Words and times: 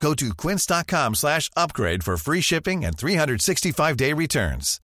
Go 0.00 0.14
to 0.14 0.34
quince.com 0.34 1.14
slash 1.14 1.50
upgrade 1.56 2.04
for 2.04 2.16
free 2.16 2.40
shipping 2.40 2.84
and 2.84 2.96
365-day 2.96 4.12
returns. 4.12 4.80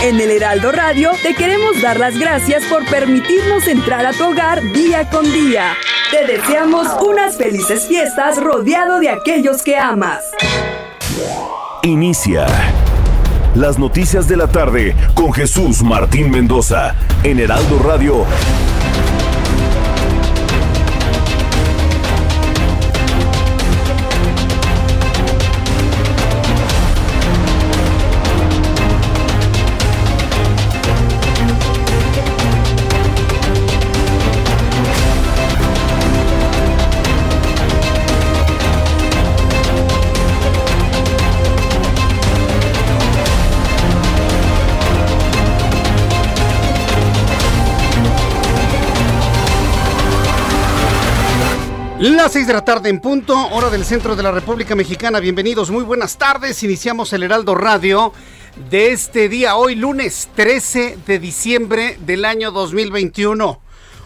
En 0.00 0.20
el 0.20 0.30
Heraldo 0.30 0.70
Radio 0.70 1.10
te 1.22 1.34
queremos 1.34 1.82
dar 1.82 1.98
las 1.98 2.16
gracias 2.16 2.64
por 2.66 2.86
permitirnos 2.86 3.66
entrar 3.66 4.06
a 4.06 4.12
tu 4.12 4.30
hogar 4.30 4.62
día 4.72 5.10
con 5.10 5.24
día. 5.24 5.74
Te 6.12 6.24
deseamos 6.24 6.86
unas 7.04 7.36
felices 7.36 7.86
fiestas 7.88 8.40
rodeado 8.40 9.00
de 9.00 9.10
aquellos 9.10 9.62
que 9.62 9.76
amas. 9.76 10.22
Inicia 11.82 12.46
las 13.56 13.76
noticias 13.76 14.28
de 14.28 14.36
la 14.36 14.46
tarde 14.46 14.94
con 15.14 15.32
Jesús 15.32 15.82
Martín 15.82 16.30
Mendoza 16.30 16.94
en 17.24 17.40
Heraldo 17.40 17.80
Radio. 17.80 18.24
Las 52.16 52.32
6 52.32 52.46
de 52.46 52.52
la 52.54 52.64
tarde 52.64 52.88
en 52.88 53.00
punto, 53.00 53.36
hora 53.50 53.68
del 53.68 53.84
centro 53.84 54.16
de 54.16 54.22
la 54.22 54.32
República 54.32 54.74
Mexicana. 54.74 55.20
Bienvenidos, 55.20 55.70
muy 55.70 55.84
buenas 55.84 56.16
tardes. 56.16 56.62
Iniciamos 56.62 57.12
el 57.12 57.22
Heraldo 57.22 57.54
Radio 57.54 58.12
de 58.70 58.92
este 58.92 59.28
día, 59.28 59.56
hoy 59.56 59.74
lunes 59.74 60.28
13 60.34 60.98
de 61.06 61.18
diciembre 61.18 61.98
del 62.06 62.24
año 62.24 62.50
2021. 62.50 63.60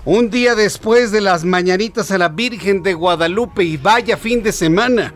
Un 0.04 0.30
día 0.30 0.54
después 0.56 1.12
de 1.12 1.20
las 1.20 1.44
mañanitas 1.44 2.10
a 2.10 2.18
la 2.18 2.28
Virgen 2.28 2.82
de 2.82 2.92
Guadalupe 2.92 3.62
y 3.62 3.76
vaya 3.76 4.16
fin 4.16 4.42
de 4.42 4.52
semana. 4.52 5.14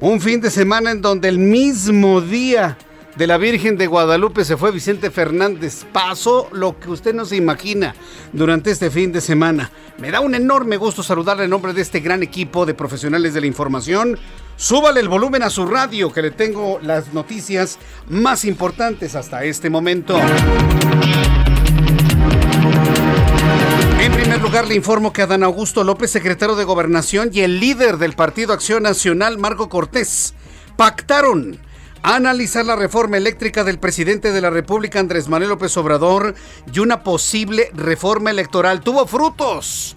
Un 0.00 0.20
fin 0.20 0.40
de 0.40 0.50
semana 0.50 0.90
en 0.90 1.00
donde 1.00 1.28
el 1.28 1.38
mismo 1.38 2.20
día 2.20 2.76
de 3.16 3.26
la 3.26 3.38
Virgen 3.38 3.76
de 3.76 3.86
Guadalupe 3.86 4.44
se 4.44 4.56
fue 4.56 4.72
Vicente 4.72 5.10
Fernández. 5.10 5.84
Pasó 5.92 6.48
lo 6.52 6.78
que 6.78 6.90
usted 6.90 7.14
no 7.14 7.24
se 7.24 7.36
imagina 7.36 7.94
durante 8.32 8.70
este 8.70 8.90
fin 8.90 9.12
de 9.12 9.20
semana. 9.20 9.70
Me 9.98 10.10
da 10.10 10.20
un 10.20 10.34
enorme 10.34 10.76
gusto 10.76 11.02
saludarle 11.02 11.44
en 11.44 11.50
nombre 11.50 11.72
de 11.72 11.82
este 11.82 12.00
gran 12.00 12.22
equipo 12.22 12.66
de 12.66 12.74
profesionales 12.74 13.34
de 13.34 13.40
la 13.40 13.46
información. 13.46 14.18
Súbale 14.56 15.00
el 15.00 15.08
volumen 15.08 15.42
a 15.42 15.50
su 15.50 15.66
radio 15.66 16.12
que 16.12 16.22
le 16.22 16.30
tengo 16.30 16.80
las 16.82 17.12
noticias 17.12 17.78
más 18.08 18.44
importantes 18.44 19.14
hasta 19.14 19.44
este 19.44 19.70
momento. 19.70 20.18
En 24.00 24.12
primer 24.12 24.40
lugar, 24.40 24.66
le 24.66 24.74
informo 24.74 25.12
que 25.12 25.22
Adán 25.22 25.44
Augusto 25.44 25.82
López, 25.82 26.10
secretario 26.10 26.56
de 26.56 26.64
Gobernación, 26.64 27.30
y 27.32 27.40
el 27.40 27.58
líder 27.58 27.96
del 27.96 28.12
Partido 28.14 28.52
Acción 28.52 28.82
Nacional, 28.82 29.38
Marco 29.38 29.68
Cortés, 29.68 30.34
pactaron 30.76 31.58
analizar 32.04 32.66
la 32.66 32.76
reforma 32.76 33.16
eléctrica 33.16 33.64
del 33.64 33.78
presidente 33.78 34.30
de 34.30 34.42
la 34.42 34.50
República, 34.50 35.00
Andrés 35.00 35.26
Manuel 35.28 35.48
López 35.50 35.74
Obrador, 35.78 36.34
y 36.70 36.78
una 36.80 37.02
posible 37.02 37.70
reforma 37.74 38.30
electoral. 38.30 38.82
Tuvo 38.82 39.06
frutos. 39.06 39.96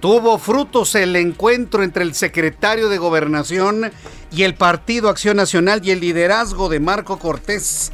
Tuvo 0.00 0.36
frutos 0.36 0.94
el 0.94 1.16
encuentro 1.16 1.82
entre 1.82 2.02
el 2.02 2.14
secretario 2.14 2.90
de 2.90 2.98
Gobernación 2.98 3.90
y 4.30 4.42
el 4.42 4.54
Partido 4.54 5.08
Acción 5.08 5.38
Nacional 5.38 5.80
y 5.82 5.92
el 5.92 6.00
liderazgo 6.00 6.68
de 6.68 6.78
Marco 6.78 7.18
Cortés. 7.18 7.90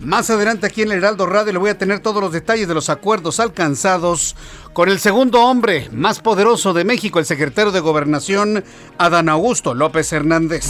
Más 0.00 0.28
adelante 0.28 0.66
aquí 0.66 0.82
en 0.82 0.92
el 0.92 0.98
Heraldo 0.98 1.26
Radio 1.26 1.52
le 1.52 1.58
voy 1.58 1.70
a 1.70 1.78
tener 1.78 2.00
todos 2.00 2.20
los 2.20 2.32
detalles 2.32 2.68
de 2.68 2.74
los 2.74 2.90
acuerdos 2.90 3.40
alcanzados 3.40 4.36
con 4.72 4.88
el 4.88 4.98
segundo 4.98 5.42
hombre 5.42 5.88
más 5.92 6.20
poderoso 6.20 6.72
de 6.72 6.84
México, 6.84 7.18
el 7.18 7.24
secretario 7.24 7.72
de 7.72 7.80
Gobernación, 7.80 8.64
Adán 8.98 9.28
Augusto 9.28 9.72
López 9.72 10.12
Hernández. 10.12 10.66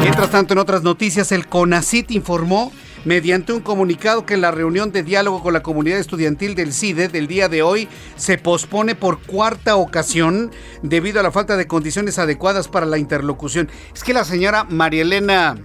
Mientras 0.00 0.30
tanto, 0.30 0.54
en 0.54 0.58
otras 0.58 0.82
noticias, 0.82 1.32
el 1.32 1.48
CONACIT 1.48 2.10
informó 2.12 2.72
mediante 3.04 3.52
un 3.52 3.60
comunicado 3.60 4.26
que 4.26 4.36
la 4.36 4.50
reunión 4.50 4.90
de 4.90 5.02
diálogo 5.02 5.42
con 5.42 5.52
la 5.52 5.62
comunidad 5.62 5.98
estudiantil 5.98 6.54
del 6.54 6.72
CIDE 6.72 7.08
del 7.08 7.28
día 7.28 7.48
de 7.48 7.62
hoy 7.62 7.88
se 8.16 8.36
pospone 8.36 8.94
por 8.94 9.20
cuarta 9.20 9.76
ocasión 9.76 10.50
debido 10.82 11.20
a 11.20 11.22
la 11.22 11.30
falta 11.30 11.56
de 11.56 11.68
condiciones 11.68 12.18
adecuadas 12.18 12.68
para 12.68 12.86
la 12.86 12.98
interlocución. 12.98 13.70
Es 13.94 14.02
que 14.02 14.12
la 14.12 14.24
señora 14.24 14.64
María 14.64 15.02
Elena 15.02 15.56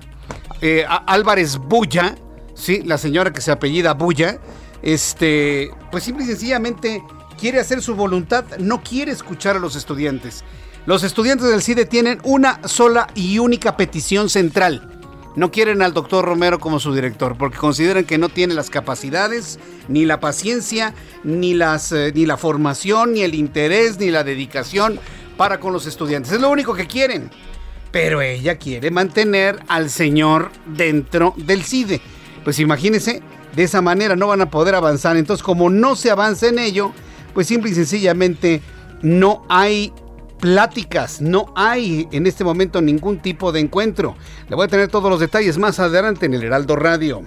eh, 0.61 0.85
Álvarez 1.07 1.57
Bulla, 1.57 2.15
sí, 2.61 2.83
la 2.83 2.97
señora 2.97 3.33
que 3.33 3.41
se 3.41 3.51
apellida 3.51 3.93
Bulla, 3.93 4.39
este, 4.83 5.71
pues 5.91 6.03
simple 6.03 6.23
y 6.23 6.27
sencillamente 6.27 7.03
quiere 7.39 7.59
hacer 7.59 7.81
su 7.81 7.95
voluntad, 7.95 8.45
no 8.59 8.83
quiere 8.83 9.11
escuchar 9.11 9.55
a 9.55 9.59
los 9.59 9.75
estudiantes. 9.75 10.43
Los 10.85 11.03
estudiantes 11.03 11.47
del 11.47 11.61
CIDE 11.61 11.85
tienen 11.85 12.19
una 12.23 12.59
sola 12.67 13.07
y 13.15 13.39
única 13.39 13.77
petición 13.77 14.29
central. 14.29 14.99
No 15.35 15.49
quieren 15.49 15.81
al 15.81 15.93
doctor 15.93 16.25
Romero 16.25 16.59
como 16.59 16.79
su 16.79 16.93
director 16.93 17.37
porque 17.37 17.57
consideran 17.57 18.03
que 18.03 18.17
no 18.17 18.29
tiene 18.29 18.53
las 18.53 18.69
capacidades, 18.69 19.59
ni 19.87 20.05
la 20.05 20.19
paciencia, 20.19 20.93
ni, 21.23 21.53
las, 21.53 21.91
eh, 21.91 22.11
ni 22.13 22.25
la 22.25 22.35
formación, 22.35 23.13
ni 23.13 23.21
el 23.21 23.35
interés, 23.35 23.99
ni 23.99 24.11
la 24.11 24.23
dedicación 24.23 24.99
para 25.37 25.59
con 25.59 25.71
los 25.71 25.85
estudiantes. 25.85 26.33
Es 26.33 26.41
lo 26.41 26.49
único 26.49 26.73
que 26.73 26.87
quieren. 26.87 27.29
Pero 27.91 28.21
ella 28.21 28.57
quiere 28.57 28.89
mantener 28.91 29.59
al 29.67 29.89
señor 29.89 30.51
dentro 30.65 31.33
del 31.37 31.63
CIDE. 31.63 32.01
Pues 32.43 32.59
imagínense, 32.59 33.21
de 33.55 33.63
esa 33.63 33.81
manera 33.81 34.15
no 34.15 34.27
van 34.27 34.41
a 34.41 34.49
poder 34.49 34.75
avanzar. 34.75 35.17
Entonces, 35.17 35.43
como 35.43 35.69
no 35.69 35.95
se 35.95 36.11
avanza 36.11 36.47
en 36.47 36.59
ello, 36.59 36.91
pues 37.33 37.47
simple 37.47 37.71
y 37.71 37.75
sencillamente 37.75 38.61
no 39.01 39.45
hay 39.49 39.93
pláticas. 40.39 41.21
No 41.21 41.53
hay 41.55 42.07
en 42.11 42.27
este 42.27 42.43
momento 42.43 42.81
ningún 42.81 43.19
tipo 43.19 43.51
de 43.51 43.61
encuentro. 43.61 44.15
Le 44.49 44.55
voy 44.55 44.65
a 44.65 44.67
tener 44.67 44.89
todos 44.89 45.09
los 45.09 45.19
detalles 45.19 45.57
más 45.57 45.79
adelante 45.79 46.25
en 46.25 46.33
el 46.33 46.43
Heraldo 46.43 46.75
Radio. 46.75 47.21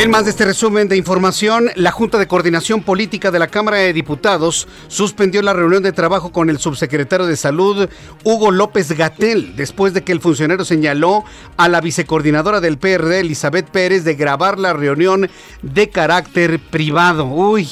En 0.00 0.10
más 0.10 0.24
de 0.24 0.30
este 0.30 0.46
resumen 0.46 0.88
de 0.88 0.96
información, 0.96 1.68
la 1.74 1.90
Junta 1.90 2.16
de 2.16 2.26
Coordinación 2.26 2.82
Política 2.82 3.30
de 3.30 3.38
la 3.38 3.48
Cámara 3.48 3.76
de 3.76 3.92
Diputados 3.92 4.66
suspendió 4.88 5.42
la 5.42 5.52
reunión 5.52 5.82
de 5.82 5.92
trabajo 5.92 6.32
con 6.32 6.48
el 6.48 6.58
subsecretario 6.58 7.26
de 7.26 7.36
Salud, 7.36 7.86
Hugo 8.24 8.50
López 8.50 8.92
Gatel, 8.92 9.56
después 9.56 9.92
de 9.92 10.02
que 10.02 10.12
el 10.12 10.22
funcionario 10.22 10.64
señaló 10.64 11.24
a 11.58 11.68
la 11.68 11.82
vicecoordinadora 11.82 12.62
del 12.62 12.78
PRD, 12.78 13.20
Elizabeth 13.20 13.68
Pérez, 13.68 14.02
de 14.04 14.14
grabar 14.14 14.58
la 14.58 14.72
reunión 14.72 15.28
de 15.60 15.90
carácter 15.90 16.60
privado. 16.60 17.26
Uy. 17.26 17.68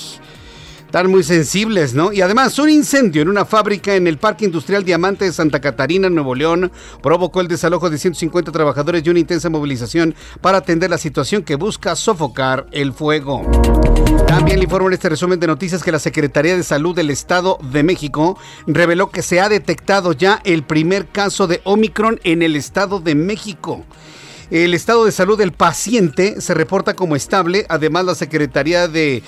Están 0.88 1.10
muy 1.10 1.22
sensibles, 1.22 1.92
¿no? 1.92 2.14
Y 2.14 2.22
además, 2.22 2.58
un 2.58 2.70
incendio 2.70 3.20
en 3.20 3.28
una 3.28 3.44
fábrica 3.44 3.94
en 3.94 4.06
el 4.06 4.16
Parque 4.16 4.46
Industrial 4.46 4.82
Diamante 4.82 5.26
de 5.26 5.34
Santa 5.34 5.60
Catarina, 5.60 6.08
Nuevo 6.08 6.34
León, 6.34 6.72
provocó 7.02 7.42
el 7.42 7.46
desalojo 7.46 7.90
de 7.90 7.98
150 7.98 8.50
trabajadores 8.52 9.02
y 9.04 9.10
una 9.10 9.18
intensa 9.18 9.50
movilización 9.50 10.14
para 10.40 10.56
atender 10.56 10.88
la 10.88 10.96
situación 10.96 11.42
que 11.42 11.56
busca 11.56 11.94
sofocar 11.94 12.68
el 12.72 12.94
fuego. 12.94 13.42
También 14.26 14.60
le 14.60 14.64
informo 14.64 14.88
en 14.88 14.94
este 14.94 15.10
resumen 15.10 15.38
de 15.38 15.46
noticias 15.46 15.82
que 15.82 15.92
la 15.92 15.98
Secretaría 15.98 16.56
de 16.56 16.62
Salud 16.62 16.96
del 16.96 17.10
Estado 17.10 17.58
de 17.70 17.82
México 17.82 18.38
reveló 18.66 19.10
que 19.10 19.20
se 19.20 19.42
ha 19.42 19.50
detectado 19.50 20.14
ya 20.14 20.40
el 20.44 20.62
primer 20.62 21.08
caso 21.08 21.46
de 21.46 21.60
Omicron 21.64 22.18
en 22.24 22.40
el 22.40 22.56
Estado 22.56 22.98
de 22.98 23.14
México. 23.14 23.84
El 24.50 24.72
estado 24.72 25.04
de 25.04 25.12
salud 25.12 25.36
del 25.36 25.52
paciente 25.52 26.40
se 26.40 26.54
reporta 26.54 26.94
como 26.94 27.16
estable. 27.16 27.66
Además, 27.68 28.06
la 28.06 28.14
Secretaría 28.14 28.88
de, 28.88 29.22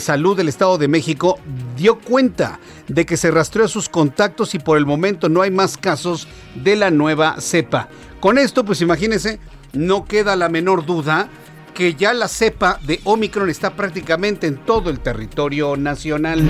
Salud 0.00 0.36
del 0.36 0.48
Estado 0.48 0.76
de 0.76 0.88
México 0.88 1.38
dio 1.76 2.00
cuenta 2.00 2.58
de 2.88 3.06
que 3.06 3.16
se 3.16 3.30
rastreó 3.30 3.68
sus 3.68 3.88
contactos 3.88 4.56
y 4.56 4.58
por 4.58 4.76
el 4.76 4.84
momento 4.84 5.28
no 5.28 5.42
hay 5.42 5.52
más 5.52 5.76
casos 5.76 6.26
de 6.56 6.74
la 6.74 6.90
nueva 6.90 7.40
cepa. 7.40 7.88
Con 8.18 8.38
esto, 8.38 8.64
pues 8.64 8.80
imagínense, 8.80 9.38
no 9.72 10.04
queda 10.04 10.34
la 10.34 10.48
menor 10.48 10.84
duda 10.84 11.28
que 11.72 11.94
ya 11.94 12.12
la 12.12 12.26
cepa 12.26 12.80
de 12.82 13.00
Omicron 13.04 13.48
está 13.50 13.76
prácticamente 13.76 14.48
en 14.48 14.56
todo 14.56 14.90
el 14.90 14.98
territorio 14.98 15.76
nacional. 15.76 16.44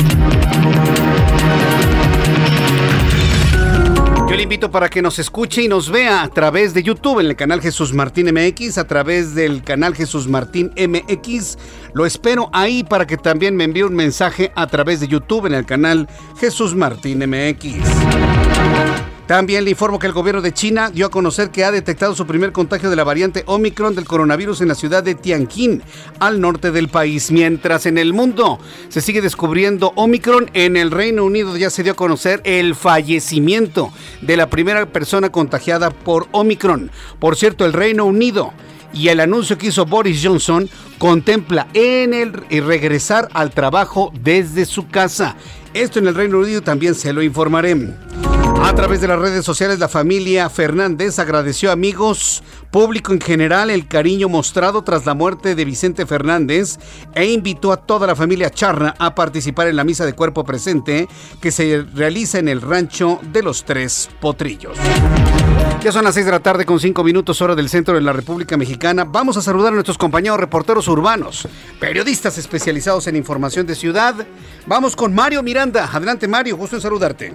Le 4.36 4.42
invito 4.42 4.70
para 4.70 4.90
que 4.90 5.00
nos 5.00 5.18
escuche 5.18 5.62
y 5.62 5.68
nos 5.68 5.90
vea 5.90 6.22
a 6.22 6.28
través 6.28 6.74
de 6.74 6.82
YouTube 6.82 7.20
en 7.20 7.26
el 7.26 7.36
canal 7.36 7.62
Jesús 7.62 7.94
Martín 7.94 8.26
MX, 8.34 8.76
a 8.76 8.86
través 8.86 9.34
del 9.34 9.62
canal 9.62 9.94
Jesús 9.94 10.28
Martín 10.28 10.72
MX. 10.76 11.56
Lo 11.94 12.04
espero 12.04 12.50
ahí 12.52 12.84
para 12.84 13.06
que 13.06 13.16
también 13.16 13.56
me 13.56 13.64
envíe 13.64 13.84
un 13.84 13.94
mensaje 13.94 14.52
a 14.54 14.66
través 14.66 15.00
de 15.00 15.08
YouTube 15.08 15.46
en 15.46 15.54
el 15.54 15.64
canal 15.64 16.06
Jesús 16.38 16.74
Martín 16.74 17.20
MX. 17.20 19.15
También 19.26 19.64
le 19.64 19.70
informo 19.70 19.98
que 19.98 20.06
el 20.06 20.12
gobierno 20.12 20.40
de 20.40 20.54
China 20.54 20.88
dio 20.90 21.06
a 21.06 21.10
conocer 21.10 21.50
que 21.50 21.64
ha 21.64 21.72
detectado 21.72 22.14
su 22.14 22.26
primer 22.26 22.52
contagio 22.52 22.90
de 22.90 22.96
la 22.96 23.02
variante 23.02 23.42
Omicron 23.46 23.96
del 23.96 24.04
coronavirus 24.04 24.60
en 24.60 24.68
la 24.68 24.76
ciudad 24.76 25.02
de 25.02 25.16
Tianjin, 25.16 25.82
al 26.20 26.40
norte 26.40 26.70
del 26.70 26.88
país. 26.88 27.32
Mientras 27.32 27.86
en 27.86 27.98
el 27.98 28.12
mundo 28.12 28.60
se 28.88 29.00
sigue 29.00 29.20
descubriendo 29.20 29.92
Omicron, 29.96 30.48
en 30.54 30.76
el 30.76 30.92
Reino 30.92 31.24
Unido 31.24 31.56
ya 31.56 31.70
se 31.70 31.82
dio 31.82 31.92
a 31.92 31.96
conocer 31.96 32.40
el 32.44 32.76
fallecimiento 32.76 33.92
de 34.20 34.36
la 34.36 34.48
primera 34.48 34.86
persona 34.86 35.32
contagiada 35.32 35.90
por 35.90 36.28
Omicron. 36.30 36.92
Por 37.18 37.36
cierto, 37.36 37.66
el 37.66 37.72
Reino 37.72 38.04
Unido 38.04 38.52
y 38.92 39.08
el 39.08 39.18
anuncio 39.18 39.58
que 39.58 39.66
hizo 39.66 39.86
Boris 39.86 40.20
Johnson 40.22 40.70
contempla 40.98 41.66
en 41.74 42.14
el 42.14 42.32
regresar 42.48 43.28
al 43.34 43.50
trabajo 43.50 44.12
desde 44.22 44.66
su 44.66 44.86
casa. 44.86 45.34
Esto 45.74 45.98
en 45.98 46.06
el 46.06 46.14
Reino 46.14 46.38
Unido 46.38 46.62
también 46.62 46.94
se 46.94 47.12
lo 47.12 47.22
informaré. 47.22 47.76
A 48.62 48.74
través 48.74 49.00
de 49.00 49.08
las 49.08 49.18
redes 49.18 49.44
sociales, 49.44 49.78
la 49.78 49.88
familia 49.88 50.50
Fernández 50.50 51.18
agradeció 51.18 51.70
a 51.70 51.72
amigos, 51.72 52.42
público 52.70 53.12
en 53.12 53.20
general, 53.20 53.70
el 53.70 53.88
cariño 53.88 54.28
mostrado 54.28 54.84
tras 54.84 55.06
la 55.06 55.14
muerte 55.14 55.54
de 55.54 55.64
Vicente 55.64 56.04
Fernández 56.04 56.78
e 57.14 57.26
invitó 57.26 57.72
a 57.72 57.78
toda 57.78 58.06
la 58.06 58.14
familia 58.16 58.50
Charna 58.50 58.94
a 58.98 59.14
participar 59.14 59.68
en 59.68 59.76
la 59.76 59.84
misa 59.84 60.04
de 60.04 60.12
cuerpo 60.12 60.44
presente 60.44 61.08
que 61.40 61.52
se 61.52 61.86
realiza 61.94 62.38
en 62.38 62.48
el 62.48 62.60
rancho 62.60 63.18
de 63.32 63.42
los 63.42 63.64
Tres 63.64 64.10
Potrillos. 64.20 64.76
Ya 65.82 65.92
son 65.92 66.04
las 66.04 66.14
6 66.14 66.26
de 66.26 66.32
la 66.32 66.40
tarde 66.40 66.66
con 66.66 66.80
5 66.80 67.04
minutos 67.04 67.40
hora 67.40 67.54
del 67.54 67.68
centro 67.68 67.94
de 67.94 68.00
la 68.00 68.12
República 68.12 68.56
Mexicana. 68.56 69.04
Vamos 69.04 69.36
a 69.36 69.42
saludar 69.42 69.68
a 69.68 69.74
nuestros 69.74 69.96
compañeros 69.96 70.40
reporteros 70.40 70.88
urbanos, 70.88 71.48
periodistas 71.78 72.38
especializados 72.38 73.06
en 73.06 73.16
información 73.16 73.66
de 73.66 73.74
ciudad. 73.74 74.26
Vamos 74.66 74.96
con 74.96 75.14
Mario 75.14 75.42
Miranda. 75.42 75.88
Adelante 75.92 76.26
Mario, 76.26 76.56
gusto 76.56 76.76
en 76.76 76.82
saludarte. 76.82 77.32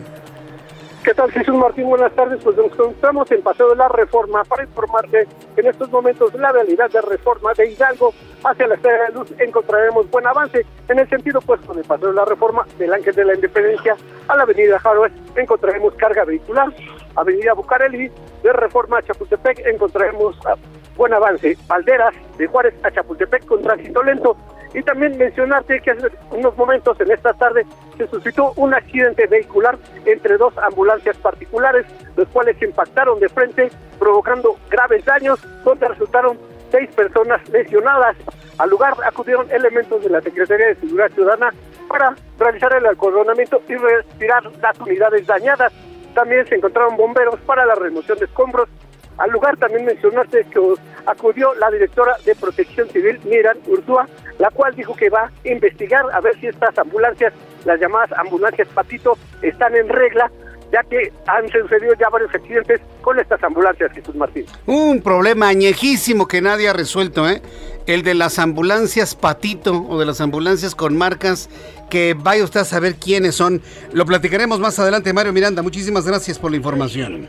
¿Qué 1.03 1.15
tal, 1.15 1.31
Jesús 1.31 1.55
Martín? 1.55 1.85
Buenas 1.85 2.13
tardes. 2.13 2.39
Pues 2.43 2.55
nos 2.55 2.67
encontramos 2.67 3.31
en 3.31 3.41
Paseo 3.41 3.71
de 3.71 3.75
la 3.75 3.87
Reforma 3.87 4.43
para 4.43 4.63
informarte 4.63 5.27
que 5.55 5.61
en 5.61 5.67
estos 5.67 5.89
momentos 5.89 6.31
la 6.35 6.51
realidad 6.51 6.91
de 6.91 7.01
reforma 7.01 7.53
de 7.57 7.71
Hidalgo 7.71 8.13
hacia 8.43 8.67
la 8.67 8.75
Estrella 8.75 9.05
de 9.05 9.13
Luz 9.13 9.33
encontraremos 9.39 10.11
buen 10.11 10.27
avance. 10.27 10.63
En 10.87 10.99
el 10.99 11.09
sentido 11.09 11.41
pues 11.41 11.59
con 11.61 11.79
el 11.79 11.85
Paseo 11.85 12.09
de 12.09 12.13
la 12.13 12.25
Reforma 12.25 12.67
del 12.77 12.93
Ángel 12.93 13.15
de 13.15 13.25
la 13.25 13.33
Independencia 13.33 13.97
a 14.27 14.37
la 14.37 14.43
Avenida 14.43 14.79
Harold 14.83 15.11
encontraremos 15.35 15.95
carga 15.95 16.23
vehicular. 16.23 16.71
Avenida 17.15 17.53
Bucareli 17.53 18.11
de 18.43 18.53
Reforma 18.53 18.99
a 18.99 19.01
Chapultepec 19.01 19.65
encontraremos 19.65 20.37
ah, 20.45 20.53
buen 20.97 21.13
avance. 21.15 21.57
Valderas 21.67 22.13
de 22.37 22.45
Juárez 22.45 22.75
a 22.83 22.91
Chapultepec 22.91 23.43
con 23.47 23.63
tránsito 23.63 24.03
lento. 24.03 24.37
Y 24.73 24.81
también 24.83 25.17
mencionarte 25.17 25.81
que 25.81 25.91
hace 25.91 26.07
unos 26.31 26.55
momentos 26.55 26.99
en 27.01 27.11
esta 27.11 27.33
tarde 27.33 27.65
se 27.97 28.07
suscitó 28.07 28.53
un 28.55 28.73
accidente 28.73 29.27
vehicular 29.27 29.77
entre 30.05 30.37
dos 30.37 30.57
ambulancias 30.57 31.17
particulares, 31.17 31.85
los 32.15 32.27
cuales 32.29 32.57
se 32.57 32.65
impactaron 32.65 33.19
de 33.19 33.27
frente, 33.29 33.69
provocando 33.99 34.55
graves 34.69 35.03
daños, 35.03 35.39
donde 35.63 35.87
resultaron 35.89 36.37
seis 36.71 36.89
personas 36.95 37.47
lesionadas. 37.49 38.15
Al 38.57 38.69
lugar 38.69 38.95
acudieron 39.05 39.51
elementos 39.51 40.03
de 40.03 40.09
la 40.09 40.21
Secretaría 40.21 40.67
de 40.67 40.75
Seguridad 40.75 41.11
Ciudadana 41.11 41.53
para 41.89 42.15
realizar 42.39 42.73
el 42.73 42.85
acordonamiento 42.85 43.61
y 43.67 43.75
retirar 43.75 44.43
las 44.61 44.79
unidades 44.79 45.27
dañadas. 45.27 45.73
También 46.13 46.45
se 46.47 46.55
encontraron 46.55 46.95
bomberos 46.95 47.39
para 47.41 47.65
la 47.65 47.75
remoción 47.75 48.17
de 48.17 48.25
escombros 48.25 48.69
al 49.17 49.29
lugar 49.31 49.57
también 49.57 49.85
mencionaste 49.85 50.45
que 50.51 50.59
acudió 51.05 51.53
la 51.55 51.69
directora 51.71 52.15
de 52.25 52.35
Protección 52.35 52.89
Civil, 52.89 53.19
Miran 53.25 53.57
Urzúa, 53.67 54.07
la 54.39 54.49
cual 54.49 54.75
dijo 54.75 54.95
que 54.95 55.09
va 55.09 55.23
a 55.23 55.47
investigar 55.47 56.05
a 56.13 56.21
ver 56.21 56.39
si 56.39 56.47
estas 56.47 56.77
ambulancias, 56.77 57.33
las 57.65 57.79
llamadas 57.79 58.11
ambulancias 58.17 58.67
Patito, 58.69 59.17
están 59.41 59.75
en 59.75 59.89
regla 59.89 60.31
ya 60.71 60.83
que 60.83 61.11
han 61.27 61.49
sucedido 61.49 61.93
ya 61.99 62.09
varios 62.09 62.33
accidentes 62.33 62.79
con 63.01 63.19
estas 63.19 63.43
ambulancias, 63.43 63.91
Jesús 63.91 64.15
Martín. 64.15 64.45
Un 64.65 65.01
problema 65.01 65.49
añejísimo 65.49 66.27
que 66.27 66.41
nadie 66.41 66.69
ha 66.69 66.73
resuelto, 66.73 67.29
¿eh? 67.29 67.41
El 67.87 68.03
de 68.03 68.13
las 68.13 68.39
ambulancias 68.39 69.15
Patito 69.15 69.85
o 69.89 69.99
de 69.99 70.05
las 70.05 70.21
ambulancias 70.21 70.75
con 70.75 70.97
marcas 70.97 71.49
que 71.89 72.15
vaya 72.17 72.43
usted 72.43 72.61
a 72.61 72.65
saber 72.65 72.95
quiénes 72.95 73.35
son. 73.35 73.61
Lo 73.91 74.05
platicaremos 74.05 74.59
más 74.59 74.79
adelante, 74.79 75.11
Mario 75.11 75.33
Miranda. 75.33 75.61
Muchísimas 75.61 76.05
gracias 76.05 76.39
por 76.39 76.51
la 76.51 76.57
información. 76.57 77.27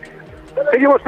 Seguimos 0.71 1.01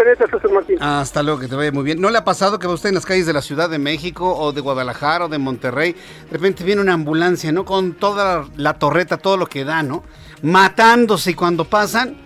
Martín. 0.52 0.82
Hasta 0.82 1.22
luego, 1.22 1.40
que 1.40 1.48
te 1.48 1.54
vaya 1.54 1.72
muy 1.72 1.84
bien. 1.84 2.00
¿No 2.00 2.10
le 2.10 2.18
ha 2.18 2.24
pasado 2.24 2.58
que 2.58 2.66
va 2.66 2.74
usted 2.74 2.90
en 2.90 2.94
las 2.94 3.06
calles 3.06 3.26
de 3.26 3.32
la 3.32 3.42
Ciudad 3.42 3.68
de 3.68 3.78
México 3.78 4.34
o 4.36 4.52
de 4.52 4.60
Guadalajara 4.60 5.26
o 5.26 5.28
de 5.28 5.38
Monterrey? 5.38 5.92
De 5.92 6.32
repente 6.32 6.64
viene 6.64 6.80
una 6.80 6.94
ambulancia, 6.94 7.52
¿no? 7.52 7.64
Con 7.64 7.94
toda 7.94 8.46
la 8.56 8.74
torreta, 8.74 9.18
todo 9.18 9.36
lo 9.36 9.46
que 9.46 9.64
da, 9.64 9.82
¿no? 9.82 10.04
Matándose 10.42 11.32
y 11.32 11.34
cuando 11.34 11.64
pasan, 11.64 12.16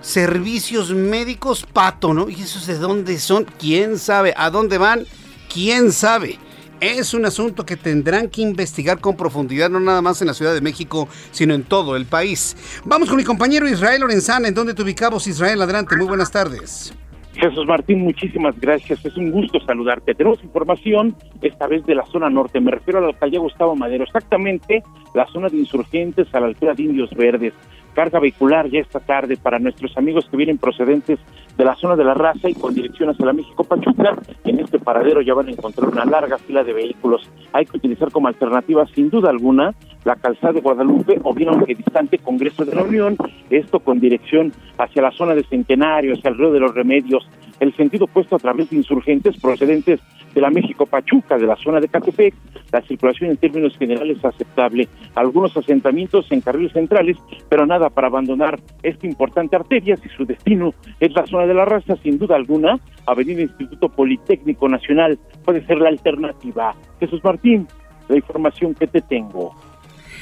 servicios 0.00 0.92
médicos 0.92 1.64
pato, 1.64 2.14
¿no? 2.14 2.28
¿Y 2.28 2.42
esos 2.42 2.66
de 2.66 2.78
dónde 2.78 3.18
son? 3.18 3.44
¿Quién 3.58 3.98
sabe? 3.98 4.34
¿A 4.36 4.50
dónde 4.50 4.78
van? 4.78 5.04
¿Quién 5.52 5.92
sabe? 5.92 6.38
Es 6.80 7.14
un 7.14 7.24
asunto 7.24 7.64
que 7.64 7.76
tendrán 7.76 8.28
que 8.28 8.42
investigar 8.42 9.00
con 9.00 9.16
profundidad, 9.16 9.70
no 9.70 9.80
nada 9.80 10.02
más 10.02 10.20
en 10.20 10.28
la 10.28 10.34
Ciudad 10.34 10.54
de 10.54 10.60
México, 10.60 11.08
sino 11.30 11.54
en 11.54 11.64
todo 11.64 11.96
el 11.96 12.06
país. 12.06 12.56
Vamos 12.84 13.08
con 13.08 13.16
mi 13.16 13.24
compañero 13.24 13.68
Israel 13.68 14.00
Lorenzana, 14.02 14.48
¿en 14.48 14.54
dónde 14.54 14.74
te 14.74 14.82
ubicamos, 14.82 15.26
Israel? 15.26 15.62
Adelante, 15.62 15.96
muy 15.96 16.06
buenas 16.06 16.30
tardes. 16.30 16.94
Jesús 17.34 17.66
Martín, 17.66 18.00
muchísimas 18.00 18.58
gracias. 18.58 19.04
Es 19.04 19.16
un 19.16 19.30
gusto 19.30 19.60
saludarte. 19.60 20.14
Tenemos 20.14 20.42
información 20.42 21.14
esta 21.42 21.66
vez 21.66 21.84
de 21.84 21.94
la 21.94 22.06
zona 22.06 22.30
norte. 22.30 22.60
Me 22.60 22.70
refiero 22.70 22.98
a 22.98 23.02
la 23.02 23.08
alcaldía 23.08 23.40
Gustavo 23.40 23.76
Madero, 23.76 24.04
exactamente 24.04 24.82
la 25.14 25.26
zona 25.26 25.48
de 25.50 25.58
insurgentes 25.58 26.28
a 26.34 26.40
la 26.40 26.46
altura 26.46 26.72
de 26.72 26.82
Indios 26.84 27.10
Verdes 27.14 27.52
carga 27.96 28.20
vehicular 28.20 28.68
ya 28.68 28.80
esta 28.80 29.00
tarde 29.00 29.38
para 29.38 29.58
nuestros 29.58 29.96
amigos 29.96 30.28
que 30.30 30.36
vienen 30.36 30.58
procedentes 30.58 31.18
de 31.56 31.64
la 31.64 31.74
zona 31.76 31.96
de 31.96 32.04
la 32.04 32.14
raza 32.14 32.48
y 32.48 32.54
con 32.54 32.74
dirección 32.74 33.10
hacia 33.10 33.26
la 33.26 33.32
México 33.32 33.64
Pachuca. 33.64 34.16
En 34.44 34.60
este 34.60 34.78
paradero 34.78 35.20
ya 35.20 35.34
van 35.34 35.48
a 35.48 35.52
encontrar 35.52 35.88
una 35.88 36.04
larga 36.04 36.38
fila 36.38 36.62
de 36.64 36.72
vehículos. 36.72 37.28
Hay 37.52 37.66
que 37.66 37.76
utilizar 37.76 38.10
como 38.10 38.28
alternativa, 38.28 38.86
sin 38.94 39.10
duda 39.10 39.30
alguna, 39.30 39.74
la 40.04 40.16
calzada 40.16 40.52
de 40.52 40.60
Guadalupe 40.60 41.20
o 41.22 41.34
bien 41.34 41.48
aunque 41.48 41.74
distante 41.74 42.18
Congreso 42.18 42.64
de 42.64 42.74
la 42.74 42.82
Unión, 42.82 43.16
esto 43.50 43.80
con 43.80 43.98
dirección 43.98 44.52
hacia 44.78 45.02
la 45.02 45.10
zona 45.10 45.34
de 45.34 45.44
Centenario, 45.44 46.14
hacia 46.14 46.30
el 46.30 46.38
río 46.38 46.52
de 46.52 46.60
los 46.60 46.74
Remedios, 46.74 47.28
el 47.60 47.74
sentido 47.76 48.06
puesto 48.06 48.36
a 48.36 48.38
través 48.38 48.70
de 48.70 48.76
insurgentes 48.76 49.36
procedentes 49.40 50.00
de 50.34 50.40
la 50.40 50.50
México 50.50 50.84
Pachuca, 50.86 51.38
de 51.38 51.46
la 51.46 51.56
zona 51.56 51.80
de 51.80 51.88
Catepec, 51.88 52.34
la 52.70 52.82
circulación 52.82 53.30
en 53.30 53.36
términos 53.38 53.76
generales 53.78 54.18
es 54.18 54.24
aceptable. 54.24 54.88
Algunos 55.14 55.56
asentamientos 55.56 56.26
en 56.30 56.42
carriles 56.42 56.72
centrales, 56.72 57.16
pero 57.48 57.64
nada 57.64 57.88
para 57.88 58.08
abandonar 58.08 58.60
esta 58.82 59.06
importante 59.06 59.56
arteria 59.56 59.96
si 59.96 60.08
su 60.10 60.26
destino 60.26 60.74
es 61.00 61.12
la 61.12 61.26
zona 61.26 61.46
de 61.46 61.54
la 61.54 61.64
raza, 61.64 61.96
sin 62.02 62.18
duda 62.18 62.36
alguna, 62.36 62.78
Avenida 63.06 63.40
Instituto 63.40 63.88
Politécnico 63.88 64.68
Nacional 64.68 65.18
puede 65.44 65.64
ser 65.66 65.78
la 65.78 65.88
alternativa. 65.88 66.74
Jesús 67.00 67.22
Martín, 67.24 67.66
la 68.08 68.16
información 68.16 68.74
que 68.74 68.86
te 68.86 69.00
tengo. 69.00 69.54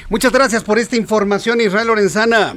Muchas 0.09 0.31
gracias 0.31 0.63
por 0.63 0.77
esta 0.77 0.95
información, 0.95 1.59
Israel 1.61 1.87
Lorenzana. 1.87 2.53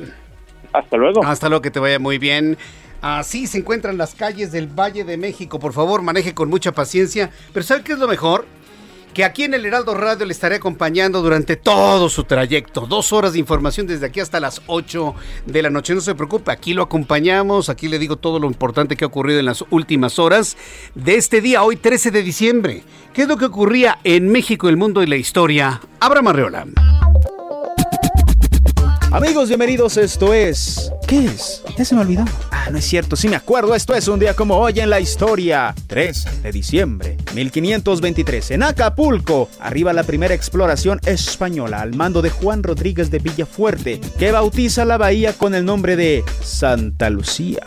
Hasta 0.73 0.97
luego. 0.97 1.25
Hasta 1.25 1.49
luego, 1.49 1.63
que 1.63 1.71
te 1.71 1.81
vaya 1.81 1.99
muy 1.99 2.19
bien. 2.19 2.59
Así 3.01 3.47
se 3.47 3.59
encuentran 3.59 3.97
las 3.97 4.15
calles 4.15 4.51
del 4.51 4.67
Valle 4.67 5.05
de 5.05 5.17
México. 5.17 5.59
Por 5.59 5.73
favor, 5.73 6.03
maneje 6.03 6.35
con 6.35 6.49
mucha 6.49 6.73
paciencia. 6.73 7.31
Pero 7.53 7.65
¿sabe 7.65 7.83
qué 7.83 7.93
es 7.93 7.99
lo 7.99 8.09
mejor? 8.09 8.47
Que 9.15 9.25
aquí 9.25 9.45
en 9.45 9.55
el 9.55 9.65
Heraldo 9.65 9.95
Radio 9.95 10.27
le 10.27 10.33
estaré 10.33 10.57
acompañando 10.57 11.23
durante 11.23 11.57
todo 11.57 12.09
su 12.09 12.25
trayecto. 12.25 12.87
Dos 12.87 13.13
horas 13.13 13.33
de 13.33 13.39
información 13.39 13.87
desde 13.87 14.07
aquí 14.07 14.21
hasta 14.21 14.39
las 14.39 14.63
8 14.67 15.15
de 15.47 15.63
la 15.63 15.71
noche. 15.71 15.95
No 15.95 16.01
se 16.01 16.15
preocupe, 16.15 16.53
aquí 16.53 16.75
lo 16.75 16.83
acompañamos. 16.83 17.69
Aquí 17.69 17.89
le 17.89 17.99
digo 17.99 18.17
todo 18.17 18.39
lo 18.39 18.47
importante 18.47 18.97
que 18.97 19.05
ha 19.05 19.09
ocurrido 19.09 19.41
en 19.41 19.47
las 19.47 19.65
últimas 19.71 20.19
horas 20.19 20.57
de 20.95 21.17
este 21.17 21.41
día, 21.41 21.63
hoy 21.63 21.77
13 21.77 22.11
de 22.11 22.23
diciembre. 22.23 22.83
¿Qué 23.13 23.23
es 23.23 23.29
lo 23.29 23.39
que 23.39 23.47
ocurría 23.47 23.99
en 24.05 24.29
México, 24.29 24.69
el 24.69 24.77
mundo 24.77 25.03
y 25.03 25.07
la 25.07 25.17
historia? 25.17 25.81
Abra 26.01 26.23
Marreola. 26.23 26.67
Amigos, 29.11 29.49
bienvenidos, 29.49 29.97
esto 29.97 30.35
es... 30.35 30.93
¿Qué 31.07 31.25
es? 31.25 31.63
Ya 31.79 31.85
se 31.87 31.95
me 31.95 32.03
olvidó. 32.03 32.27
Ah, 32.51 32.69
no 32.71 32.77
es 32.77 32.85
cierto, 32.85 33.17
sí 33.17 33.27
me 33.27 33.37
acuerdo, 33.37 33.75
esto 33.75 33.95
es 33.95 34.07
un 34.07 34.21
día 34.21 34.35
como 34.35 34.59
hoy 34.59 34.81
en 34.81 34.91
la 34.91 35.01
historia. 35.01 35.75
3 35.87 36.43
de 36.43 36.53
diciembre, 36.53 37.17
1523, 37.35 38.51
en 38.51 38.65
Acapulco, 38.65 39.49
arriba 39.61 39.95
la 39.95 40.03
primera 40.03 40.35
exploración 40.35 41.01
española 41.07 41.81
al 41.81 41.95
mando 41.95 42.21
de 42.21 42.29
Juan 42.29 42.63
Rodríguez 42.63 43.11
de 43.11 43.21
Villafuerte, 43.21 43.99
que 44.19 44.31
bautiza 44.31 44.85
la 44.85 44.99
bahía 44.99 45.33
con 45.33 45.55
el 45.55 45.65
nombre 45.65 45.97
de 45.97 46.23
Santa 46.43 47.09
Lucía. 47.09 47.63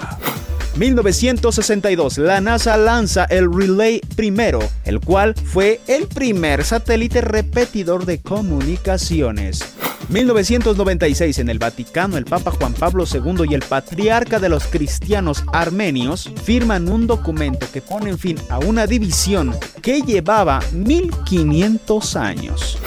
1962, 0.78 2.20
la 2.20 2.40
NASA 2.40 2.78
lanza 2.78 3.26
el 3.26 3.52
Relay 3.52 4.00
primero, 4.16 4.60
el 4.86 5.00
cual 5.00 5.34
fue 5.34 5.82
el 5.88 6.06
primer 6.06 6.64
satélite 6.64 7.22
repetidor 7.22 8.06
de 8.06 8.22
comunicaciones. 8.22 9.81
1996 10.12 11.40
en 11.40 11.50
el 11.50 11.58
Vaticano 11.58 12.18
el 12.18 12.26
Papa 12.26 12.52
Juan 12.52 12.74
Pablo 12.74 13.06
II 13.10 13.46
y 13.50 13.54
el 13.54 13.62
patriarca 13.62 14.40
de 14.40 14.50
los 14.50 14.68
cristianos 14.68 15.42
armenios 15.54 16.30
firman 16.44 16.90
un 16.90 17.08
documento 17.08 17.66
que 17.72 17.82
pone 17.82 18.18
fin 18.18 18.38
a 18.50 18.60
una 18.60 18.88
división 18.88 19.56
que 19.82 20.02
llevaba 20.02 20.60
1500 20.74 22.16
años. 22.18 22.78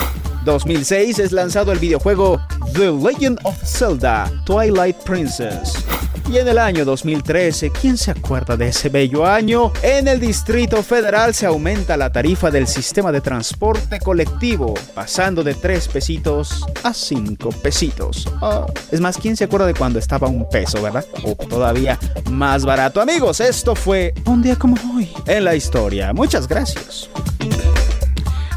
2006 0.44 1.18
es 1.18 1.32
lanzado 1.32 1.72
el 1.72 1.78
videojuego 1.78 2.38
The 2.74 2.92
Legend 2.92 3.38
of 3.44 3.56
Zelda 3.64 4.30
Twilight 4.44 4.96
Princess. 5.04 5.82
Y 6.30 6.38
en 6.38 6.48
el 6.48 6.58
año 6.58 6.84
2013, 6.84 7.70
¿quién 7.70 7.98
se 7.98 8.10
acuerda 8.10 8.56
de 8.56 8.68
ese 8.68 8.88
bello 8.88 9.26
año? 9.26 9.72
En 9.82 10.08
el 10.08 10.18
Distrito 10.18 10.82
Federal 10.82 11.34
se 11.34 11.46
aumenta 11.46 11.96
la 11.96 12.10
tarifa 12.10 12.50
del 12.50 12.66
sistema 12.66 13.12
de 13.12 13.20
transporte 13.20 14.00
colectivo, 14.00 14.74
pasando 14.94 15.44
de 15.44 15.54
3 15.54 15.88
pesitos 15.88 16.64
a 16.82 16.94
5 16.94 17.50
pesitos. 17.62 18.28
Ah, 18.40 18.66
es 18.90 19.00
más, 19.00 19.18
¿quién 19.18 19.36
se 19.36 19.44
acuerda 19.44 19.66
de 19.66 19.74
cuando 19.74 19.98
estaba 19.98 20.26
un 20.26 20.48
peso, 20.48 20.80
verdad? 20.80 21.04
O 21.24 21.34
todavía 21.34 21.98
más 22.30 22.64
barato. 22.64 23.00
Amigos, 23.00 23.40
esto 23.40 23.74
fue 23.74 24.14
un 24.24 24.42
día 24.42 24.56
como 24.56 24.76
hoy 24.96 25.10
en 25.26 25.44
la 25.44 25.54
historia. 25.54 26.12
Muchas 26.12 26.48
gracias. 26.48 27.10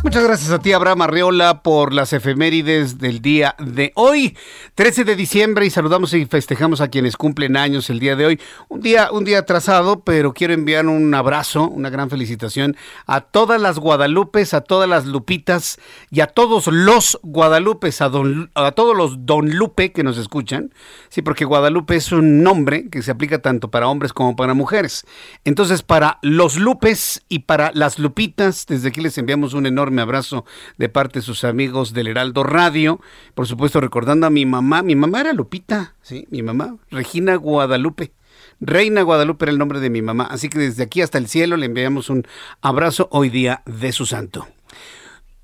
Muchas 0.04 0.24
gracias 0.24 0.52
a 0.52 0.60
ti, 0.60 0.74
Abraham 0.74 1.02
Arreola, 1.02 1.64
por 1.64 1.92
las 1.92 2.14
efemérides 2.14 3.00
del 3.00 3.20
día 3.20 3.56
de 3.58 3.92
hoy, 3.96 4.38
13 4.76 5.04
de 5.04 5.16
diciembre, 5.16 5.66
y 5.66 5.72
saludamos 5.72 6.14
y 6.14 6.26
festejamos 6.28 6.82
a 6.82 6.88
quienes 6.88 7.18
cumplen 7.18 7.58
años 7.58 7.90
el 7.90 8.00
día 8.00 8.16
de 8.16 8.28
hoy. 8.28 8.40
Un 8.70 8.82
día, 8.82 9.10
un 9.12 9.26
día 9.26 9.40
atrasado, 9.40 10.02
pero 10.02 10.34
quiero 10.34 10.54
enviar 10.54 10.86
un 10.86 11.14
abrazo, 11.16 11.68
una 11.68 11.90
gran 11.90 12.12
felicitación 12.12 12.78
a 13.08 13.22
todas 13.22 13.60
las 13.60 13.80
Guadalupes, 13.80 14.54
a 14.54 14.62
todas 14.62 14.88
las 14.88 15.08
Lupitas 15.08 15.80
y 16.12 16.22
a 16.22 16.28
todos 16.28 16.68
los 16.68 17.20
Guadalupes, 17.24 18.00
a, 18.02 18.12
a 18.54 18.72
todos 18.72 18.96
los 18.96 19.26
Don 19.26 19.50
Lupe 19.58 19.92
que 19.92 20.04
nos 20.04 20.20
escuchan. 20.20 20.72
Sí, 21.10 21.24
porque 21.24 21.44
Guadalupe 21.44 21.96
es 21.96 22.12
un 22.12 22.44
nombre 22.44 22.88
que 22.90 23.02
se 23.02 23.12
aplica 23.12 23.40
tanto 23.40 23.72
para 23.72 23.88
hombres 23.88 24.14
como 24.14 24.36
para 24.36 24.54
mujeres. 24.54 25.06
Entonces, 25.44 25.82
para 25.82 26.20
los 26.22 26.56
Lupes 26.58 27.24
y 27.30 27.40
para 27.40 27.72
las 27.74 27.98
Lupitas, 27.98 28.68
desde 28.68 28.90
aquí 28.90 29.02
les 29.02 29.18
enviamos 29.18 29.54
un 29.54 29.66
enorme 29.66 29.87
abrazo 30.00 30.46
de 30.78 30.90
parte 30.90 31.20
de 31.20 31.24
sus 31.24 31.44
amigos 31.44 31.94
del 31.94 32.08
Heraldo 32.08 32.44
Radio. 32.44 33.00
Por 33.34 33.48
supuesto, 33.48 33.82
recordando 33.82 34.28
a 34.28 34.30
mi 34.30 34.46
mamá. 34.46 34.84
Mi 34.84 34.96
mamá 34.96 35.22
era 35.22 35.34
Lupita, 35.34 35.96
¿sí? 36.02 36.28
Mi 36.30 36.44
mamá, 36.44 36.78
Regina 36.92 37.36
Guadalupe. 37.36 38.14
Reina 38.60 39.02
Guadalupe 39.02 39.46
era 39.46 39.52
el 39.52 39.58
nombre 39.58 39.80
de 39.80 39.90
mi 39.90 40.02
mamá. 40.02 40.26
Así 40.26 40.50
que 40.50 40.60
desde 40.60 40.84
aquí 40.84 41.02
hasta 41.02 41.18
el 41.18 41.28
cielo 41.28 41.58
le 41.58 41.68
enviamos 41.68 42.10
un 42.10 42.26
abrazo 42.62 43.08
hoy 43.12 43.30
día 43.30 43.62
de 43.66 43.92
su 43.92 44.06
santo. 44.06 44.48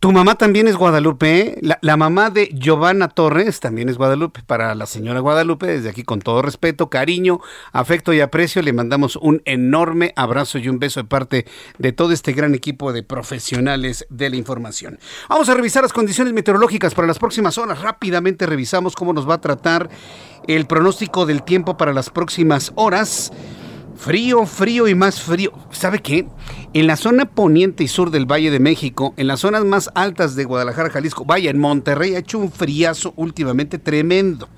Tu 0.04 0.12
mamá 0.12 0.36
también 0.36 0.68
es 0.68 0.76
Guadalupe. 0.76 1.40
¿eh? 1.40 1.60
La, 1.80 1.96
mamá 1.96 2.30
de 2.30 2.48
Giovanna 2.48 3.08
Torres 3.08 3.62
también 3.62 3.88
es 3.88 3.98
Guadalupe. 3.98 4.44
Para 4.46 4.76
la 4.76 4.86
señora 4.86 5.22
Guadalupe, 5.22 5.66
desde 5.66 5.88
aquí 5.88 6.04
con 6.04 6.20
todo 6.20 6.42
respeto, 6.42 6.90
cariño, 6.90 7.40
afecto 7.72 8.12
y 8.12 8.20
aprecio, 8.20 8.62
le 8.62 8.74
mandamos 8.74 9.16
un 9.16 9.42
enorme 9.46 10.12
abrazo 10.18 10.58
y 10.58 10.68
un 10.68 10.78
beso 10.78 11.00
de 11.00 11.08
parte 11.08 11.46
de 11.78 11.94
todo 11.94 12.12
este 12.12 12.34
gran 12.34 12.54
equipo 12.54 12.92
de 12.92 13.02
profesionales 13.02 14.06
de 14.10 14.30
la 14.30 14.36
información. 14.36 15.00
Vamos 15.30 15.48
a 15.48 15.54
revisar 15.54 15.84
las 15.84 15.94
condiciones 15.94 16.34
meteorológicas 16.34 16.94
para 16.94 17.08
las 17.08 17.18
próximas 17.18 17.58
horas. 17.58 17.82
Rápidamente 17.82 18.46
revisamos 18.46 18.96
cómo 18.96 19.14
nos 19.14 19.30
va 19.30 19.36
a 19.36 19.42
tratar 19.42 19.88
el 20.50 20.66
pronóstico 20.66 21.26
del 21.26 21.44
tiempo 21.44 21.78
para 21.78 21.94
las 21.94 22.10
próximas 22.10 22.74
horas. 22.76 23.32
Frío, 23.96 24.46
frío 24.46 24.88
y 24.88 24.96
más 24.96 25.22
frío. 25.22 25.54
¿Sabe 25.72 26.00
qué? 26.00 26.28
En 26.74 26.88
la 26.88 26.98
zona 26.98 27.26
poniente 27.26 27.84
y 27.84 27.88
sur 27.88 28.10
del 28.12 28.26
Valle 28.26 28.52
de 28.52 28.60
México, 28.60 29.14
en 29.18 29.28
las 29.28 29.42
zonas 29.42 29.64
más 29.64 29.90
altas 29.96 30.36
de 30.36 30.44
Guadalajara, 30.44 30.90
Jalisco, 30.90 31.24
vaya, 31.26 31.52
en 31.52 31.60
Monterrey 31.60 32.16
ha 32.16 32.20
hecho 32.20 32.40
un 32.40 32.52
friazo 32.52 33.14
últimamente 33.16 33.78
tremendo. 33.78 34.50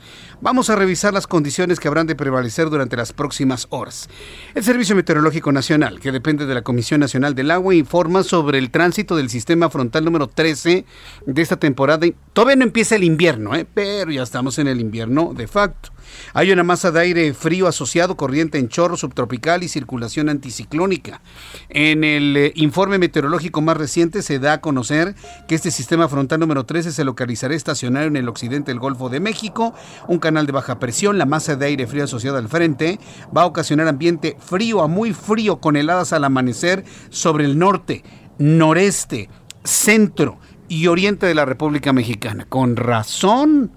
Vamos 0.41 0.69
a 0.69 0.75
revisar 0.75 1.13
las 1.13 1.27
condiciones 1.27 1.79
que 1.79 1.87
habrán 1.87 2.07
de 2.07 2.15
prevalecer 2.15 2.69
durante 2.69 2.97
las 2.97 3.13
próximas 3.13 3.67
horas. 3.69 4.09
El 4.53 4.63
Servicio 4.63 4.95
Meteorológico 4.95 5.51
Nacional, 5.51 5.99
que 5.99 6.11
depende 6.11 6.45
de 6.45 6.53
la 6.53 6.61
Comisión 6.61 6.99
Nacional 6.99 7.35
del 7.35 7.51
Agua, 7.51 7.75
informa 7.75 8.23
sobre 8.23 8.57
el 8.57 8.71
tránsito 8.71 9.15
del 9.15 9.29
sistema 9.29 9.69
frontal 9.69 10.05
número 10.05 10.27
13 10.27 10.85
de 11.25 11.41
esta 11.41 11.57
temporada. 11.57 12.07
Todavía 12.33 12.57
no 12.57 12.63
empieza 12.63 12.95
el 12.95 13.03
invierno, 13.03 13.55
¿eh? 13.55 13.65
pero 13.71 14.11
ya 14.11 14.23
estamos 14.23 14.59
en 14.59 14.67
el 14.67 14.79
invierno 14.79 15.33
de 15.35 15.47
facto. 15.47 15.94
Hay 16.33 16.51
una 16.51 16.63
masa 16.63 16.91
de 16.91 16.99
aire 16.99 17.33
frío 17.33 17.67
asociado, 17.67 18.17
corriente 18.17 18.57
en 18.57 18.69
chorro 18.69 18.97
subtropical 18.97 19.63
y 19.63 19.67
circulación 19.67 20.29
anticiclónica. 20.29 21.21
En 21.69 22.03
el 22.03 22.37
eh, 22.37 22.51
informe 22.55 22.97
meteorológico 22.97 23.61
más 23.61 23.77
reciente 23.77 24.21
se 24.21 24.39
da 24.39 24.53
a 24.53 24.61
conocer 24.61 25.15
que 25.47 25.55
este 25.55 25.71
sistema 25.71 26.07
frontal 26.07 26.39
número 26.39 26.65
13 26.65 26.91
se 26.91 27.03
localizará 27.03 27.55
estacionario 27.55 28.07
en 28.07 28.17
el 28.17 28.29
occidente 28.29 28.71
del 28.71 28.79
Golfo 28.79 29.09
de 29.09 29.19
México, 29.19 29.73
un 30.07 30.19
canal 30.19 30.45
de 30.45 30.51
baja 30.51 30.79
presión, 30.79 31.17
la 31.17 31.25
masa 31.25 31.55
de 31.55 31.65
aire 31.65 31.87
frío 31.87 32.03
asociada 32.03 32.39
al 32.39 32.49
frente 32.49 32.99
va 33.35 33.43
a 33.43 33.45
ocasionar 33.45 33.87
ambiente 33.87 34.37
frío 34.39 34.81
a 34.81 34.87
muy 34.87 35.13
frío 35.13 35.57
con 35.57 35.75
heladas 35.75 36.13
al 36.13 36.23
amanecer 36.23 36.83
sobre 37.09 37.45
el 37.45 37.57
norte, 37.57 38.03
noreste, 38.37 39.29
centro 39.63 40.39
y 40.67 40.87
oriente 40.87 41.25
de 41.25 41.35
la 41.35 41.45
República 41.45 41.93
Mexicana. 41.93 42.45
Con 42.47 42.75
razón 42.75 43.71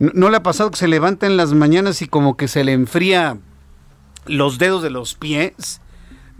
¿No, 0.00 0.30
le 0.30 0.38
ha 0.38 0.42
pasado 0.42 0.70
que 0.70 0.78
se 0.78 0.88
levanta 0.88 1.26
en 1.26 1.36
las 1.36 1.52
mañanas 1.52 2.00
y 2.00 2.08
como 2.08 2.38
que 2.38 2.48
se 2.48 2.64
le 2.64 2.72
enfría 2.72 3.36
los 4.24 4.56
dedos 4.56 4.82
de 4.82 4.88
los 4.88 5.14
pies? 5.14 5.82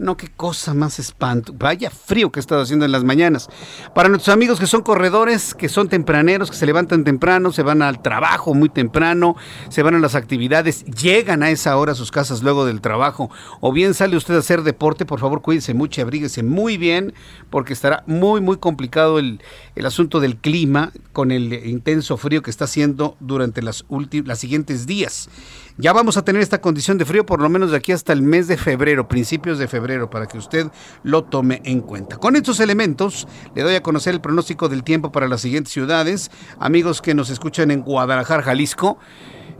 No, 0.01 0.17
qué 0.17 0.29
cosa 0.29 0.73
más 0.73 0.97
espanto. 0.97 1.53
Vaya 1.55 1.91
frío 1.91 2.31
que 2.31 2.39
he 2.39 2.41
estado 2.41 2.63
haciendo 2.63 2.85
en 2.85 2.91
las 2.91 3.03
mañanas. 3.03 3.49
Para 3.93 4.09
nuestros 4.09 4.33
amigos 4.33 4.59
que 4.59 4.65
son 4.65 4.81
corredores, 4.81 5.53
que 5.53 5.69
son 5.69 5.89
tempraneros, 5.89 6.49
que 6.49 6.57
se 6.57 6.65
levantan 6.65 7.03
temprano, 7.03 7.51
se 7.51 7.61
van 7.61 7.83
al 7.83 8.01
trabajo 8.01 8.55
muy 8.55 8.69
temprano, 8.69 9.35
se 9.69 9.83
van 9.83 9.93
a 9.93 9.99
las 9.99 10.15
actividades, 10.15 10.85
llegan 10.85 11.43
a 11.43 11.51
esa 11.51 11.77
hora 11.77 11.91
a 11.91 11.95
sus 11.95 12.09
casas 12.09 12.41
luego 12.41 12.65
del 12.65 12.81
trabajo, 12.81 13.29
o 13.59 13.71
bien 13.71 13.93
sale 13.93 14.17
usted 14.17 14.33
a 14.33 14.39
hacer 14.39 14.63
deporte, 14.63 15.05
por 15.05 15.19
favor 15.19 15.43
cuídese 15.43 15.75
mucho 15.75 16.01
y 16.01 16.03
abríguese 16.03 16.41
muy 16.41 16.77
bien, 16.77 17.13
porque 17.51 17.73
estará 17.73 18.03
muy, 18.07 18.41
muy 18.41 18.57
complicado 18.57 19.19
el, 19.19 19.39
el 19.75 19.85
asunto 19.85 20.19
del 20.19 20.37
clima 20.37 20.91
con 21.13 21.29
el 21.29 21.53
intenso 21.67 22.17
frío 22.17 22.41
que 22.41 22.49
está 22.49 22.65
haciendo 22.65 23.17
durante 23.19 23.61
las, 23.61 23.85
las 24.25 24.39
siguientes 24.39 24.87
días. 24.87 25.29
Ya 25.77 25.93
vamos 25.93 26.17
a 26.17 26.23
tener 26.23 26.41
esta 26.41 26.61
condición 26.61 26.97
de 26.97 27.05
frío 27.05 27.25
por 27.25 27.41
lo 27.41 27.49
menos 27.49 27.71
de 27.71 27.77
aquí 27.77 27.91
hasta 27.91 28.13
el 28.13 28.21
mes 28.21 28.47
de 28.47 28.57
febrero, 28.57 29.07
principios 29.07 29.57
de 29.57 29.67
febrero, 29.67 30.09
para 30.09 30.27
que 30.27 30.37
usted 30.37 30.67
lo 31.03 31.23
tome 31.23 31.61
en 31.63 31.81
cuenta. 31.81 32.17
Con 32.17 32.35
estos 32.35 32.59
elementos, 32.59 33.27
le 33.55 33.63
doy 33.63 33.75
a 33.75 33.83
conocer 33.83 34.13
el 34.13 34.21
pronóstico 34.21 34.69
del 34.69 34.83
tiempo 34.83 35.11
para 35.11 35.27
las 35.27 35.41
siguientes 35.41 35.73
ciudades. 35.73 36.29
Amigos 36.59 37.01
que 37.01 37.13
nos 37.13 37.29
escuchan 37.29 37.71
en 37.71 37.81
Guadalajara, 37.81 38.43
Jalisco 38.43 38.97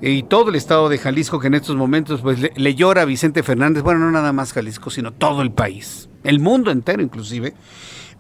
y 0.02 0.24
todo 0.24 0.50
el 0.50 0.56
estado 0.56 0.90
de 0.90 0.98
Jalisco 0.98 1.40
que 1.40 1.48
en 1.48 1.54
estos 1.54 1.76
momentos 1.76 2.22
pues 2.22 2.40
le, 2.40 2.76
llora 2.76 3.04
a 3.04 3.06
Vicente 3.06 3.44
Fernández, 3.44 3.84
bueno, 3.84 4.00
no 4.00 4.12
nada 4.12 4.34
más 4.34 4.52
Jalisco, 4.52 4.90
sino 4.90 5.14
todo 5.14 5.42
el 5.42 5.52
país, 5.52 6.10
el 6.24 6.40
mundo 6.40 6.72
entero 6.72 7.02
inclusive. 7.02 7.54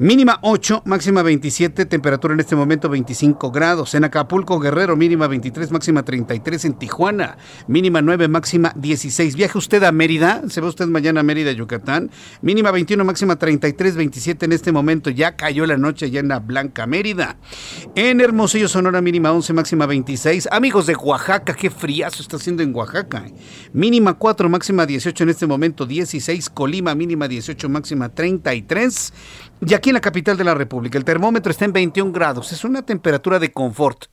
Mínima 0.01 0.39
8, 0.41 0.81
máxima 0.85 1.21
27, 1.21 1.85
temperatura 1.85 2.33
en 2.33 2.39
este 2.39 2.55
momento 2.55 2.89
25 2.89 3.51
grados. 3.51 3.93
En 3.93 4.03
Acapulco, 4.03 4.59
Guerrero, 4.59 4.95
mínima 4.95 5.27
23, 5.27 5.69
máxima 5.69 6.01
33. 6.03 6.65
En 6.65 6.73
Tijuana, 6.73 7.37
mínima 7.67 8.01
9, 8.01 8.27
máxima 8.27 8.73
16. 8.75 9.35
Viaje 9.35 9.59
usted 9.59 9.83
a 9.83 9.91
Mérida, 9.91 10.41
se 10.49 10.59
va 10.59 10.69
usted 10.69 10.87
mañana 10.87 11.19
a 11.19 11.23
Mérida, 11.23 11.51
Yucatán. 11.51 12.09
Mínima 12.41 12.71
21, 12.71 13.05
máxima 13.05 13.35
33, 13.35 13.95
27 13.95 14.45
en 14.45 14.53
este 14.53 14.71
momento. 14.71 15.11
Ya 15.11 15.35
cayó 15.35 15.67
la 15.67 15.77
noche 15.77 16.09
ya 16.09 16.19
en 16.19 16.29
la 16.29 16.39
Blanca 16.39 16.87
Mérida. 16.87 17.37
En 17.93 18.21
Hermosillo, 18.21 18.67
Sonora, 18.69 19.01
mínima 19.01 19.31
11, 19.31 19.53
máxima 19.53 19.85
26. 19.85 20.49
Amigos 20.51 20.87
de 20.87 20.95
Oaxaca, 20.95 21.53
qué 21.53 21.69
friazo 21.69 22.23
está 22.23 22.37
haciendo 22.37 22.63
en 22.63 22.73
Oaxaca. 22.73 23.25
Mínima 23.71 24.15
4, 24.15 24.49
máxima 24.49 24.87
18 24.87 25.25
en 25.25 25.29
este 25.29 25.45
momento, 25.45 25.85
16. 25.85 26.49
Colima, 26.49 26.95
mínima 26.95 27.27
18, 27.27 27.69
máxima 27.69 28.09
33. 28.09 29.13
Y 29.63 29.75
aquí 29.75 29.90
en 29.91 29.95
la 29.95 30.01
capital 30.01 30.37
de 30.37 30.43
la 30.43 30.55
República, 30.55 30.97
el 30.97 31.03
termómetro 31.03 31.51
está 31.51 31.65
en 31.65 31.73
21 31.73 32.11
grados. 32.11 32.51
Es 32.51 32.63
una 32.63 32.81
temperatura 32.81 33.39
de 33.39 33.51
confort. 33.51 34.05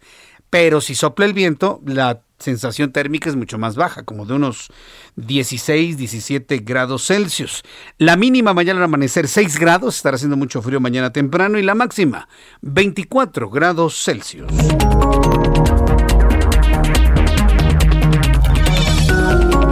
Pero 0.50 0.80
si 0.80 0.94
sopla 0.94 1.26
el 1.26 1.34
viento, 1.34 1.80
la 1.86 2.22
sensación 2.38 2.90
térmica 2.90 3.28
es 3.28 3.36
mucho 3.36 3.58
más 3.58 3.76
baja, 3.76 4.02
como 4.02 4.24
de 4.24 4.34
unos 4.34 4.70
16, 5.16 5.96
17 5.96 6.58
grados 6.58 7.06
Celsius. 7.06 7.62
La 7.98 8.16
mínima 8.16 8.54
mañana 8.54 8.78
al 8.78 8.84
amanecer 8.84 9.28
6 9.28 9.58
grados, 9.58 9.96
estará 9.96 10.14
haciendo 10.16 10.36
mucho 10.36 10.62
frío 10.62 10.80
mañana 10.80 11.12
temprano, 11.12 11.58
y 11.58 11.62
la 11.62 11.74
máxima 11.74 12.28
24 12.62 13.50
grados 13.50 14.02
Celsius. 14.02 14.50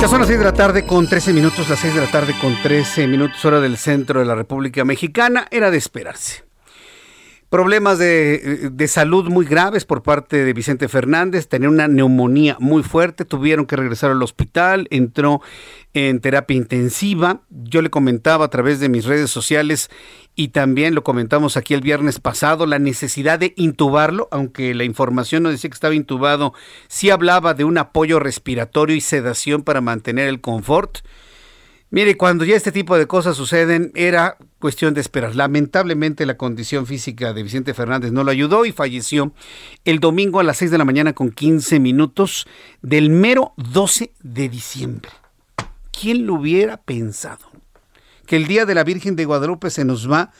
Ya 0.07 0.11
son 0.11 0.21
las 0.21 0.29
6 0.29 0.39
de 0.39 0.45
la 0.45 0.53
tarde 0.53 0.87
con 0.87 1.09
13 1.09 1.33
minutos, 1.33 1.69
las 1.69 1.81
6 1.81 1.97
de 1.97 2.01
la 2.01 2.07
tarde 2.07 2.33
con 2.41 2.55
13 2.63 3.09
minutos 3.09 3.45
hora 3.45 3.59
del 3.59 3.77
centro 3.77 4.21
de 4.21 4.27
la 4.27 4.37
República 4.37 4.85
Mexicana, 4.85 5.49
era 5.51 5.73
de 5.73 5.79
esperarse. 5.79 6.46
Problemas 7.49 7.99
de, 8.01 8.71
de, 8.73 8.89
salud 8.89 9.29
muy 9.29 9.47
graves 9.47 9.85
por 9.85 10.03
parte 10.03 10.45
de 10.45 10.53
Vicente 10.53 10.89
Fernández, 10.89 11.47
tenía 11.47 11.69
una 11.69 11.87
neumonía 11.87 12.57
muy 12.59 12.83
fuerte, 12.83 13.25
tuvieron 13.25 13.67
que 13.67 13.77
regresar 13.77 14.11
al 14.11 14.23
hospital, 14.23 14.89
entró 14.91 15.41
en 15.95 16.21
terapia 16.21 16.57
intensiva. 16.57 17.43
Yo 17.51 17.83
le 17.83 17.91
comentaba 17.91 18.47
a 18.47 18.51
través 18.51 18.81
de 18.81 18.89
mis 18.89 19.05
redes 19.05 19.31
sociales 19.31 19.91
y 20.35 20.49
también 20.49 20.97
lo 20.97 21.05
comentamos 21.05 21.57
aquí 21.57 21.73
el 21.73 21.83
viernes 21.83 22.19
pasado, 22.19 22.67
la 22.67 22.81
necesidad 22.81 23.39
de 23.39 23.55
intubarlo, 23.57 24.29
aunque 24.33 24.75
la 24.75 24.83
información 24.83 25.45
no 25.45 25.51
decía 25.51 25.71
que 25.71 25.75
estaba 25.75 25.95
intubado, 25.95 26.53
sí 26.89 27.11
hablaba 27.11 27.55
de 27.55 27.63
un 27.63 27.79
apoyo 27.79 28.19
respiratorio 28.19 28.97
y 28.97 29.01
sedación 29.01 29.63
para 29.63 29.81
mantener 29.81 30.29
el 30.29 30.41
confort. 30.41 30.99
Mire, 31.91 32.17
cuando 32.17 32.45
ya 32.45 32.57
este 32.57 32.73
tipo 32.73 32.99
de 32.99 33.07
cosas 33.07 33.37
suceden, 33.37 33.93
era 33.95 34.37
cuestión 34.59 34.95
de 34.95 35.01
esperar. 35.01 35.35
Lamentablemente 35.35 36.27
la 36.27 36.37
condición 36.37 36.87
física 36.87 37.33
de 37.33 37.43
Vicente 37.43 37.75
Fernández 37.75 38.13
no 38.13 38.25
lo 38.25 38.31
ayudó 38.31 38.65
y 38.65 38.73
falleció 38.73 39.33
el 39.85 40.01
domingo 40.01 40.41
a 40.41 40.45
las 40.45 40.59
6 40.59 40.71
de 40.71 40.79
la 40.79 40.85
mañana 40.85 41.13
con 41.13 41.31
15 41.31 41.81
minutos 41.81 42.47
del 42.83 43.11
mero 43.11 43.53
12 43.57 44.13
de 44.23 44.49
diciembre. 44.49 45.11
¿Quién 45.99 46.27
lo 46.27 46.35
hubiera 46.35 46.77
pensado? 46.77 47.51
Que 48.27 48.37
el 48.37 48.47
día 48.47 48.67
de 48.67 48.75
la 48.75 48.85
Virgen 48.85 49.17
de 49.17 49.25
Guadalupe 49.25 49.71
se 49.71 49.85
nos 49.85 50.11
va 50.11 50.33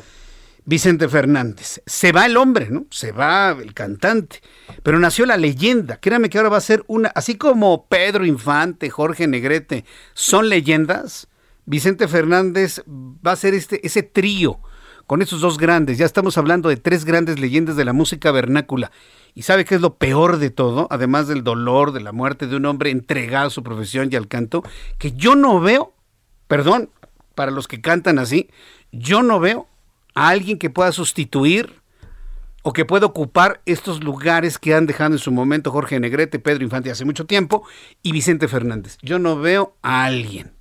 Vicente 0.65 1.09
Fernández. 1.09 1.81
Se 1.87 2.11
va 2.11 2.27
el 2.27 2.37
hombre, 2.37 2.69
¿no? 2.71 2.87
Se 2.91 3.13
va 3.13 3.51
el 3.53 3.73
cantante. 3.73 4.41
Pero 4.83 4.99
nació 4.99 5.25
la 5.25 5.37
leyenda. 5.37 5.99
Créame 5.99 6.29
que 6.29 6.39
ahora 6.39 6.51
va 6.51 6.57
a 6.57 6.61
ser 6.61 6.85
una, 6.89 7.09
así 7.11 7.37
como 7.37 7.87
Pedro 7.87 8.27
Infante, 8.27 8.91
Jorge 8.91 9.29
Negrete, 9.29 9.85
son 10.13 10.49
leyendas 10.49 11.29
Vicente 11.67 12.07
Fernández 12.09 12.83
va 12.87 13.33
a 13.33 13.37
ser 13.37 13.55
este, 13.55 13.85
ese 13.85 14.03
trío 14.03 14.61
con 15.07 15.21
esos 15.23 15.41
dos 15.41 15.59
grandes. 15.59 15.99
Ya 15.99 16.07
estamos 16.07 16.39
hablando 16.39 16.69
de 16.69 16.77
tres 16.77 17.05
grandes 17.05 17.39
leyendas 17.39 17.77
de 17.77 17.85
la 17.85 17.93
música 17.93 18.31
vernácula. 18.31 18.91
¿Y 19.35 19.43
sabe 19.43 19.65
qué 19.65 19.75
es 19.75 19.81
lo 19.81 19.97
peor 19.97 20.39
de 20.39 20.51
todo? 20.51 20.87
Además 20.91 21.29
del 21.29 21.45
dolor 21.45 21.93
de 21.93 22.01
la 22.01 22.13
muerte 22.13 22.47
de 22.47 22.57
un 22.57 22.67
hombre 22.67 22.91
entregado 22.91 23.49
a 23.49 23.51
su 23.51 23.63
profesión 23.63 24.09
y 24.11 24.17
al 24.17 24.29
canto, 24.29 24.63
que 24.99 25.13
yo 25.13 25.35
no 25.35 25.61
veo, 25.61 25.93
perdón, 26.49 26.91
para 27.35 27.51
los 27.51 27.69
que 27.69 27.81
cantan 27.81 28.19
así, 28.19 28.49
yo 28.93 29.23
no 29.23 29.41
veo 29.41 29.69
a 30.15 30.29
alguien 30.29 30.59
que 30.59 30.71
pueda 30.71 30.91
sustituir 30.93 31.83
o 32.63 32.73
que 32.73 32.85
pueda 32.85 33.07
ocupar 33.07 33.61
estos 33.67 34.03
lugares 34.03 34.59
que 34.59 34.75
han 34.75 34.87
dejado 34.87 35.13
en 35.13 35.19
su 35.19 35.31
momento 35.31 35.71
Jorge 35.71 36.01
Negrete, 36.01 36.39
Pedro 36.39 36.65
Infante 36.65 36.91
hace 36.91 37.05
mucho 37.05 37.27
tiempo 37.27 37.65
y 38.03 38.13
Vicente 38.13 38.49
Fernández. 38.49 38.99
Yo 39.03 39.19
no 39.19 39.39
veo 39.39 39.77
a 39.83 40.05
alguien. 40.05 40.56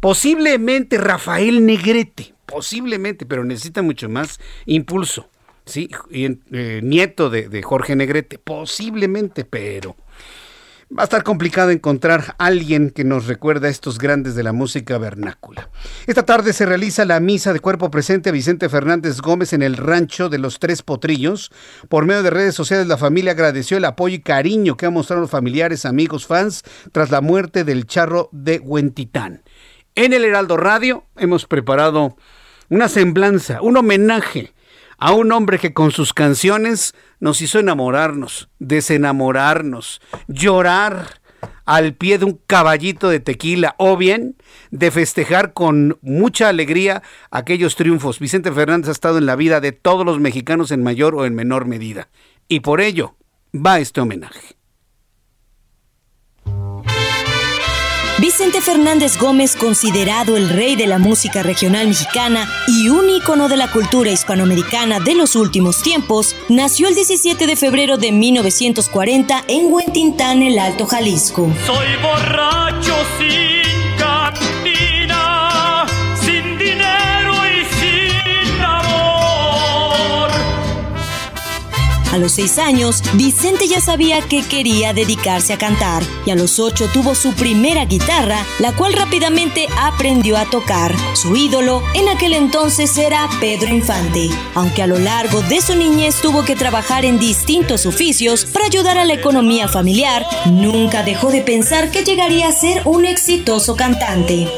Posiblemente 0.00 0.96
Rafael 0.96 1.64
Negrete, 1.64 2.34
posiblemente, 2.46 3.26
pero 3.26 3.44
necesita 3.44 3.82
mucho 3.82 4.08
más 4.08 4.40
impulso. 4.64 5.28
Sí, 5.66 5.90
eh, 6.10 6.80
nieto 6.82 7.28
de, 7.28 7.62
Jorge 7.62 7.94
Negrete, 7.94 8.38
posiblemente, 8.38 9.44
pero 9.44 9.94
va 10.90 11.02
a 11.02 11.04
estar 11.04 11.22
complicado 11.22 11.70
encontrar 11.70 12.34
alguien 12.38 12.90
que 12.90 13.04
nos 13.04 13.26
recuerda 13.26 13.68
a 13.68 13.70
estos 13.70 13.98
grandes 13.98 14.34
de 14.34 14.42
la 14.42 14.52
música 14.52 14.98
vernácula. 14.98 15.68
Esta 16.06 16.24
tarde 16.24 16.52
se 16.52 16.66
realiza 16.66 17.04
la 17.04 17.20
misa 17.20 17.52
de 17.52 17.60
cuerpo 17.60 17.90
presente 17.90 18.30
a 18.30 18.32
Vicente 18.32 18.68
Fernández 18.68 19.20
Gómez 19.20 19.52
en 19.52 19.62
el 19.62 19.76
rancho 19.76 20.28
de 20.28 20.38
los 20.38 20.58
Tres 20.58 20.82
Potrillos. 20.82 21.52
Por 21.88 22.06
medio 22.06 22.24
de 22.24 22.30
redes 22.30 22.54
sociales, 22.54 22.88
la 22.88 22.96
familia 22.96 23.32
agradeció 23.32 23.76
el 23.76 23.84
apoyo 23.84 24.16
y 24.16 24.20
cariño 24.20 24.76
que 24.76 24.86
han 24.86 24.94
mostrado 24.94 25.20
los 25.20 25.30
familiares, 25.30 25.84
amigos, 25.84 26.26
fans 26.26 26.64
tras 26.90 27.10
la 27.10 27.20
muerte 27.20 27.64
del 27.64 27.86
charro 27.86 28.28
de 28.32 28.58
Huentitán. 28.58 29.42
En 30.00 30.14
el 30.14 30.24
Heraldo 30.24 30.56
Radio 30.56 31.04
hemos 31.18 31.44
preparado 31.44 32.16
una 32.70 32.88
semblanza, 32.88 33.60
un 33.60 33.76
homenaje 33.76 34.54
a 34.96 35.12
un 35.12 35.30
hombre 35.30 35.58
que 35.58 35.74
con 35.74 35.90
sus 35.90 36.14
canciones 36.14 36.94
nos 37.18 37.42
hizo 37.42 37.58
enamorarnos, 37.58 38.48
desenamorarnos, 38.60 40.00
llorar 40.26 41.20
al 41.66 41.92
pie 41.92 42.16
de 42.16 42.24
un 42.24 42.40
caballito 42.46 43.10
de 43.10 43.20
tequila 43.20 43.74
o 43.76 43.98
bien 43.98 44.36
de 44.70 44.90
festejar 44.90 45.52
con 45.52 45.98
mucha 46.00 46.48
alegría 46.48 47.02
aquellos 47.30 47.76
triunfos. 47.76 48.20
Vicente 48.20 48.50
Fernández 48.52 48.88
ha 48.88 48.92
estado 48.92 49.18
en 49.18 49.26
la 49.26 49.36
vida 49.36 49.60
de 49.60 49.72
todos 49.72 50.06
los 50.06 50.18
mexicanos 50.18 50.70
en 50.70 50.82
mayor 50.82 51.14
o 51.14 51.26
en 51.26 51.34
menor 51.34 51.66
medida 51.66 52.08
y 52.48 52.60
por 52.60 52.80
ello 52.80 53.16
va 53.54 53.80
este 53.80 54.00
homenaje. 54.00 54.59
Vicente 58.20 58.60
Fernández 58.60 59.16
Gómez, 59.18 59.56
considerado 59.56 60.36
el 60.36 60.50
rey 60.50 60.76
de 60.76 60.86
la 60.86 60.98
música 60.98 61.42
regional 61.42 61.88
mexicana 61.88 62.46
y 62.68 62.90
un 62.90 63.08
ícono 63.08 63.48
de 63.48 63.56
la 63.56 63.72
cultura 63.72 64.10
hispanoamericana 64.10 65.00
de 65.00 65.14
los 65.14 65.36
últimos 65.36 65.82
tiempos, 65.82 66.36
nació 66.50 66.88
el 66.88 66.94
17 66.94 67.46
de 67.46 67.56
febrero 67.56 67.96
de 67.96 68.12
1940 68.12 69.44
en 69.48 69.72
Huentintán, 69.72 70.42
el 70.42 70.58
Alto 70.58 70.86
Jalisco. 70.86 71.50
Soy 71.64 71.86
borracho 72.02 72.94
sin 73.18 73.96
A 82.12 82.18
los 82.18 82.32
seis 82.32 82.58
años, 82.58 83.02
Vicente 83.14 83.68
ya 83.68 83.80
sabía 83.80 84.20
que 84.22 84.42
quería 84.42 84.92
dedicarse 84.92 85.52
a 85.52 85.58
cantar 85.58 86.02
y 86.26 86.30
a 86.30 86.34
los 86.34 86.58
ocho 86.58 86.88
tuvo 86.92 87.14
su 87.14 87.32
primera 87.34 87.84
guitarra, 87.84 88.44
la 88.58 88.72
cual 88.72 88.94
rápidamente 88.94 89.68
aprendió 89.78 90.36
a 90.36 90.44
tocar. 90.46 90.92
Su 91.14 91.36
ídolo 91.36 91.82
en 91.94 92.08
aquel 92.08 92.32
entonces 92.32 92.98
era 92.98 93.28
Pedro 93.38 93.68
Infante, 93.68 94.28
aunque 94.54 94.82
a 94.82 94.88
lo 94.88 94.98
largo 94.98 95.40
de 95.42 95.60
su 95.60 95.76
niñez 95.76 96.20
tuvo 96.20 96.44
que 96.44 96.56
trabajar 96.56 97.04
en 97.04 97.20
distintos 97.20 97.86
oficios 97.86 98.44
para 98.44 98.66
ayudar 98.66 98.98
a 98.98 99.04
la 99.04 99.14
economía 99.14 99.68
familiar, 99.68 100.26
nunca 100.46 101.04
dejó 101.04 101.30
de 101.30 101.42
pensar 101.42 101.92
que 101.92 102.02
llegaría 102.02 102.48
a 102.48 102.52
ser 102.52 102.82
un 102.86 103.04
exitoso 103.04 103.76
cantante. 103.76 104.48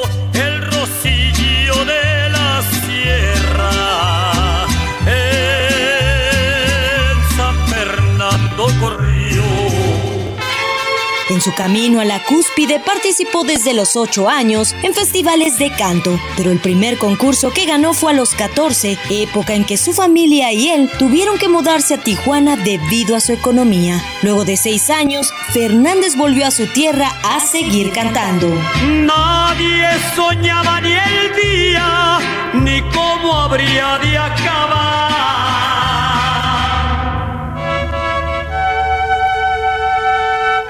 En 11.32 11.40
su 11.40 11.54
camino 11.54 12.00
a 12.00 12.04
la 12.04 12.22
cúspide 12.22 12.78
participó 12.78 13.42
desde 13.42 13.72
los 13.72 13.96
8 13.96 14.28
años 14.28 14.76
en 14.82 14.92
festivales 14.92 15.58
de 15.58 15.70
canto, 15.70 16.20
pero 16.36 16.50
el 16.50 16.58
primer 16.58 16.98
concurso 16.98 17.50
que 17.52 17.64
ganó 17.64 17.94
fue 17.94 18.12
a 18.12 18.14
los 18.14 18.34
14, 18.34 18.98
época 19.08 19.54
en 19.54 19.64
que 19.64 19.78
su 19.78 19.94
familia 19.94 20.52
y 20.52 20.68
él 20.68 20.90
tuvieron 20.98 21.38
que 21.38 21.48
mudarse 21.48 21.94
a 21.94 22.04
Tijuana 22.04 22.56
debido 22.56 23.16
a 23.16 23.20
su 23.20 23.32
economía. 23.32 24.04
Luego 24.20 24.44
de 24.44 24.58
6 24.58 24.90
años, 24.90 25.32
Fernández 25.54 26.16
volvió 26.16 26.46
a 26.46 26.50
su 26.50 26.66
tierra 26.66 27.18
a 27.24 27.40
seguir 27.40 27.92
cantando. 27.92 28.48
Nadie 28.84 29.88
soñaba 30.14 30.82
ni 30.82 30.92
el 30.92 31.34
día, 31.42 32.18
ni 32.52 32.82
cómo 32.90 33.40
habría 33.40 33.98
de 34.00 34.18
acabar. 34.18 35.71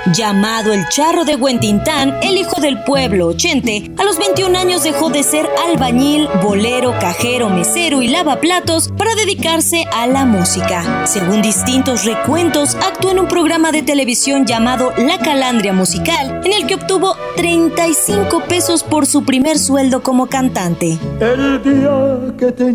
Llamado 0.07 0.73
el 0.73 0.89
Charro 0.89 1.25
de 1.25 1.37
Huentintán, 1.37 2.17
el 2.23 2.37
hijo 2.37 2.61
del 2.61 2.83
pueblo 2.83 3.29
ochente, 3.29 3.93
a 3.97 4.05
los 4.05 4.19
21 4.19 4.59
años 4.59 4.83
dejó 4.83 5.11
de 5.11 5.23
ser 5.23 5.49
albañil, 5.69 6.29
bolero, 6.43 6.93
cajero, 6.99 7.49
mesero 7.49 8.03
y 8.03 8.09
lavaplatos 8.09 8.89
para 8.99 9.15
dedicarse 9.15 9.85
a 9.93 10.09
la 10.09 10.25
música. 10.25 11.07
Según 11.07 11.41
distintos 11.41 12.05
recuentos, 12.05 12.75
actuó 12.75 13.13
en 13.13 13.21
un 13.21 13.29
programa 13.29 13.71
de 13.71 13.83
televisión 13.83 14.45
llamado 14.45 14.93
La 14.99 15.19
Calandria 15.19 15.73
Musical, 15.73 16.41
en 16.45 16.53
el 16.53 16.67
que 16.67 16.75
obtuvo 16.75 17.17
35 17.37 18.43
pesos 18.49 18.83
por 18.83 19.07
su 19.07 19.25
primer 19.25 19.57
sueldo 19.57 20.03
como 20.03 20.27
cantante. 20.27 20.99
El 21.21 21.63
día 21.63 22.37
que 22.37 22.51
te 22.51 22.69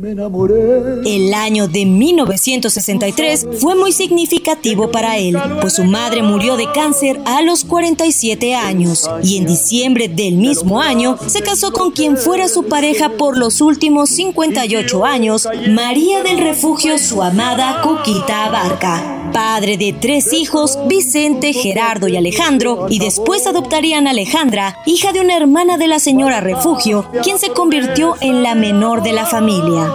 me 0.00 0.12
enamoré. 0.12 1.02
El 1.04 1.34
año 1.34 1.68
de 1.68 1.84
1963 1.84 3.46
fue 3.60 3.74
muy 3.74 3.92
significativo 3.92 4.90
para 4.90 5.18
él, 5.18 5.36
pues 5.60 5.74
su 5.74 5.84
madre 5.84 6.22
murió 6.22 6.56
de 6.56 6.66
cáncer 6.72 7.20
a 7.26 7.42
los 7.42 7.64
47 7.64 8.54
años 8.54 9.10
y 9.22 9.36
en 9.36 9.46
diciembre 9.46 10.08
del 10.08 10.36
mismo 10.36 10.80
año 10.80 11.18
se 11.26 11.42
casó 11.42 11.72
con 11.72 11.90
quien 11.90 12.16
fuera 12.16 12.48
su 12.48 12.64
pareja 12.64 13.10
por 13.18 13.36
los 13.36 13.60
últimos 13.60 14.08
58 14.10 15.04
años, 15.04 15.46
María 15.68 16.22
del 16.22 16.38
Refugio, 16.38 16.98
su 16.98 17.22
amada 17.22 17.82
Cuquita 17.82 18.46
Abarca. 18.46 19.20
Padre 19.32 19.76
de 19.76 19.92
tres 19.92 20.32
hijos, 20.32 20.78
Vicente, 20.88 21.52
Gerardo 21.52 22.08
y 22.08 22.16
Alejandro, 22.16 22.86
y 22.88 22.98
después 22.98 23.46
adoptarían 23.46 24.06
a 24.06 24.10
Alejandra, 24.10 24.78
hija 24.86 25.12
de 25.12 25.20
una 25.20 25.36
hermana 25.36 25.78
de 25.78 25.86
la 25.86 26.00
señora 26.00 26.40
Refugio, 26.40 27.06
quien 27.22 27.38
se 27.38 27.50
convirtió 27.50 28.16
en 28.20 28.42
la 28.42 28.54
menor 28.54 29.02
de 29.02 29.12
la 29.12 29.26
familia. 29.26 29.89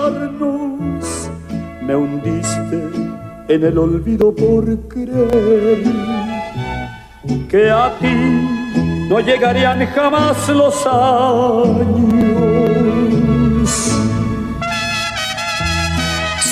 Me 1.82 1.96
hundiste 1.96 2.90
en 3.48 3.64
el 3.64 3.78
olvido 3.78 4.34
por 4.34 4.66
creer 4.88 5.84
que 7.50 7.70
a 7.70 7.94
ti 8.00 8.16
no 9.08 9.20
llegarían 9.20 9.86
jamás 9.88 10.50
los 10.50 10.88
años. 10.88 12.65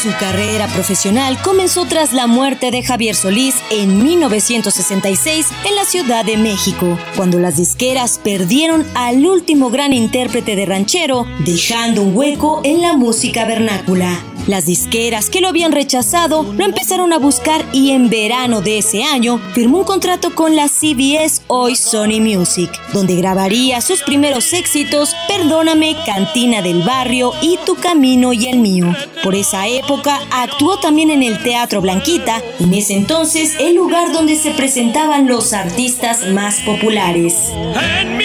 Su 0.03 0.11
carrera 0.19 0.67
profesional 0.67 1.41
comenzó 1.41 1.85
tras 1.85 2.11
la 2.11 2.27
muerte 2.27 2.71
de 2.71 2.83
Javier 2.83 3.15
Solís 3.15 3.55
en 3.71 4.03
1966 4.03 5.47
en 5.63 5.75
la 5.75 5.85
Ciudad 5.85 6.25
de 6.25 6.35
México, 6.35 6.99
cuando 7.15 7.39
las 7.39 7.55
disqueras 7.55 8.19
perdieron 8.21 8.85
al 8.95 9.25
último 9.25 9.69
gran 9.69 9.93
intérprete 9.93 10.57
de 10.57 10.65
ranchero, 10.65 11.25
dejando 11.45 12.01
un 12.01 12.17
hueco 12.17 12.59
en 12.65 12.81
la 12.81 12.97
música 12.97 13.45
vernácula. 13.45 14.19
Las 14.45 14.65
disqueras 14.65 15.29
que 15.29 15.39
lo 15.39 15.47
habían 15.47 15.71
rechazado 15.71 16.43
lo 16.43 16.65
empezaron 16.65 17.13
a 17.13 17.17
buscar 17.17 17.63
y 17.71 17.91
en 17.91 18.09
verano 18.09 18.59
de 18.59 18.79
ese 18.79 19.05
año 19.05 19.39
firmó 19.53 19.77
un 19.77 19.83
contrato 19.85 20.35
con 20.35 20.57
la 20.57 20.67
CBS 20.67 21.43
Hoy 21.47 21.77
Sony 21.77 22.19
Music, 22.19 22.69
donde 22.91 23.15
grabaría 23.15 23.79
sus 23.79 24.03
primeros 24.03 24.51
éxitos 24.51 25.15
Perdóname, 25.29 25.95
Cantina 26.05 26.61
del 26.61 26.83
Barrio 26.83 27.31
y 27.41 27.57
Tu 27.65 27.75
Camino 27.75 28.33
y 28.33 28.47
el 28.47 28.59
Mío. 28.59 28.93
Por 29.23 29.33
esa 29.33 29.65
época 29.65 29.92
actuó 30.31 30.77
también 30.77 31.09
en 31.11 31.23
el 31.23 31.41
Teatro 31.43 31.81
Blanquita, 31.81 32.41
en 32.59 32.73
ese 32.73 32.95
entonces 32.95 33.55
el 33.59 33.75
lugar 33.75 34.11
donde 34.11 34.35
se 34.35 34.51
presentaban 34.51 35.27
los 35.27 35.53
artistas 35.53 36.27
más 36.27 36.59
populares. 36.61 37.51
En 37.99 38.17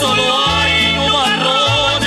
solo 0.00 0.22
hay 0.46 0.94
nubarrones 0.94 2.04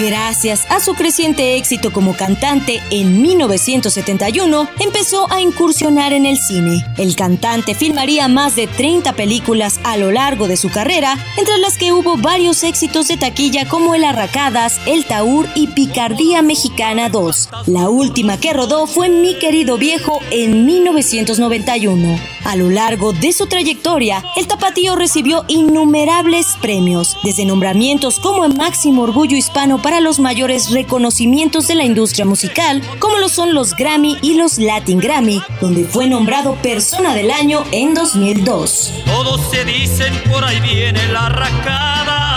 Gracias 0.00 0.64
a 0.70 0.80
su 0.80 0.94
creciente 0.94 1.56
éxito 1.56 1.92
como 1.92 2.16
cantante 2.16 2.80
en 2.90 3.20
1971, 3.20 4.66
empezó 4.78 5.30
a 5.30 5.42
incursionar 5.42 6.14
en 6.14 6.24
el 6.24 6.38
cine. 6.38 6.86
El 6.96 7.14
cantante 7.16 7.74
filmaría 7.74 8.26
más 8.26 8.56
de 8.56 8.66
30 8.66 9.12
películas 9.12 9.78
a 9.84 9.98
lo 9.98 10.10
largo 10.10 10.48
de 10.48 10.56
su 10.56 10.70
carrera, 10.70 11.18
entre 11.36 11.58
las 11.58 11.76
que 11.76 11.92
hubo 11.92 12.16
varios 12.16 12.64
éxitos 12.64 13.08
de 13.08 13.18
taquilla 13.18 13.68
como 13.68 13.94
El 13.94 14.04
Arracadas, 14.04 14.80
El 14.86 15.04
Taur 15.04 15.46
y 15.54 15.66
Picardía 15.66 16.40
Mexicana 16.40 17.10
2. 17.10 17.50
La 17.66 17.90
última 17.90 18.40
que 18.40 18.54
rodó 18.54 18.86
fue 18.86 19.10
Mi 19.10 19.34
querido 19.34 19.76
viejo 19.76 20.20
en 20.30 20.64
1991. 20.64 22.18
A 22.44 22.56
lo 22.56 22.70
largo 22.70 23.12
de 23.12 23.32
su 23.34 23.46
trayectoria, 23.48 24.24
el 24.36 24.46
tapatío 24.46 24.96
recibió 24.96 25.44
innumerables 25.48 26.46
premios, 26.62 27.18
desde 27.22 27.44
nombramientos 27.44 28.18
como 28.18 28.46
el 28.46 28.56
máximo 28.56 29.02
orgullo 29.02 29.36
hispano 29.36 29.82
para 29.82 29.89
los 29.98 30.20
mayores 30.20 30.70
reconocimientos 30.70 31.66
de 31.66 31.74
la 31.74 31.82
industria 31.82 32.24
musical, 32.24 32.80
como 33.00 33.18
lo 33.18 33.28
son 33.28 33.54
los 33.54 33.74
Grammy 33.74 34.18
y 34.22 34.34
los 34.34 34.58
Latin 34.58 35.00
Grammy, 35.00 35.42
donde 35.60 35.84
fue 35.84 36.06
nombrado 36.06 36.54
Persona 36.62 37.16
del 37.16 37.32
Año 37.32 37.64
en 37.72 37.94
2002. 37.94 38.92
Todos 39.06 39.40
se 39.50 39.64
dicen 39.64 40.12
por 40.30 40.44
ahí 40.44 40.60
viene 40.60 41.04
la 41.08 41.28
racada. 41.30 42.29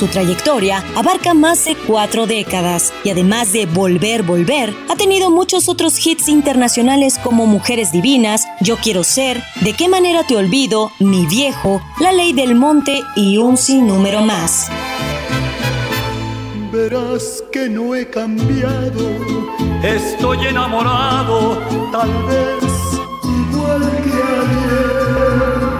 Su 0.00 0.06
trayectoria 0.06 0.82
abarca 0.96 1.34
más 1.34 1.66
de 1.66 1.76
cuatro 1.76 2.26
décadas 2.26 2.90
y 3.04 3.10
además 3.10 3.52
de 3.52 3.66
Volver, 3.66 4.22
Volver, 4.22 4.74
ha 4.88 4.96
tenido 4.96 5.30
muchos 5.30 5.68
otros 5.68 6.06
hits 6.06 6.26
internacionales 6.28 7.18
como 7.22 7.44
Mujeres 7.44 7.92
Divinas, 7.92 8.48
Yo 8.62 8.78
Quiero 8.78 9.04
Ser, 9.04 9.42
De 9.60 9.74
qué 9.74 9.90
manera 9.90 10.26
te 10.26 10.36
olvido, 10.36 10.90
Mi 11.00 11.26
Viejo, 11.26 11.82
La 12.00 12.12
Ley 12.12 12.32
del 12.32 12.54
Monte 12.54 13.02
y 13.14 13.36
un 13.36 13.58
sinnúmero 13.58 14.22
más. 14.22 14.68
Verás 16.72 17.44
que 17.52 17.68
no 17.68 17.94
he 17.94 18.08
cambiado, 18.08 19.06
estoy 19.82 20.46
enamorado, 20.46 21.58
tal 21.92 22.10
vez 22.24 22.64
igual 23.22 23.82
que 24.02 24.12
ayer. 24.12 25.79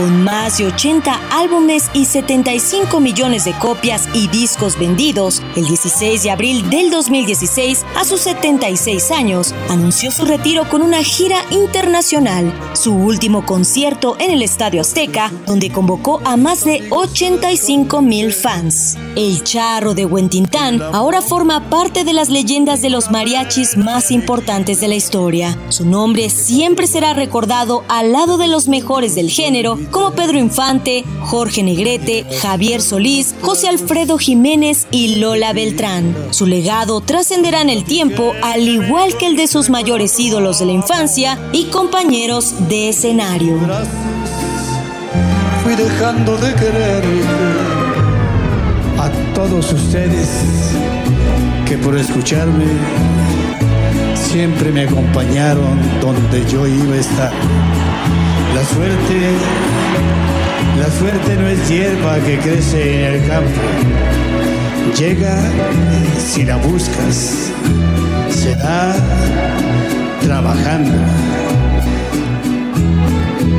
Con 0.00 0.24
más 0.24 0.56
de 0.56 0.64
80 0.64 1.20
álbumes 1.30 1.90
y 1.92 2.06
75 2.06 3.00
millones 3.00 3.44
de 3.44 3.52
copias 3.52 4.08
y 4.14 4.28
discos 4.28 4.78
vendidos, 4.78 5.42
el 5.56 5.66
16 5.66 6.22
de 6.22 6.30
abril 6.30 6.70
del 6.70 6.90
2016, 6.90 7.84
a 7.94 8.06
sus 8.06 8.22
76 8.22 9.10
años, 9.10 9.54
anunció 9.68 10.10
su 10.10 10.24
retiro 10.24 10.66
con 10.70 10.80
una 10.80 11.02
gira 11.02 11.44
internacional. 11.50 12.50
Su 12.72 12.94
último 12.94 13.44
concierto 13.44 14.16
en 14.18 14.30
el 14.30 14.40
Estadio 14.40 14.80
Azteca, 14.80 15.30
donde 15.46 15.70
convocó 15.70 16.22
a 16.24 16.38
más 16.38 16.64
de 16.64 16.82
85 16.88 18.00
mil 18.00 18.32
fans. 18.32 18.96
El 19.16 19.44
Charro 19.44 19.92
de 19.92 20.06
Huentintán 20.06 20.80
ahora 20.94 21.20
forma 21.20 21.68
parte 21.68 22.04
de 22.04 22.14
las 22.14 22.30
leyendas 22.30 22.80
de 22.80 22.88
los 22.88 23.10
mariachis 23.10 23.76
más 23.76 24.10
importantes 24.10 24.80
de 24.80 24.88
la 24.88 24.94
historia. 24.94 25.58
Su 25.68 25.84
nombre 25.84 26.30
siempre 26.30 26.86
será 26.86 27.12
recordado 27.12 27.84
al 27.88 28.12
lado 28.12 28.38
de 28.38 28.48
los 28.48 28.66
mejores 28.66 29.14
del 29.14 29.28
género 29.28 29.78
como 29.90 30.12
Pedro 30.12 30.38
Infante, 30.38 31.04
Jorge 31.20 31.62
Negrete, 31.62 32.26
Javier 32.40 32.82
Solís, 32.82 33.34
José 33.40 33.68
Alfredo 33.68 34.18
Jiménez 34.18 34.86
y 34.90 35.16
Lola 35.16 35.52
Beltrán. 35.52 36.14
Su 36.30 36.46
legado 36.46 37.00
trascenderá 37.00 37.60
en 37.62 37.70
el 37.70 37.84
tiempo, 37.84 38.32
al 38.42 38.68
igual 38.68 39.16
que 39.16 39.26
el 39.26 39.36
de 39.36 39.48
sus 39.48 39.70
mayores 39.70 40.18
ídolos 40.18 40.58
de 40.58 40.66
la 40.66 40.72
infancia 40.72 41.38
y 41.52 41.64
compañeros 41.64 42.68
de 42.68 42.88
escenario. 42.90 43.58
Fui 45.62 45.74
dejando 45.74 46.36
de 46.36 46.54
quererte 46.54 47.20
a 48.98 49.10
todos 49.34 49.72
ustedes 49.72 50.28
que 51.66 51.78
por 51.78 51.96
escucharme 51.96 52.66
siempre 54.14 54.70
me 54.70 54.82
acompañaron 54.82 55.78
donde 56.00 56.44
yo 56.50 56.66
iba 56.66 56.94
a 56.94 56.98
estar. 56.98 57.32
La 58.54 58.64
suerte, 58.64 59.32
la 60.78 60.90
suerte 60.98 61.36
no 61.36 61.46
es 61.46 61.68
hierba 61.68 62.18
que 62.18 62.38
crece 62.38 63.06
en 63.06 63.14
el 63.14 63.28
campo. 63.28 63.60
Llega 64.98 65.38
si 66.18 66.44
la 66.44 66.56
buscas, 66.56 67.50
se 68.28 68.54
da 68.56 68.94
trabajando. 70.20 70.98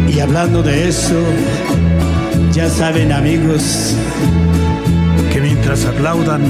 Y 0.07 0.19
hablando 0.19 0.61
de 0.61 0.89
eso, 0.89 1.23
ya 2.53 2.69
saben 2.69 3.11
amigos 3.11 3.95
que 5.31 5.39
mientras 5.39 5.85
aplaudan, 5.85 6.41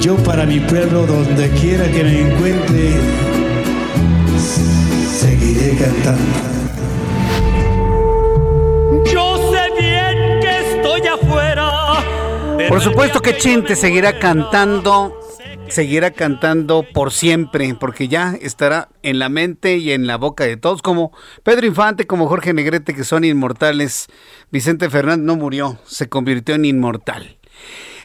yo 0.00 0.16
para 0.16 0.46
mi 0.46 0.58
pueblo, 0.60 1.06
donde 1.06 1.50
quiera 1.50 1.84
que 1.90 2.02
me 2.02 2.20
encuentre, 2.22 2.92
seguiré 5.20 5.76
cantando. 5.76 6.53
Por 12.68 12.80
supuesto 12.80 13.20
que 13.20 13.36
Chente 13.36 13.70
me 13.70 13.76
seguirá 13.76 14.18
cantando, 14.18 15.18
seguirá 15.68 16.10
cantando 16.10 16.84
por 16.92 17.12
siempre, 17.12 17.74
porque 17.74 18.08
ya 18.08 18.36
estará 18.40 18.88
en 19.02 19.18
la 19.18 19.28
mente 19.28 19.76
y 19.76 19.92
en 19.92 20.06
la 20.06 20.16
boca 20.16 20.44
de 20.44 20.56
todos, 20.56 20.82
como 20.82 21.12
Pedro 21.42 21.66
Infante, 21.66 22.06
como 22.06 22.28
Jorge 22.28 22.52
Negrete, 22.52 22.94
que 22.94 23.04
son 23.04 23.24
inmortales. 23.24 24.08
Vicente 24.50 24.90
Fernández 24.90 25.24
no 25.24 25.36
murió, 25.36 25.78
se 25.84 26.08
convirtió 26.08 26.54
en 26.54 26.64
inmortal. 26.64 27.38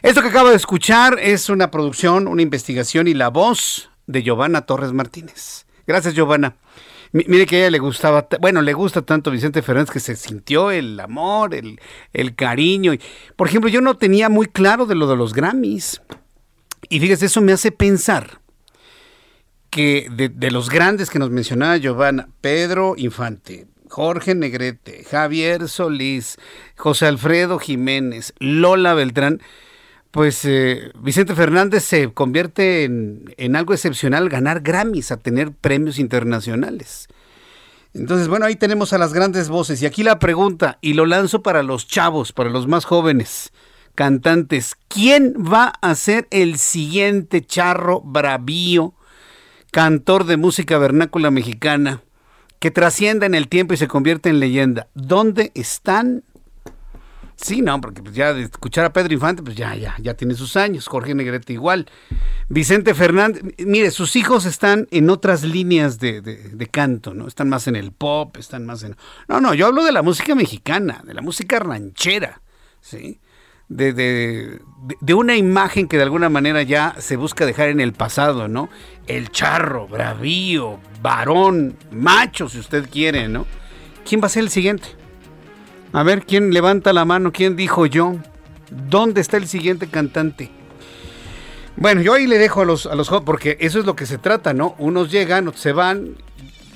Esto 0.02 0.22
que 0.22 0.28
acabo 0.28 0.50
de 0.50 0.56
escuchar 0.56 1.18
es 1.20 1.48
una 1.48 1.70
producción, 1.70 2.28
una 2.28 2.42
investigación 2.42 3.08
y 3.08 3.14
la 3.14 3.28
voz 3.28 3.90
de 4.06 4.22
Giovanna 4.22 4.62
Torres 4.62 4.92
Martínez. 4.92 5.66
Gracias, 5.86 6.14
Giovanna. 6.14 6.56
Mi- 7.12 7.24
Mire 7.26 7.46
que 7.46 7.56
a 7.56 7.58
ella 7.60 7.70
le 7.70 7.78
gustaba, 7.78 8.22
ta- 8.28 8.38
bueno, 8.40 8.62
le 8.62 8.72
gusta 8.72 9.02
tanto 9.02 9.30
Vicente 9.30 9.62
Fernández 9.62 9.90
que 9.92 10.00
se 10.00 10.16
sintió 10.16 10.70
el 10.70 10.98
amor, 11.00 11.54
el, 11.54 11.80
el 12.12 12.34
cariño. 12.34 12.92
Por 13.36 13.48
ejemplo, 13.48 13.68
yo 13.68 13.80
no 13.80 13.96
tenía 13.96 14.28
muy 14.28 14.46
claro 14.46 14.86
de 14.86 14.94
lo 14.94 15.06
de 15.08 15.16
los 15.16 15.34
Grammys. 15.34 16.00
Y 16.88 17.00
fíjese, 17.00 17.26
eso 17.26 17.40
me 17.40 17.52
hace 17.52 17.72
pensar 17.72 18.40
que 19.70 20.08
de, 20.10 20.28
de 20.28 20.50
los 20.50 20.70
grandes 20.70 21.10
que 21.10 21.18
nos 21.18 21.30
mencionaba 21.30 21.76
Giovanna, 21.76 22.28
Pedro 22.40 22.94
Infante, 22.96 23.66
Jorge 23.88 24.34
Negrete, 24.34 25.04
Javier 25.04 25.68
Solís, 25.68 26.36
José 26.76 27.06
Alfredo 27.06 27.58
Jiménez, 27.58 28.34
Lola 28.38 28.94
Beltrán, 28.94 29.40
pues 30.10 30.44
eh, 30.44 30.90
Vicente 31.00 31.34
Fernández 31.34 31.84
se 31.84 32.12
convierte 32.12 32.84
en, 32.84 33.32
en 33.36 33.56
algo 33.56 33.74
excepcional 33.74 34.28
ganar 34.28 34.60
Grammys, 34.60 35.12
a 35.12 35.16
tener 35.16 35.52
premios 35.52 35.98
internacionales. 35.98 37.08
Entonces, 37.94 38.28
bueno, 38.28 38.46
ahí 38.46 38.56
tenemos 38.56 38.92
a 38.92 38.98
las 38.98 39.12
grandes 39.12 39.48
voces. 39.48 39.82
Y 39.82 39.86
aquí 39.86 40.02
la 40.02 40.18
pregunta, 40.18 40.78
y 40.80 40.94
lo 40.94 41.06
lanzo 41.06 41.42
para 41.42 41.62
los 41.62 41.86
chavos, 41.86 42.32
para 42.32 42.50
los 42.50 42.66
más 42.66 42.84
jóvenes 42.84 43.52
cantantes. 43.94 44.76
¿Quién 44.88 45.34
va 45.34 45.74
a 45.82 45.94
ser 45.94 46.26
el 46.30 46.58
siguiente 46.58 47.44
charro 47.44 48.00
bravío, 48.00 48.94
cantor 49.70 50.24
de 50.24 50.36
música 50.36 50.78
vernácula 50.78 51.30
mexicana, 51.30 52.02
que 52.58 52.70
trascienda 52.70 53.26
en 53.26 53.34
el 53.34 53.48
tiempo 53.48 53.74
y 53.74 53.76
se 53.76 53.88
convierte 53.88 54.30
en 54.30 54.40
leyenda? 54.40 54.88
¿Dónde 54.94 55.52
están? 55.54 56.24
Sí, 57.42 57.62
no, 57.62 57.80
porque 57.80 58.02
pues 58.02 58.14
ya 58.14 58.34
de 58.34 58.42
escuchar 58.42 58.84
a 58.84 58.92
Pedro 58.92 59.14
Infante, 59.14 59.42
pues 59.42 59.56
ya, 59.56 59.74
ya, 59.74 59.96
ya 59.98 60.12
tiene 60.14 60.34
sus 60.34 60.56
años. 60.56 60.86
Jorge 60.86 61.14
Negrete 61.14 61.54
igual. 61.54 61.86
Vicente 62.48 62.94
Fernández, 62.94 63.42
mire, 63.58 63.90
sus 63.92 64.14
hijos 64.16 64.44
están 64.44 64.88
en 64.90 65.08
otras 65.08 65.42
líneas 65.42 65.98
de, 65.98 66.20
de, 66.20 66.66
canto, 66.66 67.14
¿no? 67.14 67.26
Están 67.26 67.48
más 67.48 67.66
en 67.66 67.76
el 67.76 67.92
pop, 67.92 68.36
están 68.36 68.66
más 68.66 68.82
en... 68.82 68.94
No, 69.26 69.40
no, 69.40 69.54
yo 69.54 69.66
hablo 69.66 69.84
de 69.84 69.92
la 69.92 70.02
música 70.02 70.34
mexicana, 70.34 71.00
de 71.06 71.14
la 71.14 71.22
música 71.22 71.58
ranchera, 71.58 72.42
¿sí? 72.82 73.20
De, 73.68 73.94
de, 73.94 74.60
de, 75.00 75.14
una 75.14 75.36
imagen 75.36 75.88
que 75.88 75.96
de 75.96 76.02
alguna 76.02 76.28
manera 76.28 76.62
ya 76.62 76.96
se 76.98 77.16
busca 77.16 77.46
dejar 77.46 77.68
en 77.68 77.80
el 77.80 77.94
pasado, 77.94 78.48
¿no? 78.48 78.68
El 79.06 79.30
charro, 79.30 79.88
bravío, 79.88 80.78
varón, 81.00 81.76
macho, 81.90 82.48
si 82.48 82.58
usted 82.58 82.90
quiere, 82.90 83.28
¿no? 83.28 83.46
¿Quién 84.04 84.20
va 84.20 84.26
a 84.26 84.30
ser 84.30 84.42
el 84.42 84.50
siguiente? 84.50 84.99
A 85.92 86.02
ver, 86.04 86.24
¿quién 86.24 86.52
levanta 86.52 86.92
la 86.92 87.04
mano? 87.04 87.32
¿Quién 87.32 87.56
dijo 87.56 87.84
yo? 87.86 88.16
¿Dónde 88.88 89.20
está 89.20 89.36
el 89.36 89.48
siguiente 89.48 89.88
cantante? 89.88 90.50
Bueno, 91.76 92.00
yo 92.00 92.14
ahí 92.14 92.26
le 92.26 92.38
dejo 92.38 92.60
a 92.60 92.64
los, 92.64 92.86
a 92.86 92.94
los 92.94 93.08
jóvenes, 93.08 93.26
porque 93.26 93.56
eso 93.60 93.78
es 93.80 93.86
lo 93.86 93.96
que 93.96 94.06
se 94.06 94.18
trata, 94.18 94.52
¿no? 94.54 94.76
Unos 94.78 95.10
llegan, 95.10 95.48
otros 95.48 95.62
se 95.62 95.72
van, 95.72 96.16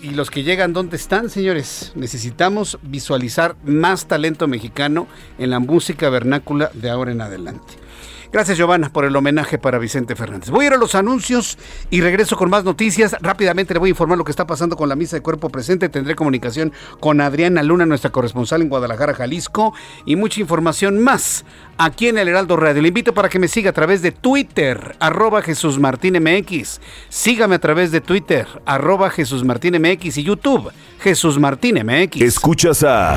y 0.02 0.10
los 0.10 0.30
que 0.30 0.42
llegan, 0.42 0.72
¿dónde 0.72 0.96
están, 0.96 1.30
señores? 1.30 1.92
Necesitamos 1.94 2.78
visualizar 2.82 3.56
más 3.64 4.06
talento 4.06 4.48
mexicano 4.48 5.06
en 5.38 5.50
la 5.50 5.60
música 5.60 6.10
vernácula 6.10 6.70
de 6.74 6.90
ahora 6.90 7.12
en 7.12 7.20
adelante. 7.20 7.83
Gracias, 8.34 8.58
Giovanna, 8.58 8.88
por 8.88 9.04
el 9.04 9.14
homenaje 9.14 9.58
para 9.58 9.78
Vicente 9.78 10.16
Fernández. 10.16 10.50
Voy 10.50 10.64
a 10.64 10.66
ir 10.66 10.74
a 10.74 10.76
los 10.76 10.96
anuncios 10.96 11.56
y 11.88 12.00
regreso 12.00 12.36
con 12.36 12.50
más 12.50 12.64
noticias. 12.64 13.14
Rápidamente 13.20 13.74
le 13.74 13.78
voy 13.78 13.90
a 13.90 13.90
informar 13.90 14.18
lo 14.18 14.24
que 14.24 14.32
está 14.32 14.44
pasando 14.44 14.74
con 14.74 14.88
la 14.88 14.96
misa 14.96 15.14
de 15.14 15.22
cuerpo 15.22 15.50
presente. 15.50 15.88
Tendré 15.88 16.16
comunicación 16.16 16.72
con 16.98 17.20
Adriana 17.20 17.62
Luna, 17.62 17.86
nuestra 17.86 18.10
corresponsal 18.10 18.60
en 18.60 18.70
Guadalajara, 18.70 19.14
Jalisco, 19.14 19.72
y 20.04 20.16
mucha 20.16 20.40
información 20.40 20.98
más 20.98 21.44
aquí 21.78 22.08
en 22.08 22.18
el 22.18 22.26
Heraldo 22.26 22.56
Radio. 22.56 22.82
Le 22.82 22.88
invito 22.88 23.14
para 23.14 23.28
que 23.28 23.38
me 23.38 23.46
siga 23.46 23.70
a 23.70 23.72
través 23.72 24.02
de 24.02 24.10
Twitter, 24.10 24.96
arroba 24.98 25.40
Jesús 25.40 25.78
Martín 25.78 26.20
MX. 26.20 26.80
Sígame 27.10 27.54
a 27.54 27.60
través 27.60 27.92
de 27.92 28.00
Twitter, 28.00 28.48
arroba 28.66 29.10
Jesús 29.10 29.44
Martín 29.44 29.80
MX 29.80 30.18
y 30.18 30.24
YouTube, 30.24 30.72
Jesús 30.98 31.38
Martín 31.38 31.76
MX. 31.86 32.20
Escuchas 32.20 32.82
a... 32.82 33.16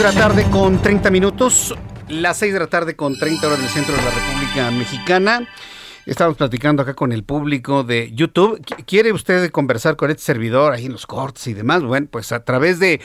De 0.00 0.06
la 0.06 0.12
tarde 0.12 0.46
con 0.50 0.80
30 0.80 1.10
minutos, 1.10 1.74
las 2.08 2.38
6 2.38 2.54
de 2.54 2.58
la 2.60 2.68
tarde 2.68 2.96
con 2.96 3.18
30 3.18 3.46
horas 3.46 3.58
del 3.58 3.68
centro 3.68 3.94
de 3.94 4.02
la 4.02 4.10
República 4.10 4.70
Mexicana. 4.70 5.46
Estamos 6.10 6.36
platicando 6.36 6.82
acá 6.82 6.94
con 6.94 7.12
el 7.12 7.22
público 7.22 7.84
de 7.84 8.10
YouTube. 8.12 8.60
¿Quiere 8.84 9.12
usted 9.12 9.48
conversar 9.52 9.94
con 9.94 10.10
este 10.10 10.24
servidor 10.24 10.72
ahí 10.72 10.86
en 10.86 10.90
los 10.90 11.06
cortes 11.06 11.46
y 11.46 11.54
demás? 11.54 11.84
Bueno, 11.84 12.08
pues 12.10 12.32
a 12.32 12.42
través 12.42 12.80
de 12.80 13.00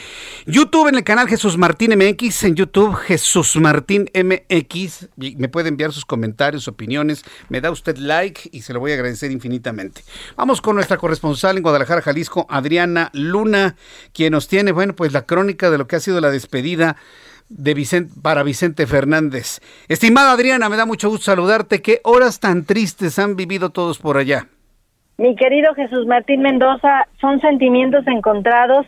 YouTube 0.47 0.87
en 0.87 0.95
el 0.95 1.03
canal 1.03 1.27
Jesús 1.27 1.55
Martín 1.55 1.91
MX, 1.95 2.45
en 2.45 2.55
YouTube 2.55 2.95
Jesús 2.95 3.57
Martín 3.57 4.09
MX. 4.11 5.09
Me 5.17 5.49
puede 5.49 5.69
enviar 5.69 5.93
sus 5.93 6.03
comentarios, 6.03 6.67
opiniones. 6.67 7.23
Me 7.47 7.61
da 7.61 7.69
usted 7.69 7.95
like 7.97 8.49
y 8.51 8.63
se 8.63 8.73
lo 8.73 8.79
voy 8.79 8.89
a 8.89 8.95
agradecer 8.95 9.29
infinitamente. 9.29 10.01
Vamos 10.35 10.59
con 10.59 10.73
nuestra 10.73 10.97
corresponsal 10.97 11.57
en 11.57 11.61
Guadalajara, 11.61 12.01
Jalisco, 12.01 12.47
Adriana 12.49 13.11
Luna, 13.13 13.75
quien 14.13 14.31
nos 14.31 14.47
tiene, 14.47 14.71
bueno, 14.71 14.95
pues 14.95 15.13
la 15.13 15.27
crónica 15.27 15.69
de 15.69 15.77
lo 15.77 15.85
que 15.85 15.97
ha 15.97 15.99
sido 15.99 16.21
la 16.21 16.31
despedida 16.31 16.97
de 17.49 17.73
Vicente, 17.73 18.13
para 18.21 18.43
Vicente 18.43 18.87
Fernández. 18.87 19.59
Estimada 19.87 20.31
Adriana, 20.31 20.69
me 20.69 20.77
da 20.77 20.85
mucho 20.85 21.09
gusto 21.09 21.25
saludarte. 21.25 21.81
¿Qué 21.81 22.01
horas 22.03 22.39
tan 22.39 22.65
tristes 22.65 23.19
han 23.19 23.35
vivido 23.35 23.69
todos 23.69 23.99
por 23.99 24.17
allá? 24.17 24.47
Mi 25.17 25.35
querido 25.35 25.73
Jesús 25.75 26.05
Martín 26.07 26.41
Mendoza, 26.41 27.07
son 27.21 27.39
sentimientos 27.39 28.05
encontrados. 28.07 28.85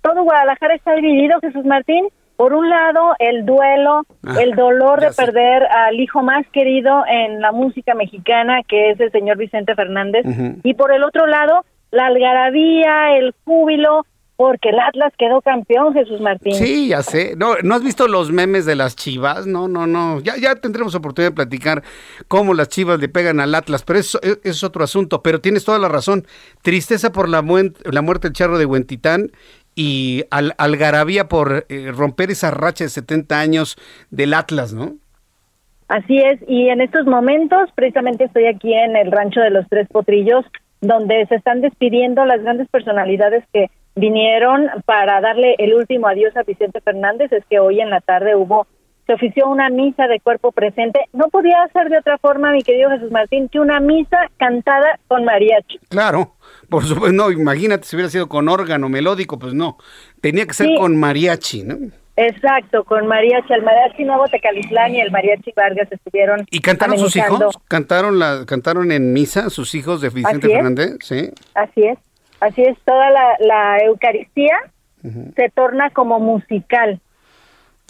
Todo 0.00 0.22
Guadalajara 0.22 0.74
está 0.74 0.94
dividido, 0.94 1.40
Jesús 1.40 1.64
Martín. 1.64 2.06
Por 2.36 2.52
un 2.52 2.68
lado, 2.68 3.14
el 3.18 3.46
duelo, 3.46 4.02
ah, 4.24 4.34
el 4.40 4.54
dolor 4.54 5.00
de 5.00 5.10
perder 5.10 5.64
al 5.64 5.98
hijo 5.98 6.22
más 6.22 6.46
querido 6.52 7.02
en 7.08 7.40
la 7.40 7.50
música 7.50 7.94
mexicana, 7.94 8.60
que 8.68 8.90
es 8.90 9.00
el 9.00 9.10
señor 9.10 9.38
Vicente 9.38 9.74
Fernández. 9.74 10.26
Y 10.62 10.74
por 10.74 10.92
el 10.92 11.02
otro 11.02 11.26
lado, 11.26 11.64
la 11.90 12.06
algarabía, 12.06 13.16
el 13.16 13.34
júbilo, 13.44 14.04
porque 14.36 14.68
el 14.68 14.78
Atlas 14.78 15.12
quedó 15.18 15.40
campeón, 15.40 15.94
Jesús 15.94 16.20
Martín. 16.20 16.54
Sí, 16.54 16.88
ya 16.88 17.02
sé. 17.02 17.34
No, 17.36 17.54
¿no 17.62 17.74
has 17.74 17.82
visto 17.82 18.06
los 18.06 18.30
memes 18.30 18.66
de 18.66 18.76
las 18.76 18.94
chivas? 18.94 19.46
No, 19.46 19.66
no, 19.66 19.86
no. 19.86 20.20
Ya, 20.20 20.36
ya 20.36 20.54
tendremos 20.56 20.94
oportunidad 20.94 21.30
de 21.30 21.34
platicar 21.34 21.82
cómo 22.28 22.52
las 22.52 22.68
chivas 22.68 23.00
le 23.00 23.08
pegan 23.08 23.40
al 23.40 23.54
Atlas, 23.54 23.82
pero 23.82 23.98
eso, 23.98 24.20
es 24.22 24.62
otro 24.62 24.84
asunto. 24.84 25.22
Pero 25.22 25.40
tienes 25.40 25.64
toda 25.64 25.78
la 25.78 25.88
razón. 25.88 26.26
Tristeza 26.62 27.12
por 27.12 27.30
la, 27.30 27.42
la 27.84 28.02
muerte 28.02 28.28
del 28.28 28.34
charro 28.34 28.58
de 28.58 28.66
Huentitán 28.66 29.30
y 29.74 30.24
al, 30.30 30.54
algarabía 30.58 31.28
por 31.28 31.64
eh, 31.68 31.92
romper 31.94 32.30
esa 32.30 32.50
racha 32.50 32.84
de 32.84 32.90
70 32.90 33.40
años 33.40 33.76
del 34.10 34.34
Atlas, 34.34 34.74
¿no? 34.74 34.96
Así 35.88 36.18
es. 36.18 36.40
Y 36.46 36.68
en 36.68 36.80
estos 36.80 37.06
momentos, 37.06 37.70
precisamente 37.74 38.24
estoy 38.24 38.46
aquí 38.46 38.74
en 38.74 38.96
el 38.96 39.12
rancho 39.12 39.40
de 39.40 39.50
los 39.50 39.66
Tres 39.68 39.88
Potrillos, 39.88 40.44
donde 40.80 41.24
se 41.26 41.36
están 41.36 41.62
despidiendo 41.62 42.24
las 42.26 42.42
grandes 42.42 42.68
personalidades 42.68 43.44
que 43.52 43.70
vinieron 43.96 44.68
para 44.84 45.20
darle 45.20 45.56
el 45.58 45.74
último 45.74 46.06
adiós 46.06 46.36
a 46.36 46.42
Vicente 46.42 46.80
Fernández, 46.80 47.32
es 47.32 47.44
que 47.46 47.58
hoy 47.58 47.80
en 47.80 47.90
la 47.90 48.00
tarde 48.00 48.36
hubo, 48.36 48.66
se 49.06 49.14
ofició 49.14 49.48
una 49.48 49.70
misa 49.70 50.06
de 50.06 50.20
cuerpo 50.20 50.52
presente. 50.52 51.00
No 51.12 51.28
podía 51.28 51.66
ser 51.72 51.88
de 51.88 51.98
otra 51.98 52.18
forma, 52.18 52.52
mi 52.52 52.62
querido 52.62 52.90
Jesús 52.90 53.10
Martín, 53.10 53.48
que 53.48 53.58
una 53.58 53.80
misa 53.80 54.18
cantada 54.36 55.00
con 55.08 55.24
mariachi. 55.24 55.80
Claro, 55.88 56.34
por 56.68 56.84
supuesto, 56.84 57.12
no, 57.12 57.30
imagínate 57.32 57.84
si 57.84 57.96
hubiera 57.96 58.10
sido 58.10 58.28
con 58.28 58.48
órgano 58.48 58.88
melódico, 58.88 59.38
pues 59.38 59.54
no, 59.54 59.78
tenía 60.20 60.46
que 60.46 60.54
ser 60.54 60.68
con 60.76 60.96
mariachi, 60.96 61.62
¿no? 61.64 61.76
Exacto, 62.18 62.82
con 62.84 63.06
mariachi, 63.06 63.52
el 63.52 63.62
mariachi 63.62 64.04
Nuevo 64.04 64.26
Tecalitlán 64.26 64.94
y 64.94 65.00
el 65.00 65.10
mariachi 65.10 65.52
Vargas 65.54 65.90
estuvieron. 65.90 66.46
¿Y 66.50 66.60
cantaron 66.60 66.98
sus 66.98 67.14
hijos? 67.14 67.58
¿Cantaron 67.68 68.18
la, 68.18 68.44
cantaron 68.46 68.90
en 68.90 69.12
misa 69.12 69.50
sus 69.50 69.74
hijos 69.74 70.00
de 70.00 70.08
Vicente 70.08 70.48
Fernández? 70.48 70.96
Sí. 71.00 71.30
Así 71.54 71.82
es. 71.82 71.98
Así 72.40 72.62
es, 72.62 72.78
toda 72.84 73.10
la, 73.38 73.78
Eucaristía 73.78 74.58
se 75.36 75.50
torna 75.50 75.90
como 75.90 76.18
musical. 76.18 77.00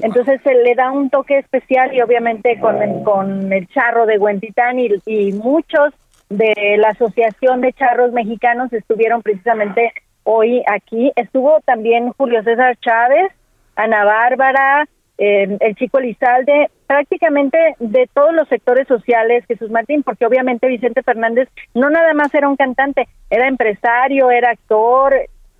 Entonces 0.01 0.41
se 0.43 0.55
le 0.55 0.75
da 0.75 0.91
un 0.91 1.09
toque 1.09 1.39
especial 1.39 1.95
y 1.95 2.03
obviamente 2.03 2.61
con 2.61 2.83
el, 2.83 3.03
con 3.03 3.51
el 3.53 3.67
charro 3.69 4.05
de 4.05 4.19
Huentitán 4.19 4.79
y, 4.79 4.91
y 5.07 5.33
muchos 5.33 5.95
de 6.29 6.77
la 6.79 6.91
Asociación 6.91 7.63
de 7.63 7.73
Charros 7.73 8.13
Mexicanos 8.13 8.73
estuvieron 8.73 9.23
precisamente 9.23 9.93
hoy 10.25 10.63
aquí. 10.67 11.13
Estuvo 11.17 11.61
también 11.65 12.13
Julio 12.13 12.43
César 12.43 12.77
Chávez, 12.81 13.33
Ana 13.77 14.05
Bárbara, 14.05 14.87
eh, 15.18 15.57
el 15.61 15.74
chico 15.76 16.00
Lizalde, 16.00 16.70
prácticamente 16.87 17.59
de 17.79 18.09
todos 18.12 18.35
los 18.35 18.48
sectores 18.48 18.87
sociales, 18.87 19.44
Jesús 19.46 19.70
Martín, 19.70 20.02
porque 20.02 20.26
obviamente 20.26 20.68
Vicente 20.68 21.02
Fernández 21.02 21.48
no 21.74 21.90
nada 21.90 22.12
más 22.14 22.35
era 22.35 22.48
un 22.48 22.57
cantante, 22.57 23.09
era 23.31 23.48
empresario, 23.48 24.31
era 24.31 24.50
actor, 24.50 25.14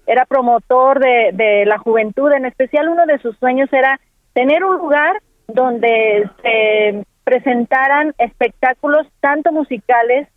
era 0.07 0.25
promotor 0.27 1.01
de 1.01 1.65
la 1.67 1.79
juventud, 1.79 2.31
en 2.33 2.47
especial 2.47 2.89
uno 2.89 3.07
de 3.07 3.19
sus 3.19 3.37
sueños 3.39 3.73
era 3.73 3.99
tener 4.35 4.63
un 4.63 4.77
lugar 4.77 5.17
donde 5.49 6.29
se 6.43 7.05
presentaran 7.25 8.15
espectáculos 8.19 9.07
tanto 9.21 9.51
musicales 9.51 10.29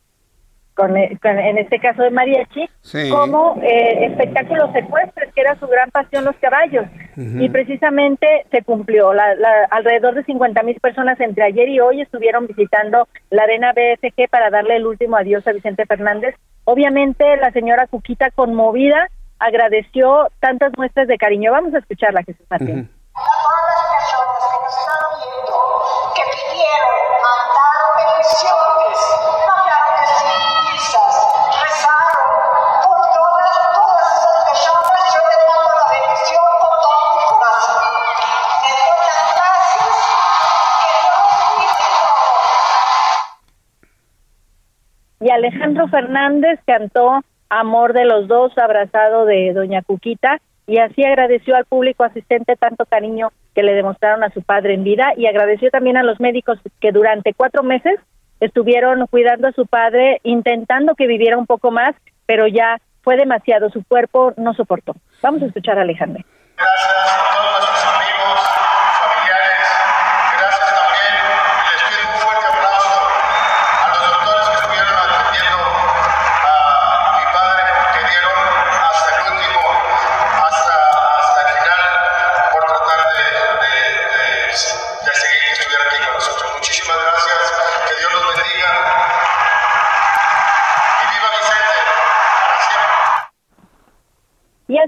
con, 0.79 0.95
en 0.95 1.57
este 1.57 1.77
caso 1.79 2.03
de 2.03 2.09
mariachi, 2.09 2.69
como 3.11 3.59
eh, 3.61 4.05
espectáculos 4.05 4.71
secuestres, 4.71 5.33
que 5.33 5.41
era 5.41 5.59
su 5.59 5.67
gran 5.67 5.91
pasión 5.91 6.23
los 6.23 6.37
caballos. 6.37 6.85
y 7.17 7.49
precisamente 7.49 8.45
se 8.49 8.63
cumplió. 8.63 9.13
La, 9.13 9.35
alrededor 9.71 10.15
de 10.15 10.23
50 10.23 10.63
mil 10.63 10.79
personas 10.79 11.19
entre 11.19 11.43
ayer 11.43 11.67
y 11.67 11.81
hoy 11.81 12.01
estuvieron 12.01 12.47
visitando 12.47 13.09
la 13.29 13.43
arena 13.43 13.73
BFG 13.73 14.29
para 14.29 14.49
darle 14.49 14.77
el 14.77 14.87
último 14.87 15.17
adiós 15.17 15.45
a 15.47 15.51
Vicente 15.51 15.85
Fernández. 15.85 16.35
Obviamente 16.63 17.25
la 17.37 17.51
señora 17.51 17.87
Cuquita 17.87 18.31
conmovida 18.31 19.09
agradeció 19.37 20.29
tantas 20.39 20.71
muestras 20.77 21.09
de 21.09 21.17
cariño. 21.17 21.51
Vamos 21.51 21.73
a 21.73 21.79
escucharla, 21.79 22.23
Jesús 22.23 22.45
Martín. 22.49 22.89
A 23.15 23.19
todas 23.19 23.75
las 23.75 23.91
personas 23.91 24.47
que 24.47 24.57
nos 24.63 24.75
están 24.79 25.11
viendo, 25.19 25.55
que 26.15 26.23
pidieron, 26.31 26.95
mandaron 27.19 27.99
Y 45.19 45.29
Alejandro 45.31 45.87
Fernández 45.87 46.59
cantó 46.65 47.21
Amor 47.49 47.93
de 47.93 48.05
los 48.05 48.27
dos, 48.27 48.55
abrazado 48.57 49.25
de 49.25 49.53
Doña 49.53 49.81
Cuquita, 49.81 50.39
y 50.67 50.77
así 50.77 51.03
agradeció 51.03 51.55
al 51.55 51.65
público 51.65 52.03
asistente 52.03 52.55
tanto 52.55 52.85
cariño 52.85 53.31
que 53.55 53.63
le 53.63 53.73
demostraron 53.73 54.23
a 54.23 54.29
su 54.29 54.43
padre 54.43 54.75
en 54.75 54.83
vida 54.83 55.13
y 55.17 55.25
agradeció 55.25 55.71
también 55.71 55.97
a 55.97 56.03
los 56.03 56.19
médicos 56.19 56.59
que 56.79 56.91
durante 56.91 57.33
cuatro 57.33 57.63
meses 57.63 57.99
estuvieron 58.39 59.07
cuidando 59.07 59.47
a 59.47 59.51
su 59.51 59.65
padre, 59.65 60.19
intentando 60.23 60.93
que 60.93 61.07
viviera 61.07 61.37
un 61.37 61.47
poco 61.47 61.71
más, 61.71 61.95
pero 62.27 62.47
ya 62.47 62.77
fue 63.01 63.17
demasiado, 63.17 63.71
su 63.71 63.83
cuerpo 63.83 64.33
no 64.37 64.53
soportó. 64.53 64.93
Vamos 65.23 65.41
a 65.41 65.47
escuchar 65.47 65.79
a 65.79 65.81
Alejandro. 65.81 66.23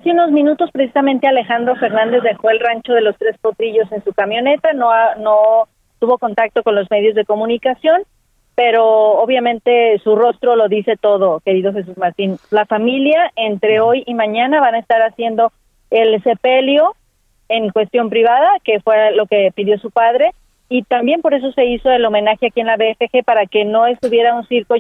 Hace 0.02 0.12
unos 0.12 0.32
minutos 0.32 0.72
precisamente 0.72 1.28
Alejandro 1.28 1.76
Fernández 1.76 2.24
dejó 2.24 2.50
el 2.50 2.60
rancho 2.60 2.94
de 2.94 3.02
los 3.02 3.16
Tres 3.18 3.38
Potrillos 3.40 3.92
en 3.92 4.04
su 4.04 4.14
camioneta, 4.14 4.74
no, 4.74 4.90
no 5.20 5.68
tuvo 6.00 6.18
contacto 6.18 6.64
con 6.64 6.74
los 6.74 6.90
medios 6.90 7.14
de 7.14 7.24
comunicación, 7.24 8.02
pero 8.56 8.84
obviamente 8.84 10.00
su 10.04 10.16
rostro 10.16 10.56
lo 10.56 10.68
dice 10.70 10.96
todo, 11.00 11.40
querido 11.42 11.72
Jesús 11.72 11.96
Martín. 12.00 12.38
La 12.50 12.66
familia 12.66 13.32
entre 13.36 13.80
hoy 13.80 14.04
y 14.08 14.16
mañana 14.16 14.60
van 14.60 14.74
a 14.74 14.80
estar 14.80 15.04
haciendo 15.04 15.52
el 15.92 16.22
sepelio 16.24 16.96
en 17.48 17.70
cuestión 17.70 18.10
privada, 18.10 18.50
que 18.64 18.80
fue 18.80 19.12
lo 19.12 19.28
que 19.28 19.52
pidió 19.54 19.78
su 19.78 19.92
padre, 19.92 20.32
y 20.68 20.82
también 20.82 21.22
por 21.22 21.36
eso 21.36 21.52
se 21.52 21.66
hizo 21.66 21.92
el 21.92 22.04
homenaje 22.04 22.48
aquí 22.48 22.62
en 22.62 22.68
la 22.68 22.78
BFG 22.78 23.24
para 23.24 23.46
que 23.46 23.66
no 23.66 23.86
estuviera 23.86 24.34
un 24.34 24.48
circo, 24.48 24.74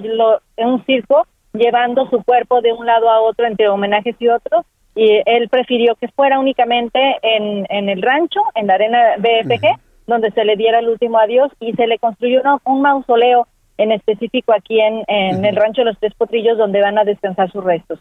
un 0.57 0.83
circo 0.85 1.27
llevando 1.53 2.09
su 2.09 2.23
cuerpo 2.23 2.61
de 2.61 2.73
un 2.73 2.87
lado 2.87 3.07
a 3.07 3.21
otro 3.21 3.45
entre 3.45 3.69
homenajes 3.69 4.15
y 4.19 4.27
otros, 4.27 4.65
y 4.95 5.21
él 5.25 5.49
prefirió 5.49 5.95
que 5.95 6.07
fuera 6.09 6.39
únicamente 6.39 6.99
en, 7.21 7.65
en 7.69 7.89
el 7.89 8.01
rancho, 8.01 8.41
en 8.55 8.67
la 8.67 8.73
arena 8.75 8.99
BFG, 9.17 9.79
donde 10.07 10.31
se 10.31 10.43
le 10.43 10.55
diera 10.55 10.79
el 10.79 10.89
último 10.89 11.17
adiós 11.17 11.51
y 11.59 11.73
se 11.73 11.87
le 11.87 11.97
construyó 11.99 12.41
un 12.65 12.81
mausoleo 12.81 13.47
en 13.77 13.91
específico 13.91 14.53
aquí 14.53 14.79
en, 14.79 15.03
en 15.07 15.45
el 15.45 15.55
rancho 15.55 15.81
de 15.81 15.85
los 15.85 15.99
Tres 15.99 16.13
Potrillos, 16.15 16.57
donde 16.57 16.81
van 16.81 16.97
a 16.97 17.03
descansar 17.03 17.51
sus 17.51 17.63
restos. 17.63 17.99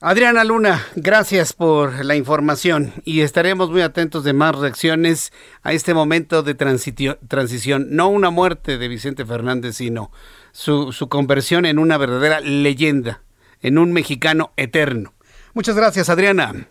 Adriana 0.00 0.44
Luna, 0.44 0.82
gracias 0.96 1.54
por 1.54 2.04
la 2.04 2.14
información 2.14 2.92
y 3.06 3.22
estaremos 3.22 3.70
muy 3.70 3.80
atentos 3.80 4.22
de 4.22 4.34
más 4.34 4.54
reacciones 4.54 5.32
a 5.62 5.72
este 5.72 5.94
momento 5.94 6.42
de 6.42 6.54
transición. 6.54 7.86
No 7.88 8.08
una 8.08 8.28
muerte 8.28 8.76
de 8.76 8.88
Vicente 8.88 9.24
Fernández, 9.24 9.76
sino 9.76 10.10
su, 10.52 10.92
su 10.92 11.08
conversión 11.08 11.64
en 11.64 11.78
una 11.78 11.96
verdadera 11.96 12.40
leyenda, 12.40 13.22
en 13.62 13.78
un 13.78 13.92
mexicano 13.92 14.52
eterno. 14.58 15.13
Muchas 15.54 15.76
gracias, 15.76 16.08
Adriana. 16.08 16.66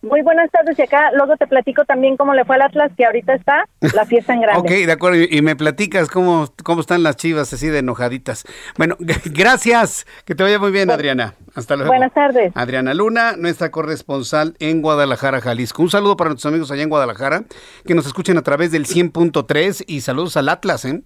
Muy 0.00 0.22
buenas 0.22 0.48
tardes 0.52 0.78
y 0.78 0.82
acá 0.82 1.10
luego 1.12 1.36
te 1.36 1.48
platico 1.48 1.84
también 1.84 2.16
cómo 2.16 2.32
le 2.32 2.44
fue 2.44 2.54
al 2.54 2.62
Atlas, 2.62 2.92
que 2.96 3.04
ahorita 3.04 3.34
está 3.34 3.64
la 3.80 4.06
fiesta 4.06 4.32
en 4.32 4.42
grande. 4.42 4.60
ok, 4.80 4.86
de 4.86 4.92
acuerdo, 4.92 5.18
y 5.28 5.42
me 5.42 5.56
platicas 5.56 6.08
cómo, 6.08 6.48
cómo 6.62 6.82
están 6.82 7.02
las 7.02 7.16
chivas 7.16 7.52
así 7.52 7.66
de 7.66 7.80
enojaditas. 7.80 8.44
Bueno, 8.76 8.96
gracias, 9.24 10.06
que 10.24 10.36
te 10.36 10.44
vaya 10.44 10.60
muy 10.60 10.70
bien, 10.70 10.88
Adriana. 10.92 11.34
Hasta 11.56 11.74
luego. 11.74 11.90
Buenas 11.90 12.14
tardes. 12.14 12.52
Adriana 12.54 12.94
Luna, 12.94 13.34
nuestra 13.36 13.72
corresponsal 13.72 14.54
en 14.60 14.82
Guadalajara, 14.82 15.40
Jalisco. 15.40 15.82
Un 15.82 15.90
saludo 15.90 16.16
para 16.16 16.30
nuestros 16.30 16.48
amigos 16.52 16.70
allá 16.70 16.84
en 16.84 16.90
Guadalajara, 16.90 17.42
que 17.84 17.96
nos 17.96 18.06
escuchen 18.06 18.38
a 18.38 18.42
través 18.42 18.70
del 18.70 18.86
100.3 18.86 19.82
y 19.88 20.02
saludos 20.02 20.36
al 20.36 20.48
Atlas, 20.48 20.84
¿eh? 20.84 21.02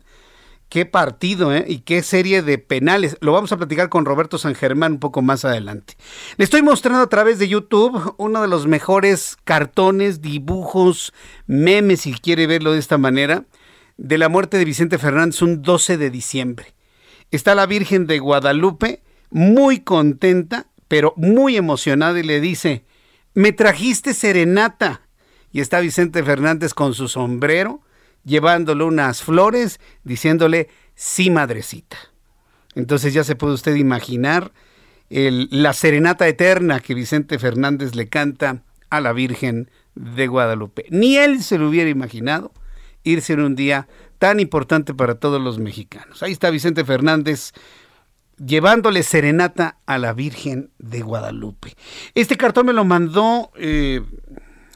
Qué 0.72 0.87
partido, 0.87 1.54
¿eh? 1.54 1.66
Y 1.68 1.80
qué 1.80 2.02
serie 2.02 2.40
de 2.40 2.56
penales. 2.56 3.18
Lo 3.20 3.32
vamos 3.32 3.52
a 3.52 3.58
platicar 3.58 3.90
con 3.90 4.06
Roberto 4.06 4.38
San 4.38 4.54
Germán 4.54 4.92
un 4.92 5.00
poco 5.00 5.20
más 5.20 5.44
adelante. 5.44 5.98
Le 6.38 6.44
estoy 6.44 6.62
mostrando 6.62 7.02
a 7.02 7.11
través 7.11 7.38
de 7.38 7.46
YouTube 7.46 8.14
uno 8.16 8.40
de 8.40 8.48
los 8.48 8.66
mejores 8.66 9.37
cartones, 9.44 10.22
dibujos, 10.22 11.12
memes, 11.46 12.00
si 12.00 12.14
quiere 12.14 12.46
verlo 12.46 12.72
de 12.72 12.78
esta 12.78 12.96
manera, 12.96 13.44
de 13.98 14.16
la 14.16 14.30
muerte 14.30 14.56
de 14.56 14.64
Vicente 14.64 14.96
Fernández 14.96 15.42
un 15.42 15.61
12 15.61 15.98
de 15.98 16.08
diciembre. 16.08 16.74
Está 17.30 17.54
la 17.54 17.66
Virgen 17.66 18.06
de 18.06 18.18
Guadalupe 18.18 19.02
muy 19.28 19.80
contenta, 19.80 20.68
pero 20.88 21.12
muy 21.18 21.58
emocionada 21.58 22.18
y 22.18 22.22
le 22.22 22.40
dice, 22.40 22.87
me 23.35 23.52
trajiste 23.52 24.14
serenata. 24.14 25.02
Y 25.50 25.61
está 25.61 25.80
Vicente 25.80 26.22
Fernández 26.22 26.72
con 26.72 26.94
su 26.94 27.08
sombrero 27.08 27.82
llevándole 28.24 28.85
unas 28.85 29.22
flores, 29.22 29.80
diciéndole, 30.04 30.68
sí, 30.94 31.30
madrecita. 31.30 31.96
Entonces 32.74 33.12
ya 33.14 33.24
se 33.24 33.37
puede 33.37 33.54
usted 33.54 33.74
imaginar 33.74 34.52
la 35.11 35.72
serenata 35.74 36.26
eterna 36.26 36.80
que 36.80 36.94
Vicente 36.94 37.38
Fernández 37.38 37.94
le 37.94 38.08
canta 38.08 38.62
a 38.88 39.00
la 39.00 39.12
Virgen 39.12 39.70
de 39.94 40.26
Guadalupe. 40.26 40.87
Ni 40.90 41.18
él 41.18 41.42
se 41.42 41.58
lo 41.58 41.68
hubiera 41.68 41.90
imaginado 41.90 42.52
irse 43.04 43.35
en 43.35 43.40
un 43.40 43.54
día 43.54 43.88
tan 44.18 44.40
importante 44.40 44.94
para 44.94 45.16
todos 45.16 45.40
los 45.40 45.58
mexicanos. 45.58 46.22
Ahí 46.22 46.32
está 46.32 46.48
Vicente 46.50 46.85
Fernández 46.85 47.52
llevándole 48.38 49.02
serenata 49.02 49.78
a 49.87 49.98
la 49.98 50.14
Virgen 50.14 50.70
de 50.78 51.02
Guadalupe. 51.02 51.74
Este 52.14 52.37
cartón 52.37 52.66
me 52.66 52.72
lo 52.72 52.85
mandó 52.85 53.50
eh, 53.56 54.00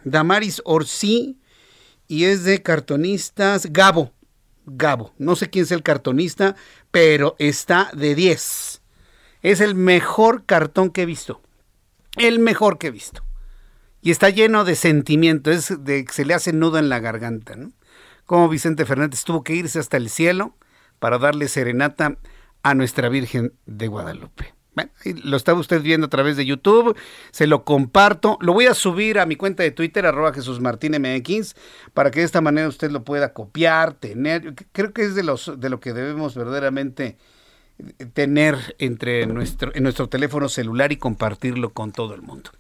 Damaris 0.05 0.61
Orsi 0.65 1.39
y 2.09 2.25
es 2.25 2.45
de 2.45 2.63
cartonistas 2.63 3.67
Gabo. 3.73 4.13
Gabo. 4.67 5.13
No 5.19 5.37
sé 5.37 5.49
quién 5.49 5.65
es 5.65 5.73
el 5.73 5.83
cartonista, 5.83 6.57
pero 6.91 7.37
está 7.39 7.91
de 7.95 8.15
10. 8.15 8.83
Es 9.43 9.61
el 9.61 9.75
mejor 9.75 10.45
cartón 10.45 10.91
que 10.91 11.03
he 11.03 11.07
visto. 11.07 11.41
El 12.17 12.39
mejor 12.41 12.79
que 12.79 12.89
he 12.89 12.91
visto. 12.91 13.25
Y 14.03 14.11
está 14.11 14.31
lleno 14.31 14.65
de 14.65 14.77
sentimiento, 14.77 15.51
es 15.51 15.85
de 15.85 16.05
que 16.05 16.13
se 16.13 16.25
le 16.25 16.35
hace 16.35 16.53
nudo 16.53 16.79
en 16.79 16.89
la 16.89 17.01
garganta, 17.01 17.57
¿no? 17.57 17.73
Como 18.25 18.49
Vicente 18.49 18.85
Fernández 18.85 19.23
tuvo 19.25 19.45
que 19.45 19.55
irse 19.55 19.79
hasta 19.79 19.97
el 19.97 20.11
cielo 20.11 20.57
para 20.99 21.19
darle 21.19 21.49
serenata 21.49 22.17
a 22.63 22.75
nuestra 22.75 23.09
Virgen 23.09 23.53
de 23.67 23.87
Guadalupe. 23.87 24.56
Bueno, 24.77 24.91
lo 25.25 25.39
está 25.39 25.55
usted 25.55 25.81
viendo 25.81 26.07
a 26.07 26.11
través 26.11 26.37
de 26.37 26.45
YouTube, 26.45 26.95
se 27.31 27.47
lo 27.47 27.65
comparto, 27.65 28.37
lo 28.43 28.53
voy 28.53 28.67
a 28.67 28.75
subir 28.75 29.19
a 29.19 29.25
mi 29.25 29.35
cuenta 29.35 29.63
de 29.63 29.71
Twitter, 29.71 30.05
arroba 30.05 30.35
Jesús 30.35 30.61
MX, 30.61 31.57
para 31.95 32.11
que 32.11 32.21
de 32.21 32.27
esta 32.27 32.43
manera 32.43 32.69
usted 32.69 32.91
lo 32.91 33.03
pueda 33.03 33.33
copiar, 33.33 33.95
tener, 33.95 34.55
creo 34.73 34.93
que 34.93 35.03
es 35.03 35.15
de, 35.15 35.23
los, 35.23 35.51
de 35.59 35.71
lo 35.71 35.81
que 35.81 35.95
debemos 35.95 36.35
verdaderamente 36.35 37.17
tener 38.15 38.77
entre 38.79 39.27
nuestro, 39.27 39.75
en 39.75 39.83
nuestro 39.83 40.09
teléfono 40.09 40.49
celular 40.49 40.93
y 40.93 40.97
compartirlo 40.97 41.71
con 41.71 41.93
todo 41.93 42.15
el 42.15 42.23
mundo. 42.23 42.51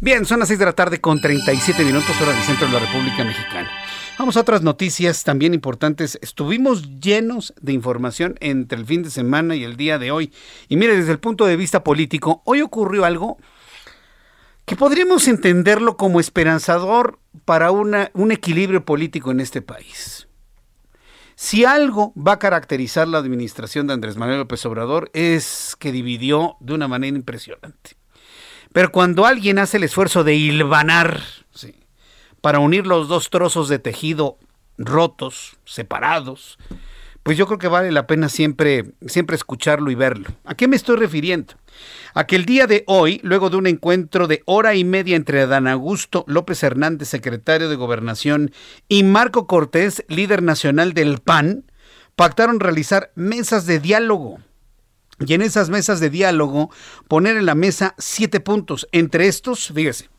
Bien, 0.00 0.24
son 0.26 0.40
las 0.40 0.48
6 0.48 0.58
de 0.58 0.64
la 0.64 0.72
tarde 0.72 1.00
con 1.00 1.20
37 1.20 1.84
minutos 1.84 2.20
hora 2.20 2.32
del 2.32 2.42
centro 2.42 2.66
de 2.66 2.74
la 2.74 2.80
República 2.80 3.24
Mexicana. 3.24 3.70
Vamos 4.18 4.36
a 4.36 4.40
otras 4.40 4.62
noticias 4.62 5.24
también 5.24 5.54
importantes. 5.54 6.18
Estuvimos 6.22 7.00
llenos 7.00 7.54
de 7.60 7.72
información 7.72 8.36
entre 8.40 8.78
el 8.78 8.86
fin 8.86 9.02
de 9.02 9.10
semana 9.10 9.56
y 9.56 9.64
el 9.64 9.76
día 9.76 9.98
de 9.98 10.10
hoy. 10.10 10.32
Y 10.68 10.76
mire, 10.76 10.96
desde 10.96 11.12
el 11.12 11.18
punto 11.18 11.46
de 11.46 11.56
vista 11.56 11.84
político, 11.84 12.42
hoy 12.44 12.62
ocurrió 12.62 13.04
algo 13.04 13.38
que 14.64 14.74
podríamos 14.74 15.28
entenderlo 15.28 15.96
como 15.96 16.18
esperanzador 16.18 17.18
para 17.44 17.70
una, 17.70 18.10
un 18.14 18.32
equilibrio 18.32 18.84
político 18.84 19.30
en 19.30 19.40
este 19.40 19.62
país. 19.62 20.25
Si 21.38 21.66
algo 21.66 22.14
va 22.16 22.32
a 22.32 22.38
caracterizar 22.38 23.06
la 23.06 23.18
administración 23.18 23.86
de 23.86 23.92
Andrés 23.92 24.16
Manuel 24.16 24.38
López 24.38 24.64
Obrador 24.64 25.10
es 25.12 25.76
que 25.78 25.92
dividió 25.92 26.56
de 26.60 26.72
una 26.72 26.88
manera 26.88 27.14
impresionante. 27.14 27.98
Pero 28.72 28.90
cuando 28.90 29.26
alguien 29.26 29.58
hace 29.58 29.76
el 29.76 29.84
esfuerzo 29.84 30.24
de 30.24 30.34
hilvanar, 30.34 31.20
sí, 31.52 31.74
para 32.40 32.58
unir 32.58 32.86
los 32.86 33.08
dos 33.08 33.28
trozos 33.28 33.68
de 33.68 33.78
tejido 33.78 34.38
rotos, 34.78 35.58
separados, 35.66 36.58
pues 37.26 37.36
yo 37.36 37.48
creo 37.48 37.58
que 37.58 37.66
vale 37.66 37.90
la 37.90 38.06
pena 38.06 38.28
siempre, 38.28 38.92
siempre 39.08 39.34
escucharlo 39.34 39.90
y 39.90 39.96
verlo. 39.96 40.28
¿A 40.44 40.54
qué 40.54 40.68
me 40.68 40.76
estoy 40.76 40.94
refiriendo? 40.94 41.54
A 42.14 42.24
que 42.24 42.36
el 42.36 42.44
día 42.44 42.68
de 42.68 42.84
hoy, 42.86 43.18
luego 43.24 43.50
de 43.50 43.56
un 43.56 43.66
encuentro 43.66 44.28
de 44.28 44.44
hora 44.46 44.76
y 44.76 44.84
media 44.84 45.16
entre 45.16 45.40
Adán 45.40 45.66
Augusto 45.66 46.24
López 46.28 46.62
Hernández, 46.62 47.08
secretario 47.08 47.68
de 47.68 47.74
Gobernación, 47.74 48.52
y 48.86 49.02
Marco 49.02 49.48
Cortés, 49.48 50.04
líder 50.06 50.40
nacional 50.40 50.92
del 50.92 51.18
PAN, 51.18 51.64
pactaron 52.14 52.60
realizar 52.60 53.10
mesas 53.16 53.66
de 53.66 53.80
diálogo. 53.80 54.38
Y 55.18 55.34
en 55.34 55.42
esas 55.42 55.68
mesas 55.68 55.98
de 55.98 56.10
diálogo 56.10 56.70
poner 57.08 57.36
en 57.36 57.46
la 57.46 57.56
mesa 57.56 57.96
siete 57.98 58.38
puntos. 58.38 58.86
Entre 58.92 59.26
estos, 59.26 59.72
fíjese, 59.74 60.10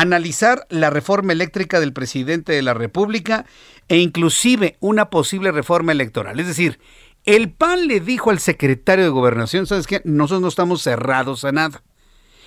analizar 0.00 0.66
la 0.68 0.90
reforma 0.90 1.32
eléctrica 1.32 1.80
del 1.80 1.94
presidente 1.94 2.52
de 2.52 2.60
la 2.60 2.74
República 2.74 3.46
e 3.88 3.96
inclusive 3.96 4.76
una 4.80 5.08
posible 5.08 5.52
reforma 5.52 5.92
electoral. 5.92 6.38
Es 6.38 6.46
decir, 6.46 6.78
el 7.24 7.50
PAN 7.50 7.88
le 7.88 8.00
dijo 8.00 8.30
al 8.30 8.38
secretario 8.38 9.04
de 9.04 9.10
Gobernación, 9.10 9.66
¿sabes 9.66 9.86
qué? 9.86 10.02
Nosotros 10.04 10.42
no 10.42 10.48
estamos 10.48 10.82
cerrados 10.82 11.44
a 11.44 11.52
nada. 11.52 11.82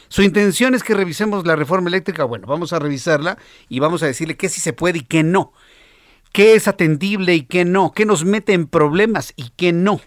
Su 0.09 0.21
intención 0.21 0.75
es 0.75 0.83
que 0.83 0.93
revisemos 0.93 1.45
la 1.45 1.55
reforma 1.55 1.89
eléctrica. 1.89 2.23
Bueno, 2.23 2.45
vamos 2.45 2.71
a 2.71 2.79
revisarla 2.79 3.39
y 3.67 3.79
vamos 3.79 4.03
a 4.03 4.05
decirle 4.05 4.37
qué 4.37 4.47
sí 4.47 4.61
se 4.61 4.73
puede 4.73 4.99
y 4.99 5.03
qué 5.03 5.23
no. 5.23 5.51
Qué 6.31 6.53
es 6.53 6.67
atendible 6.67 7.33
y 7.33 7.41
qué 7.43 7.65
no. 7.65 7.93
Qué 7.93 8.05
nos 8.05 8.25
mete 8.25 8.53
en 8.53 8.67
problemas 8.67 9.33
y 9.35 9.49
qué 9.55 9.73
no. 9.73 10.01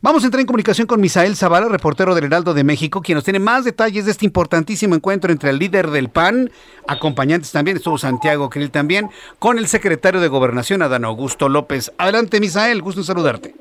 Vamos 0.00 0.22
a 0.22 0.26
entrar 0.26 0.40
en 0.40 0.46
comunicación 0.46 0.86
con 0.86 1.00
Misael 1.00 1.34
Zavala, 1.36 1.68
reportero 1.68 2.14
del 2.14 2.24
Heraldo 2.24 2.54
de 2.54 2.64
México, 2.64 3.00
quien 3.02 3.16
nos 3.16 3.24
tiene 3.24 3.40
más 3.40 3.64
detalles 3.64 4.04
de 4.04 4.12
este 4.12 4.26
importantísimo 4.26 4.94
encuentro 4.94 5.32
entre 5.32 5.50
el 5.50 5.58
líder 5.58 5.88
del 5.88 6.08
PAN, 6.08 6.50
acompañantes 6.86 7.52
también, 7.52 7.76
estuvo 7.76 7.98
Santiago 7.98 8.50
Krill 8.50 8.70
también, 8.70 9.08
con 9.38 9.58
el 9.58 9.66
secretario 9.66 10.20
de 10.20 10.28
Gobernación, 10.28 10.82
Adán 10.82 11.04
Augusto 11.04 11.48
López. 11.48 11.92
Adelante, 11.98 12.40
Misael, 12.40 12.82
gusto 12.82 13.00
en 13.00 13.04
saludarte. 13.04 13.54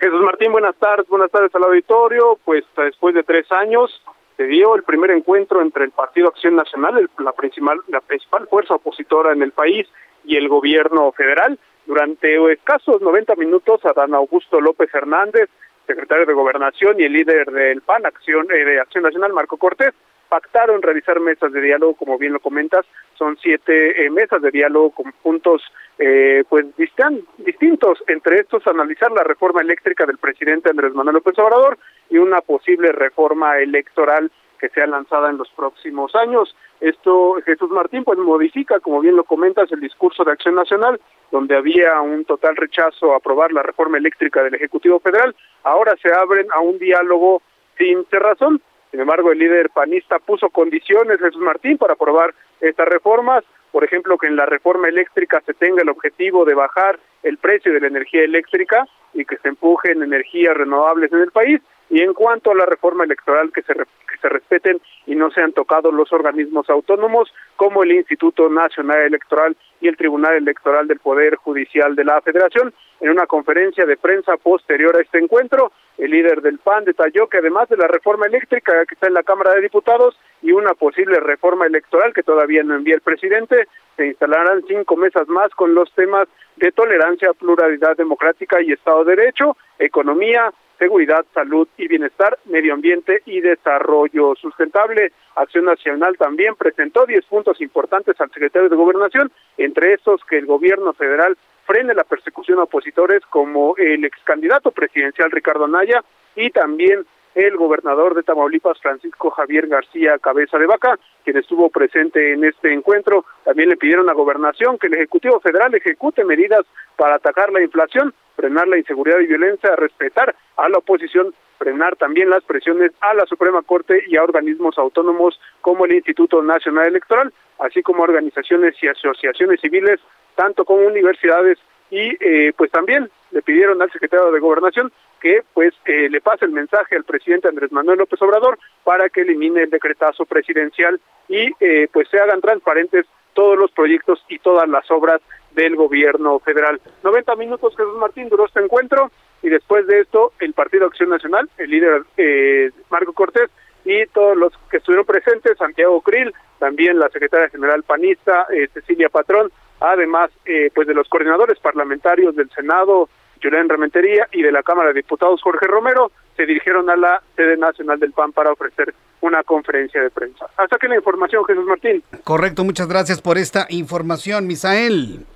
Jesús 0.00 0.20
Martín, 0.22 0.52
buenas 0.52 0.74
tardes, 0.76 1.06
buenas 1.08 1.30
tardes 1.30 1.54
al 1.54 1.64
auditorio. 1.64 2.38
Pues 2.44 2.64
después 2.76 3.14
de 3.14 3.22
tres 3.22 3.50
años 3.52 4.02
se 4.36 4.44
dio 4.44 4.74
el 4.74 4.82
primer 4.82 5.12
encuentro 5.12 5.62
entre 5.62 5.84
el 5.84 5.90
Partido 5.92 6.28
Acción 6.28 6.56
Nacional, 6.56 7.08
la, 7.18 7.32
principal, 7.32 7.78
la 7.88 8.00
principal 8.00 8.48
fuerza 8.48 8.74
opositora 8.74 9.32
en 9.32 9.42
el 9.42 9.52
país, 9.52 9.86
y 10.24 10.36
el 10.36 10.48
gobierno 10.48 11.12
federal. 11.12 11.58
Durante 11.86 12.52
escasos 12.52 13.00
90 13.02 13.34
minutos, 13.36 13.84
Adán 13.84 14.14
Augusto 14.14 14.60
López 14.60 14.88
Hernández, 14.94 15.48
secretario 15.86 16.26
de 16.26 16.32
Gobernación 16.32 17.00
y 17.00 17.04
el 17.04 17.12
líder 17.12 17.50
del 17.50 17.82
PAN, 17.82 18.06
Acción, 18.06 18.46
eh, 18.50 18.64
de 18.64 18.80
Acción 18.80 19.04
Nacional, 19.04 19.32
Marco 19.32 19.56
Cortés, 19.56 19.92
pactaron 20.28 20.80
realizar 20.80 21.20
mesas 21.20 21.52
de 21.52 21.60
diálogo, 21.60 21.94
como 21.94 22.16
bien 22.16 22.32
lo 22.32 22.40
comentas, 22.40 22.86
son 23.18 23.36
siete 23.42 24.02
eh, 24.02 24.08
mesas 24.08 24.40
de 24.40 24.50
diálogo 24.50 24.90
con 24.92 25.12
puntos 25.22 25.60
eh, 25.98 26.44
pues 26.48 26.64
distintos, 26.76 28.02
entre 28.06 28.36
estos 28.36 28.66
analizar 28.66 29.12
la 29.12 29.24
reforma 29.24 29.60
eléctrica 29.60 30.06
del 30.06 30.16
presidente 30.16 30.70
Andrés 30.70 30.94
Manuel 30.94 31.16
López 31.16 31.38
Obrador 31.38 31.76
y 32.08 32.16
una 32.16 32.40
posible 32.40 32.92
reforma 32.92 33.58
electoral 33.58 34.30
que 34.62 34.68
sea 34.68 34.86
lanzada 34.86 35.28
en 35.28 35.38
los 35.38 35.50
próximos 35.50 36.14
años. 36.14 36.54
Esto, 36.80 37.34
Jesús 37.44 37.68
Martín, 37.70 38.04
pues 38.04 38.16
modifica, 38.20 38.78
como 38.78 39.00
bien 39.00 39.16
lo 39.16 39.24
comentas, 39.24 39.72
el 39.72 39.80
discurso 39.80 40.22
de 40.22 40.30
Acción 40.30 40.54
Nacional, 40.54 41.00
donde 41.32 41.56
había 41.56 42.00
un 42.00 42.24
total 42.24 42.54
rechazo 42.54 43.12
a 43.12 43.16
aprobar 43.16 43.50
la 43.50 43.64
reforma 43.64 43.98
eléctrica 43.98 44.40
del 44.44 44.54
Ejecutivo 44.54 45.00
Federal. 45.00 45.34
Ahora 45.64 45.96
se 46.00 46.14
abren 46.14 46.46
a 46.54 46.60
un 46.60 46.78
diálogo 46.78 47.42
sin 47.76 48.04
cerrazón. 48.04 48.62
Sin 48.92 49.00
embargo, 49.00 49.32
el 49.32 49.40
líder 49.40 49.70
panista 49.70 50.20
puso 50.20 50.48
condiciones, 50.50 51.18
Jesús 51.18 51.42
Martín, 51.42 51.76
para 51.76 51.94
aprobar 51.94 52.32
estas 52.60 52.86
reformas. 52.86 53.42
Por 53.72 53.82
ejemplo, 53.82 54.16
que 54.16 54.28
en 54.28 54.36
la 54.36 54.46
reforma 54.46 54.86
eléctrica 54.86 55.42
se 55.44 55.54
tenga 55.54 55.82
el 55.82 55.88
objetivo 55.88 56.44
de 56.44 56.54
bajar 56.54 57.00
el 57.24 57.38
precio 57.38 57.72
de 57.72 57.80
la 57.80 57.88
energía 57.88 58.22
eléctrica 58.22 58.86
y 59.12 59.24
que 59.24 59.38
se 59.38 59.48
empujen 59.48 60.04
energías 60.04 60.56
renovables 60.56 61.12
en 61.12 61.20
el 61.20 61.32
país. 61.32 61.60
Y 61.92 62.00
en 62.00 62.14
cuanto 62.14 62.50
a 62.50 62.54
la 62.54 62.64
reforma 62.64 63.04
electoral, 63.04 63.52
que 63.52 63.60
se, 63.60 63.74
que 63.74 64.16
se 64.22 64.28
respeten 64.30 64.80
y 65.06 65.14
no 65.14 65.30
sean 65.30 65.52
tocados 65.52 65.92
los 65.92 66.10
organismos 66.10 66.70
autónomos 66.70 67.30
como 67.56 67.82
el 67.82 67.92
Instituto 67.92 68.48
Nacional 68.48 69.02
Electoral 69.02 69.54
y 69.82 69.88
el 69.88 69.96
Tribunal 69.96 70.36
Electoral 70.36 70.86
del 70.86 71.00
Poder 71.00 71.34
Judicial 71.34 71.96
de 71.96 72.04
la 72.04 72.20
Federación. 72.20 72.72
En 73.00 73.10
una 73.10 73.26
conferencia 73.26 73.84
de 73.84 73.96
prensa 73.96 74.36
posterior 74.36 74.96
a 74.96 75.00
este 75.00 75.18
encuentro, 75.18 75.72
el 75.98 76.12
líder 76.12 76.40
del 76.40 76.58
PAN 76.58 76.84
detalló 76.84 77.26
que 77.26 77.38
además 77.38 77.68
de 77.68 77.76
la 77.76 77.88
reforma 77.88 78.26
eléctrica 78.26 78.86
que 78.86 78.94
está 78.94 79.08
en 79.08 79.14
la 79.14 79.24
Cámara 79.24 79.54
de 79.54 79.60
Diputados 79.60 80.16
y 80.40 80.52
una 80.52 80.74
posible 80.74 81.18
reforma 81.18 81.66
electoral 81.66 82.14
que 82.14 82.22
todavía 82.22 82.62
no 82.62 82.76
envía 82.76 82.94
el 82.94 83.00
presidente, 83.00 83.66
se 83.96 84.06
instalarán 84.06 84.62
cinco 84.68 84.96
mesas 84.96 85.26
más 85.26 85.50
con 85.50 85.74
los 85.74 85.92
temas 85.94 86.28
de 86.56 86.70
tolerancia, 86.70 87.32
pluralidad 87.32 87.96
democrática 87.96 88.62
y 88.62 88.72
Estado 88.72 89.04
de 89.04 89.16
Derecho, 89.16 89.56
economía, 89.80 90.52
seguridad, 90.82 91.24
salud 91.32 91.68
y 91.76 91.86
bienestar, 91.86 92.36
medio 92.46 92.74
ambiente 92.74 93.22
y 93.24 93.40
desarrollo 93.40 94.34
sustentable. 94.34 95.12
Acción 95.36 95.64
Nacional 95.64 96.16
también 96.18 96.56
presentó 96.56 97.06
10 97.06 97.24
puntos 97.26 97.60
importantes 97.60 98.20
al 98.20 98.32
secretario 98.32 98.68
de 98.68 98.74
Gobernación, 98.74 99.30
entre 99.72 99.94
esos 99.94 100.20
que 100.28 100.36
el 100.36 100.44
gobierno 100.44 100.92
federal 100.92 101.34
frene 101.64 101.94
la 101.94 102.04
persecución 102.04 102.58
a 102.58 102.64
opositores 102.64 103.22
como 103.30 103.74
el 103.78 104.04
ex 104.04 104.18
candidato 104.22 104.70
presidencial 104.70 105.30
Ricardo 105.30 105.64
Anaya 105.64 106.04
y 106.36 106.50
también 106.50 107.06
el 107.34 107.56
gobernador 107.56 108.14
de 108.14 108.22
Tamaulipas, 108.22 108.78
Francisco 108.82 109.30
Javier 109.30 109.66
García 109.68 110.18
Cabeza 110.18 110.58
de 110.58 110.66
Vaca, 110.66 110.98
quien 111.24 111.38
estuvo 111.38 111.70
presente 111.70 112.34
en 112.34 112.44
este 112.44 112.70
encuentro. 112.70 113.24
También 113.44 113.70
le 113.70 113.78
pidieron 113.78 114.10
a 114.10 114.12
Gobernación 114.12 114.76
que 114.76 114.88
el 114.88 114.94
Ejecutivo 114.94 115.40
Federal 115.40 115.74
ejecute 115.74 116.22
medidas 116.22 116.66
para 116.98 117.14
atacar 117.14 117.50
la 117.50 117.62
inflación, 117.62 118.12
frenar 118.36 118.68
la 118.68 118.76
inseguridad 118.76 119.20
y 119.20 119.26
violencia, 119.26 119.74
respetar 119.76 120.36
a 120.58 120.68
la 120.68 120.76
oposición, 120.76 121.34
frenar 121.62 121.94
también 121.94 122.28
las 122.28 122.42
presiones 122.42 122.90
a 123.00 123.14
la 123.14 123.24
Suprema 123.26 123.62
Corte 123.62 124.02
y 124.08 124.16
a 124.16 124.24
organismos 124.24 124.76
autónomos 124.78 125.40
como 125.60 125.84
el 125.84 125.92
Instituto 125.92 126.42
Nacional 126.42 126.88
Electoral, 126.88 127.32
así 127.60 127.82
como 127.82 128.02
organizaciones 128.02 128.74
y 128.82 128.88
asociaciones 128.88 129.60
civiles, 129.60 130.00
tanto 130.34 130.64
como 130.64 130.84
universidades 130.84 131.58
y 131.88 132.16
eh, 132.18 132.52
pues 132.56 132.72
también 132.72 133.08
le 133.30 133.42
pidieron 133.42 133.80
al 133.80 133.92
secretario 133.92 134.32
de 134.32 134.40
Gobernación 134.40 134.90
que 135.20 135.44
pues 135.54 135.72
eh, 135.84 136.08
le 136.10 136.20
pase 136.20 136.46
el 136.46 136.50
mensaje 136.50 136.96
al 136.96 137.04
presidente 137.04 137.46
Andrés 137.46 137.70
Manuel 137.70 137.98
López 137.98 138.20
Obrador 138.22 138.58
para 138.82 139.08
que 139.08 139.20
elimine 139.20 139.62
el 139.62 139.70
decretazo 139.70 140.24
presidencial 140.24 141.00
y 141.28 141.52
eh, 141.60 141.86
pues 141.92 142.08
se 142.08 142.18
hagan 142.18 142.40
transparentes 142.40 143.06
todos 143.34 143.56
los 143.56 143.70
proyectos 143.70 144.24
y 144.28 144.40
todas 144.40 144.68
las 144.68 144.90
obras 144.90 145.20
del 145.52 145.76
gobierno 145.76 146.40
federal. 146.40 146.80
90 147.04 147.36
minutos 147.36 147.76
Jesús 147.76 147.96
Martín 147.98 148.28
duró 148.28 148.46
este 148.46 148.60
encuentro 148.60 149.12
y 149.42 149.48
después 149.48 149.86
de 149.86 150.00
esto 150.00 150.32
el 150.40 150.52
Partido 150.52 150.86
Acción 150.86 151.10
Nacional, 151.10 151.48
el 151.58 151.70
líder 151.70 152.02
eh, 152.16 152.70
Marco 152.90 153.12
Cortés 153.12 153.50
y 153.84 154.06
todos 154.06 154.36
los 154.36 154.52
que 154.70 154.76
estuvieron 154.76 155.04
presentes, 155.04 155.58
Santiago 155.58 156.00
Krill, 156.00 156.32
también 156.58 156.98
la 156.98 157.08
secretaria 157.08 157.48
general 157.48 157.82
panista 157.82 158.46
Cecilia 158.72 159.08
Patrón, 159.08 159.50
además 159.80 160.30
eh, 160.44 160.70
pues 160.74 160.86
de 160.86 160.94
los 160.94 161.08
coordinadores 161.08 161.58
parlamentarios 161.58 162.36
del 162.36 162.48
Senado, 162.50 163.08
Julián 163.42 163.68
Rementería, 163.68 164.28
y 164.32 164.42
de 164.42 164.52
la 164.52 164.62
Cámara 164.62 164.88
de 164.88 164.94
Diputados, 164.94 165.42
Jorge 165.42 165.66
Romero, 165.66 166.12
se 166.36 166.46
dirigieron 166.46 166.88
a 166.88 166.96
la 166.96 167.22
sede 167.34 167.56
nacional 167.56 167.98
del 167.98 168.12
PAN 168.12 168.32
para 168.32 168.52
ofrecer 168.52 168.94
una 169.20 169.42
conferencia 169.42 170.00
de 170.00 170.10
prensa. 170.10 170.46
Hasta 170.56 170.76
aquí 170.76 170.86
la 170.86 170.96
información, 170.96 171.44
Jesús 171.44 171.64
Martín. 171.64 172.02
Correcto, 172.24 172.64
muchas 172.64 172.88
gracias 172.88 173.20
por 173.20 173.38
esta 173.38 173.66
información, 173.68 174.46
Misael. 174.46 175.26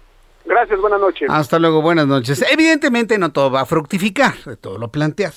Gracias, 0.46 0.80
buenas 0.80 1.00
noches. 1.00 1.28
Hasta 1.30 1.58
luego, 1.58 1.82
buenas 1.82 2.06
noches. 2.06 2.44
Evidentemente 2.50 3.18
no 3.18 3.32
todo 3.32 3.50
va 3.50 3.62
a 3.62 3.66
fructificar, 3.66 4.34
de 4.44 4.56
todo 4.56 4.78
lo 4.78 4.90
planteado. 4.90 5.34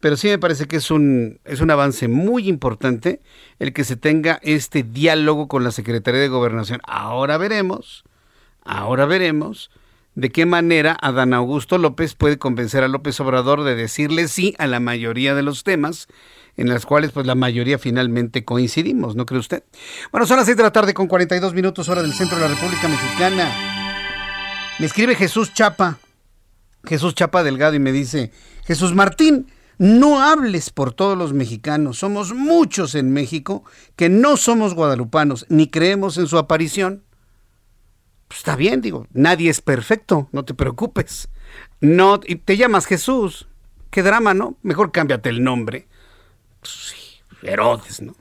Pero 0.00 0.16
sí 0.16 0.28
me 0.28 0.38
parece 0.38 0.66
que 0.66 0.76
es 0.76 0.90
un, 0.90 1.40
es 1.44 1.60
un 1.60 1.70
avance 1.70 2.08
muy 2.08 2.48
importante 2.48 3.20
el 3.58 3.72
que 3.72 3.84
se 3.84 3.96
tenga 3.96 4.40
este 4.42 4.82
diálogo 4.82 5.46
con 5.46 5.62
la 5.62 5.70
Secretaría 5.70 6.20
de 6.20 6.28
Gobernación. 6.28 6.80
Ahora 6.86 7.36
veremos 7.36 8.04
Ahora 8.64 9.06
veremos 9.06 9.70
de 10.14 10.30
qué 10.30 10.44
manera 10.44 10.96
Adán 11.00 11.34
Augusto 11.34 11.78
López 11.78 12.14
puede 12.14 12.38
convencer 12.38 12.84
a 12.84 12.88
López 12.88 13.18
Obrador 13.20 13.62
de 13.62 13.74
decirle 13.74 14.28
sí 14.28 14.54
a 14.58 14.66
la 14.66 14.80
mayoría 14.80 15.34
de 15.34 15.42
los 15.42 15.64
temas 15.64 16.08
en 16.56 16.68
los 16.68 16.84
cuales 16.84 17.12
pues 17.12 17.26
la 17.26 17.34
mayoría 17.34 17.78
finalmente 17.78 18.44
coincidimos, 18.44 19.16
¿no 19.16 19.24
cree 19.24 19.40
usted? 19.40 19.64
Bueno, 20.10 20.26
son 20.26 20.36
las 20.36 20.46
6 20.46 20.56
de 20.56 20.62
la 20.62 20.72
tarde 20.72 20.94
con 20.94 21.06
42 21.06 21.54
minutos 21.54 21.88
hora 21.88 22.02
del 22.02 22.12
centro 22.12 22.36
de 22.38 22.48
la 22.48 22.54
República 22.54 22.88
Mexicana. 22.88 23.89
Me 24.80 24.86
escribe 24.86 25.14
Jesús 25.14 25.52
Chapa, 25.52 25.98
Jesús 26.86 27.14
Chapa 27.14 27.42
Delgado 27.42 27.74
y 27.74 27.78
me 27.78 27.92
dice, 27.92 28.32
Jesús 28.64 28.94
Martín, 28.94 29.52
no 29.76 30.22
hables 30.22 30.70
por 30.70 30.94
todos 30.94 31.18
los 31.18 31.34
mexicanos, 31.34 31.98
somos 31.98 32.32
muchos 32.32 32.94
en 32.94 33.12
México 33.12 33.62
que 33.94 34.08
no 34.08 34.38
somos 34.38 34.72
guadalupanos 34.72 35.44
ni 35.50 35.68
creemos 35.68 36.16
en 36.16 36.28
su 36.28 36.38
aparición. 36.38 37.04
Pues 38.28 38.38
está 38.38 38.56
bien, 38.56 38.80
digo, 38.80 39.06
nadie 39.12 39.50
es 39.50 39.60
perfecto, 39.60 40.30
no 40.32 40.46
te 40.46 40.54
preocupes. 40.54 41.28
No, 41.82 42.18
y 42.26 42.36
te 42.36 42.56
llamas 42.56 42.86
Jesús. 42.86 43.48
Qué 43.90 44.02
drama, 44.02 44.32
¿no? 44.32 44.56
Mejor 44.62 44.92
cámbiate 44.92 45.28
el 45.28 45.44
nombre. 45.44 45.88
Pues 46.60 46.72
sí, 46.72 47.46
Herodes, 47.46 48.00
¿no? 48.00 48.14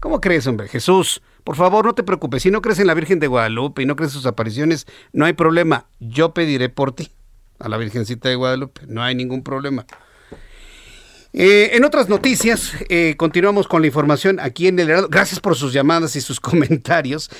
¿Cómo 0.00 0.20
crees, 0.20 0.48
hombre? 0.48 0.66
Jesús, 0.66 1.22
Por 1.44 1.56
favor, 1.56 1.84
no 1.84 1.94
te 1.94 2.02
preocupes. 2.02 2.42
Si 2.42 2.50
no 2.50 2.62
crees 2.62 2.78
en 2.78 2.86
la 2.86 2.94
Virgen 2.94 3.18
de 3.18 3.26
Guadalupe 3.26 3.82
y 3.82 3.86
no 3.86 3.96
crees 3.96 4.12
en 4.12 4.14
sus 4.14 4.26
apariciones, 4.26 4.86
no 5.12 5.24
hay 5.24 5.32
problema. 5.32 5.86
Yo 6.00 6.34
pediré 6.34 6.68
por 6.68 6.92
ti 6.92 7.10
a 7.58 7.68
la 7.68 7.76
Virgencita 7.76 8.28
de 8.28 8.36
Guadalupe. 8.36 8.82
No 8.86 9.02
hay 9.02 9.14
ningún 9.14 9.42
problema. 9.42 9.86
Eh, 11.34 11.70
en 11.76 11.84
otras 11.84 12.10
noticias, 12.10 12.74
eh, 12.90 13.14
continuamos 13.16 13.66
con 13.66 13.80
la 13.80 13.86
información 13.86 14.38
aquí 14.38 14.68
en 14.68 14.78
el 14.78 14.90
Heraldo. 14.90 15.08
Gracias 15.08 15.40
por 15.40 15.56
sus 15.56 15.72
llamadas 15.72 16.14
y 16.14 16.20
sus 16.20 16.40
comentarios. 16.40 17.30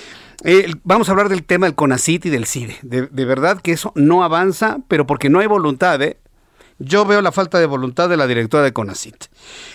Eh, 0.44 0.72
vamos 0.82 1.08
a 1.08 1.12
hablar 1.12 1.28
del 1.28 1.44
tema 1.44 1.66
del 1.66 1.74
CONACIT 1.74 2.26
y 2.26 2.30
del 2.30 2.46
CIDE. 2.46 2.78
De, 2.82 3.06
de, 3.06 3.24
verdad 3.24 3.60
que 3.60 3.72
eso 3.72 3.92
no 3.94 4.24
avanza, 4.24 4.78
pero 4.88 5.06
porque 5.06 5.28
no 5.28 5.40
hay 5.40 5.46
voluntad, 5.46 6.00
¿eh? 6.02 6.18
Yo 6.84 7.04
veo 7.04 7.22
la 7.22 7.30
falta 7.30 7.60
de 7.60 7.66
voluntad 7.66 8.08
de 8.08 8.16
la 8.16 8.26
directora 8.26 8.64
de 8.64 8.72
CONACIT. 8.72 9.26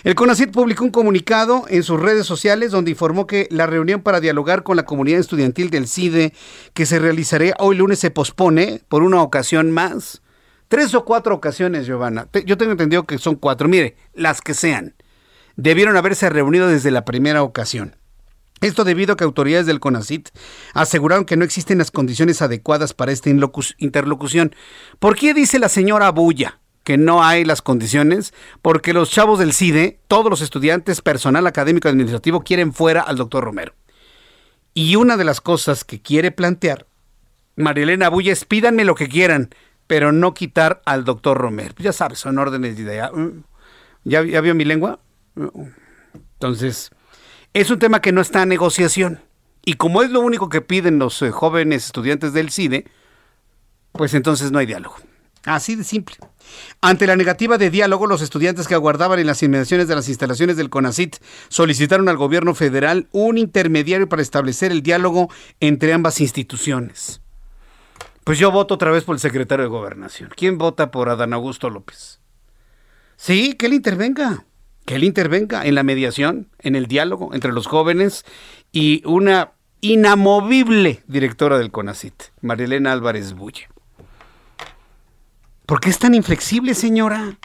El 0.04 0.14
CONACIT 0.14 0.50
publicó 0.50 0.84
un 0.84 0.90
comunicado 0.90 1.64
en 1.68 1.82
sus 1.82 1.98
redes 1.98 2.26
sociales 2.26 2.70
donde 2.70 2.90
informó 2.90 3.26
que 3.26 3.48
la 3.50 3.66
reunión 3.66 4.02
para 4.02 4.20
dialogar 4.20 4.62
con 4.62 4.76
la 4.76 4.84
comunidad 4.84 5.18
estudiantil 5.18 5.70
del 5.70 5.88
CIDE 5.88 6.34
que 6.74 6.84
se 6.84 6.98
realizará 6.98 7.54
hoy 7.60 7.76
lunes 7.76 7.98
se 7.98 8.10
pospone 8.10 8.82
por 8.90 9.02
una 9.02 9.22
ocasión 9.22 9.70
más. 9.70 10.20
Tres 10.68 10.94
o 10.94 11.06
cuatro 11.06 11.34
ocasiones, 11.34 11.86
Giovanna. 11.86 12.28
Yo 12.44 12.58
tengo 12.58 12.72
entendido 12.72 13.04
que 13.04 13.16
son 13.16 13.36
cuatro. 13.36 13.68
Mire, 13.68 13.96
las 14.12 14.42
que 14.42 14.52
sean. 14.52 14.94
Debieron 15.56 15.96
haberse 15.96 16.28
reunido 16.28 16.68
desde 16.68 16.90
la 16.90 17.06
primera 17.06 17.42
ocasión. 17.42 17.96
Esto 18.60 18.84
debido 18.84 19.14
a 19.14 19.16
que 19.16 19.24
autoridades 19.24 19.64
del 19.64 19.80
CONACIT 19.80 20.28
aseguraron 20.74 21.24
que 21.24 21.38
no 21.38 21.44
existen 21.46 21.78
las 21.78 21.90
condiciones 21.90 22.42
adecuadas 22.42 22.92
para 22.92 23.12
esta 23.12 23.30
interlocución. 23.30 24.54
¿Por 24.98 25.16
qué 25.16 25.32
dice 25.32 25.58
la 25.58 25.70
señora 25.70 26.10
Bulla 26.10 26.60
que 26.88 26.96
no 26.96 27.22
hay 27.22 27.44
las 27.44 27.60
condiciones? 27.60 28.32
Porque 28.62 28.94
los 28.94 29.10
chavos 29.10 29.38
del 29.38 29.52
CIDE, 29.52 30.00
todos 30.08 30.30
los 30.30 30.40
estudiantes, 30.40 31.02
personal 31.02 31.46
académico 31.46 31.86
administrativo, 31.86 32.40
quieren 32.40 32.72
fuera 32.72 33.02
al 33.02 33.16
doctor 33.16 33.44
Romero. 33.44 33.74
Y 34.72 34.96
una 34.96 35.18
de 35.18 35.24
las 35.24 35.42
cosas 35.42 35.84
que 35.84 36.00
quiere 36.00 36.30
plantear 36.30 36.86
Marilena 37.56 38.08
Bulla 38.08 38.32
es 38.32 38.46
pídanme 38.46 38.86
lo 38.86 38.94
que 38.94 39.06
quieran, 39.06 39.50
pero 39.86 40.12
no 40.12 40.32
quitar 40.32 40.80
al 40.86 41.04
doctor 41.04 41.36
Romero. 41.36 41.74
Ya 41.76 41.92
sabes, 41.92 42.20
son 42.20 42.38
órdenes 42.38 42.78
de 42.78 42.82
idea. 42.84 43.10
¿Ya, 44.04 44.24
¿Ya 44.24 44.40
vio 44.40 44.54
mi 44.54 44.64
lengua? 44.64 45.00
Entonces, 46.14 46.90
es 47.52 47.70
un 47.70 47.80
tema 47.80 48.00
que 48.00 48.12
no 48.12 48.22
está 48.22 48.44
en 48.44 48.48
negociación. 48.48 49.20
Y 49.62 49.74
como 49.74 50.02
es 50.02 50.10
lo 50.10 50.20
único 50.20 50.48
que 50.48 50.62
piden 50.62 50.98
los 50.98 51.20
eh, 51.20 51.32
jóvenes 51.32 51.84
estudiantes 51.84 52.32
del 52.32 52.50
CIDE, 52.50 52.86
pues 53.92 54.14
entonces 54.14 54.50
no 54.52 54.58
hay 54.58 54.64
diálogo. 54.64 54.96
Así 55.48 55.76
de 55.76 55.84
simple. 55.84 56.16
Ante 56.82 57.06
la 57.06 57.16
negativa 57.16 57.56
de 57.56 57.70
diálogo, 57.70 58.06
los 58.06 58.20
estudiantes 58.20 58.68
que 58.68 58.74
aguardaban 58.74 59.18
en 59.18 59.26
las 59.26 59.42
inmediaciones 59.42 59.88
de 59.88 59.94
las 59.94 60.06
instalaciones 60.08 60.58
del 60.58 60.68
CONACIT 60.68 61.16
solicitaron 61.48 62.10
al 62.10 62.18
gobierno 62.18 62.54
federal 62.54 63.08
un 63.12 63.38
intermediario 63.38 64.10
para 64.10 64.20
establecer 64.20 64.72
el 64.72 64.82
diálogo 64.82 65.30
entre 65.60 65.94
ambas 65.94 66.20
instituciones. 66.20 67.22
Pues 68.24 68.38
yo 68.38 68.50
voto 68.50 68.74
otra 68.74 68.90
vez 68.90 69.04
por 69.04 69.16
el 69.16 69.20
secretario 69.20 69.64
de 69.64 69.70
Gobernación. 69.70 70.30
¿Quién 70.36 70.58
vota 70.58 70.90
por 70.90 71.08
Adán 71.08 71.32
Augusto 71.32 71.70
López? 71.70 72.20
Sí, 73.16 73.54
que 73.54 73.66
él 73.66 73.72
intervenga, 73.72 74.44
que 74.84 74.96
él 74.96 75.04
intervenga 75.04 75.64
en 75.64 75.74
la 75.74 75.82
mediación, 75.82 76.48
en 76.58 76.76
el 76.76 76.88
diálogo 76.88 77.30
entre 77.32 77.52
los 77.52 77.66
jóvenes 77.66 78.26
y 78.70 79.02
una 79.06 79.52
inamovible 79.80 81.02
directora 81.06 81.56
del 81.56 81.70
CONACIT, 81.70 82.24
Marilena 82.42 82.92
Álvarez 82.92 83.32
Bulle. 83.32 83.68
¿Por 85.68 85.80
qué 85.80 85.90
es 85.90 85.98
tan 85.98 86.14
inflexible, 86.14 86.74
señora? 86.74 87.36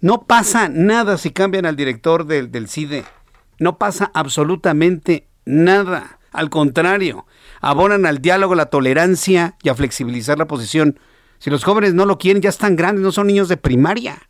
No 0.00 0.26
pasa 0.28 0.68
nada 0.68 1.18
si 1.18 1.32
cambian 1.32 1.66
al 1.66 1.74
director 1.74 2.24
del, 2.24 2.68
CIDE. 2.68 3.04
No 3.58 3.78
pasa 3.78 4.12
absolutamente 4.14 5.26
nada. 5.44 6.20
Al 6.30 6.50
contrario, 6.50 7.26
abonan 7.60 8.06
al 8.06 8.20
diálogo, 8.20 8.54
la 8.54 8.66
tolerancia 8.66 9.56
y 9.64 9.70
a 9.70 9.74
flexibilizar 9.74 10.38
la 10.38 10.46
posición. 10.46 11.00
Si 11.40 11.50
los 11.50 11.64
jóvenes 11.64 11.94
no 11.94 12.06
lo 12.06 12.16
quieren, 12.16 12.40
ya 12.40 12.50
están 12.50 12.76
grandes, 12.76 13.02
no 13.02 13.10
son 13.10 13.26
niños 13.26 13.48
de 13.48 13.56
primaria. 13.56 14.28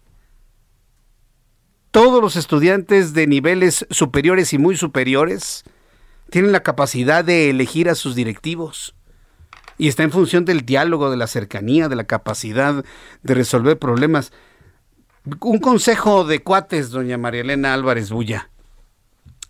Todos 1.90 2.22
los 2.22 2.34
estudiantes 2.34 3.12
de 3.12 3.26
niveles 3.26 3.86
superiores 3.90 4.54
y 4.54 4.58
muy 4.58 4.78
superiores 4.78 5.64
tienen 6.30 6.52
la 6.52 6.62
capacidad 6.62 7.26
de 7.26 7.50
elegir 7.50 7.90
a 7.90 7.94
sus 7.94 8.14
directivos. 8.14 8.94
Y 9.78 9.88
está 9.88 10.02
en 10.02 10.12
función 10.12 10.44
del 10.44 10.64
diálogo, 10.64 11.10
de 11.10 11.16
la 11.16 11.26
cercanía, 11.26 11.88
de 11.88 11.96
la 11.96 12.04
capacidad 12.04 12.84
de 13.22 13.34
resolver 13.34 13.78
problemas. 13.78 14.32
Un 15.40 15.58
consejo 15.58 16.24
de 16.24 16.42
cuates, 16.42 16.90
doña 16.90 17.18
María 17.18 17.40
Elena 17.40 17.74
Álvarez 17.74 18.10
Bulla. 18.10 18.50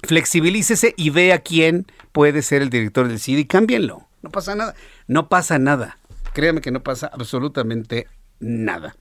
Flexibilícese 0.03 0.95
y 0.97 1.11
vea 1.11 1.41
quién 1.41 1.87
puede 2.13 2.43
ser 2.43 2.63
el 2.63 2.71
director 2.71 3.09
del 3.09 3.19
CID 3.19 3.39
y 3.39 3.45
cámbienlo. 3.47 4.07
No 4.23 4.31
pasa 4.31 4.55
nada. 4.55 4.75
No 5.07 5.29
pasa 5.29 5.59
nada. 5.59 5.99
Créame 6.33 6.61
que 6.61 6.71
no 6.71 6.83
pasa 6.83 7.11
absolutamente 7.13 8.07
nada. 8.41 8.97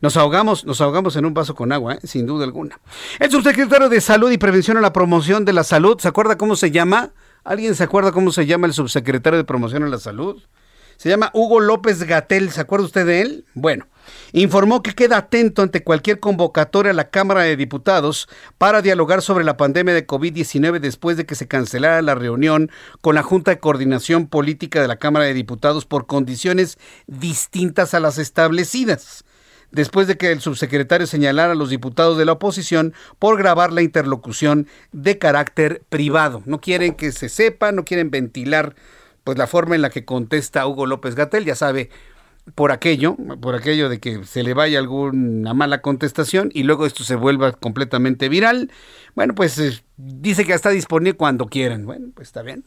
Nos 0.00 0.16
ahogamos, 0.16 0.64
nos 0.64 0.80
ahogamos 0.80 1.16
en 1.16 1.26
un 1.26 1.34
vaso 1.34 1.54
con 1.54 1.72
agua, 1.72 1.94
¿eh? 1.94 2.00
sin 2.04 2.26
duda 2.26 2.44
alguna. 2.44 2.80
El 3.20 3.30
subsecretario 3.30 3.88
de 3.88 4.00
Salud 4.00 4.30
y 4.30 4.38
Prevención 4.38 4.76
a 4.76 4.80
la 4.80 4.92
Promoción 4.92 5.44
de 5.44 5.52
la 5.52 5.64
Salud, 5.64 5.98
¿se 6.00 6.08
acuerda 6.08 6.36
cómo 6.36 6.56
se 6.56 6.70
llama? 6.70 7.10
¿Alguien 7.44 7.74
se 7.74 7.84
acuerda 7.84 8.12
cómo 8.12 8.32
se 8.32 8.46
llama 8.46 8.66
el 8.66 8.72
subsecretario 8.72 9.36
de 9.36 9.44
Promoción 9.44 9.84
a 9.84 9.88
la 9.88 9.98
Salud? 9.98 10.42
Se 11.02 11.08
llama 11.08 11.32
Hugo 11.34 11.58
López 11.58 12.04
Gatel, 12.04 12.52
¿se 12.52 12.60
acuerda 12.60 12.86
usted 12.86 13.04
de 13.04 13.22
él? 13.22 13.44
Bueno, 13.54 13.88
informó 14.32 14.84
que 14.84 14.94
queda 14.94 15.16
atento 15.16 15.62
ante 15.62 15.82
cualquier 15.82 16.20
convocatoria 16.20 16.92
a 16.92 16.94
la 16.94 17.10
Cámara 17.10 17.40
de 17.40 17.56
Diputados 17.56 18.28
para 18.56 18.82
dialogar 18.82 19.20
sobre 19.20 19.42
la 19.42 19.56
pandemia 19.56 19.94
de 19.94 20.06
COVID-19 20.06 20.78
después 20.78 21.16
de 21.16 21.26
que 21.26 21.34
se 21.34 21.48
cancelara 21.48 22.02
la 22.02 22.14
reunión 22.14 22.70
con 23.00 23.16
la 23.16 23.24
Junta 23.24 23.50
de 23.50 23.58
Coordinación 23.58 24.28
Política 24.28 24.80
de 24.80 24.86
la 24.86 25.00
Cámara 25.00 25.24
de 25.24 25.34
Diputados 25.34 25.86
por 25.86 26.06
condiciones 26.06 26.78
distintas 27.08 27.94
a 27.94 27.98
las 27.98 28.18
establecidas 28.18 29.24
después 29.72 30.06
de 30.06 30.16
que 30.16 30.30
el 30.30 30.40
subsecretario 30.40 31.08
señalara 31.08 31.54
a 31.54 31.56
los 31.56 31.70
diputados 31.70 32.16
de 32.16 32.26
la 32.26 32.32
oposición 32.32 32.94
por 33.18 33.38
grabar 33.38 33.72
la 33.72 33.82
interlocución 33.82 34.68
de 34.92 35.18
carácter 35.18 35.82
privado. 35.88 36.44
No 36.46 36.60
quieren 36.60 36.94
que 36.94 37.10
se 37.10 37.28
sepa, 37.28 37.72
no 37.72 37.84
quieren 37.84 38.12
ventilar 38.12 38.76
pues 39.24 39.38
la 39.38 39.46
forma 39.46 39.74
en 39.74 39.82
la 39.82 39.90
que 39.90 40.04
contesta 40.04 40.66
Hugo 40.66 40.86
López 40.86 41.14
Gatel, 41.14 41.44
ya 41.44 41.54
sabe, 41.54 41.90
por 42.54 42.72
aquello, 42.72 43.16
por 43.40 43.54
aquello 43.54 43.88
de 43.88 44.00
que 44.00 44.24
se 44.24 44.42
le 44.42 44.54
vaya 44.54 44.78
alguna 44.78 45.54
mala 45.54 45.80
contestación 45.80 46.50
y 46.52 46.64
luego 46.64 46.86
esto 46.86 47.04
se 47.04 47.14
vuelva 47.14 47.52
completamente 47.52 48.28
viral. 48.28 48.70
Bueno, 49.14 49.34
pues 49.34 49.58
eh, 49.58 49.82
dice 49.96 50.44
que 50.44 50.52
está 50.52 50.70
disponible 50.70 51.16
cuando 51.16 51.46
quieran. 51.46 51.86
Bueno, 51.86 52.08
pues 52.14 52.28
está 52.28 52.42
bien. 52.42 52.64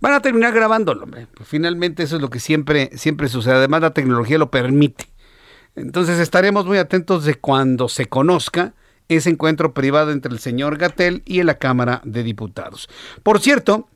Van 0.00 0.14
a 0.14 0.20
terminar 0.20 0.52
grabándolo, 0.54 1.04
hombre. 1.04 1.26
Pues 1.34 1.48
finalmente 1.48 2.02
eso 2.02 2.16
es 2.16 2.22
lo 2.22 2.30
que 2.30 2.40
siempre, 2.40 2.90
siempre 2.94 3.28
sucede. 3.28 3.54
Además, 3.54 3.82
la 3.82 3.94
tecnología 3.94 4.38
lo 4.38 4.50
permite. 4.50 5.06
Entonces 5.74 6.18
estaremos 6.18 6.66
muy 6.66 6.78
atentos 6.78 7.24
de 7.24 7.34
cuando 7.34 7.88
se 7.88 8.06
conozca 8.06 8.74
ese 9.08 9.30
encuentro 9.30 9.74
privado 9.74 10.10
entre 10.10 10.32
el 10.32 10.38
señor 10.38 10.78
Gatel 10.78 11.22
y 11.24 11.42
la 11.42 11.58
Cámara 11.58 12.00
de 12.04 12.22
Diputados. 12.22 12.88
Por 13.22 13.40
cierto, 13.40 13.88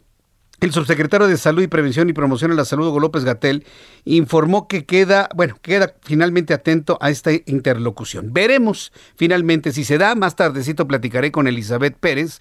el 0.60 0.72
subsecretario 0.72 1.26
de 1.26 1.36
Salud 1.36 1.62
y 1.62 1.66
Prevención 1.66 2.08
y 2.08 2.12
Promoción 2.12 2.50
de 2.50 2.56
la 2.56 2.64
Salud, 2.64 2.88
Hugo 2.88 3.00
López 3.00 3.24
Gatel, 3.24 3.64
informó 4.04 4.68
que 4.68 4.84
queda, 4.84 5.28
bueno, 5.34 5.58
queda 5.60 5.94
finalmente 6.02 6.54
atento 6.54 6.98
a 7.00 7.10
esta 7.10 7.32
interlocución. 7.32 8.32
Veremos 8.32 8.92
finalmente 9.16 9.72
si 9.72 9.84
se 9.84 9.98
da. 9.98 10.14
Más 10.14 10.36
tardecito 10.36 10.86
platicaré 10.86 11.30
con 11.30 11.46
Elizabeth 11.46 11.96
Pérez. 11.98 12.38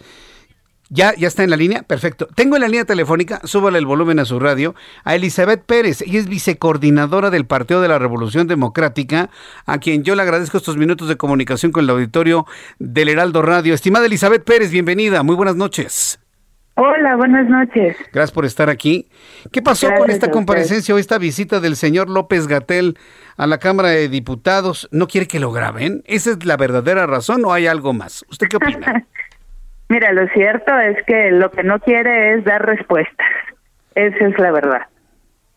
¿Ya, 0.90 1.16
¿Ya 1.16 1.28
está 1.28 1.44
en 1.44 1.50
la 1.50 1.58
línea? 1.58 1.82
Perfecto. 1.82 2.28
Tengo 2.36 2.56
en 2.56 2.62
la 2.62 2.68
línea 2.68 2.86
telefónica, 2.86 3.42
súbale 3.44 3.80
el 3.80 3.88
volumen 3.88 4.20
a 4.20 4.26
su 4.26 4.40
radio, 4.40 4.76
a 5.04 5.16
Elizabeth 5.16 5.64
Pérez. 5.66 6.02
Ella 6.04 6.20
es 6.20 6.28
vicecoordinadora 6.28 7.32
del 7.32 7.46
Partido 7.48 7.82
de 7.82 7.88
la 7.88 7.98
Revolución 7.98 8.48
Democrática, 8.48 9.32
a 9.66 9.80
quien 9.80 10.04
yo 10.04 10.16
le 10.16 10.22
agradezco 10.22 10.58
estos 10.58 10.78
minutos 10.78 11.08
de 11.08 11.18
comunicación 11.18 11.72
con 11.72 11.84
el 11.84 11.90
auditorio 11.90 12.46
del 12.78 13.10
Heraldo 13.10 13.42
Radio. 13.42 13.74
Estimada 13.74 14.06
Elizabeth 14.06 14.44
Pérez, 14.44 14.70
bienvenida. 14.70 15.24
Muy 15.24 15.36
buenas 15.36 15.56
noches. 15.56 16.20
Hola, 16.78 17.16
buenas 17.16 17.48
noches. 17.48 17.96
Gracias 18.12 18.34
por 18.34 18.44
estar 18.44 18.70
aquí. 18.70 19.08
¿Qué 19.54 19.62
pasó 19.62 19.88
con 19.98 20.10
esta 20.10 20.30
comparecencia 20.30 20.94
o 20.94 20.98
esta 20.98 21.18
visita 21.18 21.62
del 21.62 21.78
señor 21.78 22.10
López 22.10 22.48
Gatel 22.48 22.98
a 23.38 23.48
la 23.48 23.60
Cámara 23.60 23.90
de 23.90 24.10
Diputados? 24.10 24.90
¿No 24.92 25.08
quiere 25.08 25.26
que 25.26 25.40
lo 25.40 25.54
graben? 25.54 26.04
¿Esa 26.06 26.32
es 26.32 26.46
la 26.46 26.58
verdadera 26.58 27.08
razón 27.08 27.46
o 27.46 27.54
hay 27.54 27.68
algo 27.68 27.94
más? 27.94 28.26
¿Usted 28.30 28.48
qué 28.50 28.58
opina? 28.58 29.06
Mira, 29.88 30.12
lo 30.12 30.28
cierto 30.30 30.78
es 30.78 30.98
que 31.06 31.32
lo 31.32 31.50
que 31.50 31.64
no 31.64 31.80
quiere 31.80 32.34
es 32.34 32.44
dar 32.44 32.66
respuestas. 32.66 33.28
Esa 33.94 34.28
es 34.28 34.38
la 34.38 34.52
verdad. 34.52 34.82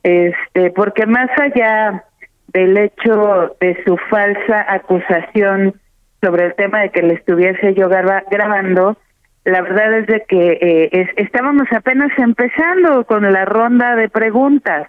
Este, 0.04 0.70
porque 0.70 1.04
más 1.06 1.30
allá 1.36 2.04
del 2.52 2.78
hecho 2.78 3.56
de 3.60 3.82
su 3.84 3.96
falsa 4.08 4.66
acusación 4.68 5.80
sobre 6.22 6.46
el 6.46 6.54
tema 6.54 6.82
de 6.82 6.90
que 6.90 7.02
le 7.02 7.14
estuviese 7.14 7.74
yo 7.74 7.88
grabando, 7.88 8.96
la 9.48 9.62
verdad 9.62 9.94
es 10.00 10.06
de 10.06 10.24
que 10.28 10.58
eh, 10.60 11.10
estábamos 11.16 11.66
apenas 11.72 12.10
empezando 12.18 13.04
con 13.04 13.32
la 13.32 13.46
ronda 13.46 13.96
de 13.96 14.10
preguntas 14.10 14.88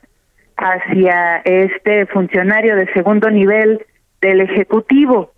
hacia 0.57 1.37
este 1.45 2.05
funcionario 2.07 2.75
de 2.75 2.91
segundo 2.91 3.29
nivel 3.29 3.85
del 4.19 4.41
Ejecutivo. 4.41 5.31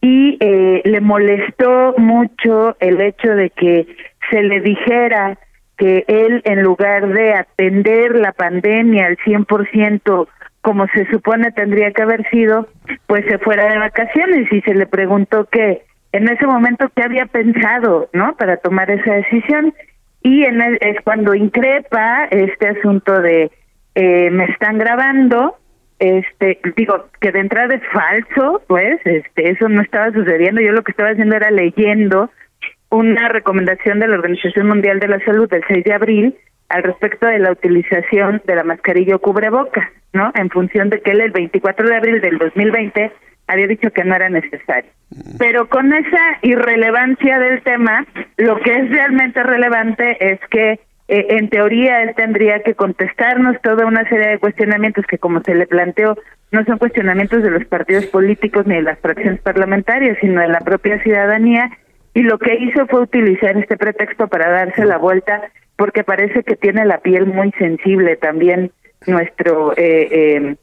Y 0.00 0.38
eh, 0.40 0.80
le 0.84 1.00
molestó 1.02 1.94
mucho 1.98 2.74
el 2.80 3.00
hecho 3.02 3.28
de 3.28 3.50
que 3.50 3.86
se 4.30 4.42
le 4.42 4.60
dijera 4.60 5.38
que 5.76 6.04
él, 6.08 6.40
en 6.44 6.62
lugar 6.62 7.08
de 7.08 7.34
atender 7.34 8.16
la 8.16 8.32
pandemia 8.32 9.06
al 9.06 9.18
100%, 9.18 10.28
como 10.62 10.86
se 10.94 11.10
supone 11.10 11.52
tendría 11.52 11.92
que 11.92 12.02
haber 12.02 12.28
sido, 12.30 12.68
pues 13.06 13.26
se 13.26 13.38
fuera 13.38 13.70
de 13.70 13.78
vacaciones. 13.78 14.50
Y 14.50 14.62
se 14.62 14.74
le 14.74 14.86
preguntó 14.86 15.44
que 15.44 15.82
en 16.12 16.28
ese 16.28 16.46
momento 16.46 16.90
qué 16.94 17.02
había 17.02 17.26
pensado, 17.26 18.08
¿no? 18.12 18.36
Para 18.36 18.58
tomar 18.58 18.90
esa 18.90 19.14
decisión 19.14 19.74
y 20.22 20.44
en 20.44 20.60
es 20.60 21.00
cuando 21.02 21.34
increpa 21.34 22.26
este 22.30 22.68
asunto 22.68 23.20
de 23.20 23.50
eh, 23.94 24.30
me 24.30 24.44
están 24.44 24.78
grabando, 24.78 25.56
este 25.98 26.60
digo 26.76 27.06
que 27.20 27.32
de 27.32 27.40
entrada 27.40 27.74
es 27.74 27.82
falso, 27.92 28.62
pues, 28.68 29.00
este 29.04 29.50
eso 29.50 29.68
no 29.68 29.82
estaba 29.82 30.12
sucediendo. 30.12 30.60
Yo 30.60 30.72
lo 30.72 30.82
que 30.82 30.92
estaba 30.92 31.10
haciendo 31.10 31.36
era 31.36 31.50
leyendo 31.50 32.30
una 32.90 33.28
recomendación 33.28 33.98
de 34.00 34.08
la 34.08 34.16
Organización 34.16 34.68
Mundial 34.68 35.00
de 35.00 35.08
la 35.08 35.24
Salud 35.24 35.48
del 35.48 35.64
6 35.66 35.84
de 35.84 35.92
abril 35.94 36.36
al 36.68 36.82
respecto 36.82 37.26
de 37.26 37.38
la 37.38 37.52
utilización 37.52 38.42
de 38.46 38.54
la 38.54 38.64
mascarilla 38.64 39.16
o 39.16 39.18
cubrebocas, 39.18 39.88
¿no? 40.12 40.30
En 40.34 40.50
función 40.50 40.88
de 40.88 41.00
que 41.00 41.10
él 41.10 41.20
el 41.20 41.32
24 41.32 41.88
de 41.88 41.96
abril 41.96 42.20
del 42.20 42.38
2020 42.38 43.12
había 43.46 43.66
dicho 43.66 43.90
que 43.90 44.04
no 44.04 44.14
era 44.14 44.28
necesario. 44.28 44.90
Pero 45.38 45.68
con 45.68 45.92
esa 45.92 46.38
irrelevancia 46.42 47.38
del 47.38 47.62
tema, 47.62 48.06
lo 48.36 48.58
que 48.60 48.72
es 48.74 48.90
realmente 48.90 49.42
relevante 49.42 50.32
es 50.32 50.40
que 50.50 50.80
eh, 51.08 51.26
en 51.30 51.48
teoría 51.50 52.02
él 52.02 52.14
tendría 52.16 52.62
que 52.62 52.74
contestarnos 52.74 53.60
toda 53.62 53.86
una 53.86 54.08
serie 54.08 54.28
de 54.28 54.38
cuestionamientos 54.38 55.04
que 55.06 55.18
como 55.18 55.42
se 55.42 55.54
le 55.54 55.66
planteó 55.66 56.16
no 56.52 56.64
son 56.64 56.78
cuestionamientos 56.78 57.42
de 57.42 57.50
los 57.50 57.64
partidos 57.64 58.06
políticos 58.06 58.66
ni 58.66 58.76
de 58.76 58.82
las 58.82 58.98
fracciones 58.98 59.40
parlamentarias, 59.40 60.16
sino 60.20 60.40
de 60.40 60.48
la 60.48 60.60
propia 60.60 61.02
ciudadanía 61.02 61.70
y 62.14 62.22
lo 62.22 62.38
que 62.38 62.54
hizo 62.56 62.86
fue 62.86 63.00
utilizar 63.00 63.56
este 63.56 63.76
pretexto 63.76 64.28
para 64.28 64.50
darse 64.50 64.84
la 64.84 64.98
vuelta 64.98 65.42
porque 65.76 66.04
parece 66.04 66.42
que 66.44 66.56
tiene 66.56 66.84
la 66.84 66.98
piel 66.98 67.26
muy 67.26 67.50
sensible 67.52 68.16
también 68.16 68.70
nuestro 69.06 69.72
eh, 69.76 70.08
eh, 70.10 70.56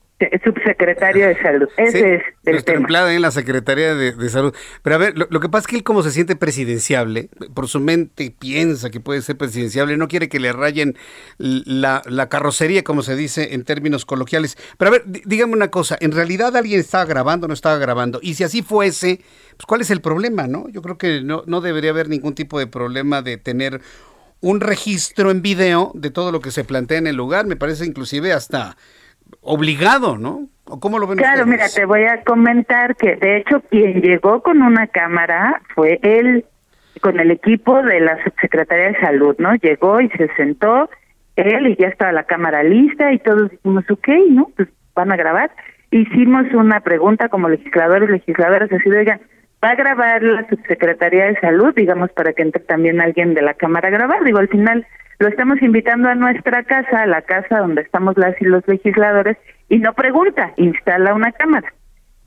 subsecretario 0.43 1.27
de 1.27 1.41
salud. 1.41 1.69
Ese 1.77 2.15
es 2.15 2.23
el 2.45 2.63
tema. 2.63 2.79
empleado 2.79 3.09
en 3.09 3.21
la 3.21 3.31
Secretaría 3.31 3.95
de, 3.95 4.29
Salud. 4.29 4.53
Pero 4.81 4.95
a 4.95 4.99
ver, 4.99 5.17
lo, 5.17 5.39
que 5.39 5.49
pasa 5.49 5.61
es 5.61 5.67
que 5.67 5.75
él 5.77 5.83
como 5.83 6.03
se 6.03 6.11
siente 6.11 6.35
presidenciable, 6.35 7.29
por 7.53 7.67
su 7.67 7.79
mente 7.79 8.33
piensa 8.37 8.89
que 8.89 8.99
puede 8.99 9.21
ser 9.21 9.37
presidenciable, 9.37 9.97
no 9.97 10.07
quiere 10.07 10.27
que 10.29 10.39
le 10.39 10.51
rayen 10.51 10.97
la, 11.37 12.01
la 12.05 12.29
carrocería, 12.29 12.83
como 12.83 13.01
se 13.01 13.15
dice 13.15 13.53
en 13.53 13.63
términos 13.63 14.05
coloquiales. 14.05 14.57
Pero 14.77 14.89
a 14.89 14.91
ver, 14.91 15.03
dígame 15.05 15.53
una 15.53 15.69
cosa, 15.69 15.97
¿en 16.01 16.11
realidad 16.11 16.55
alguien 16.55 16.79
estaba 16.79 17.05
grabando 17.05 17.45
o 17.45 17.47
no 17.47 17.53
estaba 17.53 17.77
grabando? 17.77 18.19
Y 18.21 18.33
si 18.33 18.43
así 18.43 18.61
fuese, 18.61 19.21
pues 19.55 19.65
¿cuál 19.65 19.81
es 19.81 19.89
el 19.89 20.01
problema, 20.01 20.47
no? 20.47 20.67
Yo 20.69 20.81
creo 20.81 20.97
que 20.97 21.21
no, 21.21 21.43
no 21.45 21.61
debería 21.61 21.91
haber 21.91 22.09
ningún 22.09 22.35
tipo 22.35 22.59
de 22.59 22.67
problema 22.67 23.21
de 23.21 23.37
tener 23.37 23.81
un 24.41 24.61
registro 24.61 25.31
en 25.31 25.41
video 25.41 25.91
de 25.95 26.11
todo 26.11 26.31
lo 26.31 26.39
que 26.39 26.51
se 26.51 26.63
plantea 26.63 26.97
en 26.97 27.07
el 27.07 27.15
lugar, 27.15 27.45
me 27.45 27.55
parece 27.55 27.85
inclusive 27.85 28.31
hasta 28.33 28.77
obligado, 29.49 30.17
¿no? 30.19 30.47
¿O 30.65 30.79
¿Cómo 30.79 30.99
lo 30.99 31.07
ven 31.07 31.17
Claro, 31.17 31.47
mira, 31.47 31.65
te 31.73 31.83
voy 31.85 32.03
a 32.03 32.21
comentar 32.23 32.95
que 32.95 33.15
de 33.15 33.37
hecho 33.37 33.61
quien 33.61 33.99
llegó 34.01 34.43
con 34.43 34.61
una 34.61 34.85
cámara 34.85 35.59
fue 35.73 35.99
él, 36.03 36.45
con 37.01 37.19
el 37.19 37.31
equipo 37.31 37.81
de 37.81 37.99
la 37.99 38.23
subsecretaría 38.23 38.89
de 38.91 38.99
salud, 38.99 39.35
¿no? 39.39 39.55
Llegó 39.55 40.01
y 40.01 40.09
se 40.09 40.27
sentó 40.35 40.87
él 41.35 41.67
y 41.67 41.75
ya 41.77 41.87
estaba 41.87 42.11
la 42.11 42.25
cámara 42.25 42.61
lista 42.61 43.11
y 43.11 43.17
todos 43.17 43.49
dijimos, 43.49 43.85
ok, 43.89 44.07
¿no? 44.29 44.51
Pues 44.55 44.69
van 44.93 45.11
a 45.11 45.15
grabar. 45.15 45.49
Hicimos 45.89 46.45
una 46.53 46.81
pregunta 46.81 47.29
como 47.29 47.49
legisladores, 47.49 48.07
legisladoras, 48.07 48.71
así 48.71 48.87
de, 48.87 48.99
oigan, 48.99 49.21
va 49.63 49.69
a 49.69 49.75
grabar 49.75 50.21
la 50.21 50.47
subsecretaría 50.47 51.25
de 51.25 51.39
salud, 51.39 51.73
digamos, 51.75 52.11
para 52.11 52.33
que 52.33 52.43
entre 52.43 52.61
también 52.61 53.01
alguien 53.01 53.33
de 53.33 53.41
la 53.41 53.55
Cámara 53.55 53.87
a 53.87 53.91
grabar. 53.91 54.23
Digo, 54.23 54.37
al 54.37 54.49
final 54.49 54.85
lo 55.19 55.27
estamos 55.27 55.61
invitando 55.61 56.09
a 56.09 56.15
nuestra 56.15 56.63
casa, 56.63 57.03
a 57.03 57.07
la 57.07 57.21
casa 57.21 57.59
donde 57.59 57.81
estamos 57.81 58.17
las 58.17 58.41
y 58.41 58.45
los 58.45 58.65
legisladores, 58.67 59.37
y 59.67 59.77
no 59.79 59.93
pregunta, 59.93 60.53
instala 60.57 61.13
una 61.13 61.31
cámara. 61.31 61.73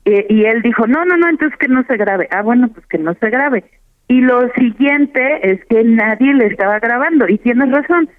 y 0.05 0.45
él 0.45 0.61
dijo, 0.61 0.85
no, 0.85 1.05
no, 1.05 1.17
no, 1.17 1.29
entonces 1.29 1.57
que 1.57 1.67
no 1.67 1.83
se 1.83 1.97
grabe. 1.97 2.27
Ah, 2.31 2.41
bueno, 2.41 2.67
pues 2.67 2.85
que 2.87 2.97
no 2.97 3.13
se 3.15 3.29
grabe. 3.29 3.63
Y 4.07 4.21
lo 4.21 4.47
siguiente 4.53 5.49
es 5.49 5.63
que 5.65 5.83
nadie 5.83 6.33
le 6.33 6.47
estaba 6.47 6.79
grabando, 6.79 7.27
y 7.27 7.37
tienes 7.37 7.71
razón, 7.71 8.09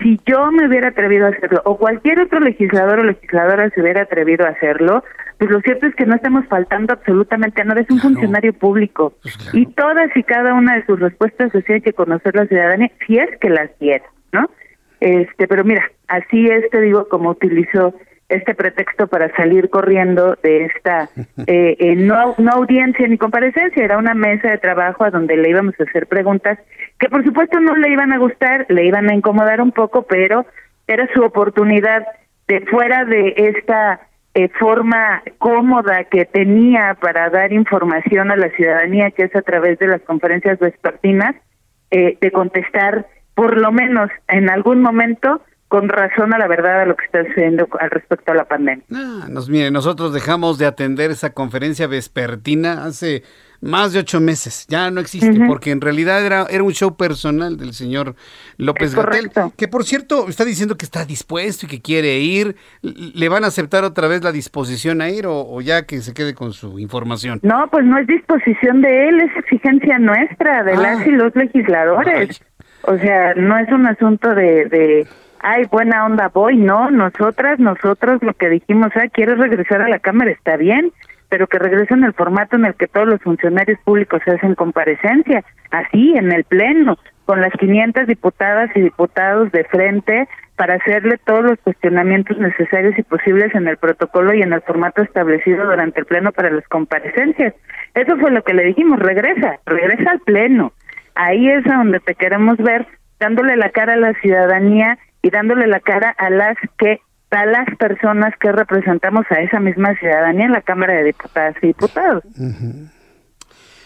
si 0.00 0.20
yo 0.26 0.50
me 0.50 0.66
hubiera 0.66 0.88
atrevido 0.88 1.26
a 1.26 1.30
hacerlo 1.30 1.62
o 1.64 1.76
cualquier 1.76 2.20
otro 2.20 2.40
legislador 2.40 3.00
o 3.00 3.04
legisladora 3.04 3.70
se 3.70 3.80
hubiera 3.80 4.02
atrevido 4.02 4.44
a 4.44 4.50
hacerlo, 4.50 5.04
pues 5.38 5.50
lo 5.50 5.60
cierto 5.60 5.86
es 5.86 5.94
que 5.94 6.06
no 6.06 6.14
estamos 6.14 6.46
faltando 6.46 6.92
absolutamente 6.92 7.62
a 7.62 7.64
nada, 7.64 7.80
es 7.80 7.90
un 7.90 8.00
funcionario 8.00 8.52
público 8.52 9.14
pues 9.22 9.50
y 9.52 9.66
todas 9.66 10.14
y 10.16 10.22
cada 10.22 10.54
una 10.54 10.76
de 10.76 10.86
sus 10.86 11.00
respuestas 11.00 11.52
se 11.52 11.62
tiene 11.62 11.80
que 11.80 11.92
conocer 11.92 12.34
la 12.34 12.46
ciudadanía 12.46 12.90
si 13.06 13.18
es 13.18 13.30
que 13.40 13.48
las 13.50 13.70
quiere, 13.78 14.04
¿no? 14.34 14.50
Este, 15.00 15.48
pero 15.48 15.64
mira, 15.64 15.90
así 16.08 16.46
es, 16.48 16.68
te 16.70 16.80
digo, 16.80 17.08
como 17.08 17.30
utilizó 17.30 17.94
este 18.28 18.54
pretexto 18.54 19.06
para 19.06 19.34
salir 19.36 19.70
corriendo 19.70 20.36
de 20.42 20.66
esta 20.66 21.08
eh, 21.46 21.76
eh, 21.78 21.96
no, 21.96 22.34
no 22.38 22.50
audiencia 22.52 23.06
ni 23.06 23.16
comparecencia, 23.16 23.84
era 23.84 23.98
una 23.98 24.14
mesa 24.14 24.50
de 24.50 24.58
trabajo 24.58 25.04
a 25.04 25.10
donde 25.10 25.36
le 25.36 25.50
íbamos 25.50 25.74
a 25.78 25.84
hacer 25.84 26.06
preguntas 26.06 26.58
que 26.98 27.08
por 27.08 27.24
supuesto 27.24 27.60
no 27.60 27.76
le 27.76 27.90
iban 27.90 28.12
a 28.12 28.18
gustar, 28.18 28.66
le 28.68 28.84
iban 28.86 29.10
a 29.10 29.14
incomodar 29.14 29.60
un 29.60 29.72
poco, 29.72 30.02
pero 30.02 30.46
era 30.86 31.08
su 31.12 31.22
oportunidad 31.22 32.06
de 32.46 32.60
fuera 32.66 33.04
de 33.04 33.34
esta 33.36 34.00
eh, 34.34 34.48
forma 34.58 35.22
cómoda 35.38 36.04
que 36.04 36.24
tenía 36.24 36.96
para 37.00 37.30
dar 37.30 37.52
información 37.52 38.30
a 38.30 38.36
la 38.36 38.50
ciudadanía, 38.50 39.10
que 39.10 39.24
es 39.24 39.36
a 39.36 39.42
través 39.42 39.78
de 39.78 39.88
las 39.88 40.02
conferencias 40.02 40.58
vespertinas, 40.58 41.36
eh, 41.90 42.18
de 42.20 42.30
contestar 42.30 43.06
por 43.34 43.56
lo 43.56 43.72
menos 43.72 44.10
en 44.28 44.50
algún 44.50 44.80
momento 44.82 45.42
con 45.68 45.88
razón 45.88 46.32
a 46.32 46.38
la 46.38 46.46
verdad 46.46 46.82
a 46.82 46.86
lo 46.86 46.94
que 46.94 47.04
está 47.04 47.24
sucediendo 47.24 47.66
al 47.80 47.90
respecto 47.90 48.30
a 48.30 48.34
la 48.36 48.44
pandemia. 48.44 48.84
Ah, 48.94 49.26
nos, 49.28 49.48
mire, 49.48 49.72
nosotros 49.72 50.12
dejamos 50.12 50.56
de 50.56 50.66
atender 50.66 51.10
esa 51.10 51.30
conferencia 51.30 51.88
vespertina 51.88 52.84
hace 52.84 53.24
más 53.60 53.92
de 53.92 54.00
ocho 54.00 54.20
meses. 54.20 54.66
Ya 54.68 54.90
no 54.90 55.00
existe, 55.00 55.40
porque 55.46 55.70
en 55.70 55.80
realidad 55.80 56.24
era, 56.24 56.46
era 56.48 56.62
un 56.62 56.72
show 56.72 56.96
personal 56.96 57.56
del 57.56 57.72
señor 57.72 58.14
López 58.56 58.94
Gatel, 58.94 59.30
que 59.56 59.66
por 59.66 59.84
cierto 59.84 60.28
está 60.28 60.44
diciendo 60.44 60.76
que 60.76 60.84
está 60.84 61.04
dispuesto 61.04 61.66
y 61.66 61.68
que 61.68 61.80
quiere 61.80 62.18
ir. 62.20 62.56
¿Le 62.82 63.28
van 63.28 63.42
a 63.42 63.48
aceptar 63.48 63.82
otra 63.84 64.06
vez 64.06 64.22
la 64.22 64.32
disposición 64.32 65.00
a 65.00 65.08
ir 65.08 65.24
o, 65.26 65.60
ya 65.60 65.86
que 65.86 66.02
se 66.02 66.14
quede 66.14 66.34
con 66.34 66.52
su 66.52 66.78
información? 66.78 67.40
No, 67.42 67.66
pues 67.70 67.84
no 67.84 67.98
es 67.98 68.06
disposición 68.06 68.82
de 68.82 69.08
él, 69.08 69.20
es 69.22 69.36
exigencia 69.38 69.98
nuestra, 69.98 70.62
de 70.62 70.76
las 70.76 71.00
ah. 71.00 71.06
y 71.06 71.10
los 71.10 71.34
legisladores. 71.34 72.40
O 72.86 72.98
sea, 72.98 73.34
no 73.34 73.56
es 73.58 73.68
un 73.70 73.86
asunto 73.86 74.34
de 74.34 75.06
ay, 75.44 75.66
buena 75.70 76.06
onda 76.06 76.30
voy, 76.32 76.56
no, 76.56 76.90
nosotras, 76.90 77.58
nosotros 77.60 78.22
lo 78.22 78.32
que 78.32 78.48
dijimos, 78.48 78.88
ah, 78.94 79.08
quieres 79.12 79.38
regresar 79.38 79.82
a 79.82 79.88
la 79.88 79.98
Cámara, 79.98 80.30
está 80.30 80.56
bien, 80.56 80.90
pero 81.28 81.46
que 81.46 81.58
regrese 81.58 81.92
en 81.92 82.04
el 82.04 82.14
formato 82.14 82.56
en 82.56 82.64
el 82.64 82.74
que 82.74 82.86
todos 82.86 83.06
los 83.06 83.20
funcionarios 83.20 83.78
públicos 83.84 84.22
hacen 84.26 84.54
comparecencia, 84.54 85.44
así, 85.70 86.14
en 86.16 86.32
el 86.32 86.44
Pleno, 86.44 86.96
con 87.26 87.42
las 87.42 87.52
500 87.52 88.06
diputadas 88.06 88.70
y 88.74 88.80
diputados 88.80 89.52
de 89.52 89.64
frente 89.64 90.28
para 90.56 90.74
hacerle 90.74 91.18
todos 91.26 91.44
los 91.44 91.58
cuestionamientos 91.58 92.38
necesarios 92.38 92.98
y 92.98 93.02
posibles 93.02 93.54
en 93.54 93.68
el 93.68 93.76
protocolo 93.76 94.32
y 94.32 94.40
en 94.40 94.52
el 94.52 94.62
formato 94.62 95.02
establecido 95.02 95.66
durante 95.66 96.00
el 96.00 96.06
Pleno 96.06 96.32
para 96.32 96.50
las 96.50 96.66
comparecencias. 96.68 97.52
Eso 97.94 98.16
fue 98.16 98.30
lo 98.30 98.42
que 98.44 98.54
le 98.54 98.64
dijimos, 98.64 98.98
regresa, 98.98 99.58
regresa 99.66 100.10
al 100.10 100.20
Pleno. 100.20 100.72
Ahí 101.14 101.48
es 101.48 101.66
a 101.66 101.76
donde 101.76 102.00
te 102.00 102.14
queremos 102.14 102.58
ver, 102.58 102.86
dándole 103.20 103.56
la 103.56 103.70
cara 103.70 103.94
a 103.94 103.96
la 103.96 104.14
ciudadanía 104.14 104.98
y 105.22 105.30
dándole 105.30 105.66
la 105.66 105.80
cara 105.80 106.10
a 106.10 106.30
las 106.30 106.56
que 106.78 107.00
a 107.30 107.46
las 107.46 107.66
personas 107.78 108.32
que 108.38 108.52
representamos 108.52 109.26
a 109.30 109.40
esa 109.40 109.58
misma 109.58 109.94
ciudadanía 109.96 110.46
en 110.46 110.52
la 110.52 110.60
Cámara 110.60 110.94
de 110.94 111.04
Diputadas 111.04 111.56
y 111.62 111.68
Diputados. 111.68 112.22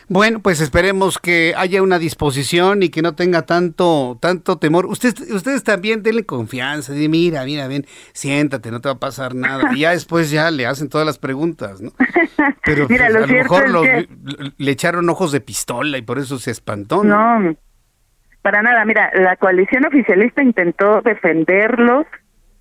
Bueno, 0.09 0.41
pues 0.41 0.61
esperemos 0.61 1.19
que 1.19 1.55
haya 1.57 1.83
una 1.83 1.99
disposición 1.99 2.83
y 2.83 2.89
que 2.89 3.03
no 3.03 3.15
tenga 3.15 3.43
tanto 3.43 4.17
tanto 4.21 4.59
temor. 4.59 4.87
Ustedes 4.87 5.21
ustedes 5.31 5.65
también 5.65 6.03
denle 6.03 6.25
confianza, 6.25 6.93
de 6.93 7.09
mira, 7.09 7.45
mira, 7.45 7.69
ven, 7.69 7.85
siéntate, 8.13 8.71
no 8.71 8.81
te 8.81 8.89
va 8.89 8.95
a 8.95 8.99
pasar 8.99 9.35
nada. 9.35 9.71
Y 9.75 9.81
ya 9.81 9.91
después 9.91 10.31
ya 10.31 10.51
le 10.51 10.67
hacen 10.67 10.89
todas 10.89 11.07
las 11.07 11.19
preguntas, 11.19 11.83
¿no? 11.83 11.91
Pero 12.65 12.87
pues, 12.89 13.01
a 13.01 13.11
lo 13.11 13.27
mejor 13.27 13.69
le 14.57 14.71
echaron 14.71 15.09
ojos 15.11 15.31
de 15.33 15.41
pistola 15.41 15.99
y 15.99 16.03
por 16.03 16.19
eso 16.19 16.39
se 16.39 16.51
espantó. 16.51 17.05
no 17.05 17.55
para 18.43 18.63
nada, 18.63 18.83
mira, 18.87 19.11
la 19.15 19.37
coalición 19.37 19.85
oficialista 19.85 20.43
intentó 20.43 21.03
defenderlos, 21.03 22.07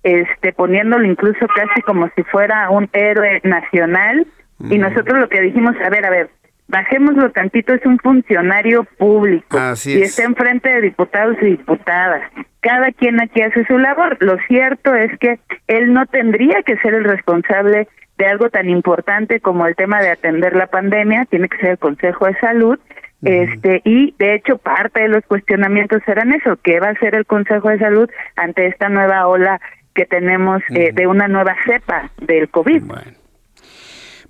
este, 0.02 0.52
poniéndolo 0.52 1.06
incluso 1.06 1.46
casi 1.46 1.80
como 1.80 2.10
si 2.14 2.24
fuera 2.24 2.68
un 2.68 2.90
héroe 2.92 3.40
nacional, 3.44 4.26
y 4.68 4.76
nosotros 4.76 5.18
lo 5.20 5.28
que 5.28 5.40
dijimos, 5.40 5.74
a 5.82 5.88
ver, 5.88 6.04
a 6.04 6.10
ver, 6.10 6.30
bajémoslo 6.68 7.30
tantito, 7.30 7.74
es 7.74 7.84
un 7.84 7.98
funcionario 7.98 8.84
público 8.84 9.58
y 9.86 10.02
está 10.02 10.24
enfrente 10.24 10.68
de 10.68 10.82
diputados 10.82 11.36
y 11.42 11.46
diputadas. 11.46 12.22
Cada 12.60 12.92
quien 12.92 13.20
aquí 13.20 13.42
hace 13.42 13.64
su 13.66 13.78
labor. 13.78 14.16
Lo 14.20 14.36
cierto 14.46 14.94
es 14.94 15.16
que 15.18 15.38
él 15.66 15.92
no 15.92 16.06
tendría 16.06 16.62
que 16.62 16.76
ser 16.78 16.94
el 16.94 17.04
responsable 17.04 17.88
de 18.18 18.26
algo 18.26 18.50
tan 18.50 18.68
importante 18.68 19.40
como 19.40 19.66
el 19.66 19.76
tema 19.76 20.00
de 20.00 20.10
atender 20.10 20.54
la 20.56 20.66
pandemia, 20.66 21.24
tiene 21.26 21.48
que 21.48 21.58
ser 21.58 21.70
el 21.70 21.78
Consejo 21.78 22.26
de 22.26 22.34
Salud, 22.40 22.78
Este, 23.22 23.80
y 23.84 24.14
de 24.18 24.36
hecho 24.36 24.58
parte 24.58 25.00
de 25.00 25.08
los 25.08 25.24
cuestionamientos 25.24 26.02
eran 26.06 26.32
eso, 26.32 26.56
¿qué 26.62 26.78
va 26.78 26.88
a 26.88 26.92
hacer 26.92 27.16
el 27.16 27.26
Consejo 27.26 27.68
de 27.68 27.78
Salud 27.78 28.08
ante 28.36 28.66
esta 28.66 28.88
nueva 28.88 29.26
ola 29.26 29.60
que 29.92 30.04
tenemos 30.04 30.62
eh, 30.70 30.92
de 30.92 31.06
una 31.08 31.26
nueva 31.26 31.56
cepa 31.66 32.10
del 32.18 32.48
COVID? 32.48 32.82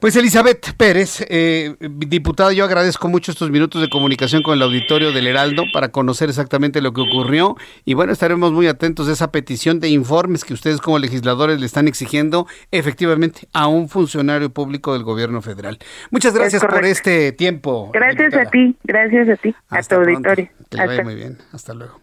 Pues 0.01 0.15
Elizabeth 0.15 0.75
Pérez, 0.77 1.27
eh, 1.29 1.75
diputada, 1.81 2.53
yo 2.53 2.65
agradezco 2.65 3.09
mucho 3.09 3.33
estos 3.33 3.51
minutos 3.51 3.83
de 3.83 3.89
comunicación 3.89 4.45
con 4.45 4.55
el 4.55 4.63
auditorio 4.63 5.11
del 5.11 5.27
Heraldo 5.27 5.65
para 5.73 5.89
conocer 5.89 6.29
exactamente 6.29 6.81
lo 6.81 6.93
que 6.93 7.01
ocurrió 7.01 7.57
y 7.85 7.95
bueno, 7.95 8.13
estaremos 8.13 8.53
muy 8.53 8.69
atentos 8.69 9.09
a 9.09 9.13
esa 9.13 9.33
petición 9.33 9.81
de 9.81 9.89
informes 9.89 10.45
que 10.45 10.55
ustedes 10.55 10.81
como 10.81 11.01
legisladores 11.01 11.59
le 11.59 11.67
están 11.67 11.89
exigiendo 11.89 12.47
efectivamente 12.71 13.49
a 13.53 13.67
un 13.67 13.89
funcionario 13.89 14.51
público 14.51 14.93
del 14.93 15.03
gobierno 15.03 15.43
federal. 15.43 15.79
Muchas 16.13 16.33
gracias 16.33 16.65
por 16.65 16.85
este 16.85 17.33
tiempo. 17.33 17.91
Gracias 17.93 18.35
a 18.35 18.45
ti, 18.45 18.77
gracias 18.85 19.29
a 19.29 19.37
ti, 19.37 19.53
a 19.69 19.83
tu 19.83 19.95
auditorio. 19.97 20.49
Que 20.71 21.03
muy 21.03 21.17
bien, 21.17 21.39
hasta 21.53 21.75
luego. 21.75 22.01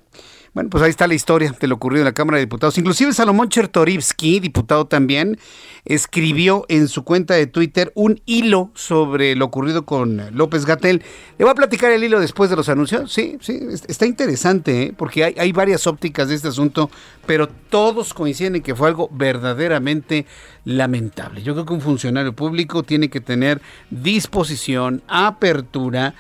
Bueno, 0.56 0.70
pues 0.70 0.82
ahí 0.86 0.90
está 0.90 1.06
la 1.06 1.16
historia 1.16 1.54
de 1.60 1.68
lo 1.68 1.76
ocurrido 1.76 2.04
en 2.04 2.06
la 2.06 2.14
Cámara 2.14 2.38
de 2.38 2.46
Diputados. 2.46 2.78
Inclusive 2.78 3.12
Salomón 3.12 3.50
Chertorivsky, 3.50 4.40
diputado 4.40 4.88
también, 4.88 5.38
escribió 5.84 6.66
en 6.70 6.88
su 6.88 7.04
cuenta 7.04 7.34
de 7.34 7.46
Twitter 7.46 7.92
un 7.94 8.22
hilo 8.26 8.72
sobre 8.74 9.36
lo 9.36 9.44
ocurrido 9.44 9.86
con 9.86 10.22
López 10.32 10.66
Gatel. 10.66 11.04
Le 11.38 11.44
voy 11.44 11.52
a 11.52 11.56
platicar 11.56 11.92
el 11.92 12.06
hilo 12.06 12.22
después 12.22 12.50
de 12.50 12.56
los 12.56 12.70
anuncios. 12.70 13.12
Sí, 13.12 13.38
sí, 13.42 13.60
está 13.90 14.06
interesante, 14.06 14.84
¿eh? 14.84 14.94
porque 14.96 15.26
hay, 15.26 15.36
hay 15.38 15.52
varias 15.52 15.88
ópticas 15.88 16.30
de 16.30 16.36
este 16.36 16.48
asunto, 16.48 16.90
pero 17.26 17.50
todos 17.50 18.14
coinciden 18.14 18.56
en 18.56 18.62
que 18.62 18.76
fue 18.76 18.88
algo 18.88 19.10
verdaderamente 19.12 20.26
lamentable. 20.64 21.44
Yo 21.44 21.52
creo 21.52 21.66
que 21.66 21.74
un 21.74 21.82
funcionario 21.82 22.32
público 22.32 22.82
tiene 22.82 23.10
que 23.10 23.20
tener 23.20 23.62
disposición, 23.90 25.04
apertura, 25.10 26.16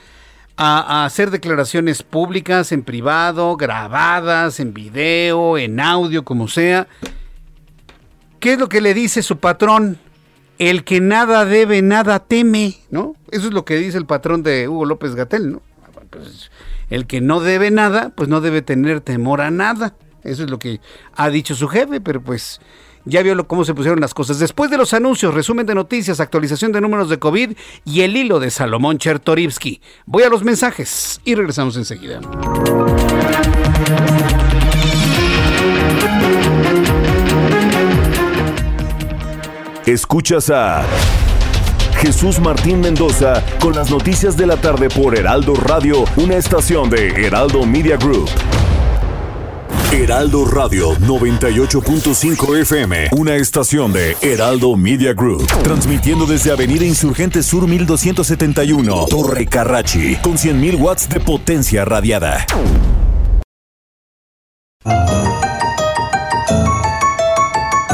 a, 0.57 1.05
hacer 1.05 1.31
declaraciones 1.31 2.03
públicas 2.03 2.71
en 2.71 2.83
privado, 2.83 3.57
grabadas, 3.57 4.59
en 4.59 4.73
video, 4.73 5.57
en 5.57 5.79
audio, 5.79 6.23
como 6.23 6.47
sea. 6.47 6.87
¿Qué 8.39 8.53
es 8.53 8.59
lo 8.59 8.69
que 8.69 8.81
le 8.81 8.93
dice 8.93 9.21
su 9.21 9.37
patrón? 9.37 9.97
El 10.57 10.83
que 10.83 11.01
nada 11.01 11.45
debe, 11.45 11.81
nada 11.81 12.19
teme, 12.19 12.75
¿no? 12.89 13.15
Eso 13.31 13.47
es 13.47 13.53
lo 13.53 13.65
que 13.65 13.75
dice 13.77 13.97
el 13.97 14.05
patrón 14.05 14.43
de 14.43 14.69
Hugo 14.69 14.85
López 14.85 15.15
Gatel, 15.15 15.51
¿no? 15.51 15.61
Pues, 16.09 16.51
el 16.89 17.07
que 17.07 17.19
no 17.19 17.41
debe 17.41 17.71
nada, 17.71 18.11
pues 18.15 18.29
no 18.29 18.39
debe 18.39 18.61
tener 18.61 19.01
temor 19.01 19.41
a 19.41 19.51
nada. 19.51 19.95
Eso 20.23 20.43
es 20.43 20.49
lo 20.49 20.59
que 20.59 20.79
ha 21.15 21.29
dicho 21.29 21.55
su 21.55 21.67
jefe, 21.67 21.99
pero 21.99 22.21
pues 22.21 22.61
ya 23.05 23.21
vio 23.21 23.47
cómo 23.47 23.63
se 23.63 23.73
pusieron 23.73 23.99
las 23.99 24.13
cosas. 24.13 24.39
Después 24.39 24.69
de 24.69 24.77
los 24.77 24.93
anuncios, 24.93 25.33
resumen 25.33 25.65
de 25.65 25.75
noticias, 25.75 26.19
actualización 26.19 26.71
de 26.71 26.81
números 26.81 27.09
de 27.09 27.19
COVID 27.19 27.51
y 27.85 28.01
el 28.01 28.17
hilo 28.17 28.39
de 28.39 28.49
Salomón 28.51 28.97
Chertorivsky. 28.97 29.81
Voy 30.05 30.23
a 30.23 30.29
los 30.29 30.43
mensajes 30.43 31.21
y 31.23 31.35
regresamos 31.35 31.77
enseguida. 31.77 32.19
Escuchas 39.85 40.49
a 40.49 40.83
Jesús 41.99 42.39
Martín 42.39 42.81
Mendoza 42.81 43.43
con 43.59 43.75
las 43.75 43.91
noticias 43.91 44.35
de 44.35 44.47
la 44.47 44.57
tarde 44.57 44.89
por 44.89 45.15
Heraldo 45.15 45.53
Radio, 45.53 46.05
una 46.17 46.35
estación 46.37 46.89
de 46.89 47.09
Heraldo 47.09 47.65
Media 47.65 47.95
Group. 47.97 48.29
Heraldo 49.91 50.45
Radio 50.45 50.93
98.5 50.95 52.59
FM, 52.61 53.09
una 53.11 53.35
estación 53.35 53.93
de 53.93 54.17
Heraldo 54.21 54.75
Media 54.75 55.13
Group, 55.13 55.45
transmitiendo 55.63 56.25
desde 56.25 56.51
Avenida 56.51 56.83
Insurgente 56.85 57.41
Sur 57.43 57.67
1271, 57.67 59.05
Torre 59.09 59.45
Carrachi, 59.45 60.15
con 60.17 60.33
100.000 60.33 60.79
watts 60.79 61.07
de 61.07 61.19
potencia 61.19 61.85
radiada. 61.85 62.45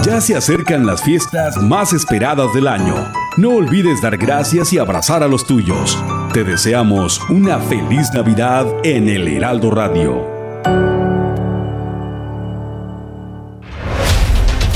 Ya 0.04 0.20
se 0.20 0.36
acercan 0.36 0.86
las 0.86 1.04
fiestas 1.04 1.58
más 1.58 1.94
esperadas 1.94 2.54
del 2.54 2.68
año. 2.68 2.96
No 3.38 3.52
olvides 3.52 4.02
dar 4.02 4.18
gracias 4.18 4.74
y 4.74 4.80
abrazar 4.80 5.24
a 5.24 5.28
los 5.28 5.46
tuyos. 5.46 6.02
Te 6.34 6.44
deseamos 6.44 7.22
una 7.30 7.60
feliz 7.60 8.12
Navidad 8.14 8.66
en 8.84 9.08
el 9.08 9.28
Heraldo 9.28 9.70
Radio. 9.72 10.41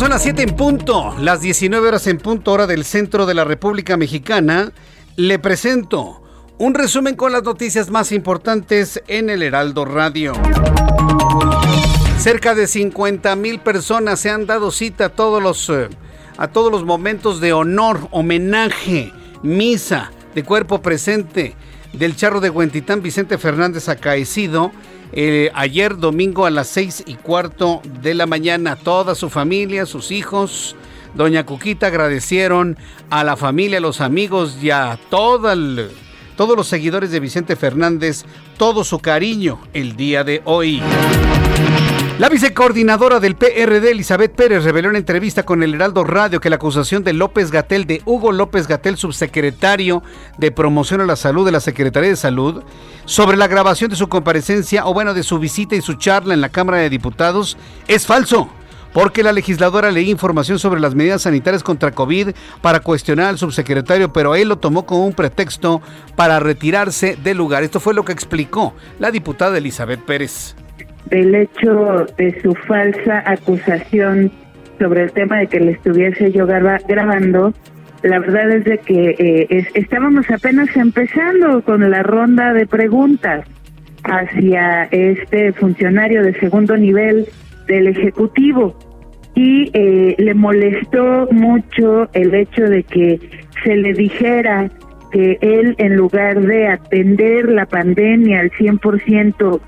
Son 0.00 0.08
las 0.08 0.22
7 0.22 0.42
en 0.44 0.56
punto, 0.56 1.14
las 1.20 1.42
19 1.42 1.86
horas 1.86 2.06
en 2.06 2.16
punto 2.16 2.52
hora 2.52 2.66
del 2.66 2.86
centro 2.86 3.26
de 3.26 3.34
la 3.34 3.44
República 3.44 3.98
Mexicana. 3.98 4.72
Le 5.16 5.38
presento 5.38 6.22
un 6.56 6.72
resumen 6.72 7.16
con 7.16 7.32
las 7.32 7.42
noticias 7.42 7.90
más 7.90 8.10
importantes 8.10 9.02
en 9.08 9.28
el 9.28 9.42
Heraldo 9.42 9.84
Radio. 9.84 10.32
Cerca 12.16 12.54
de 12.54 12.66
50 12.66 13.36
mil 13.36 13.60
personas 13.60 14.20
se 14.20 14.30
han 14.30 14.46
dado 14.46 14.70
cita 14.70 15.04
a 15.04 15.08
todos 15.10 15.42
los, 15.42 15.68
eh, 15.68 15.90
a 16.38 16.48
todos 16.48 16.72
los 16.72 16.82
momentos 16.82 17.38
de 17.38 17.52
honor, 17.52 18.08
homenaje, 18.10 19.12
misa 19.42 20.12
de 20.34 20.44
cuerpo 20.44 20.80
presente 20.80 21.56
del 21.92 22.16
charro 22.16 22.40
de 22.40 22.48
Huentitán 22.48 23.02
Vicente 23.02 23.36
Fernández 23.36 23.90
acaecido 23.90 24.72
eh, 25.12 25.50
ayer 25.54 25.96
domingo 25.96 26.46
a 26.46 26.50
las 26.50 26.68
seis 26.68 27.02
y 27.06 27.14
cuarto 27.14 27.82
de 28.02 28.14
la 28.14 28.26
mañana. 28.26 28.76
Toda 28.76 29.14
su 29.14 29.28
familia, 29.28 29.86
sus 29.86 30.10
hijos, 30.10 30.76
doña 31.14 31.44
Cuquita 31.44 31.88
agradecieron 31.88 32.76
a 33.10 33.24
la 33.24 33.36
familia, 33.36 33.78
a 33.78 33.80
los 33.80 34.00
amigos 34.00 34.58
y 34.62 34.70
a 34.70 34.98
todos 35.10 35.56
los 35.56 36.66
seguidores 36.66 37.10
de 37.10 37.20
Vicente 37.20 37.56
Fernández 37.56 38.24
todo 38.56 38.84
su 38.84 38.98
cariño 38.98 39.60
el 39.72 39.96
día 39.96 40.24
de 40.24 40.42
hoy. 40.44 40.80
La 42.20 42.28
vicecoordinadora 42.28 43.18
del 43.18 43.34
PRD, 43.34 43.92
Elizabeth 43.92 44.34
Pérez, 44.34 44.62
reveló 44.62 44.90
en 44.90 44.96
entrevista 44.96 45.44
con 45.44 45.62
el 45.62 45.72
Heraldo 45.72 46.04
Radio 46.04 46.38
que 46.38 46.50
la 46.50 46.56
acusación 46.56 47.02
de 47.02 47.14
López 47.14 47.50
Gatel, 47.50 47.86
de 47.86 48.02
Hugo 48.04 48.30
López 48.30 48.66
Gatel, 48.68 48.98
subsecretario 48.98 50.02
de 50.36 50.50
Promoción 50.50 51.00
a 51.00 51.06
la 51.06 51.16
Salud 51.16 51.46
de 51.46 51.52
la 51.52 51.60
Secretaría 51.60 52.10
de 52.10 52.16
Salud, 52.16 52.62
sobre 53.06 53.38
la 53.38 53.48
grabación 53.48 53.88
de 53.88 53.96
su 53.96 54.10
comparecencia 54.10 54.84
o 54.84 54.92
bueno, 54.92 55.14
de 55.14 55.22
su 55.22 55.38
visita 55.38 55.76
y 55.76 55.80
su 55.80 55.94
charla 55.94 56.34
en 56.34 56.42
la 56.42 56.50
Cámara 56.50 56.76
de 56.76 56.90
Diputados, 56.90 57.56
es 57.88 58.04
falso 58.04 58.50
porque 58.92 59.22
la 59.22 59.32
legisladora 59.32 59.90
leí 59.90 60.10
información 60.10 60.58
sobre 60.58 60.80
las 60.80 60.94
medidas 60.94 61.22
sanitarias 61.22 61.62
contra 61.62 61.92
COVID 61.92 62.32
para 62.60 62.80
cuestionar 62.80 63.28
al 63.28 63.38
subsecretario, 63.38 64.12
pero 64.12 64.34
él 64.34 64.48
lo 64.50 64.58
tomó 64.58 64.84
como 64.84 65.06
un 65.06 65.14
pretexto 65.14 65.80
para 66.16 66.38
retirarse 66.38 67.16
del 67.16 67.38
lugar. 67.38 67.62
Esto 67.62 67.80
fue 67.80 67.94
lo 67.94 68.04
que 68.04 68.12
explicó 68.12 68.74
la 68.98 69.10
diputada 69.10 69.56
Elizabeth 69.56 70.04
Pérez 70.04 70.54
del 71.06 71.34
hecho 71.34 72.06
de 72.16 72.40
su 72.40 72.54
falsa 72.54 73.22
acusación 73.26 74.30
sobre 74.78 75.04
el 75.04 75.12
tema 75.12 75.38
de 75.38 75.46
que 75.46 75.60
le 75.60 75.72
estuviese 75.72 76.32
yo 76.32 76.46
grabando, 76.46 77.52
la 78.02 78.18
verdad 78.18 78.50
es 78.52 78.64
de 78.64 78.78
que 78.78 79.14
eh, 79.18 79.66
estábamos 79.74 80.30
apenas 80.30 80.74
empezando 80.74 81.62
con 81.62 81.88
la 81.90 82.02
ronda 82.02 82.54
de 82.54 82.66
preguntas 82.66 83.44
hacia 84.04 84.84
este 84.84 85.52
funcionario 85.52 86.22
de 86.22 86.38
segundo 86.40 86.76
nivel 86.76 87.26
del 87.66 87.88
Ejecutivo. 87.88 88.74
Y 89.34 89.70
eh, 89.74 90.16
le 90.18 90.34
molestó 90.34 91.28
mucho 91.30 92.08
el 92.14 92.34
hecho 92.34 92.62
de 92.62 92.82
que 92.82 93.20
se 93.64 93.76
le 93.76 93.92
dijera 93.92 94.70
que 95.12 95.38
él 95.40 95.74
en 95.78 95.96
lugar 95.96 96.40
de 96.40 96.68
atender 96.68 97.48
la 97.48 97.66
pandemia 97.66 98.40
al 98.40 98.50
100% 98.52 99.60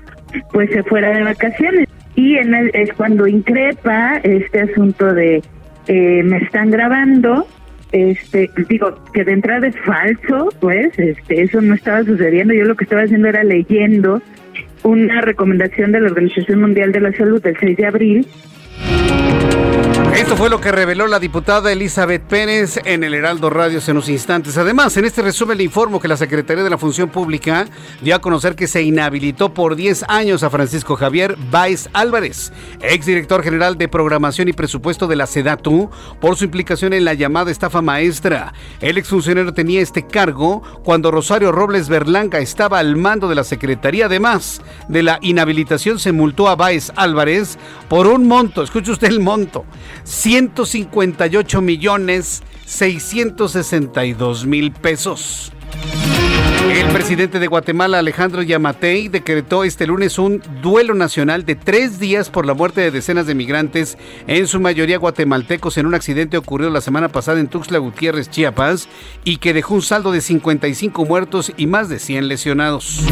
pues 0.51 0.69
se 0.71 0.83
fuera 0.83 1.11
de 1.11 1.23
vacaciones. 1.23 1.87
Y 2.15 2.35
en 2.35 2.53
es 2.73 2.93
cuando 2.93 3.27
increpa 3.27 4.17
este 4.23 4.61
asunto 4.61 5.13
de 5.13 5.41
eh, 5.87 6.21
me 6.23 6.37
están 6.37 6.69
grabando, 6.69 7.47
este 7.91 8.49
digo 8.69 8.95
que 9.13 9.23
de 9.23 9.33
entrada 9.33 9.67
es 9.67 9.79
falso, 9.81 10.49
pues 10.59 10.97
este 10.97 11.41
eso 11.41 11.61
no 11.61 11.73
estaba 11.73 12.03
sucediendo. 12.03 12.53
Yo 12.53 12.65
lo 12.65 12.75
que 12.75 12.83
estaba 12.83 13.01
haciendo 13.03 13.27
era 13.27 13.43
leyendo 13.43 14.21
una 14.83 15.21
recomendación 15.21 15.91
de 15.91 16.01
la 16.01 16.07
Organización 16.07 16.61
Mundial 16.61 16.91
de 16.91 16.99
la 16.99 17.13
Salud 17.13 17.41
del 17.41 17.57
6 17.59 17.77
de 17.77 17.85
abril 17.85 18.27
Esto 20.15 20.37
fue 20.37 20.51
lo 20.51 20.61
que 20.61 20.71
reveló 20.71 21.07
la 21.07 21.19
diputada 21.19 21.71
Elizabeth 21.71 22.21
Pérez 22.21 22.79
en 22.85 23.03
el 23.03 23.15
Heraldo 23.15 23.49
Radio 23.49 23.79
hace 23.79 23.91
unos 23.91 24.09
instantes. 24.09 24.57
Además, 24.59 24.95
en 24.95 25.05
este 25.05 25.23
resumen 25.23 25.57
le 25.57 25.63
informo 25.63 25.99
que 25.99 26.07
la 26.07 26.17
Secretaría 26.17 26.63
de 26.63 26.69
la 26.69 26.77
Función 26.77 27.09
Pública 27.09 27.65
dio 27.99 28.15
a 28.15 28.19
conocer 28.19 28.55
que 28.55 28.67
se 28.67 28.83
inhabilitó 28.83 29.55
por 29.55 29.75
10 29.75 30.05
años 30.09 30.43
a 30.43 30.51
Francisco 30.51 30.95
Javier 30.97 31.35
Báez 31.49 31.89
Álvarez, 31.93 32.53
exdirector 32.81 33.41
general 33.41 33.75
de 33.79 33.87
Programación 33.87 34.47
y 34.49 34.53
Presupuesto 34.53 35.07
de 35.07 35.15
la 35.15 35.25
SEDATU, 35.25 35.89
por 36.21 36.35
su 36.35 36.45
implicación 36.45 36.93
en 36.93 37.05
la 37.05 37.15
llamada 37.15 37.49
estafa 37.49 37.81
maestra. 37.81 38.53
El 38.81 38.99
exfuncionario 38.99 39.51
tenía 39.55 39.81
este 39.81 40.05
cargo 40.05 40.61
cuando 40.83 41.09
Rosario 41.09 41.51
Robles 41.51 41.89
Berlanga 41.89 42.37
estaba 42.37 42.77
al 42.77 42.97
mando 42.97 43.29
de 43.29 43.35
la 43.35 43.43
Secretaría. 43.43 44.05
Además 44.05 44.61
de 44.87 45.01
la 45.01 45.17
inhabilitación, 45.23 45.97
se 45.97 46.11
multó 46.11 46.49
a 46.49 46.55
Báez 46.55 46.91
Álvarez 46.95 47.57
por 47.89 48.05
un 48.05 48.27
monto, 48.27 48.61
escuche 48.61 48.91
usted 48.91 49.07
el 49.07 49.19
monto, 49.19 49.65
158 50.03 51.61
millones 51.61 52.43
662 52.65 54.45
mil 54.45 54.71
pesos. 54.71 55.51
El 56.69 56.87
presidente 56.87 57.39
de 57.39 57.47
Guatemala, 57.47 57.99
Alejandro 57.99 58.41
Yamatei, 58.41 59.09
decretó 59.09 59.63
este 59.63 59.85
lunes 59.85 60.17
un 60.17 60.41
duelo 60.61 60.93
nacional 60.93 61.45
de 61.45 61.55
tres 61.55 61.99
días 61.99 62.29
por 62.29 62.45
la 62.45 62.53
muerte 62.53 62.81
de 62.81 62.89
decenas 62.89 63.27
de 63.27 63.35
migrantes, 63.35 63.97
en 64.27 64.47
su 64.47 64.59
mayoría 64.59 64.97
guatemaltecos, 64.97 65.77
en 65.77 65.85
un 65.85 65.93
accidente 65.93 66.37
ocurrido 66.37 66.71
la 66.71 66.81
semana 66.81 67.09
pasada 67.09 67.39
en 67.39 67.47
Tuxtla 67.47 67.79
Gutiérrez, 67.79 68.29
Chiapas, 68.29 68.87
y 69.23 69.37
que 69.37 69.53
dejó 69.53 69.75
un 69.75 69.81
saldo 69.81 70.11
de 70.11 70.21
55 70.21 71.05
muertos 71.05 71.51
y 71.57 71.67
más 71.67 71.89
de 71.89 71.99
100 71.99 72.27
lesionados. 72.27 73.03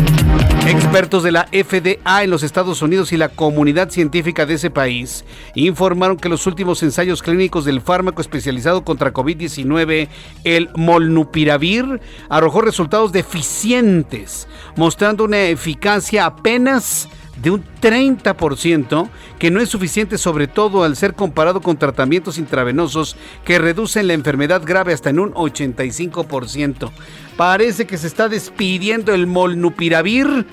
Expertos 0.68 1.24
de 1.24 1.32
la 1.32 1.48
FDA 1.52 2.24
en 2.24 2.30
los 2.30 2.44
Estados 2.44 2.82
Unidos 2.84 3.12
y 3.12 3.18
la 3.18 3.30
comunidad 3.30 3.90
científica 3.90 4.46
de 4.46 4.54
ese 4.54 4.70
país 4.70 5.26
informaron 5.56 6.18
que 6.18 6.30
los 6.30 6.46
últimos 6.46 6.84
ensayos 6.84 7.24
clínicos 7.24 7.66
del 7.66 7.82
fármaco 7.82 8.22
especializado 8.22 8.84
contra 8.84 9.12
COVID-19, 9.12 10.08
el 10.44 10.70
Molnupiravir, 10.76 12.00
arrojó 12.30 12.62
resultados 12.62 13.12
deficientes, 13.12 14.48
mostrando 14.76 15.24
una 15.24 15.42
eficacia 15.42 16.26
apenas 16.28 17.10
de 17.42 17.52
un 17.52 17.64
30%, 17.82 19.10
que 19.40 19.52
no 19.52 19.62
es 19.62 19.70
suficiente 19.70 20.18
sobre 20.18 20.48
todo 20.48 20.84
al 20.84 20.96
ser 20.96 21.16
comparado 21.16 21.62
con 21.62 21.78
tratamientos 21.78 22.38
intravenosos 22.38 23.16
que 23.46 23.60
reducen 23.60 24.08
la 24.08 24.14
enfermedad 24.14 24.62
grave 24.64 24.94
hasta 24.94 25.10
en 25.10 25.20
un 25.20 25.34
85%. 25.34 26.92
Parece 27.38 27.88
que 27.88 27.98
se 27.98 28.08
está 28.08 28.30
despidiendo 28.30 29.14
el 29.14 29.28
molnupiravir. 29.28 30.46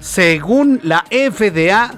Según 0.00 0.80
la 0.82 1.04
FDA, 1.10 1.94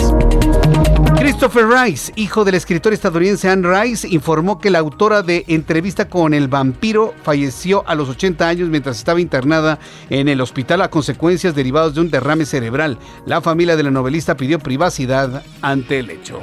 Christopher 1.16 1.66
Rice, 1.68 2.12
hijo 2.16 2.44
del 2.44 2.54
escritor 2.54 2.94
estadounidense 2.94 3.48
Anne 3.48 3.68
Rice, 3.68 4.08
informó 4.08 4.58
que 4.58 4.70
la 4.70 4.78
autora 4.78 5.22
de 5.22 5.44
Entrevista 5.48 6.08
con 6.08 6.32
el 6.32 6.48
vampiro 6.48 7.14
falleció 7.22 7.86
a 7.86 7.94
los 7.94 8.08
80 8.08 8.48
años 8.48 8.68
mientras 8.70 8.96
estaba 8.96 9.20
internada 9.20 9.78
en 10.08 10.28
el 10.28 10.40
hospital 10.40 10.80
a 10.80 10.88
consecuencias 10.88 11.54
derivadas 11.54 11.94
de 11.94 12.00
un 12.00 12.10
derrame 12.10 12.46
cerebral. 12.46 12.98
La 13.26 13.42
familia 13.42 13.76
de 13.76 13.82
la 13.82 13.90
novelista 13.90 14.34
pidió 14.34 14.58
privacidad 14.58 15.42
ante 15.60 15.98
el 15.98 16.10
hecho. 16.10 16.40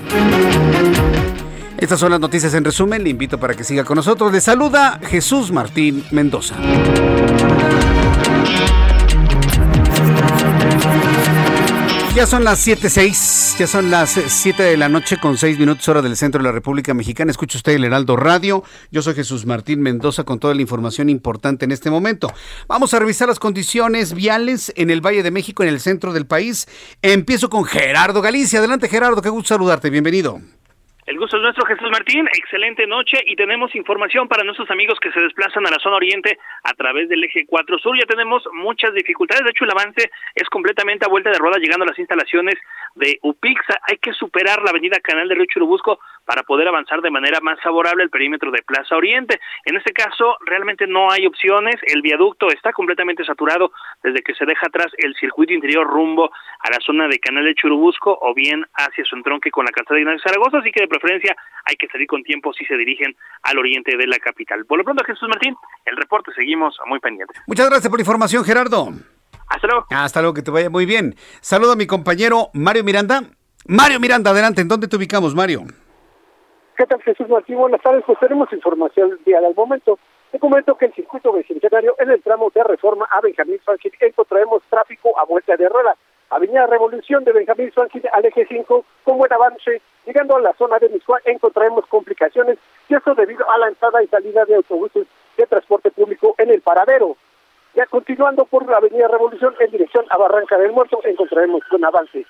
Estas 1.79 1.99
son 1.99 2.11
las 2.11 2.19
noticias 2.19 2.53
en 2.53 2.63
resumen. 2.63 3.03
Le 3.03 3.09
invito 3.09 3.39
para 3.39 3.55
que 3.55 3.63
siga 3.63 3.83
con 3.83 3.95
nosotros. 3.95 4.31
Le 4.31 4.41
saluda 4.41 4.99
Jesús 5.03 5.51
Martín 5.51 6.03
Mendoza. 6.11 6.55
Ya 12.17 12.25
son 12.25 12.43
las 12.43 12.65
7.06, 12.65 13.59
ya 13.59 13.67
son 13.67 13.91
las 13.91 14.09
7 14.09 14.63
de 14.63 14.75
la 14.75 14.89
noche 14.89 15.17
con 15.17 15.37
6 15.37 15.59
minutos 15.59 15.87
hora 15.87 16.01
del 16.01 16.17
centro 16.17 16.39
de 16.39 16.45
la 16.45 16.51
República 16.51 16.95
Mexicana. 16.95 17.29
Escucha 17.29 17.59
usted 17.59 17.73
el 17.73 17.83
Heraldo 17.83 18.17
Radio. 18.17 18.63
Yo 18.89 19.03
soy 19.03 19.13
Jesús 19.13 19.45
Martín 19.45 19.81
Mendoza 19.81 20.23
con 20.23 20.39
toda 20.39 20.55
la 20.55 20.61
información 20.63 21.09
importante 21.09 21.65
en 21.65 21.71
este 21.71 21.91
momento. 21.91 22.33
Vamos 22.67 22.95
a 22.95 22.99
revisar 22.99 23.27
las 23.27 23.37
condiciones 23.37 24.15
viales 24.15 24.73
en 24.75 24.89
el 24.89 24.99
Valle 24.99 25.21
de 25.21 25.29
México, 25.29 25.61
en 25.61 25.69
el 25.69 25.79
centro 25.79 26.11
del 26.11 26.25
país. 26.25 26.67
Empiezo 27.03 27.51
con 27.51 27.65
Gerardo 27.65 28.19
Galicia. 28.23 28.57
Adelante 28.57 28.89
Gerardo, 28.89 29.21
qué 29.21 29.29
gusto 29.29 29.49
saludarte. 29.49 29.91
Bienvenido. 29.91 30.41
El 31.07 31.17
gusto 31.17 31.37
es 31.37 31.41
nuestro, 31.41 31.65
Jesús 31.65 31.89
Martín. 31.89 32.27
Excelente 32.37 32.85
noche 32.85 33.23
y 33.25 33.37
tenemos 33.37 33.73
información 33.75 34.27
para 34.27 34.43
nuestros 34.43 34.69
amigos 34.69 34.99
que 34.99 35.09
se 35.13 35.21
desplazan 35.21 35.65
a 35.65 35.71
la 35.71 35.79
zona 35.79 35.95
oriente 35.95 36.37
a 36.63 36.73
través 36.73 37.07
del 37.07 37.23
eje 37.23 37.45
4 37.47 37.79
sur. 37.79 37.97
Ya 37.97 38.05
tenemos 38.05 38.43
muchas 38.51 38.93
dificultades. 38.93 39.45
De 39.45 39.51
hecho, 39.51 39.63
el 39.63 39.71
avance 39.71 40.11
es 40.35 40.49
completamente 40.49 41.05
a 41.05 41.07
vuelta 41.07 41.29
de 41.29 41.37
rueda 41.37 41.59
llegando 41.59 41.85
a 41.85 41.87
las 41.87 41.97
instalaciones 41.97 42.55
de 42.97 43.19
UPIXA. 43.21 43.79
Hay 43.89 43.97
que 43.97 44.13
superar 44.13 44.61
la 44.63 44.71
avenida 44.71 44.99
Canal 44.99 45.27
de 45.27 45.35
Río 45.35 45.45
Churubusco 45.45 45.99
para 46.25 46.43
poder 46.43 46.67
avanzar 46.67 47.01
de 47.01 47.09
manera 47.09 47.39
más 47.41 47.59
favorable 47.61 48.03
el 48.03 48.09
perímetro 48.09 48.51
de 48.51 48.61
Plaza 48.61 48.95
Oriente. 48.95 49.39
En 49.65 49.77
este 49.77 49.93
caso, 49.93 50.37
realmente 50.45 50.85
no 50.87 51.09
hay 51.09 51.25
opciones. 51.25 51.75
El 51.83 52.01
viaducto 52.01 52.49
está 52.49 52.73
completamente 52.73 53.23
saturado 53.23 53.71
desde 54.03 54.21
que 54.21 54.33
se 54.33 54.45
deja 54.45 54.67
atrás 54.67 54.87
el 54.97 55.15
circuito 55.15 55.53
interior 55.53 55.87
rumbo 55.87 56.29
a 56.59 56.69
la 56.69 56.79
zona 56.85 57.07
de 57.07 57.19
Canal 57.19 57.45
de 57.45 57.55
Churubusco 57.55 58.17
o 58.21 58.33
bien 58.33 58.65
hacia 58.73 59.05
su 59.05 59.15
entronque 59.15 59.51
con 59.51 59.65
la 59.65 59.71
calzada 59.71 59.95
de 59.95 60.01
Ignacio 60.01 60.21
Zaragoza. 60.23 60.59
Así 60.59 60.71
que 60.71 60.81
de 60.81 60.87
preferencia 60.87 61.35
hay 61.63 61.75
que 61.75 61.87
salir 61.87 62.07
con 62.07 62.23
tiempo 62.23 62.53
si 62.53 62.65
se 62.65 62.75
dirigen 62.75 63.15
al 63.43 63.57
oriente 63.57 63.95
de 63.95 64.07
la 64.07 64.19
capital. 64.19 64.65
Por 64.65 64.79
lo 64.79 64.83
pronto, 64.83 65.03
Jesús 65.05 65.29
Martín, 65.29 65.55
el 65.85 65.95
reporte 65.95 66.31
seguimos 66.33 66.77
muy 66.85 66.99
pendientes. 66.99 67.41
Muchas 67.47 67.69
gracias 67.69 67.89
por 67.89 67.99
la 67.99 68.03
información, 68.03 68.43
Gerardo. 68.43 68.89
Hasta 69.47 69.67
luego. 69.67 69.85
Hasta 69.89 70.21
luego, 70.21 70.33
que 70.33 70.41
te 70.41 70.51
vaya 70.51 70.69
muy 70.69 70.85
bien. 70.85 71.15
Saludo 71.41 71.73
a 71.73 71.75
mi 71.75 71.87
compañero 71.87 72.49
Mario 72.53 72.83
Miranda. 72.83 73.21
Mario 73.67 73.99
Miranda, 73.99 74.31
adelante. 74.31 74.61
¿En 74.61 74.67
dónde 74.67 74.87
te 74.87 74.95
ubicamos, 74.95 75.35
Mario? 75.35 75.63
¿Qué 76.77 76.85
tal, 76.85 77.01
Jesús 77.01 77.27
Martín? 77.27 77.57
Buenas 77.57 77.81
tardes. 77.81 78.03
Pues 78.05 78.19
tenemos 78.19 78.51
información 78.53 79.17
vial 79.25 79.45
al 79.45 79.55
momento. 79.55 79.97
Te 80.31 80.39
comento 80.39 80.75
que 80.75 80.85
el 80.85 80.93
circuito 80.93 81.31
bicentenario 81.31 81.95
en 81.99 82.11
el 82.11 82.21
tramo 82.21 82.51
de 82.53 82.63
reforma 82.63 83.07
a 83.09 83.21
Benjamín 83.21 83.59
Franklin 83.63 83.93
encontraremos 84.01 84.61
tráfico 84.69 85.17
a 85.17 85.25
vuelta 85.25 85.55
de 85.55 85.69
rueda. 85.69 85.95
Avenida 86.29 86.67
Revolución 86.67 87.23
de 87.23 87.31
Benjamín 87.31 87.71
Franklin 87.71 88.03
al 88.11 88.25
eje 88.25 88.45
5 88.47 88.85
con 89.03 89.17
buen 89.17 89.31
avance. 89.31 89.81
Llegando 90.05 90.35
a 90.35 90.41
la 90.41 90.53
zona 90.53 90.77
de 90.79 90.89
Miscuá 90.89 91.19
encontraremos 91.25 91.85
complicaciones 91.87 92.57
y 92.89 92.95
esto 92.95 93.15
debido 93.15 93.49
a 93.49 93.57
la 93.57 93.69
entrada 93.69 94.03
y 94.03 94.07
salida 94.07 94.45
de 94.45 94.55
autobuses 94.55 95.07
de 95.37 95.45
transporte 95.47 95.91
público 95.91 96.35
en 96.37 96.49
el 96.49 96.61
paradero. 96.61 97.15
Ya 97.75 97.85
continuando 97.85 98.45
por 98.45 98.67
la 98.67 98.77
Avenida 98.77 99.07
Revolución 99.07 99.53
en 99.59 99.71
dirección 99.71 100.05
a 100.09 100.17
Barranca 100.17 100.57
del 100.57 100.71
Muerto 100.71 100.99
encontraremos 101.03 101.61
buen 101.69 101.85
avance. 101.85 102.25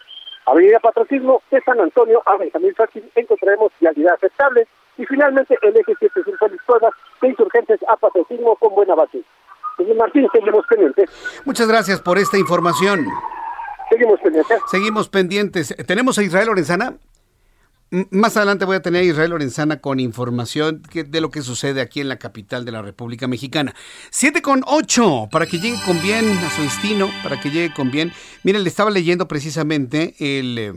Avenida 0.46 0.80
Patriotismo 0.80 1.42
de 1.52 1.62
San 1.62 1.80
Antonio 1.80 2.22
a 2.26 2.38
Benjamín 2.38 2.74
Franklin 2.76 3.10
encontraremos 3.16 3.72
vialidad 3.80 4.14
aceptable 4.16 4.68
y 4.98 5.06
finalmente 5.06 5.58
el 5.62 5.76
eje 5.76 5.94
75 6.00 6.48
Liscuada 6.48 6.90
de 7.22 7.28
Insurgentes 7.30 7.80
a 7.88 7.96
Patriotismo 7.98 8.56
con 8.56 8.74
buen 8.76 8.90
avance. 8.90 9.22
Señor 9.78 9.98
Martín, 9.98 10.28
seguimos 10.34 10.66
pendientes. 10.68 11.10
Muchas 11.46 11.68
gracias 11.68 12.02
por 12.02 12.18
esta 12.18 12.38
información. 12.38 13.06
Seguimos 13.90 14.20
pendientes. 14.20 14.62
Seguimos 14.68 15.10
pendientes. 15.10 15.76
¿Tenemos 15.86 16.18
a 16.18 16.24
Israel 16.24 16.48
Lorenzana? 16.48 16.94
Más 17.90 18.36
adelante 18.36 18.66
voy 18.66 18.76
a 18.76 18.82
tener 18.82 19.02
a 19.02 19.06
Israel 19.06 19.30
Lorenzana 19.30 19.80
con 19.80 20.02
información 20.02 20.82
de 20.92 21.22
lo 21.22 21.32
que 21.32 21.42
sucede 21.42 21.80
aquí 21.80 22.02
en 22.02 22.10
la 22.10 22.20
capital 22.20 22.66
de 22.66 22.74
la 22.74 22.82
República 22.82 23.28
Mexicana. 23.28 23.74
7 24.10 24.42
con 24.42 24.62
8, 24.66 25.30
para 25.32 25.46
que 25.46 25.60
llegue 25.60 25.80
con 25.86 26.02
bien 26.02 26.38
a 26.40 26.50
su 26.54 26.64
destino, 26.64 27.10
para 27.24 27.40
que 27.40 27.50
llegue 27.50 27.74
con 27.74 27.90
bien. 27.90 28.12
Miren, 28.44 28.64
le 28.64 28.70
estaba 28.70 28.92
leyendo 28.92 29.30
precisamente 29.30 30.16
el, 30.20 30.58
eh, 30.58 30.74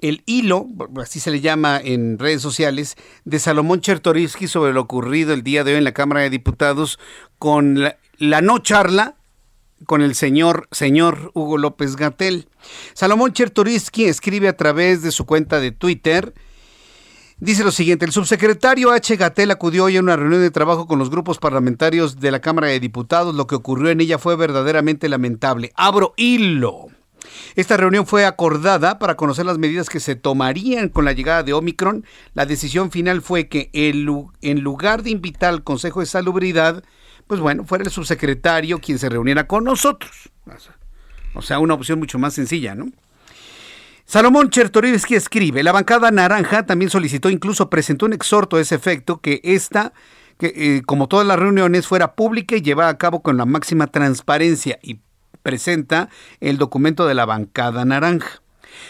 el 0.00 0.22
hilo, 0.26 0.66
así 1.00 1.18
se 1.18 1.30
le 1.30 1.40
llama 1.40 1.80
en 1.82 2.18
redes 2.18 2.42
sociales, 2.42 2.96
de 3.24 3.38
Salomón 3.38 3.80
Chertorivsky 3.80 4.48
sobre 4.48 4.74
lo 4.74 4.82
ocurrido 4.82 5.32
el 5.32 5.42
día 5.42 5.64
de 5.64 5.72
hoy 5.72 5.78
en 5.78 5.84
la 5.84 5.92
Cámara 5.92 6.20
de 6.20 6.28
Diputados 6.28 6.98
con 7.38 7.82
la 8.18 8.40
no 8.42 8.58
charla 8.58 9.17
con 9.86 10.02
el 10.02 10.14
señor, 10.14 10.68
señor 10.70 11.30
Hugo 11.34 11.58
López 11.58 11.96
Gatel. 11.96 12.48
Salomón 12.94 13.32
Chertorivsky 13.32 14.04
escribe 14.04 14.48
a 14.48 14.56
través 14.56 15.02
de 15.02 15.12
su 15.12 15.26
cuenta 15.26 15.60
de 15.60 15.72
Twitter. 15.72 16.34
Dice 17.40 17.62
lo 17.62 17.70
siguiente, 17.70 18.04
el 18.04 18.12
subsecretario 18.12 18.90
H. 18.90 19.14
Gatel 19.16 19.52
acudió 19.52 19.84
hoy 19.84 19.96
a 19.96 20.00
una 20.00 20.16
reunión 20.16 20.42
de 20.42 20.50
trabajo 20.50 20.88
con 20.88 20.98
los 20.98 21.08
grupos 21.08 21.38
parlamentarios 21.38 22.18
de 22.18 22.32
la 22.32 22.40
Cámara 22.40 22.66
de 22.66 22.80
Diputados. 22.80 23.34
Lo 23.34 23.46
que 23.46 23.54
ocurrió 23.54 23.90
en 23.90 24.00
ella 24.00 24.18
fue 24.18 24.34
verdaderamente 24.34 25.08
lamentable. 25.08 25.70
Abro 25.76 26.14
hilo. 26.16 26.88
Esta 27.54 27.76
reunión 27.76 28.06
fue 28.06 28.24
acordada 28.24 28.98
para 28.98 29.16
conocer 29.16 29.46
las 29.46 29.58
medidas 29.58 29.88
que 29.88 30.00
se 30.00 30.16
tomarían 30.16 30.88
con 30.88 31.04
la 31.04 31.12
llegada 31.12 31.42
de 31.42 31.52
Omicron. 31.52 32.04
La 32.34 32.46
decisión 32.46 32.90
final 32.90 33.22
fue 33.22 33.48
que 33.48 33.70
en 33.72 34.60
lugar 34.60 35.02
de 35.02 35.10
invitar 35.10 35.50
al 35.50 35.62
Consejo 35.62 36.00
de 36.00 36.06
Salubridad, 36.06 36.82
pues 37.28 37.40
bueno, 37.40 37.64
fuera 37.64 37.84
el 37.84 37.90
subsecretario 37.90 38.80
quien 38.80 38.98
se 38.98 39.08
reuniera 39.08 39.46
con 39.46 39.62
nosotros. 39.64 40.30
O 41.34 41.42
sea, 41.42 41.60
una 41.60 41.74
opción 41.74 41.98
mucho 41.98 42.18
más 42.18 42.34
sencilla, 42.34 42.74
¿no? 42.74 42.86
Salomón 44.06 44.48
Chertorivsky 44.48 45.14
escribe, 45.14 45.62
la 45.62 45.70
bancada 45.70 46.10
naranja 46.10 46.64
también 46.64 46.90
solicitó, 46.90 47.28
incluso 47.28 47.68
presentó 47.68 48.06
un 48.06 48.14
exhorto 48.14 48.56
a 48.56 48.60
ese 48.62 48.74
efecto, 48.74 49.20
que 49.20 49.42
esta, 49.44 49.92
que, 50.38 50.52
eh, 50.56 50.82
como 50.86 51.08
todas 51.08 51.26
las 51.26 51.38
reuniones, 51.38 51.86
fuera 51.86 52.14
pública 52.14 52.56
y 52.56 52.62
llevada 52.62 52.88
a 52.88 52.96
cabo 52.96 53.22
con 53.22 53.36
la 53.36 53.44
máxima 53.44 53.88
transparencia 53.88 54.78
y 54.82 55.00
presenta 55.42 56.08
el 56.40 56.56
documento 56.56 57.06
de 57.06 57.14
la 57.14 57.26
bancada 57.26 57.84
naranja. 57.84 58.40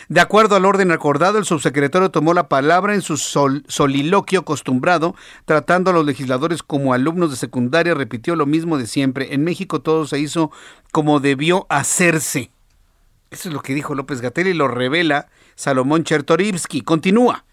De 0.08 0.20
acuerdo 0.20 0.56
al 0.56 0.64
orden 0.64 0.90
acordado, 0.90 1.38
el 1.38 1.44
subsecretario 1.44 2.10
tomó 2.10 2.34
la 2.34 2.48
palabra 2.48 2.94
en 2.94 3.02
su 3.02 3.16
sol- 3.16 3.64
soliloquio 3.68 4.40
acostumbrado, 4.40 5.14
tratando 5.44 5.90
a 5.90 5.94
los 5.94 6.06
legisladores 6.06 6.62
como 6.62 6.94
alumnos 6.94 7.30
de 7.30 7.36
secundaria, 7.36 7.94
repitió 7.94 8.36
lo 8.36 8.46
mismo 8.46 8.78
de 8.78 8.86
siempre. 8.86 9.34
En 9.34 9.44
México 9.44 9.80
todo 9.80 10.06
se 10.06 10.18
hizo 10.18 10.50
como 10.92 11.20
debió 11.20 11.66
hacerse. 11.68 12.50
Eso 13.30 13.48
es 13.48 13.54
lo 13.54 13.60
que 13.60 13.74
dijo 13.74 13.94
López 13.94 14.20
Gatel 14.20 14.48
y 14.48 14.54
lo 14.54 14.68
revela 14.68 15.28
Salomón 15.54 16.04
Chertorivsky. 16.04 16.80
Continúa. 16.80 17.44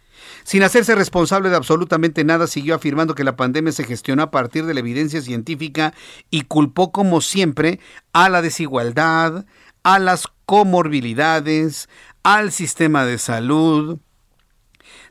Sin 0.44 0.64
hacerse 0.64 0.96
responsable 0.96 1.50
de 1.50 1.56
absolutamente 1.56 2.24
nada, 2.24 2.48
siguió 2.48 2.76
afirmando 2.76 3.16
que 3.16 3.24
la 3.24 3.36
pandemia 3.36 3.72
se 3.72 3.84
gestionó 3.84 4.24
a 4.24 4.32
partir 4.32 4.66
de 4.66 4.74
la 4.74 4.80
evidencia 4.80 5.22
científica 5.22 5.94
y 6.30 6.44
culpó, 6.44 6.92
como 6.92 7.20
siempre, 7.20 7.80
a 8.14 8.30
la 8.30 8.42
desigualdad, 8.42 9.46
a 9.84 10.00
las 10.00 10.28
comorbilidades, 10.46 11.90
al 12.26 12.51
sistema 12.51 13.05
de 13.05 13.19
salud. 13.19 13.99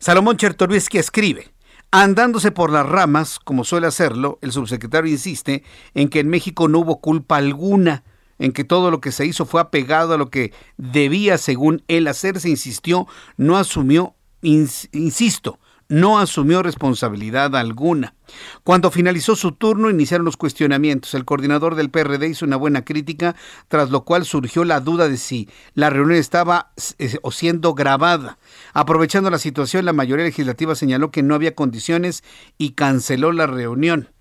Salomón 0.00 0.36
Chertorivsky 0.36 0.98
escribe, 0.98 1.48
andándose 1.92 2.50
por 2.50 2.70
las 2.70 2.84
ramas, 2.84 3.38
como 3.38 3.62
suele 3.62 3.86
hacerlo, 3.86 4.40
el 4.42 4.50
subsecretario 4.50 5.12
insiste 5.12 5.62
en 5.94 6.08
que 6.08 6.18
en 6.18 6.28
México 6.28 6.66
no 6.66 6.80
hubo 6.80 7.00
culpa 7.00 7.36
alguna, 7.36 8.02
en 8.40 8.50
que 8.50 8.64
todo 8.64 8.90
lo 8.90 9.00
que 9.00 9.12
se 9.12 9.26
hizo 9.26 9.46
fue 9.46 9.60
apegado 9.60 10.12
a 10.12 10.18
lo 10.18 10.28
que 10.28 10.52
debía, 10.76 11.38
según 11.38 11.84
él, 11.86 12.08
hacerse, 12.08 12.48
insistió, 12.48 13.06
no 13.36 13.56
asumió, 13.56 14.16
ins- 14.42 14.88
insisto, 14.90 15.60
no 15.89 16.18
asumió 16.18 16.62
responsabilidad 16.62 17.55
alguna. 17.57 18.14
Cuando 18.62 18.91
finalizó 18.91 19.37
su 19.37 19.53
turno 19.53 19.91
iniciaron 19.91 20.24
los 20.24 20.37
cuestionamientos. 20.37 21.14
El 21.14 21.24
coordinador 21.24 21.74
del 21.74 21.91
PRD 21.91 22.28
hizo 22.28 22.47
una 22.47 22.57
buena 22.57 22.85
crítica, 22.85 23.37
tras 23.68 23.91
lo 23.91 24.05
cual 24.05 24.24
surgió 24.24 24.64
la 24.64 24.80
duda 24.80 25.09
de 25.09 25.16
si 25.16 25.49
la 25.74 25.91
reunión 25.91 26.18
estaba 26.18 26.72
eh, 26.99 27.18
o 27.22 27.30
siendo 27.30 27.74
grabada. 27.74 28.39
Aprovechando 28.72 29.30
la 29.30 29.39
situación, 29.39 29.85
la 29.85 29.93
mayoría 29.93 30.24
legislativa 30.24 30.74
señaló 30.74 31.11
que 31.11 31.22
no 31.22 31.35
había 31.35 31.55
condiciones 31.55 32.24
y 32.59 32.70
canceló 32.70 33.32
la 33.32 33.47
reunión. 33.47 34.13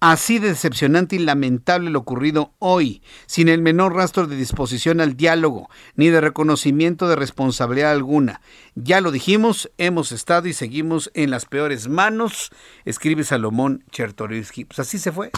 Así 0.00 0.38
de 0.38 0.48
decepcionante 0.48 1.16
y 1.16 1.18
lamentable 1.18 1.90
lo 1.90 1.98
ocurrido 1.98 2.54
hoy, 2.58 3.02
sin 3.26 3.50
el 3.50 3.60
menor 3.60 3.94
rastro 3.94 4.26
de 4.26 4.34
disposición 4.34 5.00
al 5.00 5.16
diálogo, 5.16 5.68
ni 5.94 6.08
de 6.08 6.22
reconocimiento 6.22 7.06
de 7.06 7.16
responsabilidad 7.16 7.92
alguna. 7.92 8.40
Ya 8.74 9.02
lo 9.02 9.10
dijimos, 9.12 9.70
hemos 9.76 10.10
estado 10.12 10.48
y 10.48 10.54
seguimos 10.54 11.10
en 11.12 11.30
las 11.30 11.44
peores 11.44 11.88
manos, 11.88 12.50
escribe 12.86 13.24
Salomón 13.24 13.84
Chertorivsky. 13.90 14.64
Pues 14.64 14.78
así 14.78 14.98
se 14.98 15.12
fue. 15.12 15.30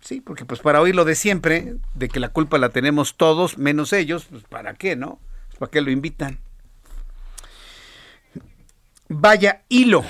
Sí, 0.00 0.22
porque 0.22 0.46
pues 0.46 0.60
para 0.60 0.80
oír 0.80 0.96
lo 0.96 1.04
de 1.04 1.14
siempre, 1.14 1.76
de 1.94 2.08
que 2.08 2.20
la 2.20 2.30
culpa 2.30 2.56
la 2.56 2.70
tenemos 2.70 3.16
todos, 3.18 3.58
menos 3.58 3.92
ellos, 3.92 4.28
pues 4.30 4.44
para 4.44 4.72
qué, 4.74 4.96
¿no? 4.96 5.20
¿Para 5.58 5.70
qué 5.70 5.82
lo 5.82 5.90
invitan? 5.90 6.38
Vaya 9.08 9.64
hilo 9.68 10.04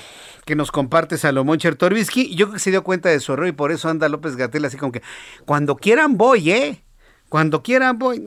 que 0.45 0.57
nos 0.57 0.70
comparte 0.72 1.18
Salomón 1.18 1.59
Chertorivsky. 1.59 2.34
Yo 2.34 2.47
creo 2.47 2.55
que 2.55 2.61
se 2.61 2.70
dio 2.70 2.82
cuenta 2.82 3.09
de 3.09 3.20
su 3.20 3.32
error 3.32 3.49
y 3.49 3.53
por 3.53 3.72
eso 3.72 3.88
anda 3.88 4.09
López 4.09 4.36
Gatel 4.36 4.64
así 4.64 4.76
como 4.76 4.93
que, 4.93 5.03
cuando 5.47 5.76
quieran 5.76 6.16
voy, 6.16 6.51
¿eh? 6.51 6.84
Cuando 7.28 7.62
quieran 7.62 7.99
voy. 7.99 8.24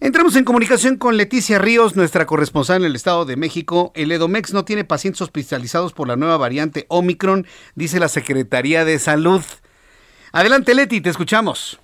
Entramos 0.00 0.34
en 0.36 0.44
comunicación 0.44 0.96
con 0.96 1.16
Leticia 1.16 1.58
Ríos, 1.58 1.94
nuestra 1.94 2.24
corresponsal 2.24 2.80
en 2.80 2.86
el 2.86 2.96
Estado 2.96 3.26
de 3.26 3.36
México. 3.36 3.92
El 3.94 4.10
Edomex 4.10 4.54
no 4.54 4.64
tiene 4.64 4.84
pacientes 4.84 5.20
hospitalizados 5.20 5.92
por 5.92 6.08
la 6.08 6.16
nueva 6.16 6.38
variante 6.38 6.86
Omicron, 6.88 7.46
dice 7.74 8.00
la 8.00 8.08
Secretaría 8.08 8.86
de 8.86 8.98
Salud. 8.98 9.42
Adelante, 10.32 10.74
Leti, 10.74 11.00
te 11.00 11.10
escuchamos. 11.10 11.80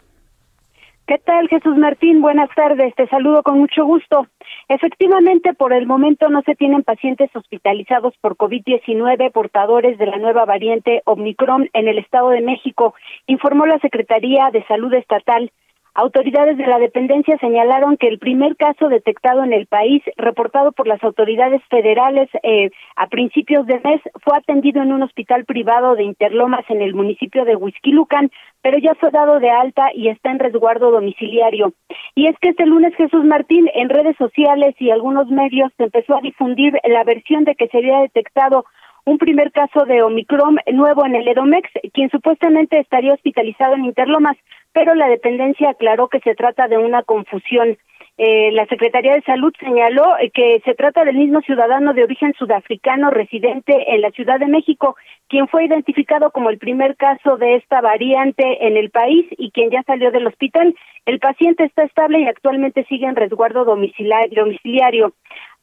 ¿Qué 1.07 1.19
tal, 1.25 1.47
Jesús 1.49 1.77
Martín? 1.77 2.21
Buenas 2.21 2.49
tardes, 2.57 2.95
te 2.97 3.07
saludo 3.09 3.43
con 3.43 3.59
mucho 3.59 3.85
gusto. 3.85 4.27
Efectivamente, 4.69 5.55
por 5.55 5.73
el 5.73 5.87
momento 5.87 6.29
no 6.29 6.43
se 6.43 6.55
tienen 6.55 6.83
pacientes 6.83 7.31
hospitalizados 7.35 8.15
por 8.21 8.37
COVID-19 8.37 9.31
portadores 9.33 9.99
de 9.99 10.07
la 10.07 10.17
nueva 10.17 10.45
variante 10.45 11.03
Omicron 11.05 11.69
en 11.73 11.89
el 11.89 11.99
Estado 11.99 12.31
de 12.31 12.41
México, 12.41 12.95
informó 13.27 13.67
la 13.67 13.79
Secretaría 13.79 14.51
de 14.53 14.65
Salud 14.67 14.93
Estatal. 14.95 15.53
Autoridades 15.99 16.59
de 16.59 16.67
la 16.67 16.79
dependencia 16.79 17.39
señalaron 17.39 17.97
que 17.97 18.07
el 18.07 18.19
primer 18.19 18.55
caso 18.57 18.91
detectado 18.91 19.43
en 19.43 19.55
el 19.55 19.67
país, 19.67 20.03
reportado 20.19 20.73
por 20.73 20.87
las 20.87 21.03
autoridades 21.03 21.63
federales 21.71 22.29
eh, 22.43 22.69
a 22.97 23.07
principios 23.07 23.67
de 23.67 23.81
mes, 23.81 24.03
fue 24.23 24.37
atendido 24.37 24.83
en 24.83 24.93
un 24.93 25.03
hospital 25.03 25.47
privado 25.47 25.95
de 25.95 26.05
Interlomas 26.05 26.69
en 26.69 26.83
el 26.83 26.95
municipio 26.95 27.47
de 27.47 27.57
Huizquilucan, 27.57 28.31
pero 28.61 28.77
ya 28.77 28.95
fue 28.97 29.11
dado 29.11 29.41
de 29.41 29.49
alta 29.49 29.89
y 29.95 30.09
está 30.09 30.31
en 30.33 30.39
resguardo 30.39 30.91
domiciliario. 30.91 31.73
Y 32.15 32.27
es 32.27 32.37
que 32.43 32.51
este 32.51 32.67
lunes 32.67 32.95
Jesús 32.97 33.25
Martín 33.25 33.67
en 33.73 33.89
redes 33.89 34.19
sociales 34.19 34.75
y 34.79 34.91
algunos 34.91 35.31
medios 35.31 35.73
empezó 35.79 36.15
a 36.15 36.21
difundir 36.21 36.75
la 36.85 37.05
versión 37.05 37.45
de 37.45 37.55
que 37.55 37.69
se 37.69 37.79
había 37.79 38.01
detectado 38.01 38.67
un 39.07 39.19
primer 39.19 39.53
caso 39.53 39.85
de 39.87 40.03
Omicron 40.03 40.59
nuevo 40.73 41.07
en 41.07 41.15
el 41.15 41.29
Edomex, 41.29 41.71
quien 41.95 42.11
supuestamente 42.11 42.81
estaría 42.81 43.15
hospitalizado 43.15 43.77
en 43.77 43.85
Interlomas, 43.85 44.37
pero 44.77 44.95
la 44.95 45.09
dependencia 45.09 45.71
aclaró 45.71 46.09
que 46.09 46.21
se 46.21 46.35
trata 46.35 46.69
de 46.69 46.77
una 46.77 47.03
confusión. 47.03 47.79
Eh, 48.19 48.53
la 48.53 48.67
Secretaría 48.67 49.15
de 49.15 49.23
Salud 49.23 49.51
señaló 49.59 50.19
eh, 50.19 50.31
que 50.31 50.61
se 50.67 50.75
trata 50.75 51.03
del 51.03 51.17
mismo 51.17 51.41
ciudadano 51.41 51.95
de 51.95 52.05
origen 52.05 52.35
sudafricano 52.39 53.11
residente 53.11 53.95
en 53.95 54.03
la 54.03 54.11
Ciudad 54.11 54.39
de 54.39 54.49
México, 54.49 54.95
quien 55.29 55.49
fue 55.49 55.65
identificado 55.65 56.31
como 56.31 56.51
el 56.51 56.59
primer 56.59 56.95
caso 56.97 57.39
de 57.39 57.55
esta 57.55 57.81
variante 57.81 58.67
en 58.67 58.77
el 58.77 58.91
país 58.91 59.25
y 59.39 59.51
quien 59.51 59.71
ya 59.71 59.83
salió 59.85 60.11
del 60.11 60.27
hospital. 60.27 60.75
El 61.07 61.21
paciente 61.21 61.65
está 61.65 61.85
estable 61.85 62.21
y 62.21 62.27
actualmente 62.27 62.85
sigue 62.85 63.07
en 63.07 63.17
resguardo 63.17 63.65
domiciliario. 63.65 65.15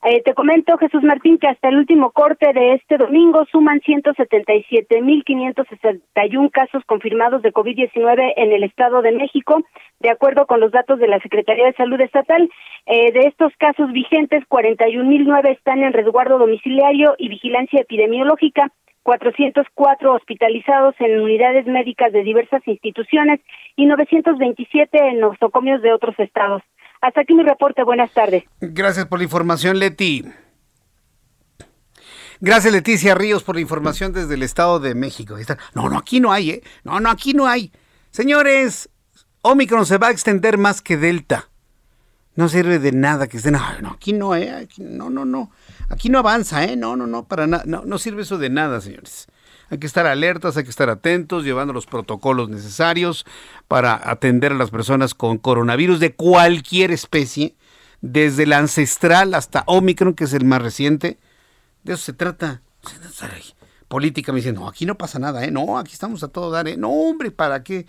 Eh, 0.05 0.21
te 0.21 0.33
comento, 0.33 0.77
Jesús 0.77 1.01
Martín, 1.01 1.37
que 1.37 1.47
hasta 1.47 1.69
el 1.69 1.77
último 1.77 2.11
corte 2.11 2.51
de 2.51 2.73
este 2.73 2.97
domingo 2.97 3.45
suman 3.49 3.79
177.561 3.79 6.51
casos 6.51 6.83
confirmados 6.85 7.41
de 7.41 7.53
COVID-19 7.53 8.33
en 8.35 8.51
el 8.51 8.63
Estado 8.63 9.01
de 9.01 9.13
México, 9.13 9.63
de 10.01 10.09
acuerdo 10.09 10.45
con 10.45 10.59
los 10.59 10.73
datos 10.73 10.99
de 10.99 11.07
la 11.07 11.21
Secretaría 11.21 11.67
de 11.67 11.73
Salud 11.75 12.01
Estatal. 12.01 12.49
Eh, 12.85 13.13
de 13.13 13.27
estos 13.27 13.53
casos 13.57 13.93
vigentes, 13.93 14.43
41.009 14.49 15.51
están 15.51 15.83
en 15.83 15.93
resguardo 15.93 16.37
domiciliario 16.37 17.15
y 17.17 17.29
vigilancia 17.29 17.79
epidemiológica. 17.79 18.73
404 19.03 20.13
hospitalizados 20.13 20.95
en 20.99 21.21
unidades 21.21 21.65
médicas 21.65 22.11
de 22.11 22.23
diversas 22.23 22.61
instituciones 22.65 23.39
y 23.77 23.85
927 23.85 24.97
en 24.97 25.19
nosocomios 25.19 25.81
de 25.81 25.93
otros 25.93 26.19
estados. 26.19 26.61
Hasta 27.03 27.19
aquí 27.19 27.33
mi 27.33 27.43
reporte. 27.43 27.83
Buenas 27.83 28.13
tardes. 28.13 28.45
Gracias 28.61 29.05
por 29.07 29.19
la 29.19 29.25
información, 29.25 29.77
Leti. 29.77 30.23
Gracias, 32.39 32.73
Leticia 32.73 33.13
Ríos, 33.13 33.43
por 33.43 33.55
la 33.55 33.61
información 33.61 34.13
desde 34.13 34.35
el 34.35 34.41
Estado 34.41 34.79
de 34.79 34.95
México. 34.95 35.35
No, 35.75 35.89
no, 35.89 35.97
aquí 35.97 36.21
no 36.21 36.31
hay, 36.31 36.51
¿eh? 36.51 36.63
No, 36.85 37.01
no, 37.01 37.09
aquí 37.09 37.33
no 37.33 37.45
hay. 37.45 37.73
Señores, 38.09 38.89
Omicron 39.41 39.85
se 39.85 39.97
va 39.97 40.07
a 40.07 40.11
extender 40.11 40.57
más 40.57 40.81
que 40.81 40.95
Delta. 40.95 41.49
No 42.35 42.47
sirve 42.47 42.79
de 42.79 42.93
nada 42.93 43.27
que 43.27 43.35
estén. 43.35 43.53
No, 43.53 43.81
no, 43.81 43.89
aquí 43.89 44.13
no, 44.13 44.33
¿eh? 44.33 44.69
no, 44.77 45.09
no, 45.09 45.25
no. 45.25 45.51
Aquí 45.89 46.07
no 46.07 46.19
avanza, 46.19 46.63
¿eh? 46.63 46.77
No, 46.77 46.95
no, 46.95 47.05
no, 47.05 47.27
para 47.27 47.47
nada. 47.47 47.63
No, 47.67 47.83
no 47.85 47.97
sirve 47.97 48.21
eso 48.21 48.37
de 48.37 48.49
nada, 48.49 48.79
señores. 48.79 49.27
Hay 49.73 49.79
que 49.79 49.87
estar 49.87 50.05
alertas, 50.05 50.55
hay 50.55 50.65
que 50.65 50.69
estar 50.69 50.91
atentos, 50.91 51.43
llevando 51.43 51.73
los 51.73 51.87
protocolos 51.87 52.47
necesarios 52.47 53.25
para 53.67 54.07
atender 54.07 54.51
a 54.51 54.55
las 54.55 54.69
personas 54.69 55.15
con 55.15 55.39
coronavirus 55.39 55.99
de 55.99 56.13
cualquier 56.13 56.91
especie, 56.91 57.55
desde 57.99 58.43
el 58.43 58.53
ancestral 58.53 59.33
hasta 59.33 59.63
Omicron, 59.65 60.13
que 60.13 60.25
es 60.25 60.33
el 60.33 60.45
más 60.45 60.61
reciente. 60.61 61.17
De 61.81 61.93
eso 61.93 62.03
se 62.03 62.13
trata. 62.13 62.61
Política 63.87 64.31
me 64.31 64.41
dice, 64.41 64.53
no, 64.53 64.67
aquí 64.67 64.85
no 64.85 64.95
pasa 64.95 65.17
nada, 65.17 65.43
¿eh? 65.43 65.49
No, 65.49 65.79
aquí 65.79 65.93
estamos 65.93 66.21
a 66.21 66.27
todo 66.27 66.51
dar, 66.51 66.67
¿eh? 66.67 66.77
No, 66.77 66.91
hombre, 66.91 67.31
¿para 67.31 67.63
qué? 67.63 67.87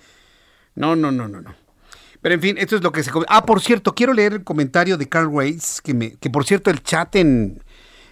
No, 0.75 0.97
no, 0.97 1.13
no, 1.13 1.29
no, 1.29 1.43
no. 1.43 1.55
Pero 2.23 2.35
en 2.35 2.41
fin, 2.41 2.57
esto 2.57 2.77
es 2.77 2.83
lo 2.83 2.93
que 2.93 3.03
se... 3.03 3.11
Ah, 3.29 3.45
por 3.45 3.61
cierto, 3.61 3.95
quiero 3.95 4.15
leer 4.15 4.33
el 4.33 4.45
comentario 4.45 4.97
de 4.97 5.07
Carl 5.07 5.27
Weiss, 5.27 5.83
que, 5.83 5.93
me, 5.93 6.17
que 6.17 6.31
por 6.31 6.47
cierto 6.47 6.71
el 6.71 6.83
chat 6.83 7.15
en, 7.17 7.63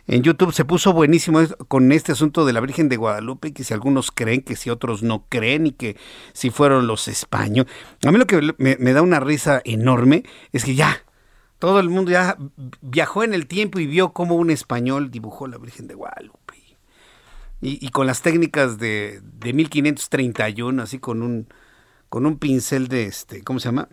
en 0.06 0.22
YouTube 0.22 0.52
se 0.52 0.64
puso 0.64 0.92
buenísimo 0.92 1.40
con 1.68 1.92
este 1.92 2.12
asunto 2.12 2.44
de 2.44 2.52
la 2.52 2.60
Virgen 2.60 2.88
de 2.88 2.96
Guadalupe, 2.96 3.52
que 3.52 3.62
si 3.62 3.72
algunos 3.72 4.10
creen, 4.10 4.42
que 4.42 4.56
si 4.56 4.68
otros 4.68 5.02
no 5.02 5.26
creen, 5.28 5.66
y 5.66 5.72
que 5.72 5.96
si 6.32 6.50
fueron 6.50 6.86
los 6.86 7.06
españoles. 7.06 7.72
A 8.04 8.10
mí 8.10 8.18
lo 8.18 8.26
que 8.26 8.54
me, 8.58 8.92
da 8.92 9.02
una 9.02 9.20
risa 9.20 9.62
enorme 9.64 10.24
es 10.52 10.64
que 10.64 10.74
ya, 10.74 11.04
todo 11.58 11.78
el 11.78 11.88
mundo 11.88 12.10
ya 12.10 12.36
viajó 12.80 13.22
en 13.22 13.32
el 13.32 13.46
tiempo 13.46 13.78
y 13.78 13.86
vio 13.86 14.12
cómo 14.12 14.34
un 14.34 14.50
español 14.50 15.10
dibujó 15.10 15.46
la 15.46 15.58
Virgen 15.58 15.86
de 15.86 15.94
Guadalupe. 15.94 16.38
Y, 17.64 17.90
con 17.90 18.08
las 18.08 18.22
técnicas 18.22 18.78
de, 18.78 19.20
de 19.22 19.52
1531, 19.52 20.82
así 20.82 20.98
con 20.98 21.22
un, 21.22 21.46
con 22.08 22.26
un 22.26 22.36
pincel 22.36 22.88
de 22.88 23.04
este, 23.04 23.44
¿cómo 23.44 23.60
se 23.60 23.68
llama? 23.68 23.88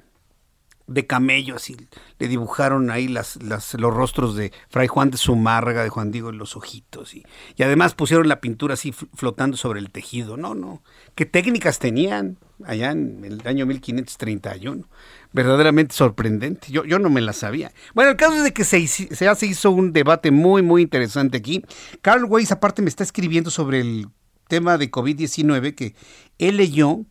De 0.90 1.06
camello, 1.06 1.56
así 1.56 1.78
le 2.18 2.28
dibujaron 2.28 2.92
ahí 2.92 3.08
las, 3.08 3.42
las, 3.42 3.74
los 3.76 3.94
rostros 3.94 4.36
de 4.36 4.52
Fray 4.70 4.88
Juan 4.88 5.12
de 5.12 5.18
Zumárraga, 5.18 5.84
de 5.84 5.90
Juan 5.90 6.12
Diego 6.12 6.32
los 6.32 6.56
ojitos, 6.56 7.14
y, 7.14 7.24
y 7.56 7.64
además 7.64 7.94
pusieron 7.94 8.28
la 8.28 8.42
pintura 8.42 8.74
así 8.74 8.92
flotando 8.92 9.56
sobre 9.58 9.80
el 9.80 9.92
tejido. 9.92 10.38
No, 10.38 10.56
no, 10.56 10.82
qué 11.16 11.26
técnicas 11.26 11.80
tenían 11.80 12.38
allá 12.66 12.92
en 12.92 13.24
el 13.24 13.42
año 13.46 13.66
1531. 13.66 14.88
Verdaderamente 15.32 15.94
sorprendente. 15.94 16.72
Yo, 16.72 16.84
yo 16.86 17.00
no 17.00 17.10
me 17.10 17.22
la 17.22 17.34
sabía. 17.34 17.72
Bueno, 17.94 18.12
el 18.12 18.18
caso 18.18 18.34
es 18.36 18.44
de 18.44 18.54
que 18.54 18.64
se, 18.64 18.86
se 18.88 19.46
hizo 19.46 19.72
un 19.72 19.94
debate 19.94 20.32
muy, 20.32 20.62
muy 20.62 20.82
interesante 20.82 21.38
aquí. 21.38 21.64
Carl 22.02 22.26
Weiss, 22.26 22.52
aparte, 22.52 22.82
me 22.82 22.90
está 22.90 23.04
escribiendo 23.04 23.52
sobre 23.52 23.80
el 23.82 24.08
tema 24.48 24.78
de 24.78 24.90
COVID-19 24.90 25.76
que 25.76 25.96
él 26.40 26.58
leyó 26.58 27.06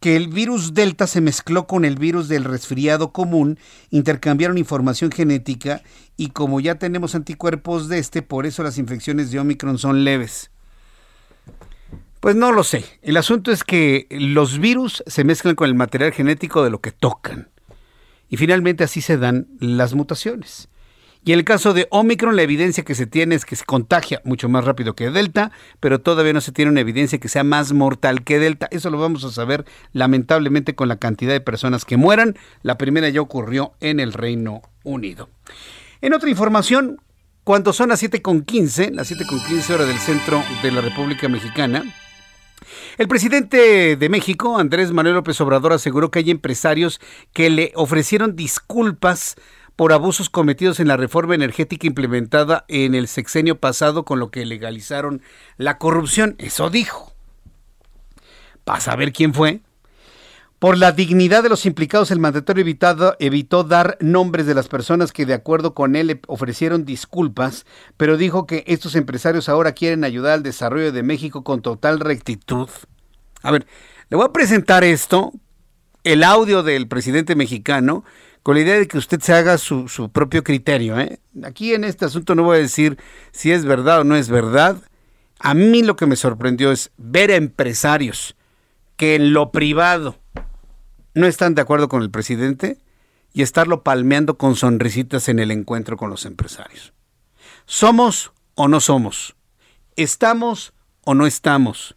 que 0.00 0.16
el 0.16 0.28
virus 0.28 0.74
Delta 0.74 1.06
se 1.06 1.20
mezcló 1.20 1.66
con 1.66 1.84
el 1.84 1.96
virus 1.96 2.28
del 2.28 2.44
resfriado 2.44 3.12
común, 3.12 3.58
intercambiaron 3.90 4.58
información 4.58 5.10
genética 5.10 5.82
y 6.16 6.30
como 6.30 6.60
ya 6.60 6.76
tenemos 6.76 7.14
anticuerpos 7.14 7.88
de 7.88 7.98
este, 7.98 8.22
por 8.22 8.46
eso 8.46 8.62
las 8.62 8.78
infecciones 8.78 9.30
de 9.30 9.40
Omicron 9.40 9.78
son 9.78 10.04
leves. 10.04 10.50
Pues 12.20 12.34
no 12.34 12.52
lo 12.52 12.64
sé. 12.64 12.84
El 13.02 13.16
asunto 13.16 13.52
es 13.52 13.62
que 13.62 14.06
los 14.10 14.58
virus 14.58 15.02
se 15.06 15.24
mezclan 15.24 15.54
con 15.54 15.68
el 15.68 15.74
material 15.74 16.12
genético 16.12 16.64
de 16.64 16.70
lo 16.70 16.80
que 16.80 16.90
tocan. 16.90 17.50
Y 18.28 18.36
finalmente 18.36 18.84
así 18.84 19.00
se 19.00 19.16
dan 19.16 19.46
las 19.60 19.94
mutaciones. 19.94 20.68
Y 21.26 21.32
en 21.32 21.40
el 21.40 21.44
caso 21.44 21.74
de 21.74 21.88
Omicron, 21.90 22.36
la 22.36 22.42
evidencia 22.42 22.84
que 22.84 22.94
se 22.94 23.04
tiene 23.04 23.34
es 23.34 23.44
que 23.44 23.56
se 23.56 23.64
contagia 23.64 24.22
mucho 24.22 24.48
más 24.48 24.64
rápido 24.64 24.94
que 24.94 25.10
Delta, 25.10 25.50
pero 25.80 26.00
todavía 26.00 26.32
no 26.32 26.40
se 26.40 26.52
tiene 26.52 26.70
una 26.70 26.82
evidencia 26.82 27.18
que 27.18 27.28
sea 27.28 27.42
más 27.42 27.72
mortal 27.72 28.22
que 28.22 28.38
Delta. 28.38 28.68
Eso 28.70 28.90
lo 28.90 28.98
vamos 29.00 29.24
a 29.24 29.32
saber 29.32 29.64
lamentablemente 29.92 30.76
con 30.76 30.86
la 30.86 30.98
cantidad 30.98 31.32
de 31.32 31.40
personas 31.40 31.84
que 31.84 31.96
mueran. 31.96 32.36
La 32.62 32.78
primera 32.78 33.08
ya 33.08 33.20
ocurrió 33.20 33.72
en 33.80 33.98
el 33.98 34.12
Reino 34.12 34.62
Unido. 34.84 35.28
En 36.00 36.14
otra 36.14 36.30
información, 36.30 37.00
cuando 37.42 37.72
son 37.72 37.88
las 37.88 38.04
7.15, 38.04 38.92
las 38.92 39.10
7.15 39.10 39.70
horas 39.70 39.88
del 39.88 39.98
centro 39.98 40.44
de 40.62 40.70
la 40.70 40.80
República 40.80 41.28
Mexicana, 41.28 41.92
el 42.98 43.08
presidente 43.08 43.96
de 43.96 44.08
México, 44.08 44.60
Andrés 44.60 44.92
Manuel 44.92 45.16
López 45.16 45.40
Obrador, 45.40 45.72
aseguró 45.72 46.12
que 46.12 46.20
hay 46.20 46.30
empresarios 46.30 47.00
que 47.32 47.50
le 47.50 47.72
ofrecieron 47.74 48.36
disculpas 48.36 49.34
por 49.76 49.92
abusos 49.92 50.30
cometidos 50.30 50.80
en 50.80 50.88
la 50.88 50.96
reforma 50.96 51.34
energética 51.34 51.86
implementada 51.86 52.64
en 52.68 52.94
el 52.94 53.08
sexenio 53.08 53.60
pasado 53.60 54.04
con 54.04 54.18
lo 54.18 54.30
que 54.30 54.46
legalizaron 54.46 55.22
la 55.58 55.78
corrupción. 55.78 56.34
Eso 56.38 56.70
dijo. 56.70 57.12
Para 58.64 58.80
saber 58.80 59.12
quién 59.12 59.34
fue. 59.34 59.60
Por 60.58 60.78
la 60.78 60.92
dignidad 60.92 61.42
de 61.42 61.50
los 61.50 61.66
implicados, 61.66 62.10
el 62.10 62.18
mandatario 62.18 62.64
evitó 63.18 63.62
dar 63.62 63.98
nombres 64.00 64.46
de 64.46 64.54
las 64.54 64.68
personas 64.68 65.12
que 65.12 65.26
de 65.26 65.34
acuerdo 65.34 65.74
con 65.74 65.96
él 65.96 66.06
le 66.06 66.20
ofrecieron 66.28 66.86
disculpas, 66.86 67.66
pero 67.98 68.16
dijo 68.16 68.46
que 68.46 68.64
estos 68.66 68.94
empresarios 68.94 69.50
ahora 69.50 69.72
quieren 69.72 70.02
ayudar 70.02 70.32
al 70.32 70.42
desarrollo 70.42 70.92
de 70.92 71.02
México 71.02 71.44
con 71.44 71.60
total 71.60 72.00
rectitud. 72.00 72.70
A 73.42 73.50
ver, 73.50 73.66
le 74.08 74.16
voy 74.16 74.24
a 74.24 74.32
presentar 74.32 74.82
esto, 74.82 75.32
el 76.04 76.24
audio 76.24 76.62
del 76.62 76.88
presidente 76.88 77.36
mexicano, 77.36 78.04
con 78.46 78.54
la 78.54 78.60
idea 78.60 78.78
de 78.78 78.86
que 78.86 78.96
usted 78.96 79.18
se 79.18 79.32
haga 79.32 79.58
su, 79.58 80.08
propio 80.12 80.44
criterio. 80.44 81.00
¿eh? 81.00 81.18
Aquí 81.42 81.74
en 81.74 81.82
este 81.82 82.04
asunto 82.04 82.36
no 82.36 82.44
voy 82.44 82.58
a 82.58 82.60
decir 82.60 82.96
si 83.32 83.50
es 83.50 83.64
verdad 83.64 84.02
o 84.02 84.04
no 84.04 84.14
es 84.14 84.28
verdad. 84.28 84.80
A 85.40 85.52
mí 85.52 85.82
lo 85.82 85.96
que 85.96 86.06
me 86.06 86.14
sorprendió 86.14 86.70
es 86.70 86.92
ver 86.96 87.32
a 87.32 87.34
empresarios 87.34 88.36
que 88.96 89.16
en 89.16 89.32
lo 89.32 89.50
privado 89.50 90.20
no 91.12 91.26
están 91.26 91.56
de 91.56 91.62
acuerdo 91.62 91.88
con 91.88 92.02
el 92.02 92.10
presidente 92.12 92.78
y 93.32 93.42
estarlo 93.42 93.82
palmeando 93.82 94.38
con 94.38 94.54
sonrisitas 94.54 95.28
en 95.28 95.40
el 95.40 95.50
encuentro 95.50 95.96
con 95.96 96.08
los 96.08 96.24
empresarios. 96.24 96.92
¿Somos 97.64 98.32
o 98.54 98.68
no 98.68 98.78
somos? 98.78 99.34
¿Estamos 99.96 100.72
o 101.02 101.14
no 101.14 101.26
estamos? 101.26 101.96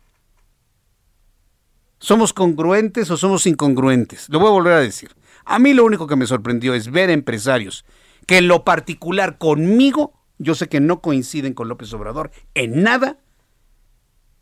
¿Somos 1.99 2.33
congruentes 2.33 3.11
o 3.11 3.17
somos 3.17 3.45
incongruentes? 3.45 4.27
Lo 4.29 4.39
voy 4.39 4.47
a 4.47 4.53
volver 4.53 4.73
a 4.73 4.79
decir. 4.79 5.11
A 5.49 5.57
mí 5.57 5.73
lo 5.73 5.83
único 5.83 6.05
que 6.05 6.15
me 6.15 6.27
sorprendió 6.27 6.75
es 6.75 6.91
ver 6.91 7.09
empresarios 7.09 7.83
que 8.27 8.37
en 8.37 8.47
lo 8.47 8.63
particular 8.63 9.39
conmigo, 9.39 10.13
yo 10.37 10.53
sé 10.53 10.69
que 10.69 10.79
no 10.79 11.01
coinciden 11.01 11.55
con 11.55 11.67
López 11.67 11.91
Obrador 11.91 12.29
en 12.53 12.83
nada, 12.83 13.17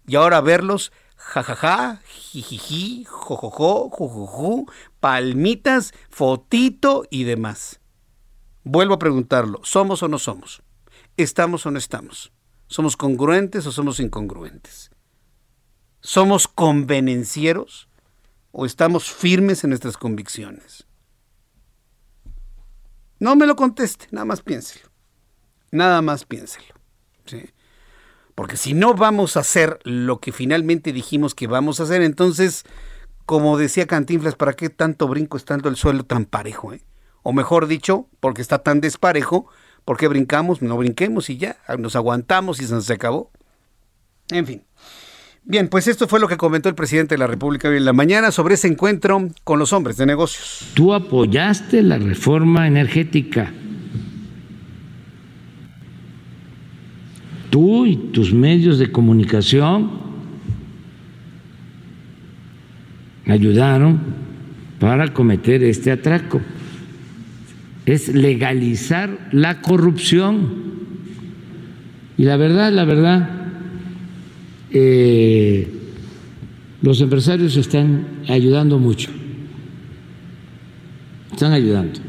y 0.05 0.17
ahora 0.17 0.41
verlos 0.41 0.91
jajaja, 1.15 2.01
jijiji, 2.03 3.05
jojojo, 3.05 3.89
jujuju, 3.89 4.65
palmitas, 4.99 5.93
fotito 6.09 7.05
y 7.09 7.23
demás. 7.23 7.79
Vuelvo 8.65 8.95
a 8.95 8.99
preguntarlo, 8.99 9.61
¿somos 9.63 10.03
o 10.03 10.09
no 10.09 10.19
somos? 10.19 10.61
¿Estamos 11.15 11.65
o 11.65 11.71
no 11.71 11.79
estamos? 11.79 12.33
¿Somos 12.67 12.97
congruentes 12.97 13.65
o 13.65 13.71
somos 13.71 14.01
incongruentes? 14.01 14.91
¿Somos 16.01 16.49
convenencieros 16.49 17.87
o 18.51 18.65
estamos 18.65 19.09
firmes 19.09 19.63
en 19.63 19.69
nuestras 19.69 19.95
convicciones? 19.95 20.86
No 23.19 23.35
me 23.35 23.45
lo 23.45 23.55
conteste, 23.55 24.07
nada 24.11 24.25
más 24.25 24.41
piénselo. 24.41 24.89
Nada 25.71 26.01
más 26.01 26.25
piénselo. 26.25 26.75
Porque 28.35 28.57
si 28.57 28.73
no 28.73 28.93
vamos 28.93 29.35
a 29.35 29.39
hacer 29.39 29.79
lo 29.83 30.19
que 30.19 30.31
finalmente 30.31 30.93
dijimos 30.93 31.33
que 31.33 31.47
vamos 31.47 31.79
a 31.79 31.83
hacer, 31.83 32.01
entonces, 32.03 32.63
como 33.25 33.57
decía 33.57 33.87
Cantinflas, 33.87 34.35
¿para 34.35 34.53
qué 34.53 34.69
tanto 34.69 35.07
brinco 35.07 35.37
estando 35.37 35.69
el 35.69 35.75
suelo 35.75 36.03
tan 36.05 36.25
parejo? 36.25 36.73
Eh? 36.73 36.83
O 37.23 37.33
mejor 37.33 37.67
dicho, 37.67 38.07
porque 38.19 38.41
está 38.41 38.59
tan 38.59 38.79
desparejo, 38.79 39.49
¿por 39.85 39.97
qué 39.97 40.07
brincamos? 40.07 40.61
No 40.61 40.77
brinquemos 40.77 41.29
y 41.29 41.37
ya, 41.37 41.57
nos 41.79 41.95
aguantamos 41.95 42.61
y 42.61 42.67
se 42.67 42.93
acabó. 42.93 43.31
En 44.29 44.45
fin. 44.45 44.66
Bien, 45.49 45.69
pues 45.69 45.87
esto 45.87 46.07
fue 46.07 46.19
lo 46.19 46.27
que 46.27 46.37
comentó 46.37 46.69
el 46.69 46.75
presidente 46.75 47.15
de 47.15 47.19
la 47.19 47.27
República 47.27 47.69
hoy 47.69 47.77
en 47.77 47.85
la 47.85 47.93
mañana 47.93 48.31
sobre 48.31 48.55
ese 48.55 48.67
encuentro 48.67 49.29
con 49.43 49.59
los 49.59 49.71
hombres 49.73 49.97
de 49.97 50.05
negocios. 50.05 50.71
Tú 50.73 50.93
apoyaste 50.93 51.81
la 51.81 51.97
reforma 51.97 52.67
energética 52.67 53.51
tú 57.57 57.87
y 57.87 57.95
tus 57.95 58.33
medios 58.33 58.77
de 58.77 58.91
comunicación 58.91 59.89
ayudaron 63.25 63.99
para 64.79 65.11
cometer 65.11 65.63
este 65.63 65.91
atraco. 65.91 66.39
Es 67.87 68.09
legalizar 68.09 69.29
la 69.31 69.61
corrupción. 69.63 70.67
Y 72.15 72.25
la 72.25 72.37
verdad, 72.37 72.71
la 72.71 72.85
verdad, 72.85 73.36
eh, 74.79 75.67
los 76.81 77.01
empresarios 77.01 77.55
están 77.57 78.23
ayudando 78.27 78.77
mucho. 78.77 79.09
Están 81.31 81.53
ayudando. 81.53 81.99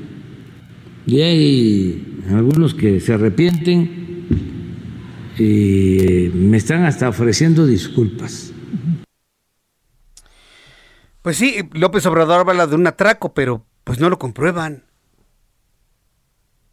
Y 1.07 1.21
hay 1.21 2.25
algunos 2.31 2.75
que 2.75 3.01
se 3.01 3.15
arrepienten 3.15 4.27
y 5.39 6.31
me 6.35 6.57
están 6.57 6.85
hasta 6.85 7.09
ofreciendo 7.09 7.67
disculpas. 7.67 8.53
Pues 11.23 11.37
sí, 11.37 11.57
López 11.73 12.05
Obrador 12.07 12.49
habla 12.49 12.67
de 12.67 12.75
un 12.75 12.87
atraco, 12.87 13.33
pero 13.33 13.65
pues 13.85 14.01
no 14.01 14.11
lo 14.11 14.19
comprueban. 14.19 14.85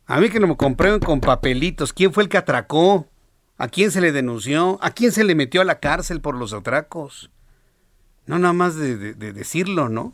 A 0.06 0.20
mí 0.20 0.30
que 0.30 0.40
no 0.40 0.48
me 0.48 0.58
comprueben 0.58 1.00
con 1.00 1.20
papelitos. 1.20 1.94
¿Quién 1.94 2.14
fue 2.14 2.24
el 2.24 2.30
que 2.30 2.38
atracó? 2.38 3.10
¿A 3.58 3.70
quién 3.70 3.92
se 3.92 4.02
le 4.02 4.12
denunció? 4.12 4.78
¿A 4.82 4.92
quién 4.92 5.12
se 5.12 5.24
le 5.24 5.36
metió 5.36 5.62
a 5.62 5.66
la 5.66 5.80
cárcel 5.80 6.20
por 6.20 6.36
los 6.36 6.54
atracos? 6.54 7.32
No 8.26 8.38
nada 8.40 8.54
más 8.54 8.76
de, 8.76 9.14
decirlo, 9.14 9.88
¿no? 9.88 10.14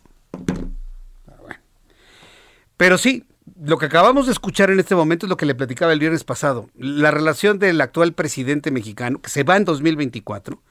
Pero 2.77 2.97
sí, 2.97 3.25
lo 3.63 3.77
que 3.77 3.85
acabamos 3.85 4.25
de 4.25 4.31
escuchar 4.31 4.69
en 4.69 4.79
este 4.79 4.95
momento 4.95 5.25
es 5.25 5.29
lo 5.29 5.37
que 5.37 5.45
le 5.45 5.55
platicaba 5.55 5.93
el 5.93 5.99
viernes 5.99 6.23
pasado. 6.23 6.69
La 6.75 7.11
relación 7.11 7.57
del 7.57 7.79
actual 7.81 8.13
presidente 8.13 8.71
mexicano, 8.71 9.21
que 9.21 9.29
se 9.29 9.43
va 9.43 9.57
en 9.57 9.65
2024, 9.65 10.61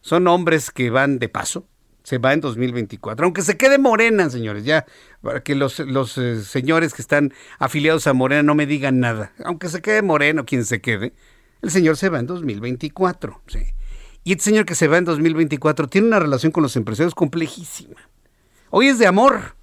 son 0.00 0.26
hombres 0.28 0.70
que 0.70 0.90
van 0.90 1.18
de 1.18 1.28
paso, 1.28 1.66
se 2.04 2.18
va 2.18 2.32
en 2.32 2.40
2024, 2.40 3.24
aunque 3.24 3.42
se 3.42 3.56
quede 3.56 3.78
Morena, 3.78 4.30
señores, 4.30 4.64
ya, 4.64 4.86
para 5.20 5.42
que 5.42 5.54
los, 5.54 5.80
los 5.80 6.16
eh, 6.16 6.42
señores 6.42 6.94
que 6.94 7.02
están 7.02 7.34
afiliados 7.58 8.06
a 8.06 8.12
Morena 8.12 8.42
no 8.42 8.54
me 8.54 8.66
digan 8.66 9.00
nada, 9.00 9.32
aunque 9.44 9.68
se 9.68 9.82
quede 9.82 10.02
Moreno, 10.02 10.46
quien 10.46 10.64
se 10.64 10.80
quede, 10.80 11.12
el 11.62 11.70
señor 11.70 11.96
se 11.96 12.08
va 12.08 12.18
en 12.18 12.26
2024, 12.26 13.42
sí. 13.46 13.60
Y 14.24 14.32
este 14.32 14.44
señor 14.44 14.66
que 14.66 14.74
se 14.74 14.88
va 14.88 14.98
en 14.98 15.04
2024 15.04 15.88
tiene 15.88 16.08
una 16.08 16.18
relación 16.18 16.52
con 16.52 16.62
los 16.62 16.76
empresarios 16.76 17.14
complejísima. 17.14 17.96
Hoy 18.70 18.88
es 18.88 18.98
de 18.98 19.06
amor, 19.06 19.56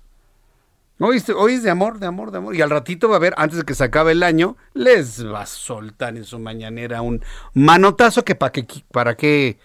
Hoy, 0.98 1.18
es 1.18 1.64
de 1.64 1.70
amor, 1.70 2.00
de 2.00 2.08
amor, 2.08 2.32
de 2.32 2.38
amor. 2.38 2.56
Y 2.56 2.62
al 2.62 2.70
ratito 2.70 3.10
va 3.10 3.16
a 3.16 3.18
haber, 3.18 3.34
antes 3.38 3.58
de 3.60 3.66
que 3.66 3.76
se 3.76 3.84
acabe 3.84 4.14
el 4.14 4.24
año, 4.24 4.56
les 4.74 5.26
va 5.26 5.42
a 5.42 5.46
soltar 5.46 6.16
en 6.16 6.24
su 6.24 6.40
mañanera 6.40 7.02
un 7.02 7.22
manotazo 7.54 8.24
que 8.24 8.36
para 8.36 8.54
que, 8.54 8.66
para 8.92 9.18
que, 9.18 9.60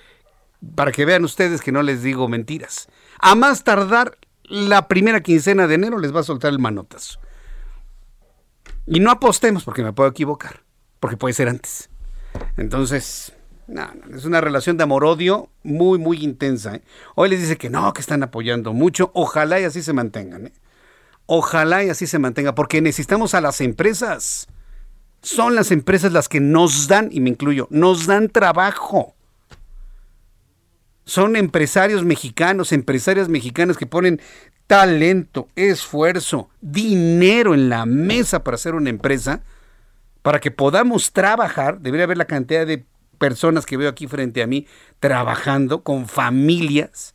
para 0.75 0.91
que 0.91 1.05
vean 1.05 1.23
ustedes 1.23 1.61
que 1.61 1.71
no 1.71 1.83
les 1.83 2.03
digo 2.03 2.27
mentiras. 2.27 2.89
A 3.21 3.37
más 3.37 3.63
tardar 3.63 4.19
la 4.43 4.89
primera 4.89 5.21
quincena 5.21 5.69
de 5.69 5.77
enero 5.77 5.99
les 6.01 6.15
va 6.15 6.21
a 6.21 6.25
soltar 6.25 6.51
el 6.51 6.59
manotazo. 6.59 7.21
Y 8.87 8.99
no 8.99 9.13
apostemos 9.13 9.63
porque 9.63 9.85
me 9.85 9.93
puedo 9.93 10.11
equivocar, 10.11 10.65
porque 10.99 11.17
puede 11.17 11.35
ser 11.35 11.49
antes. 11.49 11.90
Entonces, 12.57 13.33
no, 13.67 13.89
es 14.15 14.25
una 14.25 14.41
relación 14.41 14.77
de 14.77 14.83
amor-odio 14.83 15.49
muy, 15.63 15.99
muy 15.99 16.23
intensa. 16.25 16.77
¿eh? 16.77 16.83
Hoy 17.15 17.31
les 17.31 17.41
dice 17.41 17.57
que 17.57 17.71
no, 17.71 17.93
que 17.93 18.01
están 18.01 18.23
apoyando 18.23 18.73
mucho. 18.73 19.11
Ojalá 19.15 19.61
y 19.61 19.65
así 19.65 19.83
se 19.83 19.93
mantengan. 19.93 20.47
¿eh? 20.47 20.53
Ojalá 21.27 21.85
y 21.85 21.91
así 21.91 22.09
se 22.09 22.19
mantenga, 22.19 22.55
porque 22.57 22.83
necesitamos 22.83 23.35
a 23.35 23.41
las 23.41 23.61
empresas. 23.61 24.49
Son 25.23 25.55
las 25.55 25.71
empresas 25.71 26.13
las 26.13 26.29
que 26.29 26.41
nos 26.41 26.89
dan, 26.89 27.09
y 27.13 27.21
me 27.21 27.31
incluyo, 27.31 27.69
nos 27.71 28.07
dan 28.07 28.29
trabajo. 28.29 29.15
Son 31.05 31.37
empresarios 31.37 32.05
mexicanos, 32.05 32.73
empresarias 32.73 33.29
mexicanas 33.29 33.77
que 33.77 33.87
ponen 33.87 34.21
talento, 34.67 35.49
esfuerzo, 35.57 36.49
dinero 36.61 37.55
en 37.55 37.69
la 37.69 37.87
mesa 37.87 38.43
para 38.43 38.55
hacer 38.55 38.75
una 38.75 38.91
empresa, 38.91 39.43
para 40.23 40.41
que 40.41 40.51
podamos 40.51 41.13
trabajar. 41.13 41.81
Debería 41.81 42.05
haber 42.05 42.19
la 42.19 42.27
cantidad 42.27 42.67
de 42.67 42.85
personas 43.19 43.67
que 43.67 43.77
veo 43.77 43.89
aquí 43.89 44.07
frente 44.07 44.43
a 44.43 44.47
mí 44.47 44.67
trabajando 44.99 45.83
con 45.83 46.09
familias 46.09 47.15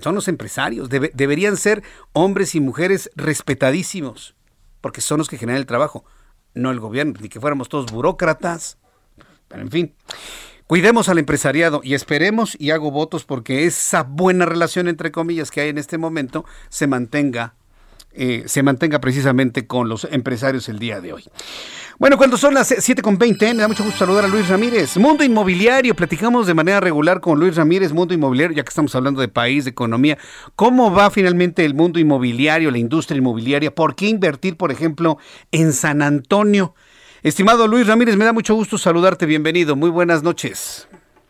son 0.00 0.14
los 0.14 0.28
empresarios. 0.28 0.88
deberían 0.88 1.56
ser 1.56 1.82
hombres 2.12 2.54
y 2.54 2.60
mujeres 2.60 3.10
respetadísimos, 3.16 4.34
porque 4.80 5.00
son 5.00 5.18
los 5.18 5.28
que 5.28 5.38
generan 5.38 5.60
el 5.60 5.66
trabajo, 5.66 6.04
no 6.54 6.70
el 6.70 6.80
gobierno, 6.80 7.14
ni 7.20 7.28
que 7.28 7.40
fuéramos 7.40 7.68
todos 7.68 7.90
burócratas. 7.90 8.78
Pero 9.48 9.62
en 9.62 9.70
fin, 9.70 9.94
cuidemos 10.66 11.08
al 11.08 11.18
empresariado 11.18 11.80
y 11.82 11.94
esperemos 11.94 12.56
y 12.58 12.70
hago 12.70 12.90
votos 12.90 13.24
porque 13.24 13.64
esa 13.64 14.02
buena 14.02 14.46
relación, 14.46 14.88
entre 14.88 15.10
comillas, 15.10 15.50
que 15.50 15.62
hay 15.62 15.68
en 15.70 15.78
este 15.78 15.98
momento 15.98 16.44
se 16.68 16.86
mantenga 16.86 17.54
eh, 18.20 18.42
se 18.46 18.64
mantenga 18.64 19.00
precisamente 19.00 19.68
con 19.68 19.88
los 19.88 20.08
empresarios 20.10 20.68
el 20.68 20.80
día 20.80 21.00
de 21.00 21.12
hoy. 21.12 21.24
Bueno, 22.00 22.18
cuando 22.18 22.36
son 22.36 22.52
las 22.52 22.72
7.20, 22.72 23.54
me 23.54 23.62
da 23.62 23.68
mucho 23.68 23.84
gusto 23.84 24.00
saludar 24.00 24.24
a 24.24 24.28
Luis 24.28 24.48
Ramírez. 24.48 24.96
Mundo 24.96 25.22
Inmobiliario, 25.22 25.94
platicamos 25.94 26.48
de 26.48 26.54
manera 26.54 26.80
regular 26.80 27.20
con 27.20 27.38
Luis 27.38 27.54
Ramírez, 27.54 27.92
Mundo 27.92 28.14
Inmobiliario, 28.14 28.56
ya 28.56 28.64
que 28.64 28.70
estamos 28.70 28.92
hablando 28.96 29.20
de 29.20 29.28
país, 29.28 29.64
de 29.64 29.70
economía. 29.70 30.18
¿Cómo 30.56 30.92
va 30.92 31.10
finalmente 31.10 31.64
el 31.64 31.74
mundo 31.74 32.00
inmobiliario, 32.00 32.72
la 32.72 32.78
industria 32.78 33.18
inmobiliaria? 33.18 33.72
¿Por 33.72 33.94
qué 33.94 34.06
invertir, 34.06 34.56
por 34.56 34.72
ejemplo, 34.72 35.18
en 35.52 35.72
San 35.72 36.02
Antonio? 36.02 36.74
Estimado 37.22 37.68
Luis 37.68 37.86
Ramírez, 37.86 38.16
me 38.16 38.24
da 38.24 38.32
mucho 38.32 38.54
gusto 38.54 38.78
saludarte, 38.78 39.26
bienvenido, 39.26 39.76
muy 39.76 39.90
buenas 39.90 40.24
noches. 40.24 40.88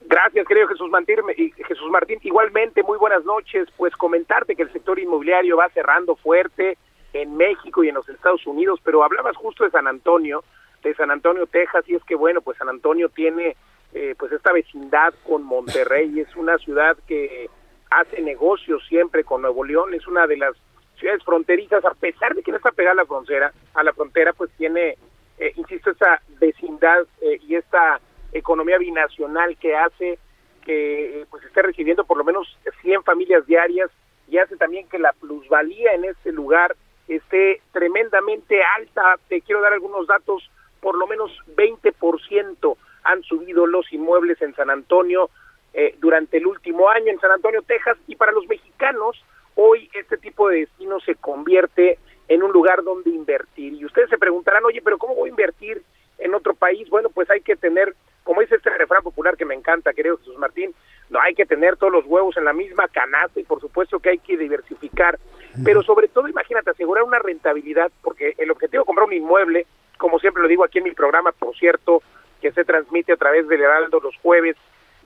Gracias, 0.08 0.46
querido 0.46 0.68
Jesús 0.68 0.88
Martín. 0.88 1.18
Jesús 1.66 1.90
Martín, 1.90 2.18
igualmente, 2.22 2.82
muy 2.82 2.96
buenas 2.96 3.26
noches. 3.26 3.68
Pues 3.76 3.94
comentarte 3.94 4.56
que 4.56 4.62
el 4.62 4.72
sector 4.72 4.98
inmobiliario 4.98 5.58
va 5.58 5.68
cerrando 5.68 6.16
fuerte 6.16 6.78
en 7.12 7.36
México 7.36 7.84
y 7.84 7.90
en 7.90 7.94
los 7.94 8.08
Estados 8.08 8.46
Unidos, 8.46 8.80
pero 8.82 9.04
hablabas 9.04 9.36
justo 9.36 9.64
de 9.64 9.70
San 9.70 9.86
Antonio, 9.86 10.44
de 10.82 10.94
San 10.94 11.10
Antonio, 11.10 11.46
Texas, 11.46 11.84
y 11.88 11.94
es 11.94 12.02
que 12.04 12.14
bueno, 12.14 12.40
pues 12.40 12.56
San 12.56 12.70
Antonio 12.70 13.10
tiene 13.10 13.54
eh, 13.92 14.14
pues 14.18 14.32
esta 14.32 14.50
vecindad 14.50 15.12
con 15.26 15.42
Monterrey, 15.42 16.20
es 16.20 16.34
una 16.36 16.56
ciudad 16.56 16.96
que 17.06 17.50
hace 17.90 18.22
negocios 18.22 18.82
siempre 18.88 19.24
con 19.24 19.42
Nuevo 19.42 19.62
León, 19.62 19.92
es 19.92 20.06
una 20.06 20.26
de 20.26 20.38
las 20.38 20.54
ciudades 20.98 21.22
fronterizas, 21.22 21.84
a 21.84 21.92
pesar 21.92 22.34
de 22.34 22.42
que 22.42 22.50
no 22.50 22.56
está 22.56 22.72
pegada 22.72 22.92
a 22.92 23.02
la 23.02 23.06
frontera, 23.06 23.52
a 23.74 23.82
la 23.82 23.92
frontera 23.92 24.32
pues 24.32 24.50
tiene, 24.56 24.96
eh, 25.38 25.52
insisto, 25.56 25.90
esa 25.90 26.22
vecindad 26.40 27.06
eh, 27.20 27.38
y 27.46 27.56
esta 27.56 28.00
economía 28.32 28.78
binacional 28.78 29.56
que 29.56 29.76
hace 29.76 30.18
que 30.64 31.22
eh, 31.22 31.26
pues 31.30 31.42
esté 31.44 31.62
recibiendo 31.62 32.04
por 32.04 32.18
lo 32.18 32.24
menos 32.24 32.58
100 32.82 33.02
familias 33.02 33.46
diarias 33.46 33.90
y 34.28 34.38
hace 34.38 34.56
también 34.56 34.88
que 34.88 34.98
la 34.98 35.12
plusvalía 35.12 35.92
en 35.94 36.04
este 36.04 36.32
lugar 36.32 36.76
esté 37.08 37.62
tremendamente 37.72 38.60
alta. 38.76 39.16
Te 39.28 39.40
quiero 39.40 39.62
dar 39.62 39.72
algunos 39.72 40.06
datos, 40.06 40.50
por 40.80 40.96
lo 40.96 41.06
menos 41.06 41.30
20% 41.56 42.76
han 43.04 43.22
subido 43.22 43.66
los 43.66 43.90
inmuebles 43.92 44.40
en 44.42 44.54
San 44.54 44.68
Antonio 44.68 45.30
eh, 45.72 45.94
durante 45.98 46.36
el 46.36 46.46
último 46.46 46.90
año 46.90 47.12
en 47.12 47.20
San 47.20 47.30
Antonio, 47.30 47.62
Texas, 47.62 47.96
y 48.06 48.16
para 48.16 48.32
los 48.32 48.46
mexicanos 48.46 49.24
hoy 49.54 49.90
este 49.94 50.18
tipo 50.18 50.48
de 50.48 50.60
destino 50.60 51.00
se 51.00 51.14
convierte 51.14 51.98
en 52.28 52.42
un 52.42 52.52
lugar 52.52 52.84
donde 52.84 53.10
invertir. 53.10 53.72
Y 53.72 53.84
ustedes 53.86 54.10
se 54.10 54.18
preguntarán, 54.18 54.64
oye, 54.64 54.82
pero 54.82 54.98
¿cómo 54.98 55.14
voy 55.14 55.28
a 55.28 55.30
invertir 55.30 55.82
en 56.18 56.34
otro 56.34 56.54
país? 56.54 56.88
Bueno, 56.90 57.08
pues 57.08 57.30
hay 57.30 57.40
que 57.40 57.56
tener 57.56 57.94
como 58.28 58.42
dice 58.42 58.56
este 58.56 58.68
refrán 58.68 59.02
popular 59.02 59.38
que 59.38 59.46
me 59.46 59.54
encanta, 59.54 59.94
querido 59.94 60.18
Jesús 60.18 60.36
Martín, 60.36 60.74
no 61.08 61.18
hay 61.18 61.34
que 61.34 61.46
tener 61.46 61.78
todos 61.78 61.90
los 61.90 62.04
huevos 62.04 62.36
en 62.36 62.44
la 62.44 62.52
misma 62.52 62.86
canasta 62.86 63.40
y 63.40 63.44
por 63.44 63.58
supuesto 63.58 64.00
que 64.00 64.10
hay 64.10 64.18
que 64.18 64.36
diversificar, 64.36 65.18
pero 65.64 65.82
sobre 65.82 66.08
todo 66.08 66.28
imagínate 66.28 66.68
asegurar 66.68 67.04
una 67.04 67.20
rentabilidad, 67.20 67.90
porque 68.02 68.34
el 68.36 68.50
objetivo 68.50 68.82
de 68.82 68.86
comprar 68.86 69.06
un 69.06 69.14
inmueble, 69.14 69.66
como 69.96 70.18
siempre 70.18 70.42
lo 70.42 70.48
digo 70.50 70.62
aquí 70.62 70.76
en 70.76 70.84
mi 70.84 70.90
programa, 70.90 71.32
por 71.32 71.56
cierto, 71.56 72.02
que 72.42 72.52
se 72.52 72.66
transmite 72.66 73.14
a 73.14 73.16
través 73.16 73.48
del 73.48 73.62
Heraldo 73.62 73.98
los 73.98 74.14
jueves 74.18 74.56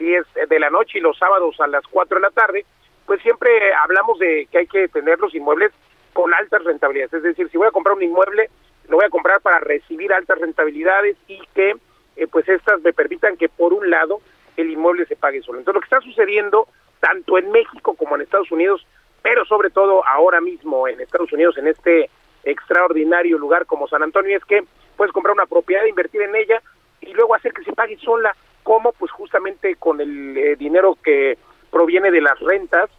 10 0.00 0.26
de 0.48 0.58
la 0.58 0.70
noche 0.70 0.98
y 0.98 1.00
los 1.00 1.16
sábados 1.16 1.60
a 1.60 1.68
las 1.68 1.86
4 1.86 2.16
de 2.16 2.22
la 2.22 2.30
tarde, 2.30 2.66
pues 3.06 3.22
siempre 3.22 3.72
hablamos 3.74 4.18
de 4.18 4.48
que 4.50 4.58
hay 4.58 4.66
que 4.66 4.88
tener 4.88 5.20
los 5.20 5.32
inmuebles 5.32 5.70
con 6.12 6.34
altas 6.34 6.64
rentabilidades, 6.64 7.14
es 7.14 7.22
decir, 7.22 7.48
si 7.50 7.56
voy 7.56 7.68
a 7.68 7.70
comprar 7.70 7.94
un 7.94 8.02
inmueble, 8.02 8.50
lo 8.88 8.96
voy 8.96 9.06
a 9.06 9.10
comprar 9.10 9.40
para 9.42 9.60
recibir 9.60 10.12
altas 10.12 10.40
rentabilidades 10.40 11.16
y 11.28 11.40
que 11.54 11.76
eh, 12.16 12.26
pues 12.26 12.48
estas 12.48 12.80
me 12.82 12.92
permitan 12.92 13.36
que 13.36 13.48
por 13.48 13.72
un 13.72 13.90
lado 13.90 14.20
el 14.56 14.70
inmueble 14.70 15.06
se 15.06 15.16
pague 15.16 15.42
solo. 15.42 15.58
Entonces 15.58 15.74
lo 15.74 15.80
que 15.80 15.94
está 15.94 16.00
sucediendo 16.00 16.68
tanto 17.00 17.38
en 17.38 17.50
México 17.50 17.94
como 17.94 18.14
en 18.14 18.22
Estados 18.22 18.50
Unidos, 18.52 18.86
pero 19.22 19.44
sobre 19.44 19.70
todo 19.70 20.06
ahora 20.06 20.40
mismo 20.40 20.86
en 20.86 21.00
Estados 21.00 21.32
Unidos, 21.32 21.56
en 21.58 21.68
este 21.68 22.10
extraordinario 22.44 23.38
lugar 23.38 23.66
como 23.66 23.88
San 23.88 24.02
Antonio, 24.02 24.36
es 24.36 24.44
que 24.44 24.64
puedes 24.96 25.12
comprar 25.12 25.34
una 25.34 25.46
propiedad, 25.46 25.84
invertir 25.84 26.22
en 26.22 26.34
ella 26.36 26.62
y 27.00 27.12
luego 27.12 27.34
hacer 27.34 27.52
que 27.52 27.64
se 27.64 27.72
pague 27.72 27.96
sola. 27.98 28.36
¿Cómo? 28.62 28.92
Pues 28.92 29.10
justamente 29.10 29.74
con 29.76 30.00
el 30.00 30.36
eh, 30.36 30.56
dinero 30.56 30.96
que 31.02 31.38
proviene 31.70 32.10
de 32.10 32.20
las 32.20 32.38
rentas. 32.38 32.90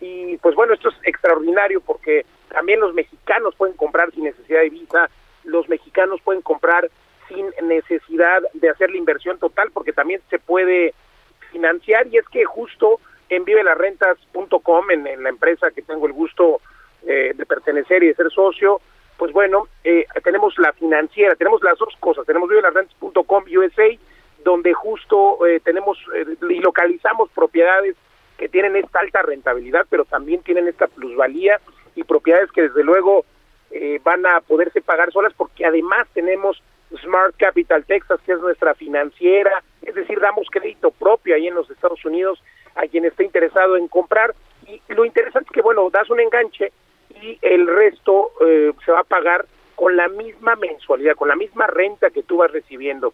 Y 0.00 0.38
pues 0.38 0.54
bueno, 0.54 0.72
esto 0.72 0.88
es 0.88 0.94
extraordinario 1.02 1.80
porque 1.80 2.24
también 2.48 2.80
los 2.80 2.94
mexicanos 2.94 3.54
pueden 3.56 3.76
comprar 3.76 4.10
sin 4.12 4.24
necesidad 4.24 4.60
de 4.60 4.70
visa, 4.70 5.10
los 5.44 5.68
mexicanos 5.68 6.20
pueden 6.22 6.42
comprar 6.42 6.90
sin 7.30 7.50
necesidad 7.66 8.42
de 8.52 8.68
hacer 8.68 8.90
la 8.90 8.98
inversión 8.98 9.38
total 9.38 9.70
porque 9.72 9.92
también 9.92 10.20
se 10.28 10.38
puede 10.38 10.94
financiar 11.50 12.06
y 12.08 12.18
es 12.18 12.28
que 12.28 12.44
justo 12.44 13.00
en 13.30 13.44
vivelarrentas.com, 13.44 14.90
en, 14.90 15.06
en 15.06 15.22
la 15.22 15.28
empresa 15.28 15.70
que 15.70 15.82
tengo 15.82 16.06
el 16.06 16.12
gusto 16.12 16.60
eh, 17.06 17.32
de 17.34 17.46
pertenecer 17.46 18.02
y 18.02 18.08
de 18.08 18.14
ser 18.14 18.30
socio, 18.30 18.80
pues 19.16 19.32
bueno, 19.32 19.68
eh, 19.84 20.04
tenemos 20.22 20.58
la 20.58 20.72
financiera, 20.74 21.34
tenemos 21.34 21.62
las 21.62 21.78
dos 21.78 21.94
cosas, 21.98 22.26
tenemos 22.26 22.48
vivelarrentas.com 22.48 23.44
USA, 23.56 23.88
donde 24.44 24.74
justo 24.74 25.46
eh, 25.46 25.60
tenemos 25.60 25.98
y 26.48 26.58
localizamos 26.60 27.30
propiedades 27.30 27.96
que 28.36 28.48
tienen 28.50 28.76
esta 28.76 29.00
alta 29.00 29.22
rentabilidad, 29.22 29.86
pero 29.88 30.04
también 30.04 30.42
tienen 30.42 30.68
esta 30.68 30.88
plusvalía 30.88 31.60
y 31.94 32.04
propiedades 32.04 32.52
que 32.52 32.62
desde 32.62 32.84
luego 32.84 33.24
van 34.02 34.26
a 34.26 34.40
poderse 34.40 34.80
pagar 34.80 35.12
solas 35.12 35.32
porque 35.34 35.64
además 35.64 36.08
tenemos 36.12 36.60
Smart 37.02 37.34
Capital 37.36 37.84
Texas, 37.84 38.20
que 38.24 38.32
es 38.32 38.40
nuestra 38.40 38.74
financiera, 38.74 39.62
es 39.82 39.94
decir, 39.94 40.20
damos 40.20 40.48
crédito 40.50 40.90
propio 40.90 41.34
ahí 41.34 41.46
en 41.46 41.54
los 41.54 41.70
Estados 41.70 42.04
Unidos 42.04 42.42
a 42.74 42.86
quien 42.86 43.04
esté 43.04 43.24
interesado 43.24 43.76
en 43.76 43.88
comprar. 43.88 44.34
Y 44.66 44.80
lo 44.88 45.04
interesante 45.04 45.48
es 45.50 45.54
que, 45.54 45.62
bueno, 45.62 45.88
das 45.90 46.10
un 46.10 46.20
enganche 46.20 46.72
y 47.22 47.38
el 47.42 47.66
resto 47.66 48.32
eh, 48.40 48.72
se 48.84 48.92
va 48.92 49.00
a 49.00 49.04
pagar 49.04 49.46
con 49.74 49.96
la 49.96 50.08
misma 50.08 50.56
mensualidad, 50.56 51.16
con 51.16 51.28
la 51.28 51.36
misma 51.36 51.66
renta 51.66 52.10
que 52.10 52.22
tú 52.22 52.38
vas 52.38 52.52
recibiendo. 52.52 53.12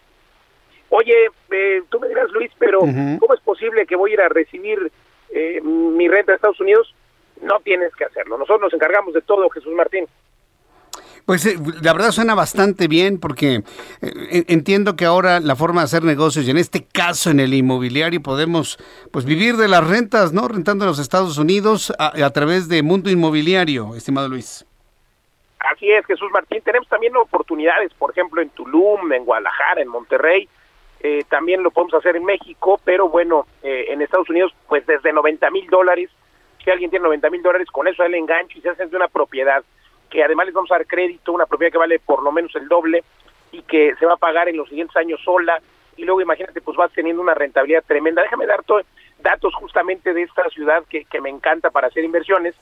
Oye, 0.89 1.31
eh, 1.51 1.83
tú 1.89 2.01
me 2.01 2.09
dirás, 2.09 2.31
Luis, 2.31 2.51
pero 2.59 2.81
¿cómo 2.81 3.35
es 3.35 3.41
posible 3.41 3.87
que 3.87 3.97
voy 3.97 4.13
a 4.13 4.15
ir 4.15 4.21
a 4.21 4.29
recibir 4.29 4.91
eh, 5.31 5.61
mi 5.63 6.09
renta 6.09 6.33
de 6.33 6.37
Estados 6.37 6.61
Unidos? 6.61 6.95
No 7.43 7.61
tienes 7.61 7.95
que 7.95 8.05
hacerlo. 8.05 8.39
Nosotros 8.39 8.63
nos 8.63 8.75
encargamos 8.75 9.15
de 9.15 9.23
todo, 9.23 9.49
Jesús 9.51 9.73
Martín. 9.75 10.07
Pues 11.27 11.45
eh, 11.45 11.57
la 11.83 11.93
verdad 11.93 12.13
suena 12.13 12.37
bastante 12.37 12.87
bien 12.87 13.19
porque 13.19 13.65
eh, 14.01 14.45
entiendo 14.47 14.95
que 14.95 15.05
ahora 15.05 15.41
la 15.41 15.57
forma 15.57 15.81
de 15.81 15.87
hacer 15.87 16.05
negocios 16.05 16.47
y 16.47 16.53
en 16.53 16.57
este 16.57 16.87
caso 16.87 17.31
en 17.31 17.41
el 17.41 17.53
inmobiliario 17.53 18.23
podemos 18.23 18.79
pues 19.11 19.25
vivir 19.25 19.57
de 19.57 19.67
las 19.67 19.85
rentas, 19.85 20.33
¿no? 20.33 20.47
Rentando 20.47 20.85
en 20.85 20.91
los 20.91 21.01
Estados 21.01 21.37
Unidos 21.37 21.93
a, 21.99 22.31
través 22.31 22.69
de 22.69 22.85
Mundo 22.85 23.11
Inmobiliario, 23.11 23.97
estimado 23.97 24.29
Luis. 24.29 24.65
Así 25.59 25.91
es, 25.91 26.07
Jesús 26.07 26.31
Martín. 26.33 26.63
Tenemos 26.63 26.89
también 26.89 27.17
oportunidades, 27.17 27.93
por 27.95 28.13
ejemplo, 28.13 28.41
en 28.41 28.51
Tulum, 28.51 29.13
en 29.13 29.25
Guadalajara, 29.25 29.83
en 29.83 29.89
Monterrey. 29.89 30.49
Eh, 31.01 31.25
también 31.29 31.65
lo 31.65 31.73
podemos 31.73 31.95
hacer 31.95 32.15
en 32.15 32.25
México, 32.25 32.81
pero 32.85 33.09
bueno, 33.09 33.49
en 33.65 34.01
Estados 34.01 34.31
Unidos, 34.31 34.55
pues 34.69 34.87
desde 34.87 35.13
90 35.13 35.51
mil 35.51 35.67
dólares. 35.67 36.09
Si 36.65 36.71
alguien 36.71 36.91
tiene 36.91 37.03
90 37.03 37.31
mil 37.31 37.43
dólares, 37.43 37.69
con 37.73 37.89
eso 37.89 38.05
el 38.05 38.15
enganche 38.15 38.61
y 38.61 38.63
se 38.63 38.69
hace 38.69 38.87
de 38.87 38.97
una 38.97 39.09
propiedad 39.09 39.65
que 40.11 40.23
además 40.23 40.47
les 40.47 40.55
vamos 40.55 40.71
a 40.71 40.77
dar 40.77 40.87
crédito, 40.87 41.33
una 41.33 41.47
propiedad 41.47 41.73
que 41.73 41.79
vale 41.79 41.99
por 41.99 42.23
lo 42.23 42.33
menos 42.33 42.55
el 42.57 42.69
doble 42.69 43.05
y 43.53 43.63
que 43.63 43.95
se 43.99 44.07
va 44.07 44.15
a 44.15 44.19
pagar 44.19 44.49
en 44.49 44.57
los 44.57 44.69
siguientes 44.69 44.97
años 44.97 45.21
sola 45.25 45.61
y 45.97 46.05
luego 46.05 46.21
imagínate 46.21 46.61
pues 46.61 46.77
vas 46.77 46.93
teniendo 46.93 47.23
una 47.23 47.35
rentabilidad 47.35 47.85
tremenda. 47.87 48.23
Déjame 48.23 48.47
dar 48.47 48.63
datos 49.21 49.55
justamente 49.55 50.13
de 50.13 50.23
esta 50.23 50.49
ciudad 50.51 50.85
que, 50.89 51.05
que 51.05 51.21
me 51.21 51.31
encanta 51.31 51.71
para 51.71 51.89
hacer 51.89 52.05
inversiones, 52.05 52.55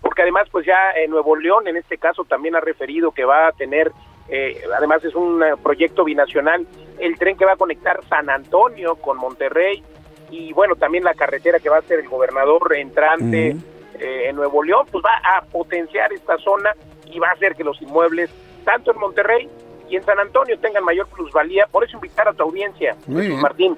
porque 0.00 0.22
además 0.22 0.48
pues 0.50 0.66
ya 0.66 0.92
en 0.96 1.10
Nuevo 1.10 1.36
León 1.36 1.68
en 1.68 1.76
este 1.76 1.98
caso 1.98 2.24
también 2.24 2.56
ha 2.56 2.60
referido 2.60 3.12
que 3.12 3.24
va 3.24 3.48
a 3.48 3.52
tener, 3.52 3.92
eh, 4.28 4.60
además 4.76 5.04
es 5.04 5.14
un 5.14 5.42
eh, 5.42 5.54
proyecto 5.62 6.04
binacional, 6.04 6.66
el 6.98 7.18
tren 7.18 7.36
que 7.36 7.44
va 7.44 7.52
a 7.52 7.56
conectar 7.56 8.04
San 8.08 8.28
Antonio 8.28 8.96
con 8.96 9.18
Monterrey 9.18 9.82
y 10.30 10.52
bueno 10.52 10.76
también 10.76 11.04
la 11.04 11.14
carretera 11.14 11.60
que 11.60 11.70
va 11.70 11.78
a 11.78 11.82
ser 11.82 12.00
el 12.00 12.08
gobernador 12.08 12.74
entrante. 12.76 13.56
Eh, 14.00 14.30
en 14.30 14.36
Nuevo 14.36 14.62
León, 14.62 14.86
pues 14.90 15.04
va 15.04 15.20
a 15.22 15.42
potenciar 15.42 16.10
esta 16.10 16.38
zona 16.38 16.74
y 17.12 17.18
va 17.18 17.28
a 17.28 17.32
hacer 17.32 17.54
que 17.54 17.64
los 17.64 17.80
inmuebles, 17.82 18.30
tanto 18.64 18.92
en 18.92 18.98
Monterrey 18.98 19.48
y 19.88 19.96
en 19.96 20.04
San 20.04 20.18
Antonio, 20.18 20.58
tengan 20.58 20.84
mayor 20.84 21.06
plusvalía. 21.08 21.66
Por 21.70 21.84
eso 21.84 21.96
invitar 21.96 22.28
a 22.28 22.32
tu 22.32 22.42
audiencia, 22.42 22.96
Martín, 23.06 23.76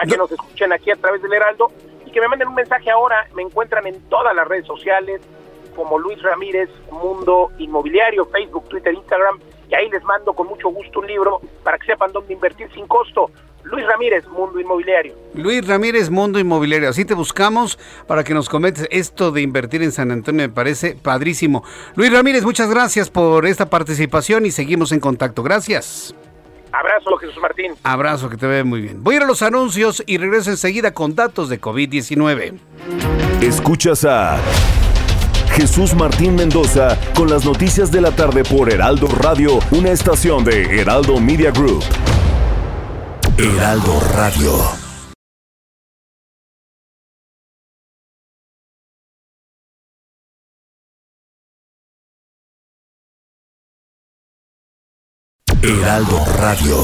a 0.00 0.06
que 0.06 0.16
nos 0.16 0.30
escuchen 0.30 0.72
aquí 0.72 0.90
a 0.90 0.96
través 0.96 1.22
del 1.22 1.32
Heraldo 1.32 1.72
y 2.06 2.10
que 2.10 2.20
me 2.20 2.28
manden 2.28 2.48
un 2.48 2.54
mensaje 2.54 2.90
ahora. 2.90 3.26
Me 3.34 3.42
encuentran 3.42 3.86
en 3.86 4.00
todas 4.08 4.34
las 4.34 4.46
redes 4.46 4.66
sociales 4.66 5.20
como 5.74 5.98
Luis 5.98 6.22
Ramírez, 6.22 6.70
Mundo 6.90 7.50
Inmobiliario, 7.58 8.26
Facebook, 8.26 8.68
Twitter, 8.68 8.94
Instagram, 8.94 9.40
y 9.68 9.74
ahí 9.74 9.88
les 9.90 10.02
mando 10.04 10.32
con 10.32 10.46
mucho 10.46 10.68
gusto 10.68 11.00
un 11.00 11.06
libro 11.06 11.40
para 11.62 11.78
que 11.78 11.86
sepan 11.86 12.12
dónde 12.12 12.32
invertir 12.32 12.70
sin 12.72 12.86
costo. 12.86 13.30
Luis 13.64 13.86
Ramírez, 13.86 14.26
Mundo 14.28 14.60
Inmobiliario. 14.60 15.14
Luis 15.34 15.66
Ramírez, 15.66 16.10
Mundo 16.10 16.38
Inmobiliario. 16.38 16.88
Así 16.88 17.04
te 17.04 17.14
buscamos 17.14 17.78
para 18.06 18.22
que 18.22 18.34
nos 18.34 18.48
comentes 18.48 18.86
esto 18.90 19.32
de 19.32 19.42
invertir 19.42 19.82
en 19.82 19.92
San 19.92 20.10
Antonio. 20.10 20.42
Me 20.42 20.54
parece 20.54 20.96
padrísimo. 21.00 21.64
Luis 21.96 22.12
Ramírez, 22.12 22.44
muchas 22.44 22.68
gracias 22.68 23.10
por 23.10 23.46
esta 23.46 23.70
participación 23.70 24.46
y 24.46 24.50
seguimos 24.50 24.92
en 24.92 25.00
contacto. 25.00 25.42
Gracias. 25.42 26.14
Abrazo, 26.72 27.16
Jesús 27.18 27.38
Martín. 27.40 27.74
Abrazo, 27.84 28.28
que 28.28 28.36
te 28.36 28.46
ve 28.46 28.64
muy 28.64 28.80
bien. 28.80 29.02
Voy 29.02 29.14
a 29.14 29.16
ir 29.18 29.22
a 29.22 29.26
los 29.26 29.42
anuncios 29.42 30.02
y 30.06 30.18
regreso 30.18 30.50
enseguida 30.50 30.92
con 30.92 31.14
datos 31.14 31.48
de 31.48 31.60
COVID-19. 31.60 32.58
Escuchas 33.40 34.04
a 34.04 34.40
Jesús 35.52 35.94
Martín 35.94 36.34
Mendoza 36.34 36.98
con 37.14 37.30
las 37.30 37.44
noticias 37.44 37.92
de 37.92 38.00
la 38.00 38.10
tarde 38.10 38.42
por 38.42 38.72
Heraldo 38.72 39.06
Radio, 39.06 39.60
una 39.70 39.92
estación 39.92 40.44
de 40.44 40.80
Heraldo 40.80 41.20
Media 41.20 41.52
Group. 41.52 41.84
Heraldo 43.36 43.98
Radio. 44.14 44.52
Heraldo 55.60 56.24
Radio. 56.38 56.76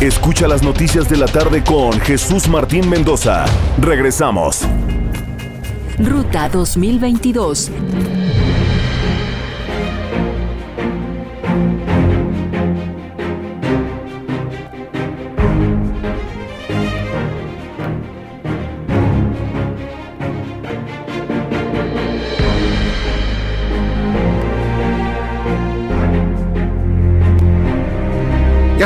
Escucha 0.00 0.46
las 0.46 0.62
noticias 0.62 1.08
de 1.08 1.16
la 1.16 1.26
tarde 1.26 1.64
con 1.64 1.98
Jesús 2.00 2.46
Martín 2.46 2.88
Mendoza. 2.88 3.44
Regresamos. 3.80 4.60
Ruta 5.98 6.48
2022. 6.48 7.72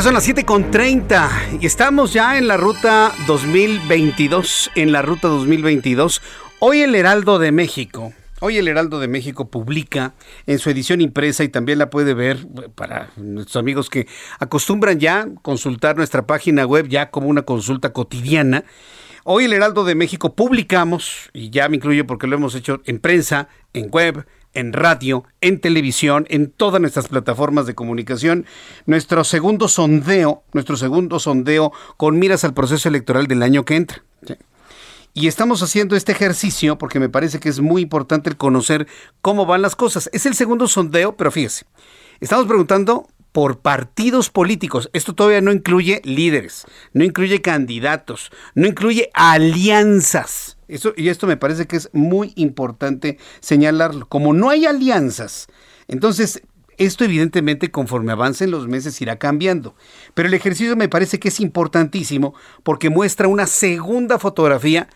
Son 0.07 0.13
las 0.13 0.29
7.30 0.29 1.59
y 1.59 1.65
estamos 1.65 2.13
ya 2.13 2.37
en 2.37 2.47
la 2.47 2.55
ruta 2.55 3.11
2022, 3.27 4.71
en 4.75 4.93
la 4.93 5.01
ruta 5.01 5.27
2022. 5.27 6.21
Hoy 6.59 6.79
el 6.79 6.95
Heraldo 6.95 7.39
de 7.39 7.51
México, 7.51 8.13
hoy 8.39 8.57
el 8.57 8.69
Heraldo 8.69 9.01
de 9.01 9.09
México 9.09 9.51
publica 9.51 10.13
en 10.45 10.59
su 10.59 10.69
edición 10.69 11.01
impresa 11.01 11.43
y 11.43 11.49
también 11.49 11.77
la 11.77 11.89
puede 11.89 12.13
ver 12.13 12.47
para 12.75 13.09
nuestros 13.17 13.57
amigos 13.57 13.89
que 13.89 14.07
acostumbran 14.39 14.97
ya 14.97 15.27
consultar 15.41 15.97
nuestra 15.97 16.25
página 16.25 16.65
web 16.65 16.87
ya 16.87 17.11
como 17.11 17.27
una 17.27 17.41
consulta 17.41 17.91
cotidiana. 17.91 18.63
Hoy 19.25 19.43
el 19.43 19.51
Heraldo 19.51 19.83
de 19.83 19.95
México 19.95 20.35
publicamos, 20.35 21.29
y 21.33 21.49
ya 21.49 21.67
me 21.67 21.75
incluyo 21.75 22.07
porque 22.07 22.27
lo 22.27 22.37
hemos 22.37 22.55
hecho 22.55 22.81
en 22.85 22.99
prensa, 22.99 23.49
en 23.73 23.89
web, 23.89 24.25
en 24.57 24.73
radio, 24.73 25.23
en 25.39 25.61
televisión, 25.61 26.25
en 26.29 26.49
todas 26.49 26.81
nuestras 26.81 27.07
plataformas 27.07 27.67
de 27.67 27.75
comunicación, 27.75 28.47
nuestro 28.87 29.23
segundo 29.23 29.67
sondeo, 29.67 30.43
nuestro 30.51 30.75
segundo 30.77 31.19
sondeo 31.19 31.71
con 31.95 32.17
miras 32.17 32.43
al 32.43 32.55
proceso 32.55 32.89
electoral 32.89 33.27
del 33.27 33.43
año 33.43 33.65
que 33.65 33.75
entra. 33.75 34.03
Y 35.13 35.27
estamos 35.27 35.61
haciendo 35.61 35.95
este 35.95 36.11
ejercicio 36.11 36.77
porque 36.77 36.99
me 36.99 37.09
parece 37.09 37.39
que 37.39 37.49
es 37.49 37.59
muy 37.59 37.83
importante 37.83 38.29
el 38.29 38.37
conocer 38.37 38.87
cómo 39.21 39.45
van 39.45 39.61
las 39.61 39.75
cosas. 39.75 40.09
Es 40.11 40.25
el 40.25 40.33
segundo 40.33 40.67
sondeo, 40.67 41.15
pero 41.15 41.31
fíjese, 41.31 41.65
estamos 42.19 42.47
preguntando 42.47 43.07
por 43.31 43.59
partidos 43.59 44.31
políticos. 44.31 44.89
Esto 44.93 45.13
todavía 45.13 45.41
no 45.41 45.51
incluye 45.51 46.01
líderes, 46.03 46.65
no 46.93 47.03
incluye 47.03 47.41
candidatos, 47.41 48.31
no 48.55 48.67
incluye 48.67 49.11
alianzas 49.13 50.56
y 50.67 51.09
esto 51.09 51.27
me 51.27 51.37
parece 51.37 51.65
que 51.65 51.77
es 51.77 51.89
muy 51.93 52.33
importante 52.35 53.17
señalarlo. 53.39 54.07
Como 54.07 54.33
no 54.33 54.49
hay 54.49 54.65
alianzas, 54.65 55.47
entonces 55.87 56.41
esto 56.77 57.03
evidentemente 57.03 57.71
conforme 57.71 58.11
avancen 58.11 58.51
los 58.51 58.67
meses 58.67 59.01
irá 59.01 59.17
cambiando. 59.17 59.75
Pero 60.13 60.27
el 60.27 60.33
ejercicio 60.33 60.75
me 60.75 60.89
parece 60.89 61.19
que 61.19 61.29
es 61.29 61.39
importantísimo 61.39 62.33
porque 62.63 62.89
muestra 62.89 63.27
una 63.27 63.47
segunda 63.47 64.19
fotografía 64.19 64.87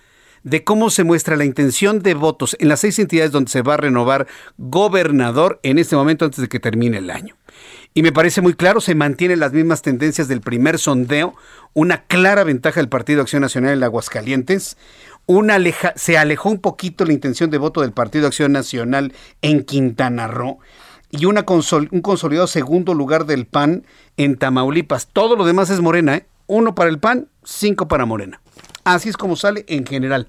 de 0.43 0.64
cómo 0.64 0.89
se 0.89 1.03
muestra 1.03 1.35
la 1.35 1.45
intención 1.45 2.02
de 2.02 2.14
votos 2.14 2.56
en 2.60 2.68
las 2.68 2.80
seis 2.80 2.98
entidades 2.99 3.31
donde 3.31 3.52
se 3.52 3.61
va 3.61 3.76
a 3.76 3.77
renovar 3.77 4.27
gobernador 4.57 5.60
en 5.64 5.77
este 5.77 5.95
momento 5.95 6.26
antes 6.26 6.41
de 6.41 6.49
que 6.49 6.60
termine 6.60 6.98
el 6.98 7.10
año. 7.10 7.35
Y 7.93 8.03
me 8.03 8.11
parece 8.11 8.41
muy 8.41 8.53
claro, 8.53 8.80
se 8.80 8.95
mantienen 8.95 9.39
las 9.39 9.53
mismas 9.53 9.81
tendencias 9.81 10.27
del 10.27 10.41
primer 10.41 10.80
sondeo, 10.80 11.35
una 11.73 12.06
clara 12.06 12.43
ventaja 12.43 12.80
del 12.80 12.89
Partido 12.89 13.22
Acción 13.22 13.41
Nacional 13.41 13.77
en 13.77 13.84
Aguascalientes, 13.84 14.77
una 15.26 15.57
se 15.95 16.18
alejó 16.18 16.49
un 16.49 16.60
poquito 16.60 17.06
la 17.06 17.14
intención 17.14 17.49
de 17.49 17.57
voto 17.57 17.81
del 17.81 17.91
Partido 17.93 18.27
Acción 18.27 18.52
Nacional 18.52 19.14
en 19.41 19.64
Quintana 19.64 20.27
Roo. 20.27 20.60
y 21.11 21.26
una 21.26 21.45
un 21.48 22.02
consolidado 22.02 22.48
segundo 22.48 22.93
lugar 22.93 23.26
del 23.26 23.45
PAN 23.45 23.85
en 24.15 24.38
Tamaulipas. 24.38 25.07
Todo 25.07 25.35
lo 25.35 25.45
demás 25.45 25.69
es 25.69 25.81
Morena, 25.81 26.15
¿eh? 26.15 26.26
Uno 26.48 26.73
para 26.73 26.89
el 26.89 26.99
PAN, 26.99 27.27
cinco 27.43 27.88
para 27.88 28.06
Morena. 28.06 28.41
Así 28.84 29.10
es 29.10 29.18
como 29.18 29.36
sale 29.36 29.64
en 29.68 29.86
general. 29.86 30.28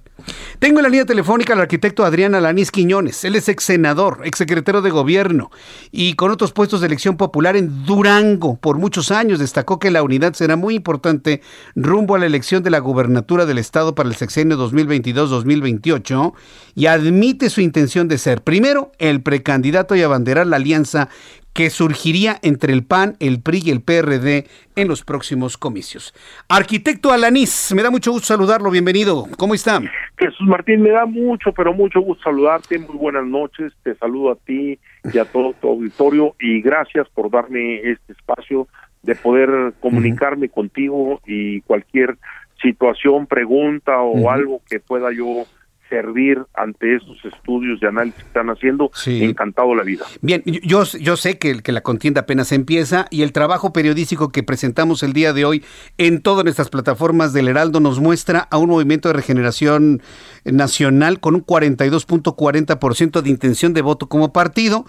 Tengo 0.59 0.79
en 0.79 0.85
la 0.85 0.89
línea 0.89 1.07
telefónica 1.07 1.55
al 1.55 1.61
arquitecto 1.61 2.05
Adrián 2.05 2.35
Alanis 2.35 2.71
Quiñones. 2.71 3.25
Él 3.25 3.35
es 3.35 3.49
ex 3.49 3.65
senador, 3.65 4.21
ex 4.25 4.39
secretario 4.39 4.83
de 4.83 4.91
gobierno 4.91 5.51
y 5.91 6.15
con 6.15 6.31
otros 6.31 6.53
puestos 6.53 6.81
de 6.81 6.87
elección 6.87 7.17
popular 7.17 7.57
en 7.57 7.85
Durango. 7.85 8.57
Por 8.57 8.79
muchos 8.79 9.11
años 9.11 9.39
destacó 9.39 9.79
que 9.79 9.91
la 9.91 10.03
unidad 10.03 10.35
será 10.35 10.57
muy 10.57 10.75
importante 10.75 11.41
rumbo 11.75 12.15
a 12.15 12.19
la 12.19 12.27
elección 12.27 12.63
de 12.63 12.71
la 12.71 12.79
gubernatura 12.79 13.47
del 13.47 13.59
estado 13.59 13.95
para 13.95 14.09
el 14.09 14.15
sexenio 14.15 14.57
2022-2028 14.59 16.33
y 16.75 16.87
admite 16.87 17.51
su 17.51 17.61
intención 17.61 18.07
de 18.07 18.19
ser 18.19 18.43
primero 18.43 18.93
el 18.99 19.23
precandidato 19.23 19.97
y 19.97 20.03
abanderar 20.03 20.47
la 20.47 20.57
alianza 20.57 21.09
que 21.53 21.71
surgiría 21.71 22.37
entre 22.43 22.73
el 22.73 22.85
PAN, 22.85 23.17
el 23.21 23.43
PRI 23.43 23.63
y 23.65 23.71
el 23.71 23.83
PRD 23.83 24.47
en 24.77 24.89
los 24.89 25.05
próximos 25.05 25.59
comicios. 25.59 26.15
Arquitecto 26.49 27.13
Alanís, 27.13 27.73
me 27.75 27.83
da 27.83 27.91
mucho 27.91 28.13
gusto 28.13 28.29
saludarlo, 28.29 28.71
bienvenido. 28.71 29.27
¿Cómo 29.37 29.55
está? 29.55 29.81
Jesús 30.19 30.47
Martín, 30.47 30.83
me 30.83 30.91
da 30.91 31.05
mucho, 31.05 31.53
pero 31.53 31.75
mucho 31.75 32.01
gusto 32.01 32.25
saludarte. 32.25 32.79
Muy 32.79 32.97
buenas 32.97 33.27
noches, 33.27 33.73
te 33.83 33.95
saludo 33.97 34.33
a 34.33 34.37
ti 34.37 34.79
y 35.13 35.19
a 35.19 35.25
todo 35.25 35.53
tu 35.61 35.69
auditorio 35.69 36.35
y 36.41 36.63
gracias 36.63 37.09
por 37.11 37.31
darme 37.31 37.77
este 37.77 38.13
espacio 38.13 38.69
de 39.03 39.15
poder 39.17 39.75
comunicarme 39.81 40.49
contigo 40.49 41.21
y 41.27 41.61
cualquier 41.63 42.17
situación, 42.63 43.27
pregunta 43.27 44.01
o 44.01 44.31
algo 44.31 44.63
que 44.71 44.79
pueda 44.79 45.13
yo 45.13 45.45
servir 45.93 46.43
ante 46.55 46.97
estos 46.97 47.23
estudios 47.23 47.79
de 47.81 47.89
análisis 47.89 48.19
que 48.23 48.27
están 48.27 48.49
haciendo, 48.49 48.91
encantado 49.07 49.75
la 49.75 49.83
vida. 49.83 50.07
Bien, 50.23 50.43
yo, 50.47 50.85
yo 50.85 51.17
sé 51.19 51.37
que, 51.37 51.61
que 51.61 51.71
la 51.71 51.83
contienda 51.83 52.23
apenas 52.23 52.51
empieza 52.51 53.07
y 53.11 53.21
el 53.23 53.33
trabajo 53.33 53.75
periodístico 53.75 54.31
que 54.31 54.43
presentamos 54.43 55.03
el 55.03 55.13
día 55.13 55.35
de 55.35 55.45
hoy 55.45 55.63
en 55.99 56.23
todas 56.23 56.45
nuestras 56.45 56.71
plataformas 56.71 57.35
del 57.35 57.49
Heraldo 57.49 57.81
nos 57.81 58.01
muestra 58.01 58.49
a 58.51 58.57
un 58.57 58.71
movimiento 58.71 59.11
de 59.11 59.15
regeneración 59.15 60.01
nacional 60.45 61.21
con 61.21 61.35
un 61.35 61.45
42.40% 61.45 63.21
de 63.21 63.29
intención 63.29 63.75
de 63.75 63.83
voto 63.83 64.09
como 64.09 64.33
partido. 64.33 64.87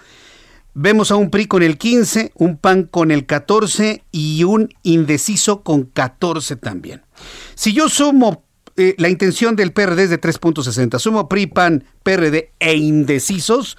Vemos 0.74 1.12
a 1.12 1.18
un 1.18 1.30
PRI 1.30 1.48
con 1.48 1.64
el 1.64 1.78
15, 1.78 2.32
un 2.36 2.58
PAN 2.58 2.84
con 2.84 3.12
el 3.12 3.26
14 3.26 4.04
y 4.12 4.46
un 4.46 4.74
indeciso 4.84 5.64
con 5.64 5.84
14 5.84 6.56
también. 6.56 7.02
Si 7.56 7.74
yo 7.74 7.90
sumo 7.90 8.44
eh, 8.76 8.96
la 8.98 9.10
intención 9.10 9.56
del 9.56 9.72
PRD 9.72 10.04
es 10.04 10.10
de 10.10 10.20
3.60. 10.20 11.00
Sumo 11.00 11.30
PRI, 11.30 11.48
PAN, 11.48 11.84
PRD 12.04 12.52
e 12.60 12.76
indecisos. 12.76 13.78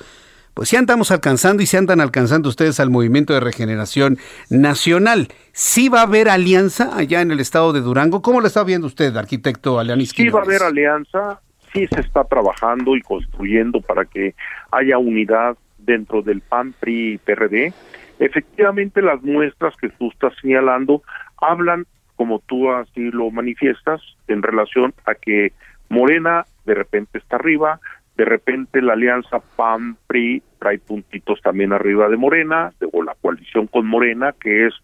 Pues 0.55 0.71
ya 0.71 0.79
andamos 0.79 1.11
alcanzando 1.11 1.65
y 1.65 1.67
se 1.67 1.79
andan 1.79 2.01
alcanzando 2.01 2.49
ustedes 2.49 2.79
al 2.79 2.89
movimiento 2.89 3.35
de 3.35 3.41
regeneración 3.41 4.19
nacional. 4.51 5.29
¿Sí 5.53 5.89
va 5.89 6.01
a 6.01 6.05
haber 6.05 6.29
alianza 6.29 6.97
allá 6.97 7.23
en 7.23 7.33
el 7.33 7.41
estado 7.41 7.73
de 7.73 7.81
Durango? 7.81 8.23
¿Cómo 8.23 8.41
lo 8.41 8.47
está 8.47 8.63
viendo 8.63 8.87
usted, 8.87 9.17
arquitecto 9.17 9.81
Alianis 9.81 10.11
Sí 10.11 10.29
va 10.29 10.41
a 10.41 10.45
haber 10.45 10.63
alianza, 10.63 11.41
sí 11.73 11.89
se 11.89 12.01
está 12.01 12.23
trabajando 12.23 12.95
y 12.95 13.03
construyendo 13.03 13.81
para 13.81 14.05
que 14.05 14.37
haya 14.71 14.97
unidad 14.99 15.57
dentro 15.79 16.23
del 16.23 16.41
PAN, 16.41 16.73
PRI 16.79 17.15
y 17.15 17.19
PRD. 17.19 17.73
Efectivamente, 18.21 19.03
las 19.03 19.21
muestras 19.23 19.75
que 19.77 19.89
tú 19.89 20.09
estás 20.13 20.33
señalando 20.41 21.03
hablan 21.37 21.85
como 22.17 22.41
tú 22.41 22.71
así 22.71 23.11
lo 23.11 23.31
manifiestas, 23.31 24.01
en 24.29 24.43
relación 24.43 24.95
a 25.05 25.15
que 25.15 25.53
Morena 25.89 26.47
de 26.65 26.75
repente 26.75 27.19
está 27.19 27.37
arriba, 27.37 27.81
de 28.17 28.25
repente 28.25 28.81
la 28.81 28.93
alianza 28.93 29.41
PAN-PRI 29.57 30.43
trae 30.59 30.79
puntitos 30.79 31.41
también 31.43 31.73
arriba 31.73 32.09
de 32.09 32.17
Morena, 32.17 32.73
o 32.93 33.03
la 33.03 33.15
coalición 33.21 33.67
con 33.67 33.87
Morena, 33.87 34.35
que 34.39 34.67
es 34.67 34.75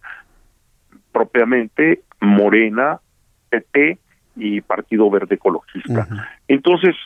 propiamente 1.12 2.02
Morena, 2.20 3.00
PT 3.48 3.98
y 4.36 4.60
Partido 4.60 5.10
Verde 5.10 5.36
Ecologista. 5.36 6.06
Entonces, 6.48 6.96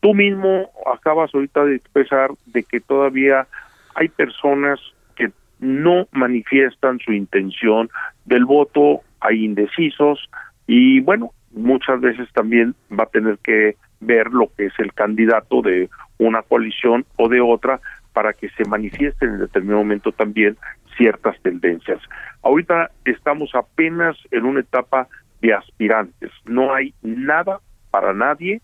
tú 0.00 0.14
mismo 0.14 0.70
acabas 0.92 1.34
ahorita 1.34 1.64
de 1.64 1.76
expresar 1.76 2.30
de 2.46 2.62
que 2.64 2.80
todavía 2.80 3.46
hay 3.94 4.08
personas 4.08 4.80
que 5.14 5.30
no 5.60 6.08
manifiestan 6.12 6.98
su 6.98 7.12
intención 7.12 7.90
del 8.24 8.44
voto 8.44 9.02
hay 9.22 9.44
indecisos 9.44 10.28
y 10.66 11.00
bueno, 11.00 11.32
muchas 11.52 12.00
veces 12.00 12.28
también 12.32 12.74
va 12.90 13.04
a 13.04 13.10
tener 13.10 13.38
que 13.38 13.76
ver 14.00 14.28
lo 14.32 14.50
que 14.56 14.66
es 14.66 14.72
el 14.78 14.92
candidato 14.92 15.62
de 15.62 15.88
una 16.18 16.42
coalición 16.42 17.04
o 17.16 17.28
de 17.28 17.40
otra 17.40 17.80
para 18.12 18.32
que 18.32 18.50
se 18.50 18.64
manifiesten 18.64 19.30
en 19.30 19.38
determinado 19.38 19.78
momento 19.78 20.12
también 20.12 20.56
ciertas 20.96 21.40
tendencias. 21.42 22.00
Ahorita 22.42 22.90
estamos 23.04 23.54
apenas 23.54 24.16
en 24.30 24.44
una 24.44 24.60
etapa 24.60 25.08
de 25.40 25.54
aspirantes, 25.54 26.30
no 26.44 26.74
hay 26.74 26.94
nada 27.02 27.60
para 27.90 28.12
nadie. 28.12 28.60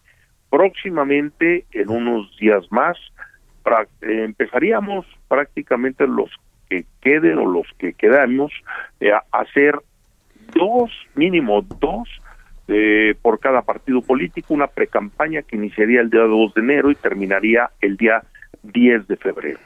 Próximamente, 0.51 1.66
en 1.72 1.90
unos 1.90 2.35
días 2.39 2.64
más, 2.70 2.97
empezaríamos 4.01 5.06
prácticamente 5.28 6.06
los 6.06 6.30
que 6.68 6.85
queden 7.01 7.39
o 7.39 7.47
los 7.47 7.66
que 7.78 7.93
quedamos 7.93 8.52
eh, 9.01 9.12
a 9.12 9.22
hacer 9.32 9.78
dos, 10.54 10.90
mínimo 11.14 11.62
dos, 11.62 12.08
eh, 12.68 13.14
por 13.22 13.40
cada 13.40 13.62
partido 13.62 14.02
político, 14.02 14.52
una 14.52 14.66
precampaña 14.66 15.42
que 15.42 15.56
iniciaría 15.56 16.00
el 16.00 16.10
día 16.10 16.20
2 16.20 16.54
de 16.54 16.60
enero 16.60 16.90
y 16.90 16.94
terminaría 16.94 17.70
el 17.80 17.96
día 17.96 18.22
10 18.62 19.08
de 19.08 19.16
febrero. 19.16 19.58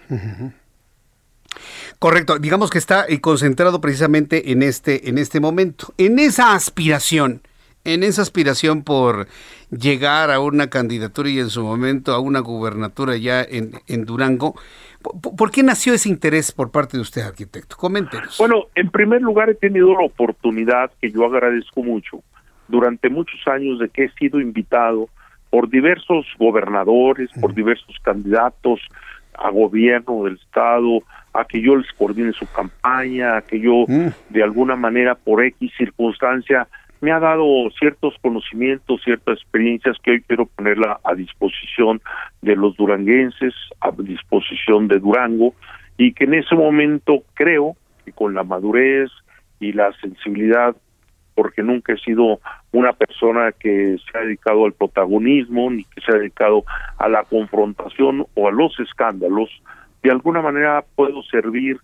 Correcto, 1.99 2.39
digamos 2.39 2.71
que 2.71 2.79
está 2.79 3.05
eh, 3.09 3.21
concentrado 3.21 3.81
precisamente 3.81 4.53
en 4.53 4.63
este, 4.63 5.09
en 5.09 5.19
este 5.19 5.41
momento, 5.41 5.95
en 5.99 6.19
esa 6.19 6.55
aspiración, 6.55 7.43
en 7.85 8.03
esa 8.03 8.23
aspiración 8.23 8.83
por 8.83 9.27
llegar 9.71 10.31
a 10.31 10.39
una 10.39 10.69
candidatura 10.69 11.29
y 11.29 11.41
en 11.41 11.51
su 11.51 11.63
momento 11.63 12.13
a 12.13 12.21
una 12.21 12.41
gubernatura 12.41 13.17
ya 13.17 13.43
en, 13.43 13.73
en 13.89 14.05
Durango. 14.05 14.55
¿Por 15.03 15.51
qué 15.51 15.63
nació 15.63 15.95
ese 15.95 16.09
interés 16.09 16.53
por 16.53 16.71
parte 16.71 16.97
de 16.97 17.03
usted, 17.03 17.23
arquitecto? 17.23 17.77
Coméntenos. 17.77 18.39
Bueno, 18.39 18.67
en 18.75 18.91
primer 18.91 19.23
lugar 19.23 19.51
he 19.51 19.55
tenido 19.55 19.93
la 19.93 20.05
oportunidad, 20.05 20.91
que 21.01 21.11
yo 21.11 21.25
agradezco 21.25 21.83
mucho, 21.83 22.23
durante 22.69 23.09
muchos 23.09 23.41
años 23.47 23.79
de 23.79 23.89
que 23.89 24.05
he 24.05 24.11
sido 24.13 24.41
invitado 24.41 25.09
por 25.51 25.69
diversos 25.69 26.27
gobernadores, 26.39 27.31
por 27.41 27.53
diversos 27.53 27.97
candidatos 28.03 28.81
a 29.35 29.51
gobierno 29.51 30.25
del 30.25 30.35
Estado, 30.35 31.01
a 31.35 31.45
que 31.45 31.61
yo 31.61 31.77
les 31.77 31.91
coordine 31.93 32.33
su 32.33 32.47
campaña, 32.47 33.37
a 33.37 33.43
que 33.43 33.61
yo 33.61 33.85
de 34.31 34.43
alguna 34.43 34.77
manera 34.77 35.15
por 35.15 35.45
X 35.45 35.71
circunstancia 35.77 36.69
me 37.03 37.11
ha 37.11 37.19
dado 37.19 37.69
ciertos 37.79 38.15
conocimientos, 38.23 39.03
ciertas 39.03 39.39
experiencias 39.39 39.97
que 40.05 40.13
hoy 40.13 40.23
quiero 40.23 40.47
ponerla 40.47 41.01
a 41.03 41.15
disposición 41.17 42.01
de 42.43 42.55
los 42.55 42.77
duranguenses, 42.77 43.53
a 43.81 43.91
disposición 43.91 44.87
de 44.87 45.01
Durango, 45.01 45.53
y 45.99 46.13
que 46.15 46.25
en 46.25 46.35
ese 46.35 46.55
momento 46.55 47.25
creo 47.35 47.77
que 48.05 48.13
con 48.13 48.35
la 48.35 48.45
madurez 48.45 49.11
y 49.59 49.73
la 49.73 49.93
sensibilidad, 49.95 50.77
porque 51.35 51.65
nunca 51.65 51.93
he 51.93 51.99
sido 51.99 52.39
una 52.71 52.93
persona 52.93 53.51
que 53.51 53.97
se 53.99 54.19
ha 54.19 54.21
dedicado 54.21 54.65
al 54.65 54.73
protagonismo, 54.73 55.73
ni 55.73 55.83
que 55.83 56.01
se 56.03 56.13
ha 56.13 56.19
dedicado 56.19 56.63
a 56.99 57.09
la 57.09 57.25
confrontación 57.25 58.27
o 58.35 58.47
a 58.47 58.53
los 58.53 58.79
escándalos, 58.79 59.51
de 60.05 60.11
alguna 60.13 60.41
manera 60.41 60.85
puedo 60.95 61.25
servir, 61.25 61.79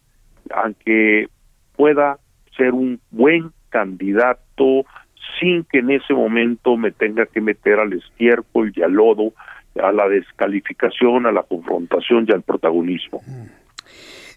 aunque 0.55 1.27
pueda 1.75 2.19
ser 2.57 2.73
un 2.73 3.01
buen 3.11 3.51
candidato 3.69 4.85
sin 5.41 5.65
que 5.65 5.79
en 5.79 5.91
ese 5.91 6.15
momento 6.15 6.77
me 6.77 6.91
tenga 6.91 7.27
que 7.27 7.41
meter 7.41 7.79
al 7.79 7.93
estiércol 7.93 8.73
y 8.75 8.83
al 8.83 8.93
lodo, 8.93 9.33
a 9.83 9.93
la 9.93 10.09
descalificación, 10.09 11.27
a 11.27 11.33
la 11.33 11.43
confrontación 11.43 12.27
y 12.29 12.33
al 12.33 12.43
protagonismo. 12.43 13.23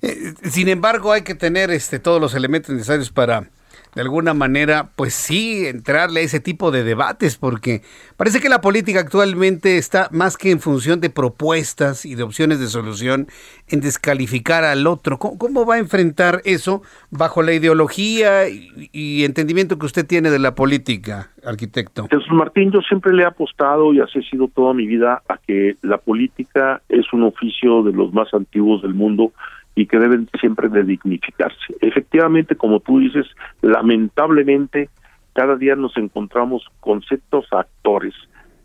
Eh, 0.01 0.33
sin 0.43 0.67
embargo, 0.67 1.11
hay 1.11 1.23
que 1.23 1.35
tener 1.35 1.71
este, 1.71 1.99
todos 1.99 2.19
los 2.19 2.35
elementos 2.35 2.73
necesarios 2.73 3.11
para 3.11 3.49
de 3.95 4.01
alguna 4.01 4.33
manera, 4.33 4.89
pues 4.95 5.13
sí, 5.13 5.65
entrarle 5.67 6.21
a 6.21 6.23
ese 6.23 6.39
tipo 6.39 6.71
de 6.71 6.83
debates, 6.83 7.37
porque 7.37 7.81
parece 8.15 8.39
que 8.39 8.49
la 8.49 8.61
política 8.61 9.01
actualmente 9.01 9.77
está 9.77 10.07
más 10.11 10.37
que 10.37 10.51
en 10.51 10.59
función 10.59 11.01
de 11.01 11.09
propuestas 11.09 12.05
y 12.05 12.15
de 12.15 12.23
opciones 12.23 12.59
de 12.59 12.67
solución, 12.67 13.27
en 13.67 13.81
descalificar 13.81 14.63
al 14.63 14.87
otro. 14.87 15.17
¿Cómo, 15.17 15.65
va 15.65 15.75
a 15.75 15.79
enfrentar 15.79 16.41
eso 16.45 16.81
bajo 17.09 17.41
la 17.41 17.53
ideología 17.53 18.47
y, 18.49 19.23
entendimiento 19.23 19.77
que 19.77 19.85
usted 19.85 20.05
tiene 20.05 20.29
de 20.29 20.39
la 20.39 20.55
política, 20.55 21.31
arquitecto? 21.45 22.07
Jesús 22.09 22.31
Martín, 22.31 22.71
yo 22.71 22.81
siempre 22.81 23.13
le 23.13 23.23
he 23.23 23.25
apostado 23.25 23.93
y 23.93 23.99
así 23.99 24.21
sido 24.23 24.47
toda 24.47 24.73
mi 24.73 24.87
vida 24.87 25.21
a 25.27 25.37
que 25.37 25.75
la 25.81 25.97
política 25.97 26.81
es 26.89 27.11
un 27.13 27.23
oficio 27.23 27.83
de 27.83 27.91
los 27.91 28.13
más 28.13 28.33
antiguos 28.33 28.81
del 28.81 28.93
mundo 28.93 29.33
y 29.75 29.85
que 29.87 29.99
deben 29.99 30.29
siempre 30.39 30.69
de 30.69 30.83
dignificarse. 30.83 31.75
Efectivamente, 31.79 32.55
como 32.55 32.79
tú 32.79 32.99
dices, 32.99 33.27
lamentablemente 33.61 34.89
cada 35.33 35.55
día 35.55 35.75
nos 35.75 35.95
encontramos 35.97 36.65
con 36.81 37.01
ciertos 37.01 37.45
actores 37.51 38.13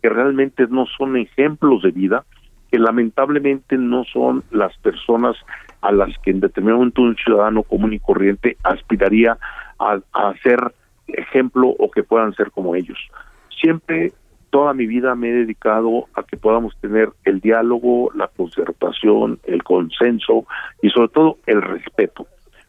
que 0.01 0.09
realmente 0.09 0.67
no 0.67 0.85
son 0.97 1.17
ejemplos 1.17 1.83
de 1.83 1.91
vida 1.91 2.25
que 2.71 2.79
lamentablemente 2.79 3.77
no 3.77 4.03
son 4.05 4.43
las 4.51 4.75
personas 4.79 5.35
a 5.81 5.91
las 5.91 6.09
que 6.19 6.31
en 6.31 6.39
determinado 6.39 6.79
momento 6.79 7.01
un 7.01 7.15
ciudadano 7.15 7.63
común 7.63 7.93
y 7.93 7.99
corriente 7.99 8.57
aspiraría 8.63 9.37
a, 9.79 9.99
a 10.13 10.33
ser 10.43 10.73
ejemplo 11.07 11.67
o 11.67 11.89
que 11.89 12.03
puedan 12.03 12.33
ser 12.33 12.51
como 12.51 12.75
ellos. 12.75 12.97
Siempre, 13.61 14.11
toda 14.49 14.73
mi 14.73 14.85
vida 14.85 15.15
me 15.15 15.29
he 15.29 15.33
dedicado 15.33 16.07
a 16.13 16.23
que 16.23 16.37
podamos 16.37 16.75
tener 16.79 17.09
el 17.25 17.39
diálogo, 17.39 18.11
la 18.15 18.27
concertación, 18.27 19.39
el 19.43 19.63
consenso 19.63 20.45
y 20.81 20.89
sobre 20.89 21.09
todo 21.09 21.37
el 21.45 21.61
respeto. 21.61 22.27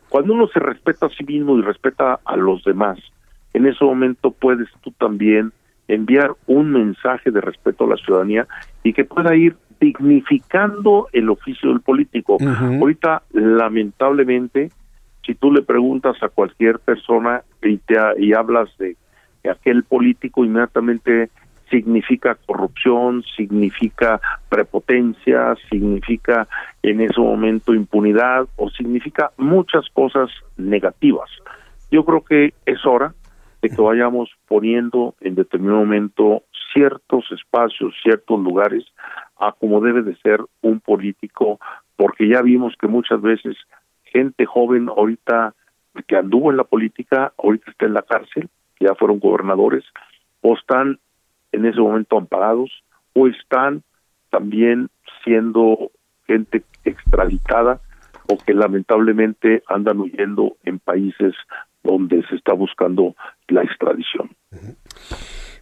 Cuando 0.09 0.35
uno 0.35 0.49
se 0.49 0.61
respeta 0.61 1.07
a 1.07 1.11
sí 1.11 1.25
mismo 1.25 1.59
y 1.59 1.63
respeta 1.63 2.21
a 2.25 2.37
los 2.37 2.65
demás, 2.65 2.99
en 3.53 3.67
ese 3.67 3.85
momento 3.85 4.31
puedes 4.31 4.69
tú 4.81 4.91
también 4.93 5.53
enviar 5.87 6.33
un 6.47 6.71
mensaje 6.73 7.31
de 7.31 7.41
respeto 7.41 7.85
a 7.85 7.89
la 7.89 7.97
ciudadanía 7.97 8.47
y 8.83 8.93
que 8.93 9.05
pueda 9.05 9.35
ir 9.35 9.57
dignificando 9.81 11.09
el 11.13 11.31
oficio 11.31 11.71
del 11.71 11.81
político. 11.81 12.37
Ahorita, 12.41 13.23
lamentablemente, 13.33 14.71
si 15.25 15.35
tú 15.35 15.53
le 15.53 15.63
preguntas 15.63 16.17
a 16.23 16.29
cualquier 16.29 16.79
persona 16.79 17.43
y, 17.63 17.77
te, 17.79 17.95
y 18.19 18.33
hablas 18.33 18.69
de, 18.79 18.97
aquel 19.49 19.85
político, 19.85 20.45
inmediatamente 20.45 21.31
significa 21.71 22.37
corrupción, 22.47 23.23
significa 23.37 24.21
prepotencia, 24.49 25.55
significa 25.71 26.49
en 26.83 27.01
ese 27.01 27.21
momento 27.21 27.75
impunidad 27.75 28.47
o 28.57 28.71
significa 28.71 29.31
muchas 29.37 29.89
cosas 29.93 30.31
negativas. 30.57 31.31
Yo 31.91 32.05
creo 32.05 32.23
que 32.23 32.55
es 32.67 32.85
hora 32.85 33.15
de 33.63 33.71
que 33.71 33.81
vayamos 33.81 34.31
poniendo 34.47 35.15
en 35.21 35.35
determinado 35.35 35.81
momento 35.81 36.43
ciertos 36.73 37.25
espacios, 37.33 37.95
ciertos 38.03 38.39
lugares 38.41 38.85
a 39.39 39.53
como 39.53 39.81
debe 39.81 40.03
de 40.03 40.17
ser 40.17 40.41
un 40.63 40.81
político, 40.81 41.59
porque 41.97 42.29
ya 42.29 42.43
vimos 42.43 42.75
que 42.81 42.89
muchas 42.89 43.21
veces 43.21 43.57
gente 44.05 44.47
joven 44.47 44.89
ahorita 44.89 45.55
que 46.07 46.17
anduvo 46.17 46.51
en 46.51 46.57
la 46.57 46.65
política, 46.65 47.33
ahorita 47.39 47.71
está 47.71 47.87
en 47.87 47.95
la 47.95 48.03
cárcel, 48.03 48.49
ya 48.79 48.95
fueron 48.95 49.19
gobernadores, 49.19 49.85
o 50.41 50.55
están 50.55 50.99
en 51.53 51.67
ese 51.67 51.81
momento 51.81 52.17
amparados, 52.17 52.71
o 53.15 53.27
están 53.27 53.83
también 54.31 54.89
siendo 55.25 55.91
gente 56.27 56.63
extraditada 56.85 57.81
o 58.29 58.37
que 58.37 58.55
lamentablemente 58.55 59.63
andan 59.69 60.01
huyendo 60.01 60.57
en 60.65 60.79
países 60.79 61.35
donde 61.83 62.23
se 62.29 62.37
está 62.37 62.53
buscando 62.53 63.15
la 63.49 63.63
extradición. 63.63 64.31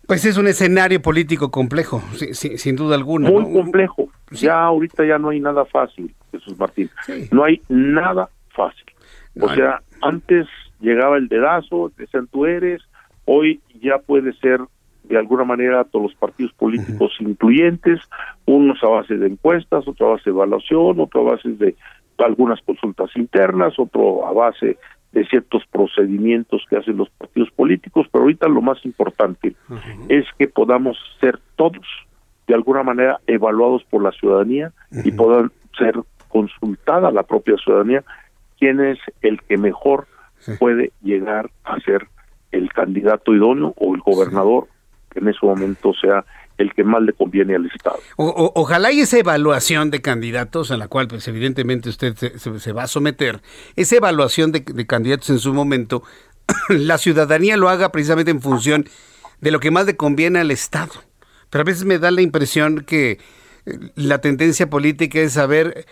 Pues 0.06 0.24
es 0.24 0.36
un 0.36 0.46
escenario 0.46 1.00
político 1.02 1.50
complejo, 1.50 2.00
sin 2.10 2.76
duda 2.76 2.94
alguna. 2.94 3.30
Muy 3.30 3.52
complejo. 3.52 4.08
Ya 4.30 4.62
ahorita 4.64 5.04
ya 5.04 5.18
no 5.18 5.30
hay 5.30 5.40
nada 5.40 5.64
fácil, 5.64 6.14
Jesús 6.32 6.58
Martín. 6.58 6.90
No 7.30 7.44
hay 7.44 7.60
nada 7.68 8.28
fácil. 8.50 8.84
o 9.40 9.48
sea, 9.54 9.82
antes 10.02 10.46
llegaba 10.80 11.16
el 11.16 11.28
dedazo, 11.28 11.92
decían 11.96 12.26
tú 12.28 12.46
eres, 12.46 12.82
hoy 13.24 13.60
ya 13.80 13.98
puede 13.98 14.32
ser 14.34 14.60
de 15.09 15.19
alguna 15.19 15.45
manera 15.45 15.85
todos 15.85 16.11
los 16.11 16.15
partidos 16.15 16.53
políticos 16.55 17.12
incluyentes, 17.20 18.01
unos 18.45 18.83
a 18.83 18.89
base 18.89 19.16
de 19.16 19.27
encuestas, 19.27 19.87
otro 19.87 20.09
a 20.09 20.11
base 20.12 20.31
de 20.31 20.31
evaluación, 20.31 21.01
otro 21.01 21.20
a 21.20 21.33
base 21.33 21.49
de 21.51 21.74
algunas 22.19 22.61
consultas 22.62 23.11
internas, 23.16 23.78
otro 23.78 24.27
a 24.27 24.33
base 24.33 24.78
de 25.12 25.27
ciertos 25.27 25.65
procedimientos 25.70 26.65
que 26.69 26.77
hacen 26.77 26.97
los 26.97 27.09
partidos 27.11 27.51
políticos, 27.51 28.07
pero 28.11 28.24
ahorita 28.24 28.49
lo 28.49 28.61
más 28.61 28.85
importante 28.85 29.55
es 30.09 30.27
que 30.39 30.49
podamos 30.49 30.99
ser 31.20 31.39
todos 31.57 31.87
de 32.47 32.55
alguna 32.55 32.83
manera 32.83 33.20
evaluados 33.27 33.85
por 33.85 34.03
la 34.03 34.12
ciudadanía 34.12 34.73
y 35.05 35.12
puedan 35.12 35.51
ser 35.78 35.95
consultada 36.28 37.11
la 37.11 37.23
propia 37.23 37.57
ciudadanía 37.57 38.05
quién 38.59 38.81
es 38.81 38.99
el 39.23 39.41
que 39.43 39.57
mejor 39.57 40.07
puede 40.59 40.93
llegar 41.03 41.51
a 41.65 41.81
ser 41.81 42.09
el 42.53 42.73
candidato 42.73 43.35
idóneo 43.35 43.74
o 43.77 43.95
el 43.95 44.01
gobernador 44.01 44.69
que 45.16 45.20
en 45.20 45.28
ese 45.28 45.44
momento 45.44 45.93
sea 45.94 46.24
el 46.59 46.72
que 46.74 46.84
más 46.84 47.02
le 47.02 47.12
conviene 47.12 47.55
al 47.55 47.66
Estado. 47.66 47.98
ojalá 48.16 48.93
y 48.93 49.01
esa 49.01 49.18
evaluación 49.18 49.90
de 49.90 50.01
candidatos, 50.01 50.70
a 50.70 50.76
la 50.76 50.88
cual 50.88 51.09
pues 51.09 51.26
evidentemente 51.28 51.88
usted 51.88 52.14
se, 52.16 52.72
va 52.72 52.84
a 52.84 52.86
someter, 52.86 53.40
esa 53.76 53.97
evaluación 53.97 54.52
de, 54.52 54.86
candidatos 54.86 55.30
en 55.30 55.38
su 55.38 55.52
momento, 55.52 56.02
la 56.68 56.98
ciudadanía 56.98 57.56
lo 57.56 57.68
haga 57.68 57.93
precisamente 57.93 58.30
en 58.30 58.40
función 58.40 58.86
de 59.40 59.51
lo 59.51 59.60
que 59.60 59.70
más 59.70 59.86
le 59.86 59.97
conviene 59.97 60.38
al 60.38 60.51
Estado. 60.51 60.93
Pero 61.51 61.62
a 61.62 61.64
veces 61.64 61.84
me 61.84 61.98
da 61.98 62.10
la 62.10 62.22
impresión 62.22 62.84
que 62.84 63.12
eh, 63.12 63.18
la 63.94 64.18
tendencia 64.20 64.68
política 64.68 65.20
es 65.20 65.34
saber 65.34 65.86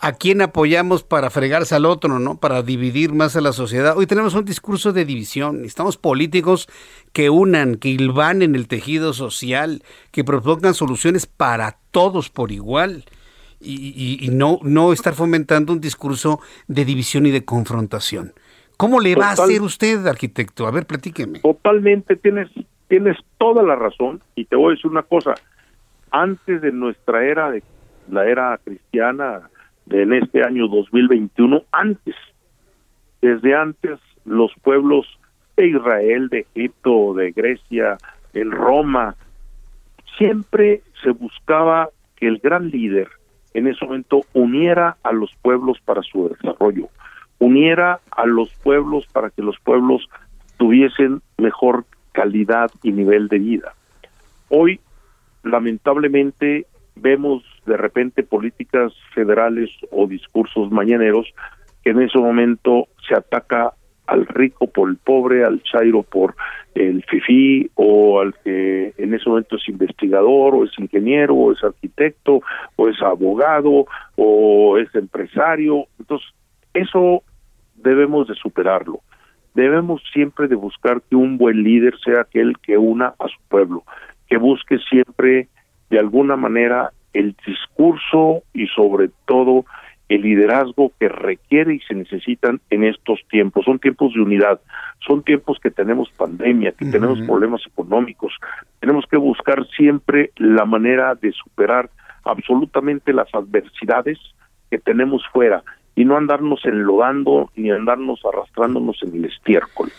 a 0.00 0.12
quién 0.12 0.42
apoyamos 0.42 1.04
para 1.04 1.30
fregarse 1.30 1.74
al 1.74 1.86
otro, 1.86 2.18
¿no? 2.18 2.38
Para 2.38 2.62
dividir 2.62 3.12
más 3.12 3.36
a 3.36 3.40
la 3.40 3.52
sociedad. 3.52 3.96
Hoy 3.96 4.06
tenemos 4.06 4.34
un 4.34 4.44
discurso 4.44 4.92
de 4.92 5.04
división. 5.04 5.64
Estamos 5.64 5.96
políticos 5.96 6.68
que 7.12 7.30
unan, 7.30 7.76
que 7.76 7.90
hilvanen 7.90 8.56
el 8.56 8.66
tejido 8.66 9.12
social, 9.12 9.82
que 10.10 10.24
propongan 10.24 10.74
soluciones 10.74 11.26
para 11.26 11.76
todos 11.92 12.28
por 12.28 12.50
igual. 12.50 13.04
Y, 13.60 14.28
no, 14.32 14.60
no 14.62 14.92
estar 14.92 15.14
fomentando 15.14 15.72
un 15.72 15.80
discurso 15.80 16.40
de 16.68 16.84
división 16.84 17.26
y 17.26 17.32
de 17.32 17.44
confrontación. 17.44 18.32
¿Cómo 18.76 19.00
le 19.00 19.16
va 19.16 19.30
a 19.30 19.32
hacer 19.32 19.62
usted, 19.62 20.06
arquitecto? 20.06 20.66
A 20.66 20.70
ver, 20.70 20.86
platíqueme. 20.86 21.40
Totalmente, 21.40 22.14
tienes, 22.14 22.48
tienes 22.86 23.16
toda 23.36 23.64
la 23.64 23.74
razón. 23.74 24.22
Y 24.36 24.44
te 24.44 24.54
voy 24.54 24.72
a 24.72 24.74
decir 24.76 24.90
una 24.90 25.02
cosa. 25.02 25.34
Antes 26.10 26.62
de 26.62 26.70
nuestra 26.70 27.24
era, 27.24 27.50
de 27.50 27.62
la 28.08 28.26
era 28.26 28.58
cristiana, 28.64 29.50
en 29.90 30.12
este 30.12 30.42
año 30.42 30.68
2021 30.68 31.62
antes. 31.72 32.14
Desde 33.20 33.54
antes 33.54 33.98
los 34.24 34.52
pueblos 34.62 35.06
de 35.56 35.68
Israel, 35.68 36.28
de 36.28 36.46
Egipto, 36.54 37.14
de 37.14 37.32
Grecia, 37.32 37.98
en 38.34 38.50
Roma, 38.50 39.16
siempre 40.16 40.82
se 41.02 41.10
buscaba 41.10 41.90
que 42.16 42.28
el 42.28 42.38
gran 42.38 42.70
líder 42.70 43.08
en 43.54 43.66
ese 43.66 43.84
momento 43.84 44.22
uniera 44.34 44.96
a 45.02 45.12
los 45.12 45.30
pueblos 45.42 45.78
para 45.84 46.02
su 46.02 46.28
desarrollo, 46.28 46.88
uniera 47.38 48.00
a 48.10 48.26
los 48.26 48.52
pueblos 48.62 49.06
para 49.12 49.30
que 49.30 49.42
los 49.42 49.58
pueblos 49.60 50.08
tuviesen 50.58 51.22
mejor 51.38 51.84
calidad 52.12 52.70
y 52.82 52.92
nivel 52.92 53.28
de 53.28 53.38
vida. 53.38 53.74
Hoy, 54.48 54.80
lamentablemente, 55.42 56.66
vemos 57.00 57.42
de 57.66 57.76
repente 57.76 58.22
políticas 58.22 58.92
federales 59.14 59.70
o 59.90 60.06
discursos 60.06 60.70
mañaneros 60.70 61.26
que 61.82 61.90
en 61.90 62.02
ese 62.02 62.18
momento 62.18 62.88
se 63.06 63.14
ataca 63.14 63.72
al 64.06 64.26
rico 64.26 64.66
por 64.66 64.88
el 64.88 64.96
pobre, 64.96 65.44
al 65.44 65.62
chairo 65.62 66.02
por 66.02 66.34
el 66.74 67.04
fifí 67.04 67.70
o 67.74 68.20
al 68.20 68.34
que 68.42 68.94
en 68.96 69.12
ese 69.12 69.28
momento 69.28 69.56
es 69.56 69.68
investigador 69.68 70.54
o 70.54 70.64
es 70.64 70.70
ingeniero 70.78 71.34
o 71.34 71.52
es 71.52 71.62
arquitecto 71.62 72.40
o 72.76 72.88
es 72.88 73.00
abogado 73.02 73.86
o 74.16 74.78
es 74.78 74.92
empresario. 74.94 75.86
Entonces, 75.98 76.28
eso 76.72 77.22
debemos 77.76 78.28
de 78.28 78.34
superarlo. 78.34 79.00
Debemos 79.54 80.02
siempre 80.12 80.48
de 80.48 80.54
buscar 80.54 81.02
que 81.02 81.16
un 81.16 81.36
buen 81.36 81.62
líder 81.62 81.94
sea 82.02 82.22
aquel 82.22 82.56
que 82.58 82.78
una 82.78 83.14
a 83.18 83.28
su 83.28 83.38
pueblo, 83.48 83.82
que 84.26 84.38
busque 84.38 84.78
siempre 84.88 85.48
de 85.90 85.98
alguna 85.98 86.36
manera 86.36 86.92
el 87.12 87.34
discurso 87.46 88.42
y 88.52 88.66
sobre 88.68 89.10
todo 89.26 89.64
el 90.08 90.22
liderazgo 90.22 90.92
que 90.98 91.08
requiere 91.08 91.74
y 91.74 91.80
se 91.80 91.94
necesitan 91.94 92.60
en 92.70 92.84
estos 92.84 93.20
tiempos. 93.30 93.64
Son 93.64 93.78
tiempos 93.78 94.14
de 94.14 94.20
unidad, 94.20 94.60
son 95.06 95.22
tiempos 95.22 95.58
que 95.62 95.70
tenemos 95.70 96.10
pandemia, 96.10 96.72
que 96.72 96.86
tenemos 96.86 97.20
problemas 97.22 97.60
económicos. 97.66 98.32
Tenemos 98.80 99.04
que 99.10 99.18
buscar 99.18 99.66
siempre 99.76 100.30
la 100.36 100.64
manera 100.64 101.14
de 101.14 101.32
superar 101.32 101.90
absolutamente 102.24 103.12
las 103.12 103.28
adversidades 103.34 104.18
que 104.70 104.78
tenemos 104.78 105.22
fuera 105.32 105.62
y 105.94 106.04
no 106.04 106.16
andarnos 106.16 106.64
enlodando 106.64 107.50
ni 107.56 107.70
andarnos 107.70 108.20
arrastrándonos 108.24 109.02
en 109.02 109.16
el 109.16 109.24
estiércol. 109.26 109.90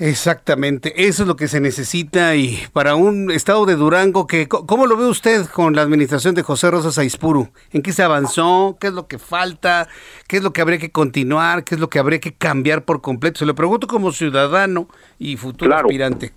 Exactamente, 0.00 1.08
eso 1.08 1.24
es 1.24 1.28
lo 1.28 1.34
que 1.34 1.48
se 1.48 1.60
necesita 1.60 2.36
y 2.36 2.56
para 2.72 2.94
un 2.94 3.32
estado 3.32 3.66
de 3.66 3.74
Durango 3.74 4.28
que 4.28 4.46
¿cómo 4.46 4.86
lo 4.86 4.96
ve 4.96 5.06
usted 5.06 5.46
con 5.46 5.74
la 5.74 5.82
administración 5.82 6.36
de 6.36 6.44
José 6.44 6.70
Rosas 6.70 6.98
Aispuru? 6.98 7.48
¿En 7.72 7.82
qué 7.82 7.90
se 7.90 8.04
avanzó? 8.04 8.76
¿Qué 8.80 8.86
es 8.86 8.92
lo 8.92 9.08
que 9.08 9.18
falta? 9.18 9.88
¿Qué 10.28 10.36
es 10.36 10.44
lo 10.44 10.52
que 10.52 10.60
habría 10.60 10.78
que 10.78 10.92
continuar? 10.92 11.64
¿Qué 11.64 11.74
es 11.74 11.80
lo 11.80 11.88
que 11.88 11.98
habría 11.98 12.20
que 12.20 12.32
cambiar 12.32 12.84
por 12.84 13.00
completo? 13.00 13.40
Se 13.40 13.46
lo 13.46 13.56
pregunto 13.56 13.88
como 13.88 14.12
ciudadano 14.12 14.86
y 15.18 15.36
futuro 15.36 15.74
aspirante. 15.74 16.30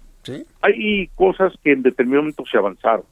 Hay 0.61 1.07
cosas 1.13 1.53
que 1.63 1.73
en 1.73 1.83
determinado 1.83 2.23
momento 2.23 2.43
se 2.51 2.57
avanzaron. 2.57 3.05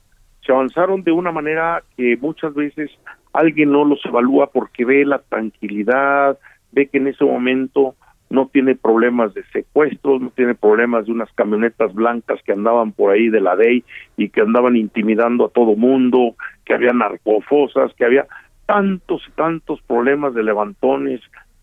Se 0.44 0.52
avanzaron 0.52 1.04
de 1.04 1.12
una 1.12 1.32
manera 1.32 1.84
que 1.96 2.18
muchas 2.18 2.56
veces 2.56 2.90
alguien 3.34 3.72
no 3.72 3.86
los 3.86 4.04
evalúa 4.04 4.48
porque 4.48 4.84
ve 4.84 5.06
la 5.06 5.20
tranquilidad, 5.20 6.40
ve 6.72 6.88
que 6.88 6.98
en 6.98 7.08
ese 7.08 7.24
momento 7.24 7.94
no 8.30 8.48
tiene 8.48 8.76
problemas 8.76 9.34
de 9.34 9.44
secuestros, 9.52 10.22
no 10.22 10.30
tiene 10.30 10.56
problemas 10.56 11.06
de 11.06 11.12
unas 11.12 11.32
camionetas 11.34 11.94
blancas 11.94 12.40
que 12.44 12.52
andaban 12.52 12.92
por 12.92 13.12
ahí 13.12 13.30
de 13.30 13.42
la 13.42 13.56
DEI 13.56 13.84
y 14.18 14.30
que 14.30 14.42
andaban 14.42 14.76
intimidando 14.76 15.46
a 15.46 15.50
todo 15.50 15.76
mundo, 15.76 16.36
que 16.66 16.74
había 16.74 16.94
narcofosas, 16.94 17.94
que 17.96 18.06
había 18.06 18.28
tantos 18.68 19.24
y 19.28 19.32
tantos 19.32 19.82
problemas 19.82 20.36
de 20.36 20.44
levantones. 20.44 21.22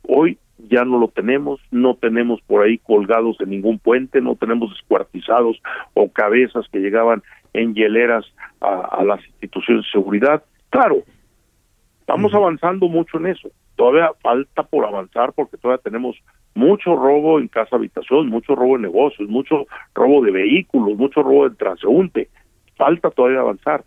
Hoy 0.09 0.39
ya 0.59 0.85
no 0.85 0.99
lo 0.99 1.09
tenemos, 1.09 1.61
no 1.71 1.95
tenemos 1.95 2.41
por 2.43 2.65
ahí 2.65 2.79
colgados 2.79 3.41
en 3.41 3.51
ningún 3.51 3.79
puente, 3.79 4.21
no 4.21 4.35
tenemos 4.35 4.71
descuartizados 4.71 5.61
o 5.95 6.11
cabezas 6.11 6.67
que 6.73 6.81
llegaban 6.81 7.23
en 7.53 7.75
hieleras 7.75 8.25
a, 8.61 8.81
a 8.81 9.05
las 9.05 9.25
instituciones 9.25 9.85
de 9.85 9.91
seguridad. 9.93 10.43
Claro, 10.71 11.05
estamos 12.01 12.35
avanzando 12.35 12.89
mucho 12.89 13.19
en 13.19 13.27
eso. 13.27 13.51
Todavía 13.77 14.11
falta 14.21 14.65
por 14.65 14.85
avanzar 14.85 15.33
porque 15.33 15.59
todavía 15.59 15.83
tenemos 15.83 16.17
mucho 16.57 16.97
robo 16.97 17.39
en 17.39 17.49
casa 17.49 17.77
habitación, 17.77 18.29
mucho 18.29 18.55
robo 18.55 18.77
en 18.77 18.83
negocios, 18.83 19.29
mucho 19.29 19.67
robo 19.95 20.25
de 20.25 20.33
vehículos, 20.33 20.97
mucho 20.97 21.23
robo 21.23 21.49
de 21.49 21.55
transeúnte. 21.55 22.29
Falta 22.77 23.11
todavía 23.11 23.41
avanzar. 23.41 23.85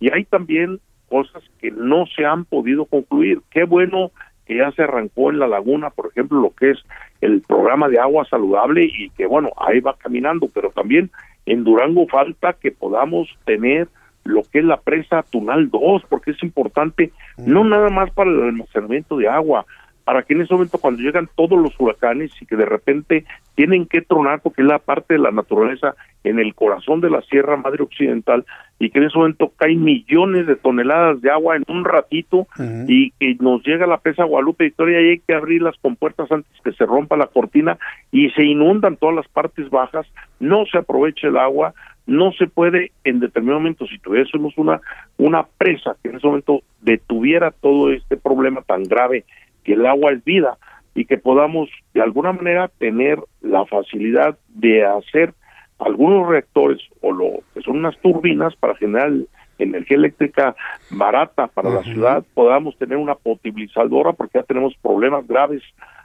Y 0.00 0.12
hay 0.12 0.24
también 0.24 0.80
cosas 1.08 1.42
que 1.60 1.70
no 1.70 2.06
se 2.06 2.24
han 2.24 2.44
podido 2.44 2.86
concluir. 2.86 3.40
Qué 3.50 3.64
bueno 3.64 4.10
que 4.46 4.56
ya 4.56 4.72
se 4.72 4.82
arrancó 4.82 5.30
en 5.30 5.38
la 5.38 5.46
laguna, 5.46 5.90
por 5.90 6.06
ejemplo, 6.06 6.40
lo 6.40 6.50
que 6.50 6.72
es 6.72 6.78
el 7.20 7.42
programa 7.42 7.88
de 7.88 8.00
agua 8.00 8.24
saludable 8.24 8.84
y 8.84 9.10
que 9.10 9.26
bueno, 9.26 9.50
ahí 9.56 9.80
va 9.80 9.96
caminando, 9.96 10.48
pero 10.52 10.70
también 10.70 11.10
en 11.46 11.64
Durango 11.64 12.06
falta 12.08 12.54
que 12.54 12.72
podamos 12.72 13.28
tener 13.44 13.88
lo 14.24 14.42
que 14.42 14.58
es 14.58 14.64
la 14.64 14.78
presa 14.78 15.22
Tunal 15.22 15.70
2, 15.70 16.02
porque 16.08 16.32
es 16.32 16.42
importante 16.42 17.12
no 17.38 17.64
nada 17.64 17.90
más 17.90 18.10
para 18.10 18.30
el 18.30 18.42
almacenamiento 18.42 19.16
de 19.16 19.28
agua, 19.28 19.64
para 20.08 20.22
que 20.22 20.32
en 20.32 20.40
ese 20.40 20.54
momento 20.54 20.78
cuando 20.78 21.02
llegan 21.02 21.28
todos 21.34 21.60
los 21.60 21.78
huracanes 21.78 22.32
y 22.40 22.46
que 22.46 22.56
de 22.56 22.64
repente 22.64 23.26
tienen 23.54 23.84
que 23.84 24.00
tronar 24.00 24.40
porque 24.40 24.62
es 24.62 24.66
la 24.66 24.78
parte 24.78 25.12
de 25.12 25.20
la 25.20 25.30
naturaleza 25.32 25.96
en 26.24 26.38
el 26.38 26.54
corazón 26.54 27.02
de 27.02 27.10
la 27.10 27.20
Sierra 27.20 27.58
Madre 27.58 27.82
Occidental 27.82 28.46
y 28.78 28.88
que 28.88 29.00
en 29.00 29.04
ese 29.04 29.18
momento 29.18 29.52
caen 29.54 29.84
millones 29.84 30.46
de 30.46 30.56
toneladas 30.56 31.20
de 31.20 31.30
agua 31.30 31.56
en 31.56 31.64
un 31.68 31.84
ratito 31.84 32.46
y 32.86 33.10
que 33.20 33.36
nos 33.38 33.62
llega 33.66 33.86
la 33.86 33.98
presa 33.98 34.24
Guadalupe 34.24 34.64
Victoria 34.64 34.98
y 35.02 35.10
hay 35.10 35.18
que 35.18 35.34
abrir 35.34 35.60
las 35.60 35.76
compuertas 35.76 36.32
antes 36.32 36.50
que 36.64 36.72
se 36.72 36.86
rompa 36.86 37.18
la 37.18 37.26
cortina 37.26 37.76
y 38.10 38.30
se 38.30 38.44
inundan 38.44 38.96
todas 38.96 39.14
las 39.14 39.28
partes 39.28 39.68
bajas, 39.68 40.06
no 40.40 40.64
se 40.72 40.78
aprovecha 40.78 41.28
el 41.28 41.36
agua, 41.36 41.74
no 42.06 42.32
se 42.32 42.46
puede 42.46 42.92
en 43.04 43.20
determinado 43.20 43.60
momento, 43.60 43.86
si 43.86 43.98
tuviésemos 43.98 44.54
una, 44.56 44.80
una 45.18 45.42
presa 45.42 45.94
que 46.02 46.08
en 46.08 46.16
ese 46.16 46.26
momento 46.26 46.62
detuviera 46.80 47.50
todo 47.50 47.92
este 47.92 48.16
problema 48.16 48.62
tan 48.62 48.84
grave, 48.84 49.26
que 49.68 49.74
el 49.74 49.84
agua 49.84 50.12
es 50.12 50.24
vida, 50.24 50.56
y 50.94 51.04
que 51.04 51.18
podamos 51.18 51.68
de 51.92 52.00
alguna 52.00 52.32
manera 52.32 52.68
tener 52.78 53.18
la 53.42 53.66
facilidad 53.66 54.38
de 54.48 54.86
hacer 54.86 55.34
algunos 55.78 56.26
reactores 56.26 56.80
o 57.02 57.12
lo 57.12 57.42
que 57.52 57.60
son 57.60 57.76
unas 57.76 57.98
turbinas 57.98 58.56
para 58.56 58.74
generar 58.76 59.12
energía 59.58 59.98
eléctrica 59.98 60.56
barata 60.90 61.48
para 61.48 61.68
la 61.68 61.82
ciudad, 61.82 62.24
podamos 62.32 62.78
tener 62.78 62.96
una 62.96 63.14
potabilizadora 63.14 64.14
porque 64.14 64.38
ya 64.38 64.44
tenemos 64.44 64.74
problemas 64.80 65.26
graves 65.28 65.62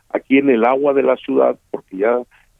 aquí 0.09 0.39
en 0.39 0.49
el 0.49 0.65
agua 0.65 0.93
de 0.93 1.03
la 1.03 1.15
ciudad 1.15 1.57
porque 1.71 1.97
ya 1.97 2.19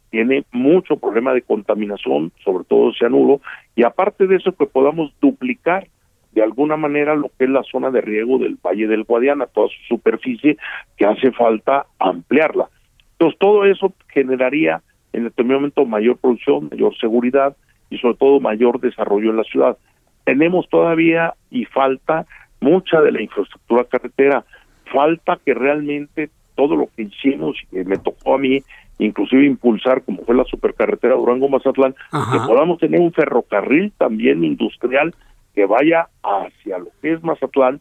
tiene 0.09 0.45
mucho 0.53 0.95
problema 0.95 1.33
de 1.33 1.41
contaminación, 1.41 2.31
sobre 2.45 2.63
todo 2.63 2.93
cianuro, 2.93 3.41
y 3.75 3.83
aparte 3.83 4.25
de 4.25 4.37
eso 4.37 4.53
que 4.53 4.67
podamos 4.67 5.13
duplicar 5.19 5.87
de 6.33 6.43
alguna 6.43 6.77
manera 6.77 7.15
lo 7.15 7.29
que 7.37 7.45
es 7.45 7.49
la 7.49 7.63
zona 7.63 7.91
de 7.91 8.01
riego 8.01 8.37
del 8.39 8.57
Valle 8.63 8.87
del 8.87 9.03
Guadiana, 9.03 9.45
toda 9.45 9.67
su 9.67 9.95
superficie, 9.95 10.57
que 10.97 11.05
hace 11.05 11.31
falta 11.31 11.85
ampliarla. 11.99 12.69
Entonces, 13.13 13.39
todo 13.39 13.65
eso 13.65 13.93
generaría 14.09 14.81
en 15.13 15.25
determinado 15.25 15.61
momento 15.61 15.85
mayor 15.85 16.17
producción, 16.17 16.69
mayor 16.71 16.97
seguridad 16.97 17.55
y 17.89 17.97
sobre 17.99 18.17
todo 18.17 18.39
mayor 18.39 18.79
desarrollo 18.79 19.29
en 19.29 19.37
la 19.37 19.43
ciudad. 19.43 19.77
Tenemos 20.25 20.67
todavía 20.69 21.35
y 21.51 21.65
falta 21.65 22.25
mucha 22.59 23.01
de 23.01 23.11
la 23.11 23.21
infraestructura 23.21 23.83
carretera, 23.83 24.43
falta 24.91 25.39
que 25.45 25.53
realmente 25.53 26.29
todo 26.55 26.75
lo 26.75 26.87
que 26.95 27.03
hicimos 27.03 27.57
y 27.61 27.67
que 27.67 27.83
me 27.83 27.97
tocó 27.97 28.35
a 28.35 28.37
mí 28.39 28.63
inclusive 28.99 29.45
impulsar, 29.45 30.03
como 30.03 30.23
fue 30.23 30.35
la 30.35 30.45
supercarretera 30.45 31.15
Durango-Mazatlán, 31.15 31.93
que 31.93 32.37
podamos 32.45 32.79
tener 32.79 32.99
un 32.99 33.11
ferrocarril 33.11 33.91
también 33.97 34.43
industrial 34.43 35.13
que 35.53 35.65
vaya 35.65 36.07
hacia 36.23 36.77
lo 36.79 36.87
que 37.01 37.13
es 37.13 37.23
Mazatlán, 37.23 37.79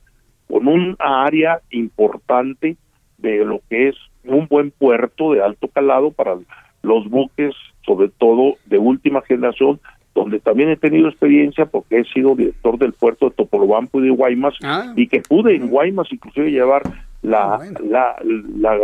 con 0.48 0.68
un 0.68 0.96
área 0.98 1.60
importante 1.70 2.76
de 3.18 3.44
lo 3.44 3.60
que 3.70 3.88
es 3.88 3.96
un 4.24 4.46
buen 4.48 4.70
puerto 4.70 5.32
de 5.32 5.42
alto 5.42 5.68
calado 5.68 6.10
para 6.10 6.36
los 6.82 7.08
buques, 7.08 7.54
sobre 7.86 8.08
todo 8.08 8.56
de 8.66 8.78
última 8.78 9.22
generación, 9.22 9.80
donde 10.14 10.40
también 10.40 10.68
he 10.68 10.76
tenido 10.76 11.08
experiencia 11.08 11.64
porque 11.66 12.00
he 12.00 12.04
sido 12.04 12.34
director 12.34 12.76
del 12.78 12.92
puerto 12.92 13.30
de 13.30 13.34
Topolobampo 13.36 14.00
y 14.00 14.04
de 14.04 14.10
Guaymas, 14.10 14.54
Ah. 14.62 14.92
y 14.94 15.06
que 15.08 15.20
pude 15.20 15.54
en 15.56 15.68
Guaymas 15.68 16.12
inclusive 16.12 16.50
llevar 16.50 16.82
la, 17.22 17.58
la, 17.82 18.16
la 18.58 18.76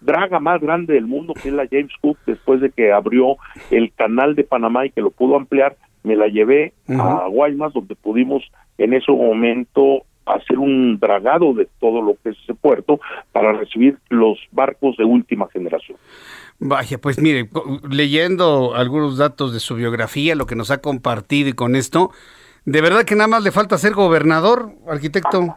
draga 0.00 0.40
más 0.40 0.60
grande 0.60 0.94
del 0.94 1.06
mundo, 1.06 1.34
que 1.34 1.48
es 1.48 1.54
la 1.54 1.68
James 1.70 1.92
Cook, 2.00 2.18
después 2.26 2.60
de 2.60 2.70
que 2.70 2.92
abrió 2.92 3.36
el 3.70 3.92
canal 3.92 4.34
de 4.34 4.44
Panamá 4.44 4.86
y 4.86 4.90
que 4.90 5.00
lo 5.00 5.10
pudo 5.10 5.36
ampliar, 5.36 5.76
me 6.02 6.16
la 6.16 6.28
llevé 6.28 6.72
a 6.88 7.26
Guaymas, 7.28 7.72
donde 7.72 7.94
pudimos 7.94 8.42
en 8.78 8.94
ese 8.94 9.12
momento 9.12 10.04
hacer 10.26 10.58
un 10.58 10.98
dragado 10.98 11.54
de 11.54 11.68
todo 11.80 12.02
lo 12.02 12.16
que 12.22 12.30
es 12.30 12.36
ese 12.44 12.54
puerto 12.54 13.00
para 13.32 13.52
recibir 13.52 13.98
los 14.10 14.38
barcos 14.52 14.96
de 14.96 15.04
última 15.04 15.48
generación. 15.48 15.96
Vaya, 16.58 16.98
pues 16.98 17.20
mire, 17.20 17.48
leyendo 17.88 18.74
algunos 18.74 19.16
datos 19.16 19.52
de 19.52 19.60
su 19.60 19.76
biografía, 19.76 20.34
lo 20.34 20.46
que 20.46 20.56
nos 20.56 20.70
ha 20.70 20.78
compartido 20.78 21.48
y 21.48 21.52
con 21.52 21.76
esto, 21.76 22.10
de 22.64 22.80
verdad 22.80 23.04
que 23.04 23.14
nada 23.14 23.28
más 23.28 23.42
le 23.42 23.52
falta 23.52 23.78
ser 23.78 23.94
gobernador, 23.94 24.72
arquitecto. 24.88 25.56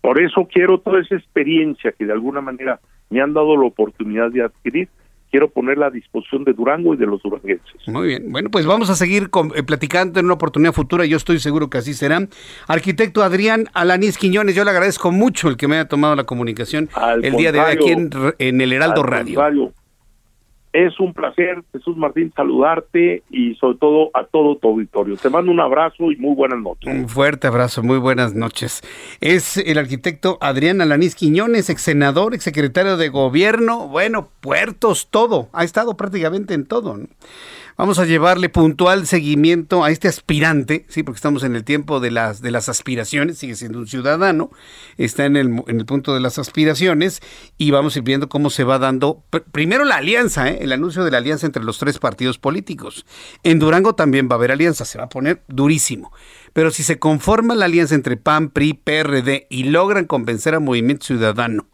Por 0.00 0.20
eso 0.20 0.48
quiero 0.50 0.78
toda 0.78 1.00
esa 1.00 1.16
experiencia 1.16 1.92
que 1.92 2.06
de 2.06 2.12
alguna 2.12 2.40
manera 2.40 2.80
me 3.10 3.20
han 3.20 3.34
dado 3.34 3.56
la 3.56 3.66
oportunidad 3.66 4.30
de 4.30 4.42
adquirir, 4.42 4.88
quiero 5.30 5.50
ponerla 5.50 5.86
a 5.86 5.90
disposición 5.90 6.44
de 6.44 6.52
Durango 6.52 6.94
y 6.94 6.96
de 6.96 7.06
los 7.06 7.22
duranguenses. 7.22 7.66
Muy 7.86 8.06
bien, 8.08 8.30
bueno, 8.32 8.50
pues 8.50 8.64
vamos 8.66 8.88
a 8.90 8.94
seguir 8.94 9.28
con- 9.30 9.52
eh, 9.56 9.62
platicando 9.62 10.18
en 10.20 10.26
una 10.26 10.34
oportunidad 10.34 10.72
futura, 10.72 11.04
yo 11.04 11.16
estoy 11.16 11.38
seguro 11.40 11.68
que 11.68 11.78
así 11.78 11.94
será. 11.94 12.26
Arquitecto 12.68 13.22
Adrián 13.22 13.68
Alanís 13.74 14.18
Quiñones, 14.18 14.54
yo 14.54 14.64
le 14.64 14.70
agradezco 14.70 15.10
mucho 15.12 15.48
el 15.48 15.56
que 15.56 15.68
me 15.68 15.76
haya 15.76 15.88
tomado 15.88 16.14
la 16.16 16.24
comunicación 16.24 16.88
Al 16.94 17.24
el 17.24 17.36
día 17.36 17.52
de 17.52 17.60
hoy 17.60 17.72
aquí 17.72 17.90
en, 17.90 18.10
en 18.38 18.60
el 18.60 18.72
Heraldo 18.72 19.02
Al 19.02 19.08
Radio. 19.08 19.40
Es 20.76 21.00
un 21.00 21.14
placer, 21.14 21.62
Jesús 21.72 21.96
Martín, 21.96 22.30
saludarte 22.36 23.22
y 23.30 23.54
sobre 23.54 23.78
todo 23.78 24.10
a 24.12 24.24
todo 24.24 24.56
tu 24.56 24.68
auditorio. 24.68 25.16
Te 25.16 25.30
mando 25.30 25.50
un 25.50 25.58
abrazo 25.58 26.12
y 26.12 26.16
muy 26.16 26.34
buenas 26.34 26.58
noches. 26.58 26.94
Un 26.94 27.08
fuerte 27.08 27.46
abrazo, 27.46 27.82
muy 27.82 27.96
buenas 27.96 28.34
noches. 28.34 28.82
Es 29.22 29.56
el 29.56 29.78
arquitecto 29.78 30.36
Adrián 30.42 30.82
Alanís 30.82 31.14
Quiñones, 31.14 31.70
ex 31.70 31.80
senador, 31.80 32.34
ex 32.34 32.44
secretario 32.44 32.98
de 32.98 33.08
gobierno, 33.08 33.88
bueno, 33.88 34.28
puertos, 34.42 35.08
todo. 35.10 35.48
Ha 35.54 35.64
estado 35.64 35.96
prácticamente 35.96 36.52
en 36.52 36.66
todo. 36.66 36.98
Vamos 37.78 37.98
a 37.98 38.06
llevarle 38.06 38.48
puntual 38.48 39.06
seguimiento 39.06 39.84
a 39.84 39.90
este 39.90 40.08
aspirante, 40.08 40.86
sí, 40.88 41.02
porque 41.02 41.16
estamos 41.16 41.42
en 41.44 41.54
el 41.54 41.62
tiempo 41.62 42.00
de 42.00 42.10
las, 42.10 42.40
de 42.40 42.50
las 42.50 42.70
aspiraciones, 42.70 43.36
sigue 43.36 43.54
siendo 43.54 43.78
un 43.78 43.86
ciudadano, 43.86 44.50
está 44.96 45.26
en 45.26 45.36
el, 45.36 45.62
en 45.66 45.80
el 45.80 45.84
punto 45.84 46.14
de 46.14 46.20
las 46.20 46.38
aspiraciones 46.38 47.20
y 47.58 47.72
vamos 47.72 47.94
a 47.94 47.98
ir 47.98 48.04
viendo 48.06 48.30
cómo 48.30 48.48
se 48.48 48.64
va 48.64 48.78
dando, 48.78 49.22
pr- 49.30 49.44
primero 49.52 49.84
la 49.84 49.96
alianza, 49.96 50.48
¿eh? 50.48 50.60
el 50.62 50.72
anuncio 50.72 51.04
de 51.04 51.10
la 51.10 51.18
alianza 51.18 51.44
entre 51.44 51.62
los 51.64 51.78
tres 51.78 51.98
partidos 51.98 52.38
políticos. 52.38 53.04
En 53.42 53.58
Durango 53.58 53.94
también 53.94 54.26
va 54.30 54.36
a 54.36 54.38
haber 54.38 54.52
alianza, 54.52 54.86
se 54.86 54.96
va 54.96 55.04
a 55.04 55.08
poner 55.10 55.42
durísimo. 55.46 56.12
Pero 56.54 56.70
si 56.70 56.82
se 56.82 56.98
conforma 56.98 57.54
la 57.54 57.66
alianza 57.66 57.94
entre 57.94 58.16
PAN, 58.16 58.48
PRI, 58.48 58.72
PRD 58.72 59.48
y 59.50 59.64
logran 59.64 60.06
convencer 60.06 60.54
a 60.54 60.60
Movimiento 60.60 61.04
Ciudadano 61.04 61.68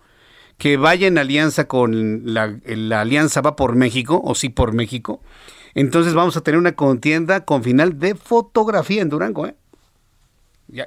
que 0.58 0.76
vaya 0.76 1.06
en 1.08 1.18
alianza 1.18 1.66
con 1.66 2.22
la 2.24 2.60
alianza 3.00 3.40
Va 3.40 3.56
por 3.56 3.74
México, 3.74 4.20
o 4.22 4.34
Sí 4.36 4.48
por 4.48 4.72
México, 4.72 5.20
entonces 5.74 6.14
vamos 6.14 6.36
a 6.36 6.42
tener 6.42 6.58
una 6.58 6.72
contienda 6.72 7.44
con 7.44 7.62
final 7.62 7.98
de 7.98 8.14
fotografía 8.14 9.02
en 9.02 9.08
Durango, 9.08 9.46
¿eh? 9.46 9.54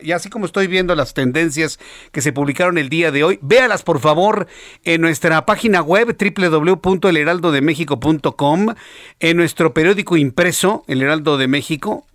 Y, 0.01 0.13
así 0.13 0.29
como 0.29 0.47
estoy 0.47 0.65
viendo 0.65 0.95
las 0.95 1.13
tendencias 1.13 1.77
que 2.11 2.21
se 2.21 2.33
publicaron 2.33 2.79
el 2.79 2.89
día 2.89 3.11
de 3.11 3.23
hoy, 3.23 3.37
véalas 3.43 3.83
por 3.83 3.99
favor 3.99 4.47
en 4.83 5.01
nuestra 5.01 5.45
página 5.45 5.83
web 5.83 6.17
www.elheraldodemexico.com, 6.17 8.73
en 9.19 9.37
nuestro 9.37 9.75
periódico 9.75 10.17
impreso, 10.17 10.83
El 10.87 11.03
Heraldo 11.03 11.37
de 11.37 11.47
México. 11.47 12.07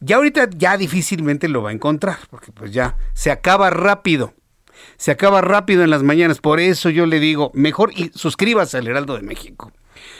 Ya 0.00 0.16
ahorita 0.16 0.50
ya 0.56 0.76
difícilmente 0.76 1.46
lo 1.48 1.62
va 1.62 1.70
a 1.70 1.74
encontrar, 1.74 2.18
porque 2.28 2.50
pues 2.50 2.72
ya 2.72 2.96
se 3.14 3.30
acaba 3.30 3.70
rápido. 3.70 4.34
Se 4.96 5.12
acaba 5.12 5.42
rápido 5.42 5.84
en 5.84 5.90
las 5.90 6.02
mañanas, 6.02 6.40
por 6.40 6.58
eso 6.58 6.90
yo 6.90 7.06
le 7.06 7.20
digo, 7.20 7.52
mejor 7.54 7.92
y 7.94 8.10
suscríbase 8.14 8.78
al 8.78 8.88
Heraldo 8.88 9.14
de 9.14 9.22
México. 9.22 9.70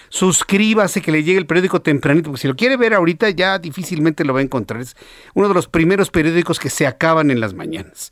Suscríbase, 0.09 1.03
que 1.03 1.13
le 1.13 1.23
llegue 1.23 1.39
el 1.39 1.47
periódico 1.47 1.83
tempranito, 1.83 2.31
porque 2.31 2.41
si 2.43 2.49
lo 2.49 2.57
quiere 2.57 2.77
ver 2.77 2.95
ahorita 2.95 3.31
ya 3.31 3.59
difícilmente 3.59 4.25
lo 4.25 4.35
va 4.35 4.41
a 4.41 4.43
encontrar. 4.43 4.81
Es 4.81 4.97
uno 5.35 5.47
de 5.49 5.55
los 5.55 5.69
primeros 5.69 6.11
periódicos 6.11 6.59
que 6.59 6.71
se 6.71 6.87
acaban 6.87 7.31
en 7.31 7.41
las 7.41 7.53
mañanas. 7.55 8.11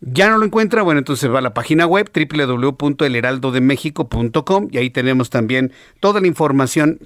Ya 0.00 0.28
no 0.30 0.38
lo 0.38 0.44
encuentra, 0.44 0.82
bueno, 0.82 0.98
entonces 0.98 1.30
va 1.30 1.38
a 1.38 1.42
la 1.42 1.54
página 1.54 1.86
web 1.86 2.10
www.elheraldodemexico.com 2.14 4.68
y 4.70 4.78
ahí 4.78 4.90
tenemos 4.90 5.30
también 5.30 5.72
toda 6.00 6.20
la 6.20 6.26
información, 6.26 6.98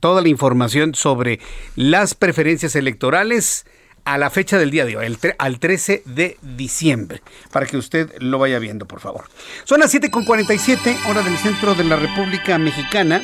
toda 0.00 0.20
la 0.22 0.28
información 0.28 0.94
sobre 0.94 1.40
las 1.74 2.14
preferencias 2.14 2.76
electorales 2.76 3.66
a 4.06 4.16
la 4.18 4.30
fecha 4.30 4.56
del 4.56 4.70
día 4.70 4.86
de 4.86 4.96
hoy, 4.96 5.18
al 5.38 5.58
13 5.58 6.02
de 6.06 6.38
diciembre, 6.40 7.22
para 7.52 7.66
que 7.66 7.76
usted 7.76 8.10
lo 8.20 8.38
vaya 8.38 8.58
viendo, 8.58 8.86
por 8.86 9.00
favor. 9.00 9.24
Son 9.64 9.80
las 9.80 9.92
7.47, 9.92 11.10
hora 11.10 11.22
del 11.22 11.36
centro 11.36 11.74
de 11.74 11.84
la 11.84 11.96
República 11.96 12.56
Mexicana. 12.56 13.22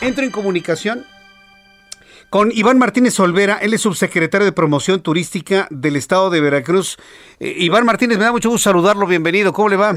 Entro 0.00 0.24
en 0.24 0.32
comunicación 0.32 1.06
con 2.28 2.50
Iván 2.52 2.78
Martínez 2.78 3.18
Olvera, 3.20 3.58
él 3.62 3.72
es 3.72 3.80
subsecretario 3.82 4.44
de 4.44 4.52
Promoción 4.52 5.00
Turística 5.00 5.68
del 5.70 5.96
Estado 5.96 6.28
de 6.30 6.40
Veracruz. 6.40 6.96
Eh, 7.38 7.54
Iván 7.58 7.84
Martínez, 7.84 8.18
me 8.18 8.24
da 8.24 8.32
mucho 8.32 8.50
gusto 8.50 8.70
saludarlo, 8.70 9.06
bienvenido, 9.06 9.52
¿cómo 9.52 9.68
le 9.68 9.76
va? 9.76 9.96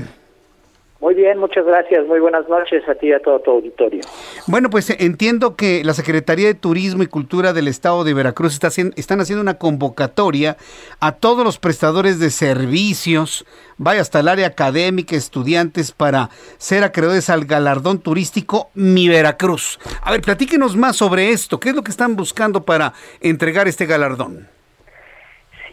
Muy 1.03 1.15
bien, 1.15 1.37
muchas 1.37 1.65
gracias. 1.65 2.07
Muy 2.07 2.21
buenas 2.21 2.47
noches 2.47 2.81
a 2.87 2.95
ti 2.95 3.07
y 3.07 3.11
a 3.11 3.19
todo 3.19 3.37
tu 3.41 3.51
auditorio. 3.51 3.99
Bueno, 4.47 4.69
pues 4.69 4.89
entiendo 4.89 5.57
que 5.57 5.83
la 5.83 5.93
Secretaría 5.93 6.47
de 6.47 6.53
Turismo 6.53 7.03
y 7.03 7.07
Cultura 7.07 7.51
del 7.51 7.67
Estado 7.67 8.05
de 8.05 8.13
Veracruz 8.13 8.53
está 8.53 8.67
haciendo, 8.67 8.95
están 8.95 9.19
haciendo 9.19 9.41
una 9.41 9.55
convocatoria 9.55 10.55
a 11.01 11.11
todos 11.11 11.43
los 11.43 11.59
prestadores 11.59 12.19
de 12.19 12.29
servicios, 12.29 13.45
vaya 13.75 13.99
hasta 13.99 14.21
el 14.21 14.29
área 14.29 14.47
académica, 14.47 15.17
estudiantes, 15.17 15.91
para 15.91 16.29
ser 16.57 16.85
acreedores 16.85 17.29
al 17.29 17.43
galardón 17.43 17.99
turístico 17.99 18.69
Mi 18.73 19.09
Veracruz. 19.09 19.79
A 20.03 20.09
ver, 20.09 20.21
platíquenos 20.21 20.77
más 20.77 20.95
sobre 20.95 21.31
esto. 21.31 21.59
¿Qué 21.59 21.71
es 21.71 21.75
lo 21.75 21.83
que 21.83 21.91
están 21.91 22.15
buscando 22.15 22.63
para 22.63 22.93
entregar 23.19 23.67
este 23.67 23.85
galardón? 23.85 24.47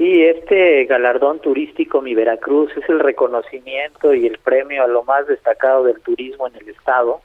Sí, 0.00 0.24
este 0.24 0.86
galardón 0.86 1.40
turístico 1.40 2.00
Mi 2.00 2.14
Veracruz 2.14 2.74
es 2.74 2.88
el 2.88 3.00
reconocimiento 3.00 4.14
y 4.14 4.26
el 4.26 4.38
premio 4.38 4.82
a 4.82 4.86
lo 4.86 5.04
más 5.04 5.26
destacado 5.26 5.84
del 5.84 6.00
turismo 6.00 6.46
en 6.46 6.56
el 6.56 6.70
estado, 6.70 7.20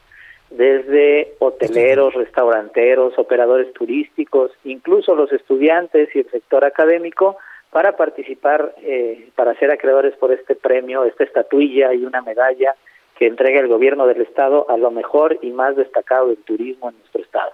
desde 0.50 1.36
hoteleros, 1.40 2.16
restauranteros, 2.16 3.18
operadores 3.18 3.72
turísticos, 3.72 4.52
incluso 4.66 5.16
los 5.16 5.32
estudiantes 5.32 6.14
y 6.14 6.20
el 6.20 6.30
sector 6.30 6.66
académico, 6.66 7.38
para 7.70 7.96
participar, 7.96 8.76
eh, 8.82 9.30
para 9.36 9.56
ser 9.56 9.72
acreedores 9.72 10.14
por 10.18 10.34
este 10.34 10.54
premio, 10.54 11.06
esta 11.06 11.24
estatuilla 11.24 11.94
y 11.94 12.04
una 12.04 12.22
medalla 12.24 12.76
que 13.18 13.28
entrega 13.28 13.62
el 13.62 13.70
gobierno 13.70 14.06
del 14.06 14.20
estado 14.20 14.70
a 14.70 14.76
lo 14.76 14.92
mejor 14.92 15.40
y 15.42 15.52
más 15.52 15.78
destacado 15.78 16.28
del 16.28 16.44
turismo 16.44 16.90
en 16.90 16.98
nuestro 16.98 17.22
estado. 17.22 17.54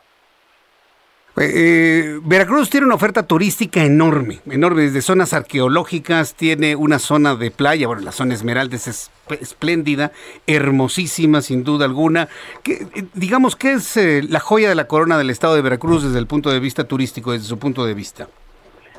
Eh, 1.42 1.54
eh, 1.56 2.20
Veracruz 2.24 2.70
tiene 2.70 2.86
una 2.86 2.94
oferta 2.94 3.26
turística 3.26 3.84
enorme, 3.84 4.42
enorme, 4.48 4.84
desde 4.84 5.02
zonas 5.02 5.34
arqueológicas, 5.34 6.36
tiene 6.36 6.76
una 6.76 7.00
zona 7.00 7.34
de 7.34 7.50
playa, 7.50 7.88
bueno, 7.88 8.04
la 8.04 8.12
zona 8.12 8.36
Esmeraldas 8.36 8.88
es 8.88 9.10
espléndida, 9.42 10.12
hermosísima 10.46 11.42
sin 11.42 11.64
duda 11.64 11.86
alguna. 11.86 12.28
Que, 12.62 12.74
eh, 12.74 13.06
digamos, 13.16 13.56
¿qué 13.56 13.72
es 13.72 13.98
la 14.30 14.40
joya 14.40 14.70
de 14.70 14.76
la 14.76 14.86
corona 14.86 15.18
del 15.18 15.32
estado 15.32 15.56
de 15.56 15.64
Veracruz 15.64 16.04
desde 16.04 16.20
el 16.20 16.28
punto 16.28 16.52
de 16.52 16.60
vista 16.60 16.84
turístico, 16.84 17.32
desde 17.32 17.46
su 17.46 17.58
punto 17.58 17.86
de 17.86 17.96
vista? 17.96 18.28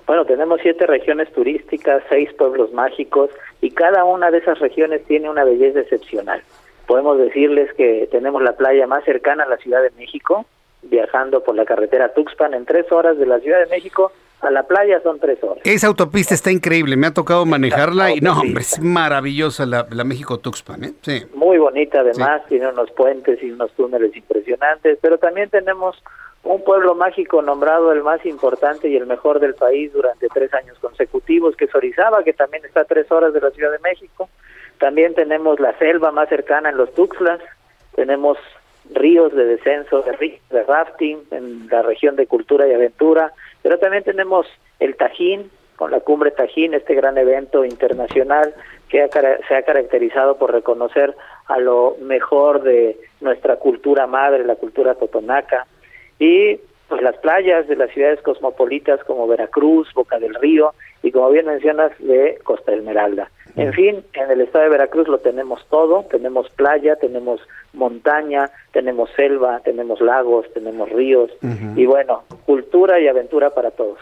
Bueno, 0.08 0.24
tenemos 0.24 0.58
siete 0.62 0.84
regiones 0.84 1.32
turísticas, 1.32 2.02
seis 2.08 2.28
pueblos 2.32 2.72
mágicos 2.72 3.30
y 3.60 3.70
cada 3.70 4.04
una 4.04 4.32
de 4.32 4.38
esas 4.38 4.58
regiones 4.58 5.04
tiene 5.04 5.30
una 5.30 5.44
belleza 5.44 5.78
excepcional. 5.78 6.42
Podemos 6.88 7.18
decirles 7.18 7.72
que 7.74 8.08
tenemos 8.10 8.42
la 8.42 8.54
playa 8.56 8.88
más 8.88 9.04
cercana 9.04 9.44
a 9.44 9.48
la 9.48 9.58
Ciudad 9.58 9.80
de 9.80 9.92
México, 9.96 10.44
viajando 10.82 11.42
por 11.42 11.54
la 11.54 11.64
carretera 11.64 12.12
Tuxpan 12.12 12.54
en 12.54 12.64
tres 12.64 12.90
horas 12.90 13.18
de 13.18 13.26
la 13.26 13.38
Ciudad 13.40 13.60
de 13.60 13.66
México 13.66 14.12
a 14.42 14.50
la 14.50 14.64
playa 14.64 15.00
son 15.02 15.20
tres 15.20 15.42
horas. 15.42 15.60
Esa 15.64 15.86
autopista 15.86 16.34
está 16.34 16.50
increíble, 16.50 16.96
me 16.96 17.06
ha 17.06 17.14
tocado 17.14 17.46
manejarla 17.46 18.10
y 18.10 18.20
no, 18.20 18.40
hombre, 18.40 18.62
es 18.62 18.80
maravillosa 18.80 19.66
la, 19.66 19.84
México-Tuxpan, 20.04 20.84
¿eh? 20.84 20.92
Sí. 21.02 21.22
Muy 21.34 21.58
bonita 21.58 22.00
además, 22.00 22.42
tiene 22.48 22.68
unos 22.68 22.90
puentes 22.90 23.40
y 23.42 23.52
unos 23.52 23.70
túneles 23.72 24.14
impresionantes, 24.16 24.98
pero 25.00 25.18
también 25.18 25.48
tenemos 25.48 26.02
un 26.42 26.64
pueblo 26.64 26.96
mágico 26.96 27.40
nombrado 27.40 27.92
el 27.92 28.02
más 28.02 28.26
importante 28.26 28.88
y 28.88 28.96
el 28.96 29.06
mejor 29.06 29.38
del 29.38 29.54
país 29.54 29.92
durante 29.92 30.26
tres 30.26 30.52
años 30.54 30.76
consecutivos, 30.80 31.54
que 31.54 31.66
es 31.66 31.74
Orizaba, 31.74 32.24
que 32.24 32.32
también 32.32 32.64
está 32.64 32.80
a 32.80 32.84
tres 32.84 33.10
horas 33.12 33.32
de 33.32 33.40
la 33.40 33.52
Ciudad 33.52 33.70
de 33.70 33.78
México. 33.78 34.28
También 34.78 35.14
tenemos 35.14 35.60
la 35.60 35.78
selva 35.78 36.10
más 36.10 36.28
cercana 36.28 36.70
en 36.70 36.76
los 36.76 36.92
Tuxtlas, 36.94 37.40
tenemos 37.94 38.38
ríos 38.90 39.34
de 39.34 39.44
descenso, 39.44 40.02
de, 40.02 40.40
de 40.50 40.62
rafting 40.64 41.18
en 41.30 41.68
la 41.68 41.82
región 41.82 42.16
de 42.16 42.26
cultura 42.26 42.66
y 42.66 42.72
aventura, 42.72 43.32
pero 43.62 43.78
también 43.78 44.04
tenemos 44.04 44.46
el 44.80 44.96
Tajín, 44.96 45.50
con 45.76 45.90
la 45.90 46.00
cumbre 46.00 46.30
Tajín, 46.30 46.74
este 46.74 46.94
gran 46.94 47.18
evento 47.18 47.64
internacional 47.64 48.54
que 48.88 49.08
se 49.48 49.54
ha 49.54 49.62
caracterizado 49.62 50.36
por 50.36 50.52
reconocer 50.52 51.14
a 51.46 51.58
lo 51.58 51.96
mejor 52.00 52.62
de 52.62 52.98
nuestra 53.20 53.56
cultura 53.56 54.06
madre, 54.06 54.44
la 54.44 54.56
cultura 54.56 54.94
totonaca, 54.94 55.66
y 56.18 56.60
pues 56.88 57.00
las 57.00 57.16
playas 57.16 57.66
de 57.68 57.76
las 57.76 57.90
ciudades 57.90 58.20
cosmopolitas 58.20 59.02
como 59.04 59.26
Veracruz, 59.26 59.88
Boca 59.94 60.18
del 60.18 60.34
Río 60.34 60.74
y 61.02 61.10
como 61.10 61.30
bien 61.30 61.46
mencionas 61.46 61.92
de 61.98 62.38
Costa 62.44 62.72
Esmeralda. 62.72 63.30
En 63.54 63.72
fin, 63.74 64.02
en 64.14 64.30
el 64.30 64.40
estado 64.40 64.64
de 64.64 64.70
Veracruz 64.70 65.08
lo 65.08 65.18
tenemos 65.18 65.60
todo, 65.68 66.06
tenemos 66.10 66.48
playa, 66.50 66.96
tenemos 66.96 67.40
montaña, 67.74 68.50
tenemos 68.72 69.10
selva, 69.14 69.60
tenemos 69.60 70.00
lagos, 70.00 70.46
tenemos 70.54 70.88
ríos 70.88 71.30
y 71.76 71.84
bueno, 71.84 72.22
cultura 72.46 72.98
y 73.00 73.08
aventura 73.08 73.50
para 73.50 73.70
todos. 73.70 73.98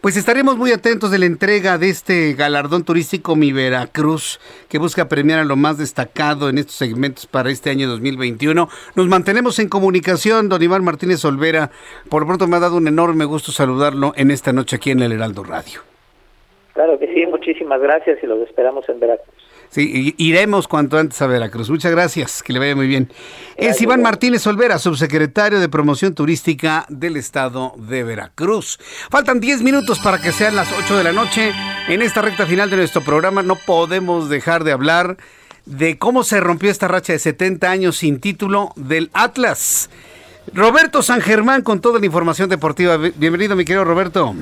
Pues 0.00 0.16
estaremos 0.16 0.56
muy 0.56 0.70
atentos 0.70 1.10
de 1.10 1.18
la 1.18 1.26
entrega 1.26 1.78
de 1.78 1.88
este 1.88 2.34
galardón 2.34 2.84
turístico 2.84 3.34
Mi 3.34 3.52
Veracruz 3.52 4.40
que 4.68 4.78
busca 4.78 5.08
premiar 5.08 5.40
a 5.40 5.44
lo 5.44 5.56
más 5.56 5.78
destacado 5.78 6.48
en 6.48 6.58
estos 6.58 6.76
segmentos 6.76 7.26
para 7.26 7.50
este 7.50 7.70
año 7.70 7.88
2021. 7.88 8.68
Nos 8.94 9.08
mantenemos 9.08 9.58
en 9.58 9.68
comunicación, 9.68 10.48
don 10.48 10.62
Iván 10.62 10.84
Martínez 10.84 11.24
Olvera. 11.24 11.70
Por 12.08 12.24
pronto 12.24 12.46
me 12.46 12.56
ha 12.56 12.60
dado 12.60 12.76
un 12.76 12.86
enorme 12.86 13.24
gusto 13.24 13.50
saludarlo 13.50 14.12
en 14.16 14.30
esta 14.30 14.52
noche 14.52 14.76
aquí 14.76 14.92
en 14.92 15.02
el 15.02 15.12
Heraldo 15.12 15.42
Radio. 15.42 15.91
Claro 16.72 16.98
que 16.98 17.12
sí, 17.12 17.26
muchísimas 17.26 17.80
gracias 17.80 18.18
y 18.22 18.26
los 18.26 18.40
esperamos 18.40 18.88
en 18.88 18.98
Veracruz. 18.98 19.34
Sí, 19.68 20.14
iremos 20.18 20.68
cuanto 20.68 20.98
antes 20.98 21.20
a 21.22 21.26
Veracruz. 21.26 21.70
Muchas 21.70 21.92
gracias, 21.92 22.42
que 22.42 22.52
le 22.52 22.58
vaya 22.58 22.76
muy 22.76 22.86
bien. 22.86 23.08
es 23.56 23.80
Iván 23.80 24.02
Martínez 24.02 24.46
Olvera, 24.46 24.78
subsecretario 24.78 25.60
de 25.60 25.68
Promoción 25.70 26.14
Turística 26.14 26.84
del 26.90 27.16
Estado 27.16 27.72
de 27.76 28.04
Veracruz. 28.04 28.78
Faltan 29.10 29.40
10 29.40 29.62
minutos 29.62 29.98
para 29.98 30.18
que 30.18 30.32
sean 30.32 30.56
las 30.56 30.70
8 30.78 30.96
de 30.96 31.04
la 31.04 31.12
noche. 31.12 31.52
En 31.88 32.02
esta 32.02 32.20
recta 32.20 32.46
final 32.46 32.68
de 32.68 32.76
nuestro 32.76 33.02
programa 33.02 33.42
no 33.42 33.56
podemos 33.56 34.28
dejar 34.28 34.64
de 34.64 34.72
hablar 34.72 35.16
de 35.64 35.96
cómo 35.96 36.22
se 36.22 36.40
rompió 36.40 36.70
esta 36.70 36.88
racha 36.88 37.14
de 37.14 37.18
70 37.18 37.70
años 37.70 37.96
sin 37.96 38.20
título 38.20 38.72
del 38.76 39.10
Atlas. 39.14 39.88
Roberto 40.52 41.02
San 41.02 41.20
Germán 41.20 41.62
con 41.62 41.80
toda 41.80 41.98
la 41.98 42.06
información 42.06 42.50
deportiva. 42.50 42.96
Bienvenido, 42.96 43.56
mi 43.56 43.64
querido 43.64 43.84
Roberto. 43.84 44.34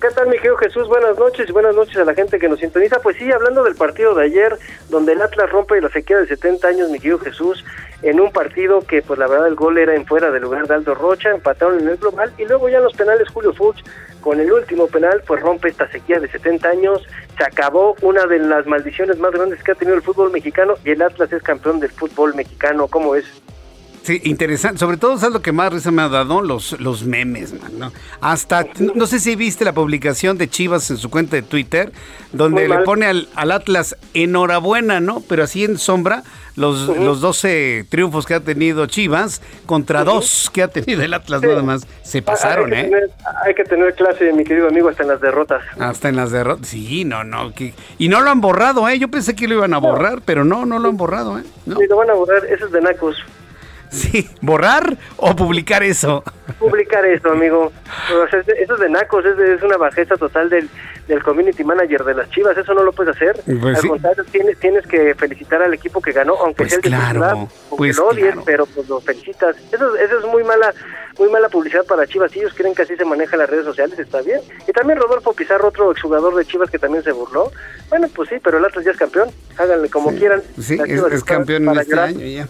¿Qué 0.00 0.08
tal, 0.10 0.28
mi 0.28 0.36
querido 0.36 0.58
Jesús? 0.58 0.88
Buenas 0.88 1.18
noches 1.18 1.48
y 1.48 1.52
buenas 1.52 1.74
noches 1.74 1.96
a 1.96 2.04
la 2.04 2.14
gente 2.14 2.38
que 2.38 2.50
nos 2.50 2.60
sintoniza. 2.60 3.00
Pues 3.00 3.16
sí, 3.16 3.32
hablando 3.32 3.64
del 3.64 3.76
partido 3.76 4.14
de 4.14 4.24
ayer, 4.24 4.58
donde 4.90 5.12
el 5.12 5.22
Atlas 5.22 5.50
rompe 5.50 5.80
la 5.80 5.88
sequía 5.88 6.18
de 6.18 6.26
70 6.26 6.68
años, 6.68 6.90
mi 6.90 6.98
querido 6.98 7.18
Jesús, 7.18 7.64
en 8.02 8.20
un 8.20 8.30
partido 8.30 8.80
que, 8.82 9.00
pues 9.00 9.18
la 9.18 9.26
verdad, 9.26 9.48
el 9.48 9.54
gol 9.54 9.78
era 9.78 9.94
en 9.94 10.04
fuera 10.04 10.30
del 10.30 10.42
lugar 10.42 10.68
de 10.68 10.74
Aldo 10.74 10.94
Rocha, 10.94 11.30
empataron 11.30 11.80
en 11.80 11.88
el 11.88 11.96
global 11.96 12.30
y 12.36 12.44
luego 12.44 12.68
ya 12.68 12.76
en 12.76 12.84
los 12.84 12.92
penales 12.92 13.30
Julio 13.30 13.54
Fuchs, 13.54 13.82
con 14.20 14.38
el 14.38 14.52
último 14.52 14.86
penal, 14.86 15.22
pues 15.26 15.40
rompe 15.40 15.68
esta 15.68 15.90
sequía 15.90 16.20
de 16.20 16.28
70 16.28 16.68
años. 16.68 17.02
Se 17.38 17.44
acabó 17.44 17.96
una 18.02 18.26
de 18.26 18.38
las 18.38 18.66
maldiciones 18.66 19.18
más 19.18 19.32
grandes 19.32 19.62
que 19.62 19.72
ha 19.72 19.76
tenido 19.76 19.96
el 19.96 20.02
fútbol 20.02 20.30
mexicano 20.30 20.74
y 20.84 20.90
el 20.90 21.00
Atlas 21.00 21.32
es 21.32 21.42
campeón 21.42 21.80
del 21.80 21.90
fútbol 21.90 22.34
mexicano. 22.34 22.86
¿Cómo 22.88 23.14
es? 23.14 23.24
Sí, 24.06 24.20
interesante. 24.22 24.78
Sobre 24.78 24.98
todo, 24.98 25.18
¿sabes 25.18 25.34
lo 25.34 25.42
que 25.42 25.50
más 25.50 25.72
risa 25.72 25.90
me 25.90 26.00
ha 26.00 26.08
dado? 26.08 26.40
Los, 26.40 26.78
los 26.78 27.02
memes, 27.02 27.52
¿no? 27.72 27.90
Hasta, 28.20 28.64
no 28.94 29.04
sé 29.04 29.18
si 29.18 29.34
viste 29.34 29.64
la 29.64 29.72
publicación 29.72 30.38
de 30.38 30.48
Chivas 30.48 30.88
en 30.92 30.96
su 30.96 31.10
cuenta 31.10 31.34
de 31.34 31.42
Twitter, 31.42 31.90
donde 32.30 32.68
le 32.68 32.78
pone 32.84 33.06
al, 33.06 33.28
Atlas 33.34 33.96
enhorabuena, 34.14 35.00
¿no? 35.00 35.24
Pero 35.28 35.42
así 35.42 35.64
en 35.64 35.76
sombra, 35.76 36.22
los, 36.54 36.86
los 36.86 37.20
12 37.20 37.86
triunfos 37.88 38.26
que 38.26 38.34
ha 38.34 38.40
tenido 38.40 38.86
Chivas 38.86 39.42
contra 39.66 40.04
dos 40.04 40.52
que 40.54 40.62
ha 40.62 40.68
tenido 40.68 41.02
el 41.02 41.12
Atlas 41.12 41.42
nada 41.42 41.64
más. 41.64 41.84
Se 42.04 42.22
pasaron, 42.22 42.72
¿eh? 42.74 42.88
hay 43.44 43.54
que 43.54 43.64
tener 43.64 43.92
clase, 43.96 44.32
mi 44.32 44.44
querido 44.44 44.68
amigo, 44.68 44.88
hasta 44.88 45.02
en 45.02 45.08
las 45.08 45.20
derrotas. 45.20 45.64
Hasta 45.80 46.10
en 46.10 46.14
las 46.14 46.30
derrotas. 46.30 46.68
Sí, 46.68 47.04
no, 47.04 47.24
no. 47.24 47.52
Que, 47.52 47.74
y 47.98 48.08
no 48.08 48.20
lo 48.20 48.30
han 48.30 48.40
borrado, 48.40 48.88
¿eh? 48.88 49.00
Yo 49.00 49.08
pensé 49.08 49.34
que 49.34 49.48
lo 49.48 49.54
iban 49.54 49.74
a 49.74 49.78
borrar, 49.78 50.22
pero 50.24 50.44
no, 50.44 50.64
no 50.64 50.78
lo 50.78 50.90
han 50.90 50.96
borrado, 50.96 51.40
¿eh? 51.40 51.42
No. 51.66 51.76
Sí, 51.78 51.86
lo 51.88 51.96
van 51.96 52.10
a 52.10 52.14
borrar. 52.14 52.44
Eso 52.46 52.66
es 52.66 52.70
de 52.70 52.80
Nacos. 52.80 53.16
Sí, 53.96 54.28
borrar 54.40 54.96
o 55.16 55.34
publicar 55.34 55.82
eso. 55.82 56.22
Publicar 56.58 57.04
eso, 57.06 57.30
amigo. 57.30 57.72
eso 58.28 58.36
es 58.74 58.80
de 58.80 58.90
nacos, 58.90 59.24
es, 59.24 59.62
una 59.62 59.76
bajeza 59.76 60.16
total 60.16 60.50
del, 60.50 60.68
del 61.08 61.22
community 61.22 61.64
manager 61.64 62.04
de 62.04 62.14
las 62.14 62.30
Chivas, 62.30 62.56
eso 62.56 62.74
no 62.74 62.82
lo 62.82 62.92
puedes 62.92 63.16
hacer. 63.16 63.40
Pues 63.44 63.76
al 63.76 63.82
sí. 63.82 63.88
contrario, 63.88 64.24
tienes, 64.30 64.58
tienes 64.58 64.86
que 64.86 65.14
felicitar 65.14 65.62
al 65.62 65.74
equipo 65.74 66.00
que 66.00 66.12
ganó, 66.12 66.34
aunque 66.36 66.64
Pues 66.64 66.70
sea 66.70 66.76
el 66.76 66.82
de 66.82 66.88
claro, 66.88 67.12
titular, 67.12 67.48
o 67.70 67.76
pues 67.76 67.96
que 67.96 68.02
lo 68.02 68.08
odies, 68.08 68.26
claro. 68.26 68.42
pero 68.44 68.66
pues 68.66 68.88
lo 68.88 69.00
felicitas. 69.00 69.56
Eso, 69.72 69.96
eso 69.96 70.18
es 70.18 70.24
muy 70.26 70.44
mala 70.44 70.72
muy 71.18 71.30
mala 71.30 71.48
publicidad 71.48 71.84
para 71.84 72.06
Chivas. 72.06 72.30
Si 72.30 72.40
ellos 72.40 72.52
creen 72.54 72.74
que 72.74 72.82
así 72.82 72.96
se 72.96 73.04
manejan 73.04 73.38
las 73.38 73.48
redes 73.48 73.64
sociales, 73.64 73.98
está 73.98 74.20
bien. 74.20 74.40
Y 74.66 74.72
también 74.72 74.98
Rodolfo 74.98 75.32
Pizarro, 75.32 75.68
otro 75.68 75.90
exjugador 75.90 76.34
de 76.34 76.44
Chivas 76.44 76.70
que 76.70 76.78
también 76.78 77.02
se 77.02 77.12
burló. 77.12 77.50
Bueno, 77.88 78.08
pues 78.14 78.28
sí, 78.28 78.36
pero 78.42 78.58
el 78.58 78.64
Atlas 78.64 78.84
ya 78.84 78.90
es 78.90 78.96
campeón. 78.96 79.30
Háganle 79.56 79.88
como 79.88 80.10
quieran. 80.12 80.42
Sí, 80.60 80.78
es, 80.86 81.02
es 81.12 81.24
campeón 81.24 81.64
para 81.64 81.80
este 81.82 81.92
llorar. 81.94 82.08
año 82.08 82.26
ya. 82.26 82.48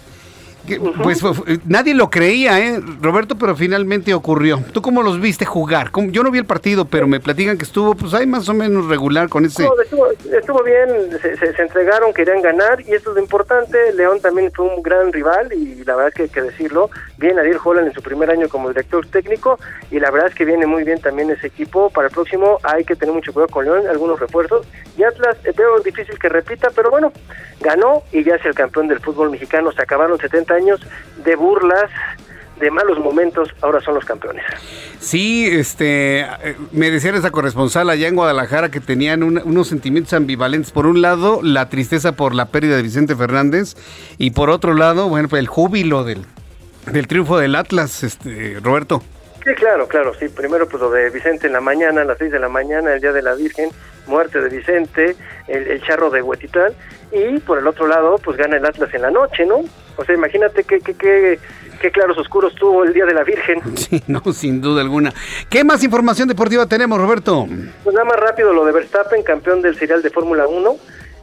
Que, 0.67 0.81
Pues 1.03 1.21
fue- 1.21 1.33
fue- 1.35 1.59
nadie 1.67 1.95
lo 1.95 2.11
creía, 2.11 2.59
¿eh, 2.59 2.81
Roberto? 3.01 3.37
Pero 3.39 3.55
finalmente 3.57 4.13
ocurrió. 4.15 4.63
¿Tú 4.73 4.83
cómo 4.83 5.03
los 5.03 5.21
viste 5.21 5.45
jugar? 5.45 5.91
¿Cómo- 5.91 6.11
Yo 6.11 6.23
no 6.23 6.31
vi 6.31 6.39
el 6.39 6.45
partido, 6.45 6.85
pero 6.87 7.07
me 7.07 7.21
platican 7.21 7.57
que 7.57 7.65
estuvo, 7.65 7.95
pues 7.95 8.13
ahí 8.15 8.27
más 8.27 8.49
o 8.49 8.55
menos 8.55 8.87
regular 8.87 9.29
con 9.29 9.45
ese. 9.45 9.63
No, 9.65 9.81
estuvo, 9.81 10.07
estuvo 10.11 10.63
bien, 10.65 10.89
se, 11.23 11.37
se- 11.37 11.55
se 11.55 11.63
entregaron, 11.63 12.13
querían 12.13 12.43
ganar 12.43 12.81
y 12.81 12.93
esto 12.93 13.11
es 13.11 13.17
lo 13.17 13.23
importante. 13.23 13.93
León 13.95 14.21
también 14.21 14.51
fue 14.55 14.67
un 14.67 14.83
gran 14.83 15.13
rival 15.13 15.53
y 15.53 15.85
la 15.85 15.95
verdad 15.97 16.09
es 16.09 16.15
que 16.15 16.23
hay 16.25 16.29
que 16.29 16.43
decirlo. 16.43 16.91
Bien 17.19 17.39
Ariel 17.39 17.59
Holland 17.63 17.89
en 17.89 17.95
su 17.95 18.03
primer 18.03 18.31
año 18.31 18.49
como 18.49 18.69
director 18.69 19.07
técnico 19.07 19.59
y 19.91 19.99
la 19.99 20.11
verdad 20.11 20.29
es 20.29 20.35
que 20.35 20.45
viene 20.45 20.67
muy 20.67 20.85
bien 20.85 21.01
también 21.01 21.31
ese 21.31 21.47
equipo. 21.47 21.89
Para 21.91 22.09
el 22.09 22.13
próximo 22.15 22.59
hay 22.63 22.85
que 22.85 22.95
tener 22.97 23.15
mucho 23.15 23.33
cuidado 23.33 23.51
con 23.53 23.65
León, 23.65 23.87
algunos 23.89 24.21
refuerzos. 24.21 24.67
Y 24.99 25.03
Atlas, 25.03 25.37
eh, 25.45 25.53
veo 25.57 25.81
difícil 25.81 26.19
que 26.19 26.29
repita, 26.29 26.69
pero 26.77 26.91
bueno, 26.91 27.13
ganó 27.61 28.03
y 28.13 28.23
ya 28.25 28.35
es 28.35 28.45
el 28.45 28.55
campeón 28.55 28.89
del 28.89 29.01
fútbol 29.01 29.31
mexicano. 29.31 29.73
Se 29.73 29.83
acabaron 29.83 30.19
70 30.19 30.55
años 30.55 30.81
de 31.25 31.37
burlas, 31.37 31.91
de 32.61 32.71
malos 32.71 32.99
momentos, 32.99 33.51
ahora 33.61 33.81
son 33.83 33.95
los 33.95 34.05
campeones. 34.07 34.43
Sí, 34.99 35.47
este, 35.47 36.21
eh, 36.21 36.57
me 36.73 36.91
decía 36.91 37.11
esa 37.15 37.31
corresponsal 37.31 37.91
allá 37.91 38.09
en 38.09 38.17
Guadalajara 38.17 38.71
que 38.71 38.81
tenían 38.81 39.23
un- 39.23 39.41
unos 39.45 39.69
sentimientos 39.69 40.15
ambivalentes. 40.15 40.71
Por 40.71 40.87
un 40.87 41.03
lado, 41.03 41.41
la 41.43 41.69
tristeza 41.69 42.13
por 42.13 42.35
la 42.35 42.47
pérdida 42.47 42.77
de 42.77 42.83
Vicente 42.83 43.15
Fernández 43.15 43.75
y 44.17 44.31
por 44.31 44.49
otro 44.49 44.73
lado, 44.75 45.09
bueno, 45.11 45.29
el 45.37 45.47
júbilo 45.49 46.03
del, 46.05 46.25
del 46.91 47.07
triunfo 47.07 47.39
del 47.39 47.55
Atlas, 47.55 48.03
este, 48.03 48.59
Roberto. 48.63 49.03
Sí, 49.45 49.55
claro, 49.55 49.87
claro, 49.87 50.13
sí. 50.19 50.29
Primero, 50.29 50.69
pues 50.69 50.83
lo 50.83 50.91
de 50.91 51.09
Vicente 51.11 51.47
en 51.47 51.53
la 51.53 51.61
mañana, 51.61 52.03
a 52.03 52.05
las 52.05 52.19
6 52.19 52.33
de 52.33 52.41
la 52.41 52.49
mañana, 52.49 52.95
el 52.95 53.01
Día 53.01 53.13
de 53.13 53.23
la 53.23 53.35
Virgen, 53.35 53.71
muerte 54.07 54.41
de 54.41 54.49
Vicente, 54.49 55.17
el, 55.47 55.69
el 55.69 55.83
charro 55.83 56.11
de 56.11 56.21
Huetitlán. 56.21 56.73
Y 57.13 57.39
por 57.41 57.59
el 57.59 57.67
otro 57.67 57.87
lado, 57.87 58.19
pues 58.19 58.37
gana 58.37 58.57
el 58.57 58.67
Atlas 58.67 58.93
en 58.93 59.03
la 59.03 59.11
noche, 59.11 59.47
¿no? 59.47 59.61
O 59.97 60.05
sea, 60.05 60.15
imagínate 60.15 60.65
qué, 60.65 60.81
qué, 60.81 60.95
qué, 60.95 61.39
qué 61.81 61.91
claros 61.91 62.19
oscuros 62.19 62.55
tuvo 62.57 62.85
el 62.85 62.93
Día 62.93 63.07
de 63.07 63.15
la 63.15 63.23
Virgen. 63.23 63.61
Sí, 63.77 64.03
no, 64.09 64.21
sin 64.33 64.61
duda 64.61 64.81
alguna. 64.83 65.13
¿Qué 65.49 65.63
más 65.63 65.85
información 65.85 66.27
deportiva 66.29 66.67
tenemos, 66.67 66.99
Roberto? 66.99 67.47
Pues 67.85 67.95
nada 67.95 68.05
más 68.05 68.17
rápido 68.19 68.53
lo 68.53 68.65
de 68.65 68.73
Verstappen, 68.73 69.23
campeón 69.23 69.63
del 69.63 69.79
serial 69.79 70.03
de 70.03 70.11
Fórmula 70.11 70.49
1. 70.49 70.77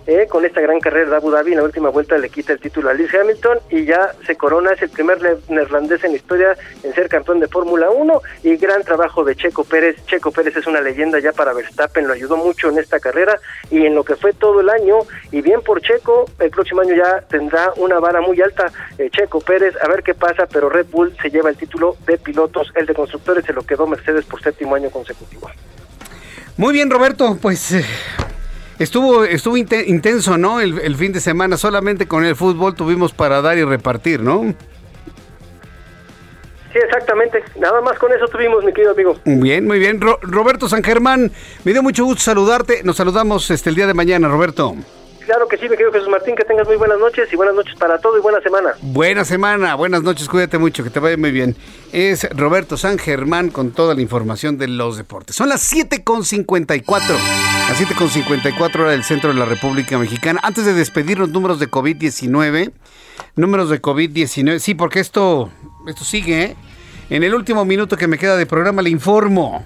Eh, 0.06 0.28
con 0.30 0.46
esta 0.46 0.60
gran 0.62 0.80
carrera 0.80 1.10
de 1.10 1.16
Abu 1.16 1.32
Dhabi, 1.32 1.52
en 1.52 1.58
la 1.60 1.64
última 1.64 1.90
vuelta 1.90 2.18
le 2.18 2.30
quita 2.30 2.54
el 2.54 2.60
título 2.60 2.90
a 2.90 2.94
Lewis 2.94 3.14
Hamilton 3.14 3.60
y 3.70 3.86
ya 3.86 4.12
se 4.26 4.36
corona, 4.36 4.72
es 4.74 4.82
el 4.82 4.90
primer 4.90 5.22
ne- 5.22 5.36
neerlandés 5.50 6.04
en 6.04 6.12
la 6.12 6.18
historia 6.18 6.58
en 6.84 6.94
ser 6.94 7.08
campeón 7.10 7.40
de 7.40 7.48
Fórmula 7.48 7.90
1 7.90 8.22
y 8.44 8.56
gran 8.58 8.84
trabajo 8.84 9.24
de 9.24 9.36
Checo 9.36 9.64
Pérez. 9.64 9.96
Checo 10.06 10.32
Pérez 10.32 10.56
es 10.58 10.68
una 10.68 10.82
leyenda 10.82 11.20
ya 11.20 11.32
para 11.32 11.54
Verstappen, 11.54 12.06
lo 12.08 12.14
ayudó 12.14 12.36
mucho 12.38 12.70
en 12.70 12.80
esta 12.80 13.00
carrera 13.00 13.40
y 13.72 13.86
en 13.86 13.96
lo 13.96 14.04
que 14.04 14.16
fue 14.16 14.34
todo 14.34 14.60
el 14.62 14.70
año 14.70 15.00
y 15.32 15.42
bien 15.42 15.62
por 15.62 15.82
Checo, 15.82 16.26
el 16.40 16.50
próximo 16.52 16.82
año 16.82 16.96
ya 16.96 17.22
tendrá 17.30 17.72
una 17.78 18.00
vara 18.00 18.20
muy 18.22 18.42
alta 18.42 18.72
eh, 18.98 19.10
Checo 19.10 19.40
Pérez, 19.40 19.74
a 19.82 19.88
ver 19.88 20.04
qué 20.04 20.14
pasa, 20.14 20.46
pero 20.52 20.70
Red 20.70 20.88
Bull 20.92 21.16
se 21.22 21.30
lleva 21.30 21.50
el 21.50 21.56
título 21.58 21.96
de 22.06 22.18
pilotos, 22.18 22.72
el 22.76 22.86
de 22.86 22.94
constructores 22.94 23.46
se 23.46 23.54
lo 23.54 23.62
quedó 23.64 23.88
Mercedes 23.88 24.26
por 24.26 24.42
séptimo 24.42 24.76
año 24.76 24.90
consecutivo. 24.90 25.50
Muy 26.58 26.74
bien, 26.74 26.90
Roberto, 26.92 27.38
pues 27.42 27.72
eh, 27.72 27.86
estuvo 28.80 29.24
estuvo 29.24 29.56
inte- 29.58 29.86
intenso, 29.88 30.38
¿no? 30.38 30.60
El, 30.60 30.80
el 30.80 30.96
fin 30.96 31.12
de 31.14 31.20
semana 31.20 31.58
solamente 31.58 32.08
con 32.08 32.26
el 32.26 32.36
fútbol 32.36 32.76
tuvimos 32.76 33.14
para 33.14 33.42
dar 33.42 33.58
y 33.58 33.64
repartir, 33.64 34.22
¿no? 34.22 34.54
Sí, 36.72 36.80
exactamente. 36.84 37.44
Nada 37.60 37.82
más 37.82 38.00
con 38.00 38.12
eso 38.12 38.28
tuvimos, 38.28 38.64
mi 38.64 38.74
querido 38.74 38.94
amigo. 38.94 39.16
Bien, 39.26 39.68
muy 39.68 39.78
bien. 39.78 40.02
Ro- 40.02 40.18
Roberto 40.24 40.68
San 40.68 40.84
Germán, 40.84 41.32
me 41.64 41.72
dio 41.72 41.84
mucho 41.84 42.04
gusto 42.04 42.22
saludarte. 42.24 42.82
Nos 42.84 42.96
saludamos 42.98 43.52
este 43.52 43.70
el 43.70 43.76
día 43.76 43.86
de 43.86 43.94
mañana, 43.94 44.28
Roberto. 44.28 44.76
Claro 45.26 45.48
que 45.48 45.58
sí, 45.58 45.64
mi 45.64 45.70
querido 45.70 45.92
Jesús 45.92 46.10
Martín, 46.10 46.36
que 46.36 46.44
tengas 46.44 46.68
muy 46.68 46.76
buenas 46.76 47.00
noches 47.00 47.32
y 47.32 47.36
buenas 47.36 47.56
noches 47.56 47.76
para 47.76 47.98
todo 47.98 48.18
y 48.18 48.22
buena 48.22 48.42
semana. 48.42 48.74
Buena 48.82 49.24
semana, 49.24 49.76
buenas 49.76 50.04
noches, 50.04 50.28
cuídate 50.28 50.58
mucho, 50.58 50.84
que 50.84 50.90
te 50.90 51.00
vaya 51.00 51.16
muy 51.16 51.32
bien. 51.32 51.56
Es 51.94 52.28
Roberto 52.36 52.76
San 52.76 52.98
Germán 52.98 53.50
con 53.50 53.72
toda 53.72 53.96
la 53.96 54.02
información 54.02 54.58
de 54.58 54.68
los 54.68 54.98
deportes. 54.98 55.36
Son 55.36 55.48
las 55.48 55.72
7.54, 55.72 56.84
las 57.70 57.80
7.54 57.80 58.80
hora 58.82 58.92
del 58.92 59.04
centro 59.06 59.32
de 59.32 59.40
la 59.40 59.46
República 59.46 59.98
Mexicana. 59.98 60.42
Antes 60.44 60.66
de 60.66 60.74
despedirnos, 60.74 61.30
números 61.30 61.58
de 61.60 61.72
COVID-19, 61.72 62.74
números 63.36 63.70
de 63.70 63.82
COVID-19, 63.82 64.60
sí, 64.60 64.76
porque 64.76 65.00
esto, 65.00 65.50
esto 65.88 66.04
sigue, 66.04 66.44
¿eh? 66.44 66.56
En 67.10 67.24
el 67.24 67.34
último 67.34 67.64
minuto 67.64 67.96
que 67.96 68.08
me 68.08 68.18
queda 68.18 68.36
de 68.36 68.46
programa 68.46 68.82
le 68.82 68.90
informo. 68.90 69.66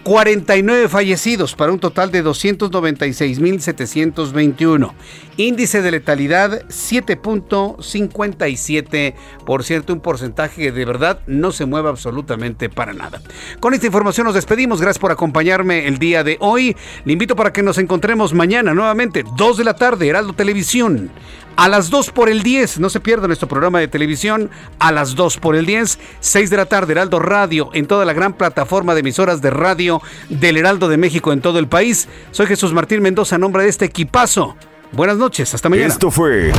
49 0.04 0.88
fallecidos 0.90 1.54
para 1.54 1.72
un 1.72 1.80
total 1.80 2.12
de 2.12 2.22
296.721. 2.22 4.92
Índice 5.38 5.80
de 5.82 5.90
letalidad 5.90 6.62
7.57%, 6.68 9.14
por 9.46 9.64
cierto, 9.64 9.94
un 9.94 10.00
porcentaje 10.00 10.62
que 10.62 10.72
de 10.72 10.84
verdad 10.84 11.20
no 11.26 11.52
se 11.52 11.64
mueve 11.64 11.88
absolutamente 11.88 12.68
para 12.68 12.92
nada. 12.92 13.22
Con 13.60 13.72
esta 13.72 13.86
información 13.86 14.26
nos 14.26 14.34
despedimos. 14.34 14.82
Gracias 14.82 15.00
por 15.00 15.10
acompañarme 15.10 15.88
el 15.88 15.96
día 15.98 16.22
de 16.22 16.36
hoy. 16.40 16.76
Le 17.06 17.14
invito 17.14 17.34
para 17.34 17.50
que 17.52 17.62
nos 17.62 17.78
encontremos 17.78 18.34
mañana 18.34 18.74
nuevamente, 18.74 19.24
2 19.36 19.56
de 19.56 19.64
la 19.64 19.74
tarde, 19.74 20.06
Heraldo 20.06 20.34
Televisión. 20.34 21.10
A 21.56 21.68
las 21.68 21.90
2 21.90 22.10
por 22.10 22.28
el 22.28 22.42
10, 22.42 22.80
no 22.80 22.90
se 22.90 23.00
pierda 23.00 23.26
nuestro 23.26 23.46
programa 23.46 23.78
de 23.78 23.88
televisión. 23.88 24.50
A 24.78 24.90
las 24.90 25.14
2 25.14 25.38
por 25.38 25.54
el 25.54 25.66
10, 25.66 25.98
6 26.20 26.50
de 26.50 26.56
la 26.56 26.66
tarde, 26.66 26.92
Heraldo 26.92 27.20
Radio, 27.20 27.70
en 27.74 27.86
toda 27.86 28.04
la 28.04 28.12
gran 28.12 28.32
plataforma 28.32 28.94
de 28.94 29.00
emisoras 29.00 29.40
de 29.40 29.50
radio 29.50 30.02
del 30.28 30.56
Heraldo 30.56 30.88
de 30.88 30.96
México 30.96 31.32
en 31.32 31.40
todo 31.40 31.58
el 31.58 31.68
país. 31.68 32.08
Soy 32.32 32.46
Jesús 32.46 32.72
Martín 32.72 33.02
Mendoza, 33.02 33.36
a 33.36 33.38
nombre 33.38 33.62
de 33.62 33.68
este 33.68 33.84
equipazo. 33.84 34.56
Buenas 34.92 35.16
noches, 35.16 35.54
hasta 35.54 35.68
mañana. 35.68 35.88
Esto 35.88 36.10
fue 36.10 36.52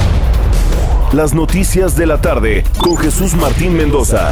Las 1.14 1.34
Noticias 1.34 1.96
de 1.96 2.06
la 2.06 2.22
Tarde 2.22 2.64
con 2.78 2.98
Jesús 2.98 3.36
Martín 3.36 3.76
Mendoza. 3.76 4.32